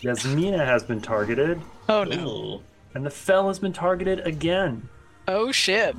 Yasmina 0.00 0.64
has 0.64 0.82
been 0.82 1.00
targeted. 1.00 1.60
Oh 1.88 2.04
no. 2.04 2.28
Ooh. 2.28 2.62
And 2.94 3.04
the 3.04 3.10
Fell 3.10 3.48
has 3.48 3.58
been 3.58 3.72
targeted 3.72 4.20
again. 4.26 4.88
Oh 5.26 5.52
shit. 5.52 5.96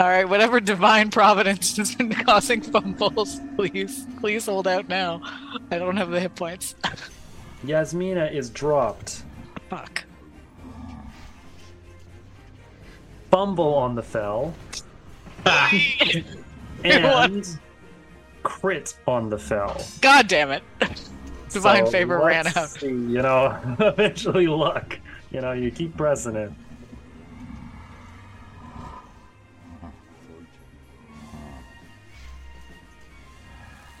Alright, 0.00 0.28
whatever 0.28 0.58
divine 0.58 1.10
providence 1.10 1.76
has 1.76 1.94
been 1.94 2.10
causing 2.24 2.60
fumbles, 2.62 3.38
please, 3.56 4.06
please 4.20 4.46
hold 4.46 4.66
out 4.66 4.88
now. 4.88 5.20
I 5.70 5.78
don't 5.78 5.96
have 5.96 6.10
the 6.10 6.18
hit 6.20 6.34
points. 6.34 6.74
Yasmina 7.64 8.26
is 8.26 8.50
dropped. 8.50 9.22
Fuck. 9.68 10.04
Fumble 13.30 13.74
on 13.74 13.94
the 13.94 14.02
Fell. 14.02 14.54
And 16.84 17.58
crit 18.42 18.96
on 19.06 19.30
the 19.30 19.38
Fell. 19.38 19.80
God 20.00 20.26
damn 20.26 20.50
it. 20.50 20.64
Divine 21.60 21.86
So 21.86 21.92
favor 21.92 22.18
ran 22.18 22.44
let's 22.46 22.56
out. 22.56 22.68
see, 22.70 22.86
you 22.88 23.22
know, 23.22 23.58
eventually 23.80 24.46
luck. 24.46 24.98
You 25.30 25.40
know, 25.40 25.52
you 25.52 25.70
keep 25.70 25.96
pressing 25.96 26.36
it. 26.36 26.50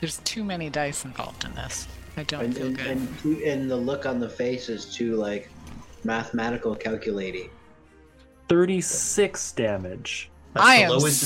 There's 0.00 0.18
too 0.18 0.42
many 0.42 0.68
dice 0.68 1.04
involved 1.04 1.44
in 1.44 1.54
this. 1.54 1.86
I 2.16 2.24
don't 2.24 2.44
And, 2.44 2.56
feel 2.56 2.66
and, 2.66 2.76
good. 2.76 2.86
and, 2.86 3.18
too- 3.20 3.42
and 3.46 3.70
the 3.70 3.76
look 3.76 4.04
on 4.04 4.18
the 4.18 4.28
face 4.28 4.68
is 4.68 4.86
too 4.86 5.16
like 5.16 5.48
mathematical 6.04 6.74
calculating. 6.74 7.50
36 8.48 9.52
damage. 9.52 10.28
That's 10.54 10.66
I 10.66 10.78
the 10.78 10.82
am 10.84 10.90
lowest. 10.90 11.22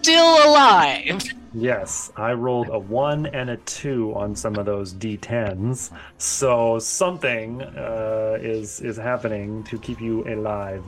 still 0.00 0.50
alive. 0.50 1.22
Yes, 1.58 2.12
I 2.16 2.34
rolled 2.34 2.68
a 2.68 2.78
1 2.78 3.28
and 3.28 3.48
a 3.48 3.56
2 3.56 4.14
on 4.14 4.36
some 4.36 4.56
of 4.56 4.66
those 4.66 4.92
d10s. 4.92 5.90
So 6.18 6.78
something 6.78 7.62
uh, 7.62 8.36
is 8.38 8.82
is 8.82 8.98
happening 8.98 9.64
to 9.64 9.78
keep 9.78 9.98
you 9.98 10.22
alive. 10.28 10.84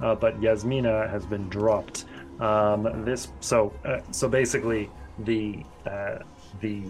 Uh, 0.00 0.16
but 0.16 0.42
Yasmina 0.42 1.06
has 1.08 1.24
been 1.24 1.48
dropped. 1.48 2.06
Um, 2.40 3.04
this 3.04 3.28
so 3.38 3.72
uh, 3.84 4.00
so 4.10 4.28
basically 4.28 4.90
the 5.20 5.62
uh, 5.86 6.18
the 6.60 6.82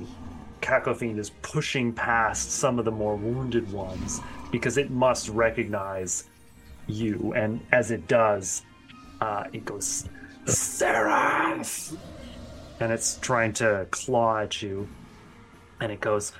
Caco 0.63 0.97
Fiend 0.97 1.19
is 1.19 1.29
pushing 1.43 1.93
past 1.93 2.53
some 2.53 2.79
of 2.79 2.87
the 2.87 2.91
more 2.91 3.17
wounded 3.17 3.71
ones 3.71 4.23
because 4.51 4.79
it 4.79 4.91
must 4.91 5.29
recognize 5.29 6.25
you, 6.87 7.35
and 7.37 7.61
as 7.73 7.91
it 7.91 8.09
does, 8.09 8.63
uh, 9.21 9.45
it 9.53 9.67
goes 9.67 10.09
Seraph. 10.47 11.93
And 12.81 12.93
it's 12.93 13.19
trying 13.19 13.53
to 13.55 13.87
claw 13.91 14.39
at 14.39 14.63
you. 14.63 14.89
And 15.81 15.93
it 15.93 16.01
goes, 16.01 16.33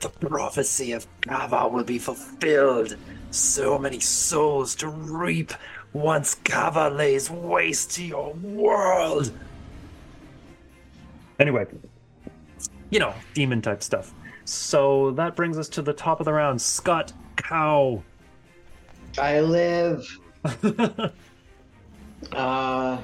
The 0.00 0.08
prophecy 0.08 0.92
of 0.92 1.06
Kava 1.22 1.68
will 1.68 1.84
be 1.84 1.98
fulfilled. 1.98 2.96
So 3.30 3.78
many 3.78 4.00
souls 4.00 4.74
to 4.76 4.88
reap 4.88 5.52
once 5.92 6.34
Kava 6.34 6.90
lays 6.90 7.30
waste 7.30 7.92
to 7.92 8.04
your 8.04 8.34
world. 8.34 9.32
Anyway, 11.38 11.66
you 12.90 13.00
know, 13.00 13.12
demon 13.34 13.60
type 13.60 13.82
stuff. 13.82 14.12
So 14.44 15.12
that 15.12 15.34
brings 15.34 15.58
us 15.58 15.68
to 15.70 15.82
the 15.82 15.92
top 15.92 16.20
of 16.20 16.26
the 16.26 16.32
round. 16.32 16.60
Scott 16.60 17.12
Cow. 17.36 18.02
I 19.18 19.40
live. 19.40 20.06
Uh, 22.32 22.98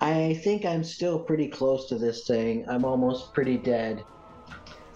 I 0.00 0.34
think 0.42 0.64
I'm 0.64 0.82
still 0.82 1.18
pretty 1.18 1.48
close 1.48 1.86
to 1.88 1.98
this 1.98 2.26
thing. 2.26 2.64
I'm 2.68 2.84
almost 2.84 3.34
pretty 3.34 3.58
dead. 3.58 4.02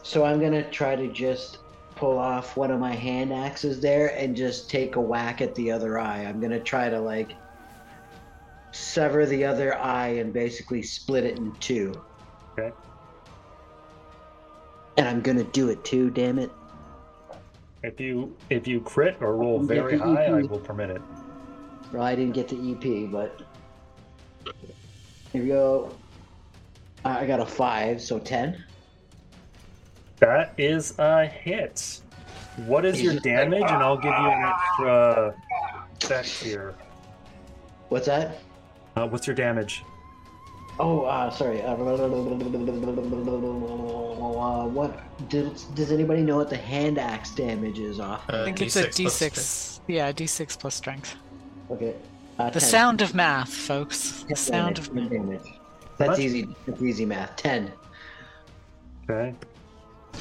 So 0.03 0.25
I'm 0.25 0.41
gonna 0.41 0.69
try 0.71 0.97
to 0.97 1.09
just 1.09 1.59
pull 1.95 2.19
off 2.19 2.57
one 2.57 2.71
of 2.71 2.81
my 2.81 2.95
hand 2.95 3.33
axes 3.33 3.81
there 3.81 4.17
and 4.17 4.35
just 4.35 4.69
take 4.71 4.97
a 4.97 5.01
whack 5.01 5.41
at 5.41 5.55
the 5.55 5.71
other 5.71 5.99
eye. 5.99 6.25
I'm 6.25 6.41
gonna 6.41 6.61
try 6.61 6.89
to 6.89 6.99
like 6.99 7.33
sever 8.73 9.27
the 9.27 9.45
other 9.45 9.77
eye 9.79 10.09
and 10.09 10.33
basically 10.33 10.83
split 10.83 11.25
it 11.25 11.39
in 11.39 11.53
two. 11.57 11.95
Okay. 12.59 12.75
And 14.97 15.09
I'm 15.09 15.21
gonna 15.21 15.45
do 15.45 15.69
it 15.69 15.85
too, 15.85 16.11
damn 16.11 16.39
it. 16.39 16.51
If 17.83 18.01
you 18.01 18.35
if 18.49 18.67
you 18.67 18.81
crit 18.81 19.19
or 19.21 19.37
roll 19.37 19.61
very 19.61 19.99
high, 19.99 20.27
I 20.27 20.43
will 20.43 20.61
permit 20.61 20.91
it. 20.91 21.03
Well, 21.93 22.03
I 22.03 22.15
didn't 22.15 22.33
get 22.33 22.49
the 22.49 22.57
EP, 22.73 23.11
but 23.11 23.43
here 25.35 25.43
we 25.43 25.49
go. 25.49 25.91
I 27.05 27.21
I 27.21 27.27
got 27.27 27.41
a 27.41 27.47
five, 27.47 28.01
so 28.01 28.21
ten. 28.21 28.65
That 30.21 30.55
is 30.57 30.95
a 30.99 31.27
hit. 31.27 32.01
What 32.67 32.85
is 32.85 33.03
your 33.03 33.17
damage? 33.17 33.65
And 33.65 33.83
I'll 33.83 33.97
give 33.97 34.13
you 34.13 34.31
an 34.31 34.53
extra 34.55 35.35
effect 36.01 36.29
here. 36.29 36.77
What's 37.89 38.07
that? 38.07 38.39
Uh, 38.95 39.09
what's 39.09 39.27
your 39.27 39.35
damage? 39.35 39.83
Oh, 40.79 41.03
uh, 41.03 41.31
sorry. 41.31 41.63
Uh, 41.63 41.75
what 44.67 45.29
does, 45.29 45.65
does 45.65 45.91
anybody 45.91 46.23
know 46.23 46.37
what 46.37 46.49
the 46.49 46.57
hand 46.57 46.99
axe 46.99 47.33
damage 47.33 47.81
is 47.81 47.99
off? 47.99 48.23
Uh, 48.31 48.43
I 48.43 48.45
think 48.45 48.63
it's 48.63 48.77
a 48.77 48.85
D6 48.85 49.03
plus 49.03 49.21
D6. 49.21 49.81
Yeah, 49.89 50.13
D6 50.13 50.59
plus 50.59 50.77
strength. 50.77 51.17
Okay. 51.71 51.97
Uh, 52.39 52.51
The 52.51 52.61
10. 52.61 52.69
sound 52.69 53.03
of 53.03 53.15
math, 53.15 53.53
folks. 53.53 54.25
The 54.29 54.37
sound 54.37 54.77
damage, 54.77 54.89
of 54.89 54.95
math. 54.95 55.11
damage. 55.11 55.53
That's 55.99 56.09
much? 56.11 56.19
easy. 56.21 56.49
That's 56.67 56.83
easy 56.83 57.07
math. 57.07 57.37
Ten. 57.37 57.73
Okay. 59.09 59.35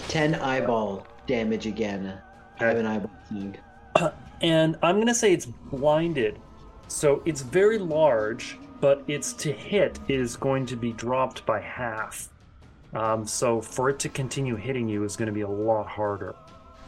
Ten 0.07 0.35
eyeball 0.35 1.07
damage 1.27 1.65
again. 1.65 2.17
I 2.59 2.65
have 2.65 2.77
an 2.77 2.85
eyeball 2.85 3.11
thing. 3.29 3.57
And 4.41 4.75
I'm 4.83 4.99
gonna 4.99 5.15
say 5.15 5.31
it's 5.31 5.45
blinded. 5.45 6.37
So 6.89 7.21
it's 7.23 7.41
very 7.41 7.77
large, 7.77 8.57
but 8.81 9.01
its 9.07 9.31
to 9.33 9.53
hit 9.53 9.97
is 10.09 10.35
going 10.35 10.65
to 10.65 10.75
be 10.75 10.91
dropped 10.91 11.45
by 11.45 11.61
half. 11.61 12.27
Um, 12.93 13.25
so 13.25 13.61
for 13.61 13.89
it 13.89 13.99
to 13.99 14.09
continue 14.09 14.57
hitting 14.57 14.89
you 14.89 15.05
is 15.05 15.15
going 15.15 15.27
to 15.27 15.31
be 15.33 15.41
a 15.41 15.47
lot 15.47 15.87
harder. 15.87 16.35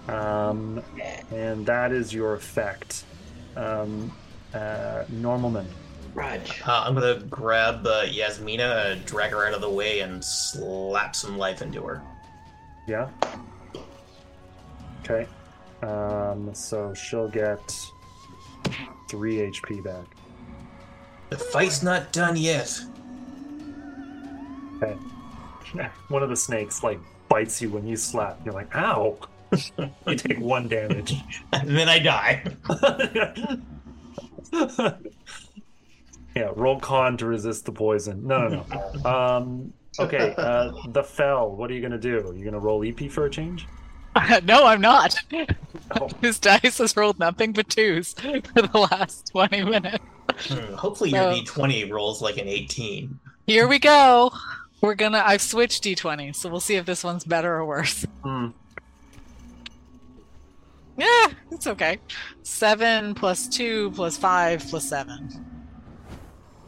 Um, 0.09 0.83
and 1.31 1.65
that 1.65 1.93
is 1.93 2.13
your 2.13 2.33
effect. 2.33 3.05
Um, 3.55 4.11
uh, 4.55 5.05
Normalman. 5.11 5.65
Raj. 6.13 6.61
Uh, 6.65 6.83
I'm 6.85 6.93
gonna 6.93 7.19
grab 7.29 7.85
uh, 7.85 8.05
Yasmina, 8.05 8.63
uh, 8.63 8.95
drag 9.05 9.31
her 9.31 9.45
out 9.45 9.53
of 9.53 9.61
the 9.61 9.69
way, 9.69 9.99
and 9.99 10.23
slap 10.23 11.13
some 11.15 11.37
life 11.37 11.61
into 11.61 11.83
her. 11.83 12.01
Yeah. 12.87 13.09
Okay. 15.03 15.27
Um, 15.81 16.53
so 16.53 16.93
she'll 16.93 17.27
get 17.27 17.59
three 19.09 19.37
HP 19.37 19.83
back. 19.83 20.05
The 21.29 21.37
fight's 21.37 21.83
not 21.83 22.13
done 22.13 22.37
yet. 22.37 22.79
Okay. 24.77 24.93
One 26.07 26.23
of 26.23 26.29
the 26.29 26.35
snakes 26.35 26.81
like 26.81 26.99
bites 27.27 27.61
you 27.61 27.69
when 27.69 27.85
you 27.85 27.97
slap. 27.97 28.39
You're 28.45 28.53
like, 28.53 28.73
ow. 28.75 29.17
you 30.07 30.15
take 30.15 30.39
one 30.39 30.67
damage. 30.67 31.15
And 31.53 31.69
then 31.77 31.87
I 31.87 31.99
die. 31.99 32.43
yeah, 36.35 36.51
roll 36.55 36.79
con 36.79 37.17
to 37.17 37.25
resist 37.25 37.65
the 37.65 37.71
poison. 37.71 38.25
No, 38.27 38.47
no, 38.47 38.65
no. 38.69 39.09
Um, 39.09 39.73
okay, 39.99 40.33
uh, 40.37 40.71
the 40.89 41.03
fell. 41.03 41.51
What 41.51 41.71
are 41.71 41.73
you 41.73 41.81
gonna 41.81 41.97
do? 41.97 42.27
Are 42.27 42.33
you 42.35 42.43
gonna 42.45 42.59
roll 42.59 42.83
EP 42.83 43.09
for 43.11 43.25
a 43.25 43.29
change? 43.29 43.67
no, 44.43 44.65
I'm 44.65 44.81
not. 44.81 45.15
Oh. 45.91 46.07
This 46.21 46.39
dice 46.39 46.77
has 46.79 46.95
rolled 46.95 47.19
nothing 47.19 47.51
but 47.53 47.69
twos 47.69 48.13
for 48.13 48.61
the 48.61 48.87
last 48.91 49.27
20 49.31 49.63
minutes. 49.65 50.03
Hmm, 50.47 50.73
Hopefully 50.73 51.11
your 51.11 51.33
So- 51.35 51.41
D20 51.41 51.91
rolls 51.91 52.21
like 52.21 52.37
an 52.37 52.47
18. 52.47 53.19
Here 53.45 53.67
we 53.67 53.77
go. 53.79 54.31
We're 54.81 54.95
gonna. 54.95 55.21
I've 55.25 55.41
switched 55.41 55.83
d20, 55.83 56.35
so 56.35 56.49
we'll 56.49 56.59
see 56.59 56.75
if 56.75 56.85
this 56.85 57.03
one's 57.03 57.23
better 57.23 57.53
or 57.55 57.65
worse. 57.65 58.05
Hmm. 58.23 58.47
Yeah, 60.97 61.27
it's 61.51 61.67
okay. 61.67 61.99
Seven 62.43 63.13
plus 63.15 63.47
two 63.47 63.91
plus 63.91 64.17
five 64.17 64.65
plus 64.69 64.87
seven. 64.87 65.29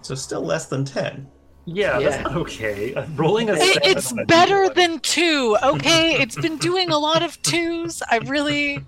So 0.02 0.16
still 0.16 0.42
less 0.42 0.66
than 0.68 0.86
10. 0.86 1.28
Yeah, 1.66 2.00
that's 2.00 2.24
not 2.24 2.36
okay. 2.38 2.94
Uh, 2.94 3.06
rolling 3.16 3.50
a 3.50 3.54
It- 3.54 3.80
it's 3.84 4.12
a 4.12 4.24
better 4.26 4.66
D20. 4.70 4.76
than 4.76 5.00
two. 5.00 5.58
Okay, 5.64 6.14
it's 6.22 6.36
been 6.36 6.58
doing 6.58 6.92
a 6.92 6.98
lot 6.98 7.24
of 7.24 7.42
twos. 7.42 8.02
I 8.10 8.18
really 8.20 8.80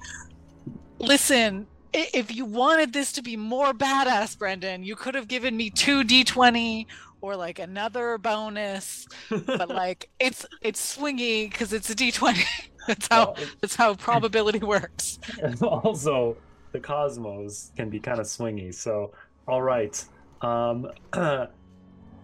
listen. 0.99 1.67
If 1.91 2.33
you 2.35 2.45
wanted 2.45 2.93
this 2.93 3.11
to 3.13 3.23
be 3.23 3.35
more 3.35 3.73
badass, 3.73 4.37
Brendan, 4.37 4.83
you 4.83 4.95
could 4.95 5.15
have 5.15 5.27
given 5.27 5.57
me 5.57 5.71
two 5.71 6.03
d20 6.03 6.85
or 7.21 7.35
like 7.35 7.57
another 7.59 8.17
bonus. 8.19 9.07
But 9.29 9.69
like, 9.69 10.09
it's 10.19 10.45
it's 10.61 10.95
swingy 10.97 11.49
because 11.49 11.73
it's 11.73 11.89
a 11.89 11.95
d20. 11.95 12.43
That's 12.89 13.07
how 13.07 13.25
Well, 13.37 13.47
that's 13.61 13.75
how 13.75 13.93
probability 13.93 14.59
works. 14.59 15.19
Also 15.61 16.37
the 16.71 16.79
cosmos 16.79 17.71
can 17.75 17.89
be 17.89 17.99
kind 17.99 18.19
of 18.19 18.25
swingy 18.25 18.73
so 18.73 19.11
all 19.47 19.61
right 19.61 20.03
um 20.41 20.87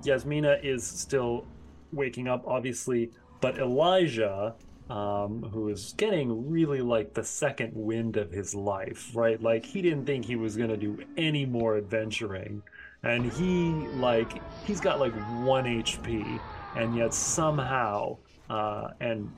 yasmina 0.04 0.58
is 0.62 0.86
still 0.86 1.46
waking 1.92 2.28
up 2.28 2.44
obviously 2.46 3.12
but 3.42 3.58
elijah 3.58 4.54
um 4.90 5.42
who 5.52 5.70
is 5.70 5.94
getting 5.98 6.50
really 6.50 6.82
like 6.82 7.14
the 7.14 7.24
second 7.24 7.72
wind 7.74 8.18
of 8.18 8.32
his 8.32 8.54
life 8.54 9.10
right 9.16 9.42
like 9.42 9.66
he 9.66 9.82
didn't 9.82 10.06
think 10.06 10.24
he 10.24 10.36
was 10.36 10.56
going 10.56 10.70
to 10.70 10.78
do 10.78 10.98
any 11.18 11.46
more 11.46 11.78
adventuring 11.78 12.62
and 13.02 13.32
he 13.32 13.72
like 13.96 14.44
he's 14.64 14.80
got 14.80 15.00
like 15.00 15.14
1 15.44 15.66
hp 15.84 16.42
and 16.76 16.96
yet 16.96 17.14
somehow 17.14 18.16
uh 18.50 18.90
and 19.00 19.32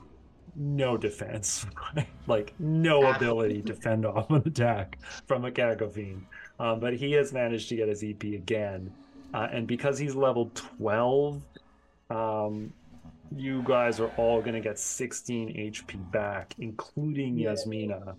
no 0.58 0.96
defense, 0.96 1.64
like 2.26 2.52
no 2.58 3.06
ability 3.06 3.62
to 3.62 3.74
fend 3.74 4.04
off 4.04 4.30
an 4.30 4.42
attack 4.44 4.98
from 5.26 5.44
a 5.44 5.50
Caco 5.50 5.90
Fiend. 5.90 6.26
Um, 6.58 6.80
but 6.80 6.94
he 6.94 7.12
has 7.12 7.32
managed 7.32 7.68
to 7.68 7.76
get 7.76 7.88
his 7.88 8.02
EP 8.02 8.22
again, 8.22 8.92
uh, 9.32 9.48
and 9.52 9.66
because 9.66 9.98
he's 9.98 10.14
level 10.14 10.50
twelve, 10.54 11.40
um, 12.10 12.72
you 13.36 13.62
guys 13.64 14.00
are 14.00 14.10
all 14.16 14.40
gonna 14.42 14.60
get 14.60 14.78
16 14.78 15.50
HP 15.50 16.10
back, 16.10 16.54
including 16.58 17.36
Yasmina. 17.36 18.16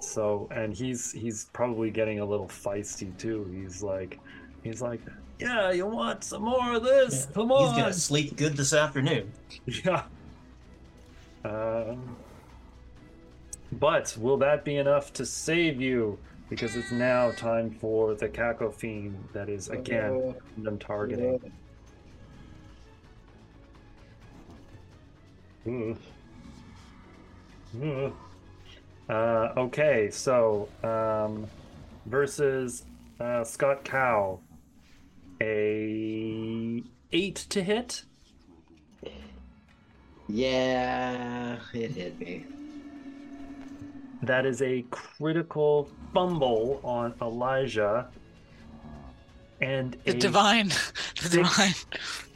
So, 0.00 0.48
and 0.50 0.74
he's 0.74 1.12
he's 1.12 1.46
probably 1.52 1.90
getting 1.90 2.20
a 2.20 2.24
little 2.24 2.46
feisty 2.48 3.16
too. 3.18 3.50
He's 3.52 3.82
like, 3.82 4.20
he's 4.62 4.80
like, 4.80 5.00
yeah, 5.38 5.70
you 5.70 5.86
want 5.86 6.24
some 6.24 6.42
more 6.42 6.74
of 6.74 6.82
this? 6.82 7.26
Yeah, 7.28 7.34
Come 7.34 7.48
He's 7.48 7.72
gonna 7.72 7.92
sleep 7.92 8.36
good 8.36 8.56
this 8.56 8.72
afternoon. 8.72 9.32
Yeah. 9.84 10.04
Um, 11.44 12.16
but 13.72 14.16
will 14.18 14.36
that 14.38 14.64
be 14.64 14.76
enough 14.76 15.12
to 15.14 15.26
save 15.26 15.80
you? 15.80 16.18
Because 16.48 16.76
it's 16.76 16.92
now 16.92 17.32
time 17.32 17.70
for 17.70 18.14
the 18.14 18.28
Caco 18.28 18.72
Fiend 18.72 19.28
that 19.32 19.48
is 19.48 19.68
again 19.68 20.34
them 20.58 20.78
targeting. 20.78 21.40
Ugh. 25.66 25.96
Ugh. 27.82 28.12
Uh, 29.08 29.52
okay, 29.56 30.10
so 30.10 30.68
um, 30.82 31.46
versus 32.06 32.84
uh, 33.20 33.44
Scott 33.44 33.84
Cow, 33.84 34.40
a 35.40 36.82
eight 37.12 37.36
to 37.50 37.62
hit. 37.62 38.04
Yeah, 40.28 41.58
it 41.72 41.92
hit 41.92 42.18
me. 42.18 42.44
That 44.22 44.44
is 44.44 44.60
a 44.62 44.84
critical 44.90 45.88
fumble 46.12 46.80
on 46.82 47.14
Elijah. 47.22 48.08
and 49.60 49.96
The 50.04 50.12
a 50.12 50.14
divine. 50.14 50.72
The 51.22 51.28
divine. 51.28 51.74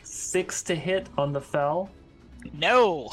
six 0.02 0.62
to 0.64 0.74
hit 0.74 1.08
on 1.18 1.32
the 1.32 1.40
fell. 1.40 1.90
No. 2.52 3.10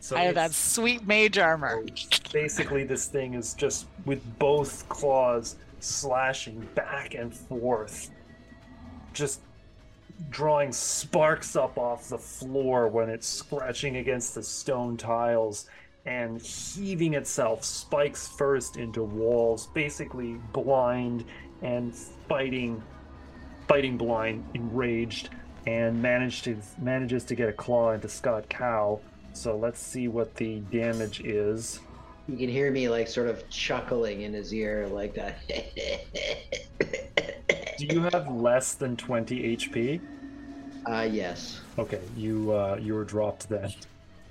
So 0.00 0.16
I 0.16 0.22
have 0.22 0.34
that 0.36 0.52
sweet 0.52 1.06
mage 1.06 1.38
armor. 1.38 1.84
basically 2.32 2.84
this 2.84 3.06
thing 3.06 3.34
is 3.34 3.54
just 3.54 3.86
with 4.06 4.22
both 4.38 4.88
claws 4.88 5.56
slashing 5.80 6.66
back 6.74 7.14
and 7.14 7.34
forth 7.34 8.10
just 9.18 9.40
drawing 10.30 10.72
sparks 10.72 11.56
up 11.56 11.78
off 11.78 12.08
the 12.08 12.18
floor 12.18 12.88
when 12.88 13.08
it's 13.08 13.26
scratching 13.26 13.96
against 13.96 14.34
the 14.34 14.42
stone 14.42 14.96
tiles 14.96 15.68
and 16.06 16.40
heaving 16.40 17.14
itself 17.14 17.62
spikes 17.62 18.26
first 18.26 18.76
into 18.76 19.02
walls 19.02 19.68
basically 19.74 20.34
blind 20.52 21.24
and 21.62 21.94
fighting 22.28 22.82
fighting 23.68 23.96
blind 23.96 24.44
enraged 24.54 25.28
and 25.66 26.00
managed 26.00 26.44
to 26.44 26.56
manages 26.80 27.24
to 27.24 27.34
get 27.34 27.48
a 27.48 27.52
claw 27.52 27.92
into 27.92 28.08
Scott 28.08 28.48
Cow 28.48 29.00
so 29.38 29.56
let's 29.56 29.80
see 29.80 30.08
what 30.08 30.34
the 30.34 30.60
damage 30.72 31.20
is. 31.20 31.80
You 32.28 32.36
can 32.36 32.48
hear 32.48 32.72
me 32.72 32.88
like 32.88 33.06
sort 33.06 33.28
of 33.28 33.48
chuckling 33.48 34.22
in 34.22 34.32
his 34.32 34.52
ear 34.52 34.88
like 34.88 35.14
that. 35.14 35.38
Uh, 36.80 37.24
Do 37.78 37.86
you 37.86 38.02
have 38.02 38.28
less 38.28 38.74
than 38.74 38.96
20 38.96 39.56
HP? 39.56 40.00
uh 40.86 41.08
yes. 41.10 41.60
Okay, 41.78 42.00
you 42.16 42.52
uh, 42.52 42.76
you 42.80 42.94
were 42.94 43.04
dropped 43.04 43.48
then. 43.48 43.72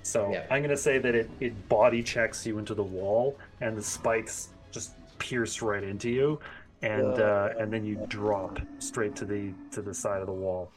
So 0.02 0.30
Yeah. 0.30 0.44
I'm 0.50 0.62
gonna 0.62 0.76
say 0.76 0.98
that 0.98 1.14
it, 1.14 1.30
it 1.40 1.68
body 1.68 2.02
checks 2.02 2.46
you 2.46 2.58
into 2.58 2.74
the 2.74 2.82
wall, 2.82 3.38
and 3.60 3.76
the 3.76 3.82
spikes 3.82 4.48
just 4.70 4.92
pierce 5.18 5.62
right 5.62 5.82
into 5.84 6.10
you, 6.10 6.40
and 6.82 7.18
uh, 7.20 7.50
and 7.58 7.72
then 7.72 7.84
you 7.84 7.96
drop 8.08 8.58
straight 8.80 9.14
to 9.16 9.24
the 9.24 9.52
to 9.72 9.82
the 9.82 9.94
side 9.94 10.20
of 10.20 10.26
the 10.26 10.32
wall. 10.32 10.70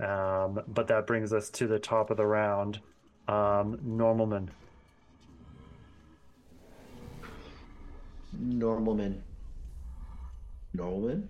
Um, 0.00 0.60
but 0.68 0.88
that 0.88 1.06
brings 1.06 1.32
us 1.32 1.48
to 1.50 1.66
the 1.66 1.78
top 1.78 2.10
of 2.10 2.16
the 2.16 2.26
round. 2.26 2.80
Um, 3.28 3.78
Normalman. 3.86 4.48
Normalman. 8.36 9.20
Normalman? 10.76 11.28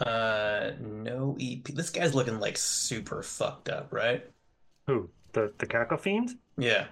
Uh, 0.00 0.70
no 0.80 1.36
EP. 1.40 1.64
This 1.64 1.90
guy's 1.90 2.14
looking 2.14 2.38
like 2.40 2.56
super 2.56 3.22
fucked 3.22 3.68
up, 3.68 3.88
right? 3.92 4.24
Who? 4.86 5.10
The 5.32 5.52
the 5.58 5.66
Caco 5.66 5.98
Fiend? 5.98 6.36
Yeah. 6.56 6.86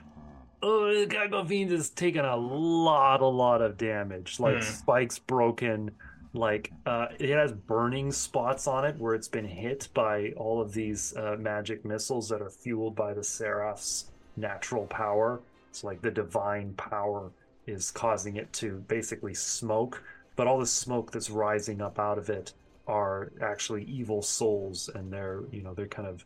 Oh, 0.62 0.86
the 0.92 1.06
Caco 1.06 1.46
Fiend 1.46 1.70
has 1.70 1.90
taken 1.90 2.24
a 2.24 2.36
lot, 2.36 3.20
a 3.20 3.26
lot 3.26 3.62
of 3.62 3.76
damage. 3.78 4.40
Like 4.40 4.56
Hmm. 4.56 4.60
spikes 4.62 5.18
broken. 5.18 5.92
Like 6.32 6.72
uh, 6.84 7.06
it 7.18 7.30
has 7.30 7.52
burning 7.52 8.12
spots 8.12 8.66
on 8.66 8.84
it 8.84 8.98
where 8.98 9.14
it's 9.14 9.28
been 9.28 9.46
hit 9.46 9.88
by 9.94 10.32
all 10.36 10.60
of 10.60 10.72
these 10.74 11.16
uh, 11.16 11.36
magic 11.38 11.84
missiles 11.84 12.28
that 12.28 12.42
are 12.42 12.50
fueled 12.50 12.94
by 12.94 13.14
the 13.14 13.24
Seraph's 13.24 14.10
natural 14.36 14.84
power. 14.86 15.40
It's 15.70 15.82
like 15.84 16.02
the 16.02 16.10
divine 16.10 16.74
power 16.74 17.30
is 17.66 17.90
causing 17.90 18.36
it 18.36 18.52
to 18.54 18.84
basically 18.88 19.32
smoke. 19.34 20.02
But 20.34 20.46
all 20.46 20.58
the 20.58 20.66
smoke 20.66 21.10
that's 21.12 21.30
rising 21.30 21.80
up 21.80 21.98
out 21.98 22.18
of 22.18 22.28
it 22.28 22.52
are 22.86 23.30
actually 23.40 23.84
evil 23.84 24.22
souls, 24.22 24.88
and 24.94 25.12
they're 25.12 25.40
you 25.52 25.62
know 25.62 25.74
they're 25.74 25.86
kind 25.86 26.08
of 26.08 26.24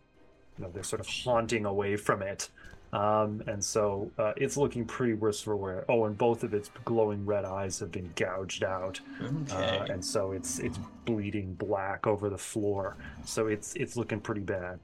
you 0.59 0.65
know 0.65 0.71
they're 0.73 0.83
sort 0.83 1.01
of 1.01 1.07
haunting 1.09 1.65
away 1.65 1.97
from 1.97 2.23
it. 2.23 2.51
Um, 2.93 3.41
and 3.47 3.65
so 3.65 4.11
uh, 4.19 4.33
it's 4.37 4.57
looking 4.57 4.85
pretty 4.85 5.15
worse 5.15 5.41
for 5.41 5.55
wear. 5.57 5.85
Oh, 5.89 6.07
and 6.07 6.19
both 6.19 6.43
of 6.43 6.55
its 6.55 6.71
glowing 6.85 7.25
red 7.25 7.45
eyes 7.45 7.79
have 7.79 7.93
been 7.93 8.11
gouged 8.17 8.65
out, 8.65 8.99
Okay. 9.23 9.79
uh, 9.79 9.85
and 9.93 10.05
so 10.05 10.33
it's 10.33 10.59
it's 10.59 10.79
bleeding 11.05 11.55
black 11.55 12.07
over 12.09 12.29
the 12.29 12.39
floor. 12.39 12.97
So 13.25 13.47
it's 13.47 13.75
it's 13.77 13.97
looking 13.97 14.21
pretty 14.21 14.41
bad. 14.41 14.81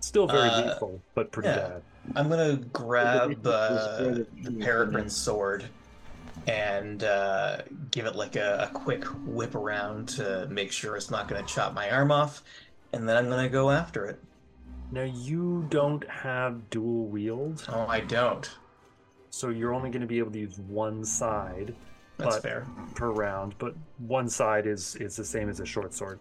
Still 0.00 0.26
very 0.26 0.48
Uh, 0.50 0.66
lethal, 0.72 1.00
but 1.14 1.30
pretty 1.32 1.48
yeah. 1.48 1.56
bad. 1.68 1.82
I'm 2.14 2.28
gonna 2.28 2.56
grab 2.72 3.46
uh, 3.46 4.00
the 4.42 4.56
peregrine 4.60 5.08
sword 5.10 5.64
and 6.46 7.04
uh, 7.04 7.58
give 7.90 8.06
it 8.06 8.16
like 8.16 8.36
a, 8.36 8.68
a 8.70 8.74
quick 8.74 9.04
whip 9.26 9.54
around 9.54 10.08
to 10.10 10.46
make 10.50 10.72
sure 10.72 10.96
it's 10.96 11.10
not 11.10 11.28
gonna 11.28 11.42
chop 11.46 11.74
my 11.74 11.90
arm 11.90 12.10
off, 12.10 12.42
and 12.92 13.08
then 13.08 13.16
I'm 13.16 13.28
gonna 13.28 13.48
go 13.48 13.70
after 13.70 14.06
it. 14.06 14.20
Now 14.92 15.02
you 15.04 15.66
don't 15.70 16.06
have 16.08 16.68
dual 16.70 17.06
wield, 17.06 17.64
Oh, 17.68 17.86
I 17.86 18.00
don't. 18.00 18.50
so 19.30 19.50
you're 19.50 19.72
only 19.72 19.88
going 19.90 20.00
to 20.00 20.06
be 20.08 20.18
able 20.18 20.32
to 20.32 20.38
use 20.40 20.58
one 20.58 21.04
side 21.04 21.74
That's 22.16 22.34
But- 22.36 22.42
fair. 22.42 22.66
per 22.96 23.10
round. 23.10 23.54
But 23.58 23.74
one 23.98 24.28
side 24.28 24.66
is 24.66 24.96
is 24.96 25.14
the 25.14 25.24
same 25.24 25.48
as 25.48 25.60
a 25.60 25.64
short 25.64 25.94
sword. 25.94 26.18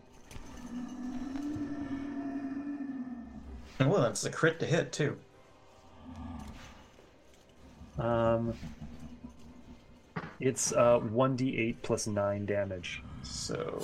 Well, 3.79 4.01
that's 4.01 4.23
a 4.25 4.29
crit 4.29 4.59
to 4.59 4.65
hit 4.65 4.91
too. 4.91 5.17
Um, 7.97 8.53
it's 10.39 10.71
uh 10.73 10.99
1d8 10.99 11.75
plus 11.83 12.07
9 12.07 12.45
damage. 12.45 13.01
So 13.23 13.81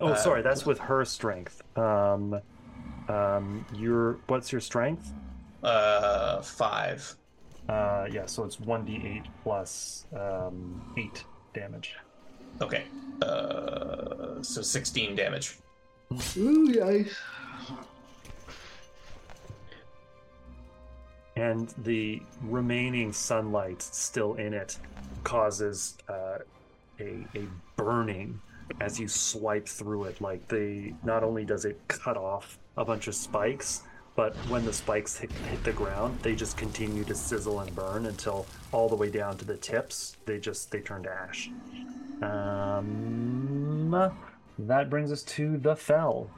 Oh, 0.00 0.08
Uh, 0.08 0.14
sorry, 0.16 0.42
that's 0.42 0.66
with 0.66 0.78
her 0.80 1.04
strength. 1.04 1.62
Um, 1.78 2.40
um, 3.08 3.64
your 3.74 4.18
what's 4.26 4.50
your 4.52 4.60
strength? 4.60 5.12
uh, 5.62 6.42
five. 6.42 7.14
Uh, 7.68 8.06
yeah, 8.10 8.26
so 8.26 8.44
it's 8.44 8.56
1d8 8.56 9.24
plus 9.42 10.04
um 10.14 10.92
8 10.98 11.24
damage. 11.54 11.94
Okay. 12.60 12.84
Uh, 13.22 14.42
so 14.42 14.60
16 14.62 15.16
damage. 15.16 15.56
Ooh, 16.36 16.68
yikes. 16.68 17.14
And 21.36 21.68
the 21.78 22.22
remaining 22.42 23.12
sunlight 23.12 23.82
still 23.82 24.34
in 24.34 24.54
it 24.54 24.78
causes 25.24 25.96
uh, 26.08 26.38
a 27.00 27.26
a 27.34 27.46
burning 27.76 28.40
as 28.80 28.98
you 28.98 29.08
swipe 29.08 29.68
through 29.68 30.04
it. 30.04 30.20
Like 30.20 30.46
the 30.48 30.92
not 31.02 31.22
only 31.22 31.44
does 31.44 31.64
it 31.64 31.80
cut 31.88 32.16
off 32.16 32.58
a 32.76 32.84
bunch 32.84 33.08
of 33.08 33.14
spikes, 33.14 33.82
but 34.16 34.34
when 34.48 34.64
the 34.64 34.72
spikes 34.72 35.16
hit, 35.16 35.32
hit 35.32 35.64
the 35.64 35.72
ground, 35.72 36.18
they 36.20 36.34
just 36.34 36.56
continue 36.56 37.04
to 37.04 37.14
sizzle 37.14 37.60
and 37.60 37.74
burn 37.74 38.06
until 38.06 38.46
all 38.72 38.88
the 38.88 38.94
way 38.94 39.10
down 39.10 39.36
to 39.38 39.44
the 39.44 39.56
tips. 39.56 40.16
They 40.24 40.38
just 40.38 40.70
they 40.70 40.80
turn 40.80 41.02
to 41.04 41.12
ash. 41.12 41.50
Um, 42.22 44.12
that 44.58 44.88
brings 44.88 45.10
us 45.10 45.22
to 45.22 45.56
the 45.58 45.74
fell. 45.74 46.30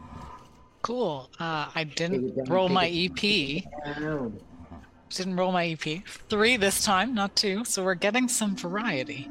Cool. 0.83 1.29
Uh, 1.39 1.69
I 1.75 1.85
didn't 1.85 2.49
roll 2.49 2.69
my 2.69 2.87
it 2.87 3.11
EP. 3.25 3.65
Didn't 5.11 5.37
roll 5.37 5.53
my 5.53 5.66
EP. 5.69 6.03
Three 6.28 6.57
this 6.57 6.85
time, 6.85 7.15
not 7.15 7.37
two. 7.37 7.65
So 7.65 7.85
we're 7.85 7.95
getting 7.95 8.28
some 8.28 8.57
variety, 8.57 9.31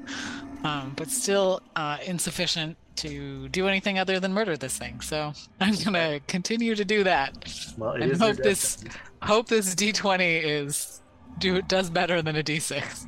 um, 0.64 0.94
but 0.96 1.10
still 1.10 1.62
uh, 1.76 1.98
insufficient 2.06 2.78
to 2.98 3.50
do 3.50 3.68
anything 3.68 4.00
other 4.00 4.20
than 4.20 4.34
murder 4.34 4.56
this 4.56 4.78
thing. 4.78 5.02
So 5.02 5.34
I'm 5.60 5.76
gonna 5.76 6.22
continue 6.28 6.76
to 6.76 6.86
do 6.86 7.04
that, 7.04 7.74
Well, 7.78 7.92
and 7.92 8.16
hope 8.18 8.38
this 8.38 8.84
hope 9.22 9.48
this 9.48 9.76
D20 9.76 10.42
is 10.44 11.02
do 11.40 11.62
does 11.62 11.90
better 11.90 12.22
than 12.22 12.36
a 12.36 12.44
D6. 12.44 13.08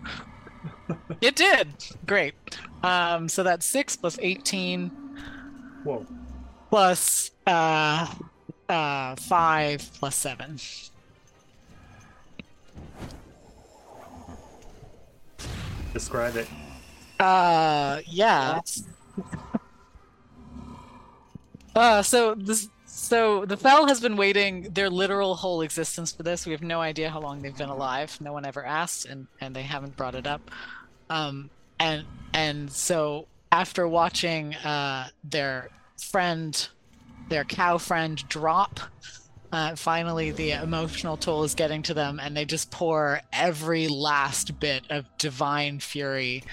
it 1.22 1.36
did. 1.36 1.68
Great. 2.06 2.34
Um, 2.84 3.30
so 3.30 3.44
that's 3.44 3.66
six 3.66 3.96
plus 3.96 4.18
18 4.22 4.90
Whoa. 5.84 6.06
plus 6.70 7.32
uh, 7.46 8.14
uh, 8.70 9.16
five 9.16 9.90
plus 10.00 10.16
seven. 10.16 10.60
Describe 15.94 16.36
it. 16.36 16.48
Uh, 17.20 18.02
yeah. 18.06 18.62
uh, 21.76 22.02
so 22.02 22.36
this, 22.36 22.70
so 22.86 23.46
the 23.46 23.58
Fell 23.58 23.88
has 23.88 24.00
been 24.00 24.16
waiting 24.16 24.64
their 24.74 24.90
literal 24.90 25.36
whole 25.36 25.62
existence 25.62 26.12
for 26.12 26.24
this. 26.24 26.46
We 26.46 26.52
have 26.52 26.62
no 26.62 26.82
idea 26.82 27.10
how 27.10 27.20
long 27.20 27.42
they've 27.42 27.58
been 27.58 27.70
alive. 27.70 28.16
No 28.22 28.34
one 28.34 28.46
ever 28.46 28.66
asked, 28.66 29.06
and 29.06 29.28
and 29.42 29.56
they 29.56 29.64
haven't 29.64 29.96
brought 29.96 30.16
it 30.16 30.28
up. 30.28 30.52
Um, 31.10 31.50
and 31.80 32.06
and 32.34 32.72
so 32.72 33.28
after 33.52 33.88
watching 33.88 34.56
uh 34.56 35.08
their 35.24 35.70
friend, 36.00 36.68
their 37.30 37.44
cow 37.44 37.78
friend 37.78 38.28
drop. 38.30 38.80
Uh, 39.52 39.76
finally, 39.76 40.32
the 40.32 40.52
emotional 40.52 41.16
toll 41.16 41.44
is 41.44 41.56
getting 41.56 41.82
to 41.84 41.94
them, 41.94 42.20
and 42.20 42.36
they 42.36 42.44
just 42.44 42.70
pour 42.70 43.22
every 43.32 43.88
last 43.88 44.60
bit 44.60 44.84
of 44.90 45.06
divine 45.18 45.80
fury 45.80 46.44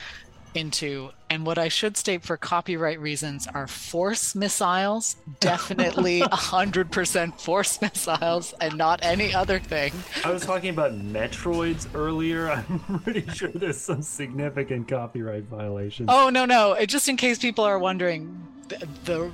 into 0.55 1.11
and 1.31 1.45
what 1.45 1.59
i 1.59 1.69
should 1.69 1.97
state 1.97 2.23
for 2.23 2.37
copyright 2.37 3.01
reasons 3.01 3.47
are 3.55 3.67
force 3.67 4.35
missiles 4.35 5.17
definitely 5.41 6.21
100% 6.23 7.41
force 7.41 7.81
missiles 7.83 8.55
and 8.61 8.77
not 8.77 9.01
any 9.03 9.35
other 9.35 9.59
thing 9.59 9.93
I 10.25 10.31
was 10.31 10.45
talking 10.47 10.71
about 10.71 10.93
Metroids 10.93 11.87
earlier. 11.95 12.51
I'm 12.69 13.01
pretty 13.01 13.27
sure 13.33 13.49
there's 13.49 13.81
some 13.81 14.03
significant 14.03 14.89
copyright 14.89 15.45
violations. 15.45 16.09
oh 16.13 16.31
no 16.31 16.45
no 16.45 16.73
it, 16.75 16.87
just 16.87 17.09
in 17.09 17.17
case 17.17 17.39
people 17.39 17.65
are 17.65 17.79
wondering 17.79 18.47
the, 18.69 18.87
the 19.05 19.31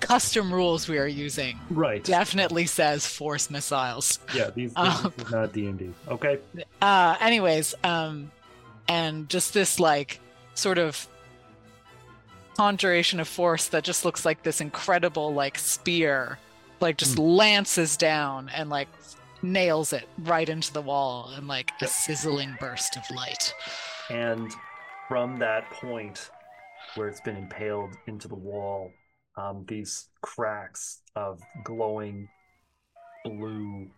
custom 0.00 0.52
rules 0.52 0.88
we 0.88 0.98
are 0.98 1.06
using 1.06 1.58
Right. 1.70 2.04
definitely 2.04 2.66
says 2.66 3.06
force 3.06 3.48
missiles. 3.48 4.18
Yeah. 4.34 4.50
These, 4.50 4.74
this 4.74 5.04
Um, 5.04 5.12
is 5.18 5.30
not 5.30 5.52
D 5.54 5.66
and 5.66 5.78
D. 5.78 5.90
Okay. 6.08 6.38
Uh, 6.82 7.16
anyways, 7.20 7.74
um, 7.82 8.30
and 8.86 9.26
just 9.30 9.54
this 9.54 9.80
like 9.80 10.20
sort 10.54 10.78
of 10.78 11.08
conjuration 12.56 13.20
of 13.20 13.28
force 13.28 13.68
that 13.68 13.84
just 13.84 14.04
looks 14.04 14.24
like 14.24 14.42
this 14.42 14.60
incredible 14.60 15.34
like 15.34 15.58
spear, 15.58 16.38
like 16.80 16.96
just 16.96 17.18
lances 17.18 17.96
down 17.96 18.48
and 18.54 18.70
like 18.70 18.88
nails 19.42 19.92
it 19.92 20.08
right 20.20 20.48
into 20.48 20.72
the 20.72 20.82
wall 20.82 21.30
and 21.36 21.46
like 21.46 21.70
a 21.82 21.86
sizzling 21.86 22.56
burst 22.60 22.96
of 22.96 23.02
light. 23.14 23.52
And 24.10 24.52
from 25.08 25.38
that 25.38 25.70
point 25.70 26.30
where 26.94 27.08
it's 27.08 27.20
been 27.20 27.36
impaled 27.36 27.94
into 28.06 28.28
the 28.28 28.34
wall, 28.34 28.90
um, 29.36 29.64
these 29.66 30.08
cracks 30.22 31.00
of 31.16 31.40
glowing 31.64 32.28
blue 33.24 33.90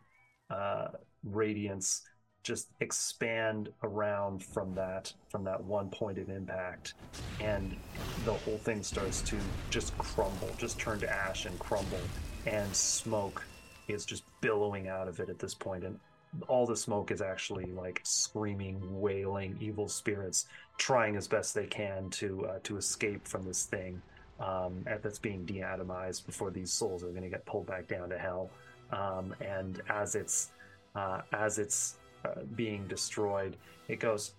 uh, 0.51 0.89
radiance 1.25 2.03
just 2.47 2.69
expand 2.81 3.71
around 3.83 4.43
from 4.43 4.73
that 4.75 5.13
from 5.29 5.43
that 5.43 5.63
one 5.65 5.91
point 5.91 6.17
of 6.17 6.31
impact. 6.31 6.95
And 7.41 7.77
the 8.25 8.33
whole 8.33 8.59
thing 8.59 8.83
starts 8.85 9.21
to 9.23 9.37
just 9.69 9.97
crumble 9.99 10.51
just 10.57 10.79
turn 10.79 11.01
to 11.01 11.13
ash 11.13 11.47
and 11.47 11.59
crumble. 11.59 12.01
And 12.47 12.75
smoke 12.75 13.45
is 13.89 14.05
just 14.05 14.23
billowing 14.41 14.87
out 14.87 15.09
of 15.09 15.19
it 15.19 15.29
at 15.29 15.41
this 15.41 15.55
point. 15.55 15.83
And 15.85 15.99
all 16.47 16.67
the 16.67 16.77
smoke 16.77 17.11
is 17.11 17.21
actually 17.21 17.67
like 17.67 18.01
screaming 18.05 18.79
wailing 19.01 19.57
evil 19.61 19.89
spirits 19.89 20.47
trying 20.79 21.17
as 21.17 21.27
best 21.27 21.55
they 21.55 21.67
can 21.67 22.09
to 22.11 22.47
uh, 22.47 22.59
to 22.63 22.77
escape 22.77 23.27
from 23.27 23.45
this 23.45 23.65
thing 23.65 24.01
um, 24.39 24.85
that's 25.03 25.19
being 25.19 25.45
deatomized 25.47 26.27
before 26.27 26.53
these 26.53 26.73
souls 26.73 27.03
are 27.03 27.11
going 27.11 27.23
to 27.23 27.29
get 27.29 27.45
pulled 27.45 27.67
back 27.67 27.89
down 27.89 28.09
to 28.11 28.19
hell. 28.19 28.51
Um, 28.93 29.35
and 29.41 29.83
as 29.89 30.15
it's 30.15 30.51
uh, 30.95 31.23
as 31.33 31.59
it's 31.59 31.97
uh, 32.27 32.43
being 32.55 32.87
destroyed, 32.87 33.57
it 33.89 34.01
goes, 34.01 34.33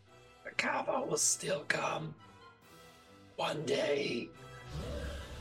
Kava 0.57 1.05
will 1.05 1.17
still 1.17 1.63
come 1.67 2.13
one 3.35 3.63
day. 3.65 4.29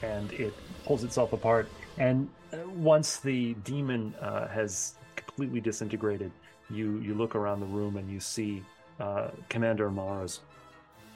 And 0.03 0.33
it 0.33 0.55
pulls 0.85 1.05
itself 1.05 1.33
apart. 1.33 1.69
And 1.99 2.29
uh, 2.53 2.59
once 2.69 3.19
the 3.19 3.55
demon 3.65 4.15
uh, 4.21 4.49
has 4.49 4.95
completely 5.17 5.61
disintegrated, 5.61 6.31
you, 6.71 6.99
you 6.99 7.15
look 7.15 7.35
around 7.35 7.61
the 7.61 7.67
room 7.67 7.97
and 7.97 8.11
you 8.11 8.21
see 8.21 8.63
uh, 9.01 9.29
Commander 9.49 9.87
Amara's 9.87 10.41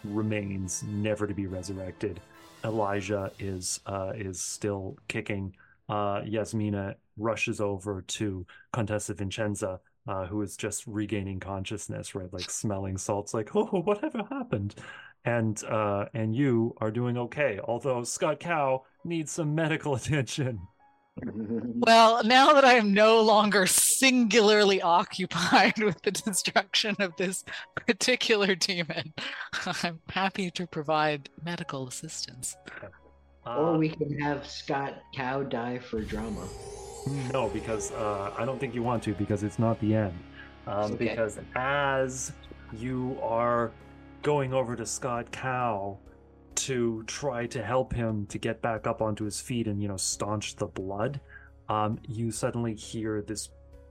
remains 0.05 0.83
never 0.85 1.27
to 1.27 1.35
be 1.35 1.47
resurrected. 1.47 2.21
Elijah 2.65 3.33
is 3.39 3.81
uh, 3.87 4.13
is 4.15 4.41
still 4.41 4.97
kicking. 5.09 5.55
Uh, 5.89 6.23
Yasmina 6.25 6.95
rushes 7.17 7.61
over 7.61 8.03
to 8.03 8.47
Contessa 8.73 9.15
Vincenza, 9.15 9.81
uh, 10.11 10.27
who 10.27 10.43
is 10.43 10.57
just 10.57 10.85
regaining 10.89 11.39
consciousness, 11.39 12.17
right? 12.17 12.33
Like 12.33 12.51
smelling 12.51 12.99
salts, 12.99 13.33
like, 13.33 13.55
oh, 13.55 13.67
whatever 13.67 14.25
happened? 14.29 14.75
And 15.25 15.63
uh, 15.65 16.07
and 16.15 16.35
you 16.35 16.75
are 16.79 16.91
doing 16.91 17.17
okay, 17.17 17.61
although 17.63 18.03
Scott 18.03 18.41
Cow 18.41 18.83
needs 19.05 19.31
some 19.31 19.55
medical 19.55 19.95
attention. 20.01 20.61
Well, 21.23 22.23
now 22.25 22.53
that 22.53 22.65
I 22.65 22.75
am 22.75 22.95
no 22.95 23.21
longer 23.21 23.67
singularly 23.67 24.81
occupied 24.81 25.77
with 25.83 26.01
the 26.03 26.13
destruction 26.13 26.95
of 26.99 27.15
this 27.17 27.45
particular 27.75 28.55
demon, 28.55 29.13
I'm 29.83 30.01
happy 30.09 30.51
to 30.53 30.67
provide 30.67 31.29
medical 31.45 31.89
assistance. 31.89 32.57
or 33.45 33.75
Uh, 33.75 33.77
we 33.77 33.91
can 33.91 34.19
have 34.21 34.47
Scott 34.47 35.03
Cow 35.15 35.43
die 35.43 35.79
for 35.79 36.01
drama. 36.01 36.47
No, 37.33 37.49
because 37.49 37.93
uh, 37.93 38.33
I 38.37 38.45
don't 38.45 38.59
think 38.59 38.75
you 38.75 38.83
want 38.83 39.03
to, 39.05 39.15
because 39.15 39.43
it's 39.43 39.59
not 39.59 39.81
the 39.81 39.95
end. 39.95 40.19
Um, 40.67 40.93
Okay. 40.93 41.09
Because 41.09 41.39
as 41.55 42.33
you 42.73 43.19
are 43.23 43.73
going 44.23 44.53
over 44.53 44.77
to 44.77 44.87
Scott 44.87 45.31
Cow 45.33 45.99
to 46.57 47.03
try 47.07 47.47
to 47.47 47.63
help 47.63 47.93
him 47.93 48.27
to 48.27 48.39
get 48.39 48.61
back 48.61 48.87
up 48.87 49.01
onto 49.01 49.25
his 49.25 49.41
feet 49.41 49.67
and 49.67 49.81
you 49.81 49.89
know 49.89 49.97
staunch 49.97 50.57
the 50.57 50.67
blood, 50.67 51.21
um, 51.69 51.99
you 52.07 52.31
suddenly 52.31 52.75
hear 52.75 53.23
this 53.23 53.51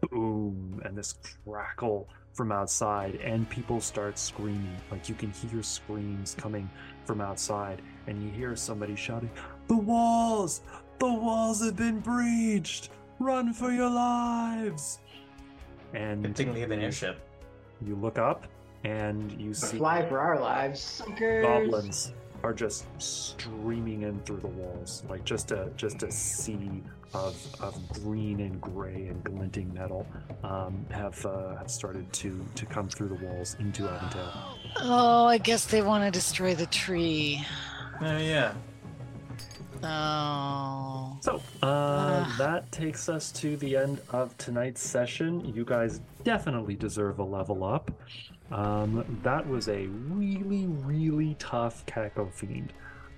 boom 0.09 0.81
and 0.85 0.97
this 0.97 1.15
crackle 1.45 2.07
from 2.33 2.51
outside, 2.51 3.15
and 3.15 3.49
people 3.49 3.81
start 3.81 4.17
screaming. 4.19 4.77
Like 4.91 5.09
you 5.09 5.15
can 5.15 5.31
hear 5.31 5.63
screams 5.63 6.35
coming 6.35 6.69
from 7.05 7.21
outside, 7.21 7.81
and 8.07 8.21
you 8.23 8.29
hear 8.29 8.55
somebody 8.55 8.95
shouting, 8.95 9.31
"The 9.67 9.77
walls! 9.77 10.61
The 10.99 11.11
walls 11.11 11.63
have 11.63 11.75
been 11.75 11.99
breached! 12.01 12.89
Run 13.19 13.53
for 13.53 13.71
your 13.71 13.89
lives!" 13.89 14.99
And 15.93 16.23
Good 16.23 16.35
thing 16.35 16.53
we 16.53 16.61
have 16.61 16.71
an 16.71 16.81
airship. 16.81 17.19
you 17.85 17.95
look 17.95 18.17
up 18.17 18.45
and 18.83 19.31
you 19.41 19.53
see 19.53 19.77
Fly 19.77 20.07
for 20.07 20.19
our 20.19 20.39
lives, 20.39 20.79
suckers. 20.79 21.43
goblins 21.45 22.13
are 22.43 22.53
just 22.53 22.85
streaming 22.97 24.03
in 24.03 24.19
through 24.21 24.39
the 24.39 24.47
walls, 24.47 25.03
like 25.09 25.25
just 25.25 25.51
a 25.51 25.69
just 25.75 26.03
a 26.03 26.11
sea 26.11 26.81
of 27.13 27.35
of 27.59 27.75
green 28.03 28.39
and 28.41 28.61
gray 28.61 29.07
and 29.07 29.21
glinting 29.23 29.73
metal 29.73 30.05
um, 30.43 30.85
have 30.91 31.25
uh, 31.25 31.55
have 31.57 31.69
started 31.71 32.11
to 32.13 32.45
to 32.55 32.65
come 32.65 32.87
through 32.87 33.09
the 33.09 33.25
walls 33.25 33.57
into 33.59 33.89
Avondale. 33.89 34.57
Oh, 34.79 35.25
I 35.25 35.39
guess 35.39 35.65
they 35.65 35.81
want 35.81 36.05
to 36.05 36.11
destroy 36.11 36.53
the 36.55 36.67
tree. 36.67 37.43
Oh 37.99 38.17
yeah. 38.17 38.53
Oh. 39.83 41.17
So 41.21 41.41
uh, 41.61 42.37
that 42.37 42.71
takes 42.71 43.09
us 43.09 43.31
to 43.33 43.57
the 43.57 43.77
end 43.77 44.01
of 44.11 44.37
tonight's 44.37 44.81
session. 44.81 45.53
You 45.53 45.65
guys 45.65 46.01
definitely 46.23 46.75
deserve 46.75 47.19
a 47.19 47.23
level 47.23 47.63
up. 47.63 47.91
Um, 48.51 49.19
that 49.23 49.47
was 49.47 49.67
a 49.69 49.85
really, 49.87 50.65
really 50.67 51.35
tough 51.39 51.85
Caco 51.85 52.31
Fiend. 52.31 52.73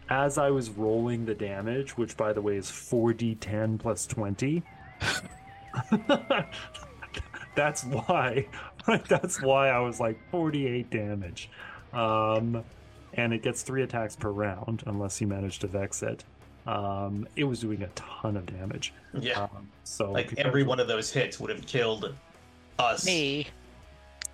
As 0.10 0.38
I 0.38 0.50
was 0.50 0.70
rolling 0.70 1.26
the 1.26 1.36
damage, 1.36 1.98
which 1.98 2.18
by 2.18 2.34
the 2.34 2.42
way 2.42 2.58
is 2.58 2.70
4d10 2.70 3.80
plus 3.80 4.06
20, 4.06 4.62
that's 7.56 7.84
why. 7.86 8.48
That's 9.08 9.40
why 9.40 9.70
I 9.70 9.78
was 9.78 10.00
like 10.00 10.20
48 10.32 10.90
damage. 10.90 11.52
Um, 11.94 12.64
and 13.14 13.32
it 13.32 13.44
gets 13.44 13.62
three 13.62 13.84
attacks 13.84 14.16
per 14.16 14.32
round 14.32 14.82
unless 14.88 15.22
you 15.22 15.28
manage 15.28 15.60
to 15.60 15.68
vex 15.68 16.02
it. 16.02 16.24
Um, 16.68 17.28
it 17.36 17.44
was 17.44 17.60
doing 17.60 17.82
a 17.84 17.88
ton 17.96 18.38
of 18.38 18.46
damage. 18.46 18.94
Yeah. 19.14 19.42
Um, 19.44 19.68
so 19.84 20.12
like 20.12 20.34
every 20.38 20.64
one 20.64 20.80
of 20.80 20.88
those 20.88 21.12
hits 21.12 21.40
would 21.40 21.50
have 21.50 21.66
killed 21.66 22.14
us. 22.80 23.06
Me. 23.06 23.48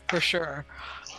For 0.10 0.20
sure. 0.20 0.66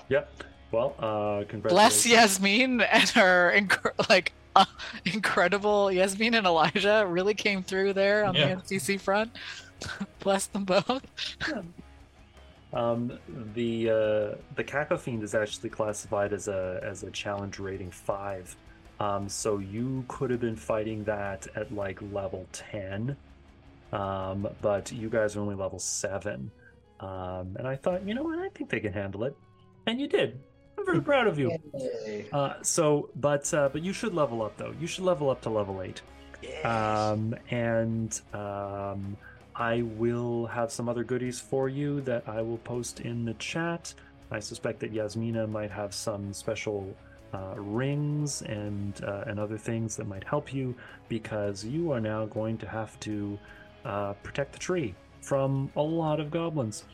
Yep. 0.09 0.43
Well, 0.71 0.95
uh, 0.99 1.45
Bless 1.45 1.49
congratulations. 1.49 2.07
Yasmin 2.07 2.81
and 2.83 3.09
her 3.11 3.53
inc- 3.57 4.09
like 4.11 4.33
uh, 4.55 4.65
incredible 5.07 5.91
Yasmin 5.91 6.35
and 6.35 6.47
Elijah 6.47 7.07
really 7.09 7.35
came 7.35 7.63
through 7.63 7.95
there 7.95 8.25
on 8.25 8.35
Yeah. 8.35 8.55
the 8.57 8.61
NPC 8.63 9.01
front. 9.01 9.31
Bless 10.21 10.47
them 10.47 10.65
both. 10.65 11.03
Um, 12.73 13.19
the 13.55 13.89
uh, 13.91 13.95
the 14.57 14.65
Caco 14.65 14.99
Fiend 14.99 15.23
is 15.23 15.35
actually 15.35 15.71
classified 15.71 16.33
as 16.35 16.49
a 16.49 16.81
as 16.83 17.03
a 17.03 17.11
challenge 17.11 17.59
rating 17.59 17.91
five. 17.91 18.55
Um, 19.01 19.29
so 19.29 19.59
you 19.59 20.05
could 20.09 20.31
have 20.31 20.41
been 20.41 20.57
fighting 20.57 21.05
that 21.05 21.47
at 21.55 21.73
like 21.73 22.01
level 22.13 22.47
ten, 22.53 23.17
um, 23.93 24.49
but 24.61 24.91
you 24.91 25.09
guys 25.09 25.37
are 25.37 25.41
only 25.41 25.55
level 25.55 25.79
seven. 25.79 26.51
Um, 27.01 27.57
and 27.59 27.69
I 27.69 27.77
thought, 27.77 28.05
you 28.07 28.15
know 28.15 28.25
what, 28.25 28.41
I 28.41 28.49
think 28.49 28.71
they 28.71 28.81
can 28.81 28.93
handle 28.93 29.25
it, 29.25 29.37
and 29.87 30.01
you 30.01 30.09
did. 30.09 30.41
I'm 30.77 30.85
very 30.85 31.01
proud 31.01 31.27
of 31.27 31.39
you. 31.39 31.57
Uh, 32.33 32.55
so, 32.63 33.09
but 33.17 33.53
uh, 33.55 33.69
but 33.73 33.83
you 33.83 33.93
should 33.93 34.15
level 34.15 34.43
up 34.43 34.57
though. 34.57 34.75
You 34.81 34.87
should 34.87 35.05
level 35.05 35.31
up 35.31 35.41
to 35.43 35.51
level 35.51 35.83
eight. 35.83 36.03
Um, 36.65 37.35
and 37.51 38.21
um, 38.33 39.17
I 39.55 39.83
will 39.83 40.47
have 40.47 40.71
some 40.71 40.89
other 40.89 41.03
goodies 41.03 41.41
for 41.41 41.69
you 41.69 42.01
that 42.03 42.29
I 42.29 42.43
will 42.43 42.59
post 42.59 43.01
in 43.01 43.25
the 43.25 43.35
chat. 43.35 43.93
I 44.31 44.39
suspect 44.39 44.81
that 44.81 44.93
Yasmina 44.93 45.47
might 45.47 45.71
have 45.71 45.93
some 45.95 46.33
special 46.33 46.95
uh, 47.35 47.55
rings 47.57 48.43
and 48.43 49.01
uh, 49.05 49.25
and 49.27 49.39
other 49.39 49.59
things 49.59 49.97
that 49.97 50.07
might 50.07 50.25
help 50.25 50.53
you 50.53 50.75
because 51.09 51.65
you 51.65 51.93
are 51.93 52.01
now 52.01 52.27
going 52.27 52.57
to 52.59 52.67
have 52.67 52.99
to 53.01 53.39
uh, 53.85 54.15
protect 54.23 54.53
the 54.53 54.59
tree 54.59 54.95
from 55.21 55.71
a 55.77 55.83
lot 55.83 56.21
of 56.21 56.31
goblins. 56.31 56.85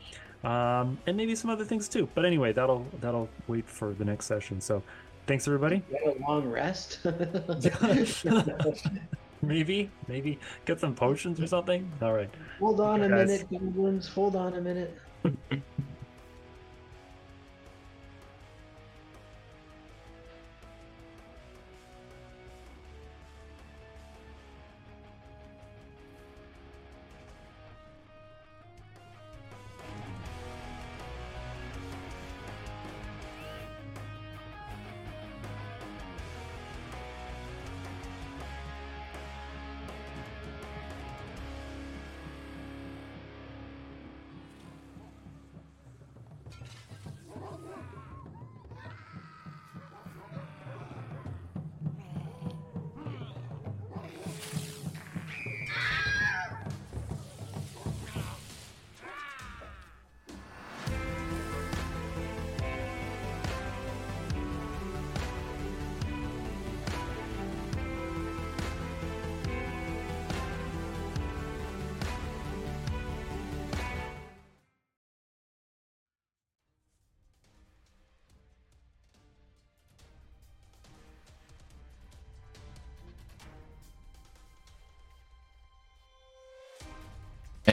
Um, 0.43 0.99
and 1.07 1.17
maybe 1.17 1.35
some 1.35 1.49
other 1.49 1.65
things 1.65 1.87
too. 1.87 2.07
But 2.13 2.25
anyway, 2.25 2.53
that'll 2.53 2.85
that'll 3.01 3.29
wait 3.47 3.67
for 3.67 3.93
the 3.93 4.05
next 4.05 4.25
session. 4.25 4.61
So, 4.61 4.83
thanks 5.25 5.47
everybody. 5.47 5.81
Get 5.89 6.05
a 6.05 6.21
long 6.21 6.47
rest. 6.47 6.99
maybe, 9.41 9.89
maybe 10.07 10.39
get 10.65 10.79
some 10.79 10.93
potions 10.93 11.39
or 11.39 11.47
something. 11.47 11.91
All 12.01 12.13
right. 12.13 12.29
Hold 12.59 12.79
on 12.79 13.03
a 13.03 13.09
minute, 13.09 13.49
goblins. 13.49 14.07
Hold 14.09 14.35
on 14.35 14.55
a 14.55 14.61
minute. 14.61 14.97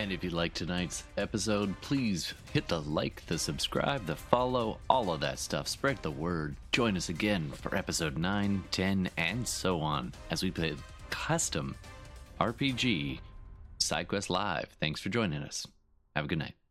And 0.02 0.10
if 0.10 0.24
you 0.24 0.30
like 0.30 0.52
tonight's 0.52 1.04
episode, 1.16 1.80
please 1.80 2.34
hit 2.52 2.66
the 2.66 2.80
like, 2.80 3.24
the 3.26 3.38
subscribe, 3.38 4.04
the 4.04 4.16
follow, 4.16 4.78
all 4.90 5.12
of 5.12 5.20
that 5.20 5.38
stuff. 5.38 5.68
Spread 5.68 6.02
the 6.02 6.10
word. 6.10 6.56
Join 6.72 6.96
us 6.96 7.08
again 7.08 7.52
for 7.52 7.76
episode 7.76 8.18
9, 8.18 8.64
10, 8.72 9.10
and 9.16 9.46
so 9.46 9.80
on 9.80 10.12
as 10.32 10.42
we 10.42 10.50
play 10.50 10.74
custom 11.10 11.76
RPG 12.40 13.20
SideQuest 13.78 14.28
Live. 14.28 14.70
Thanks 14.80 15.00
for 15.00 15.08
joining 15.08 15.44
us. 15.44 15.68
Have 16.16 16.24
a 16.24 16.28
good 16.28 16.40
night. 16.40 16.61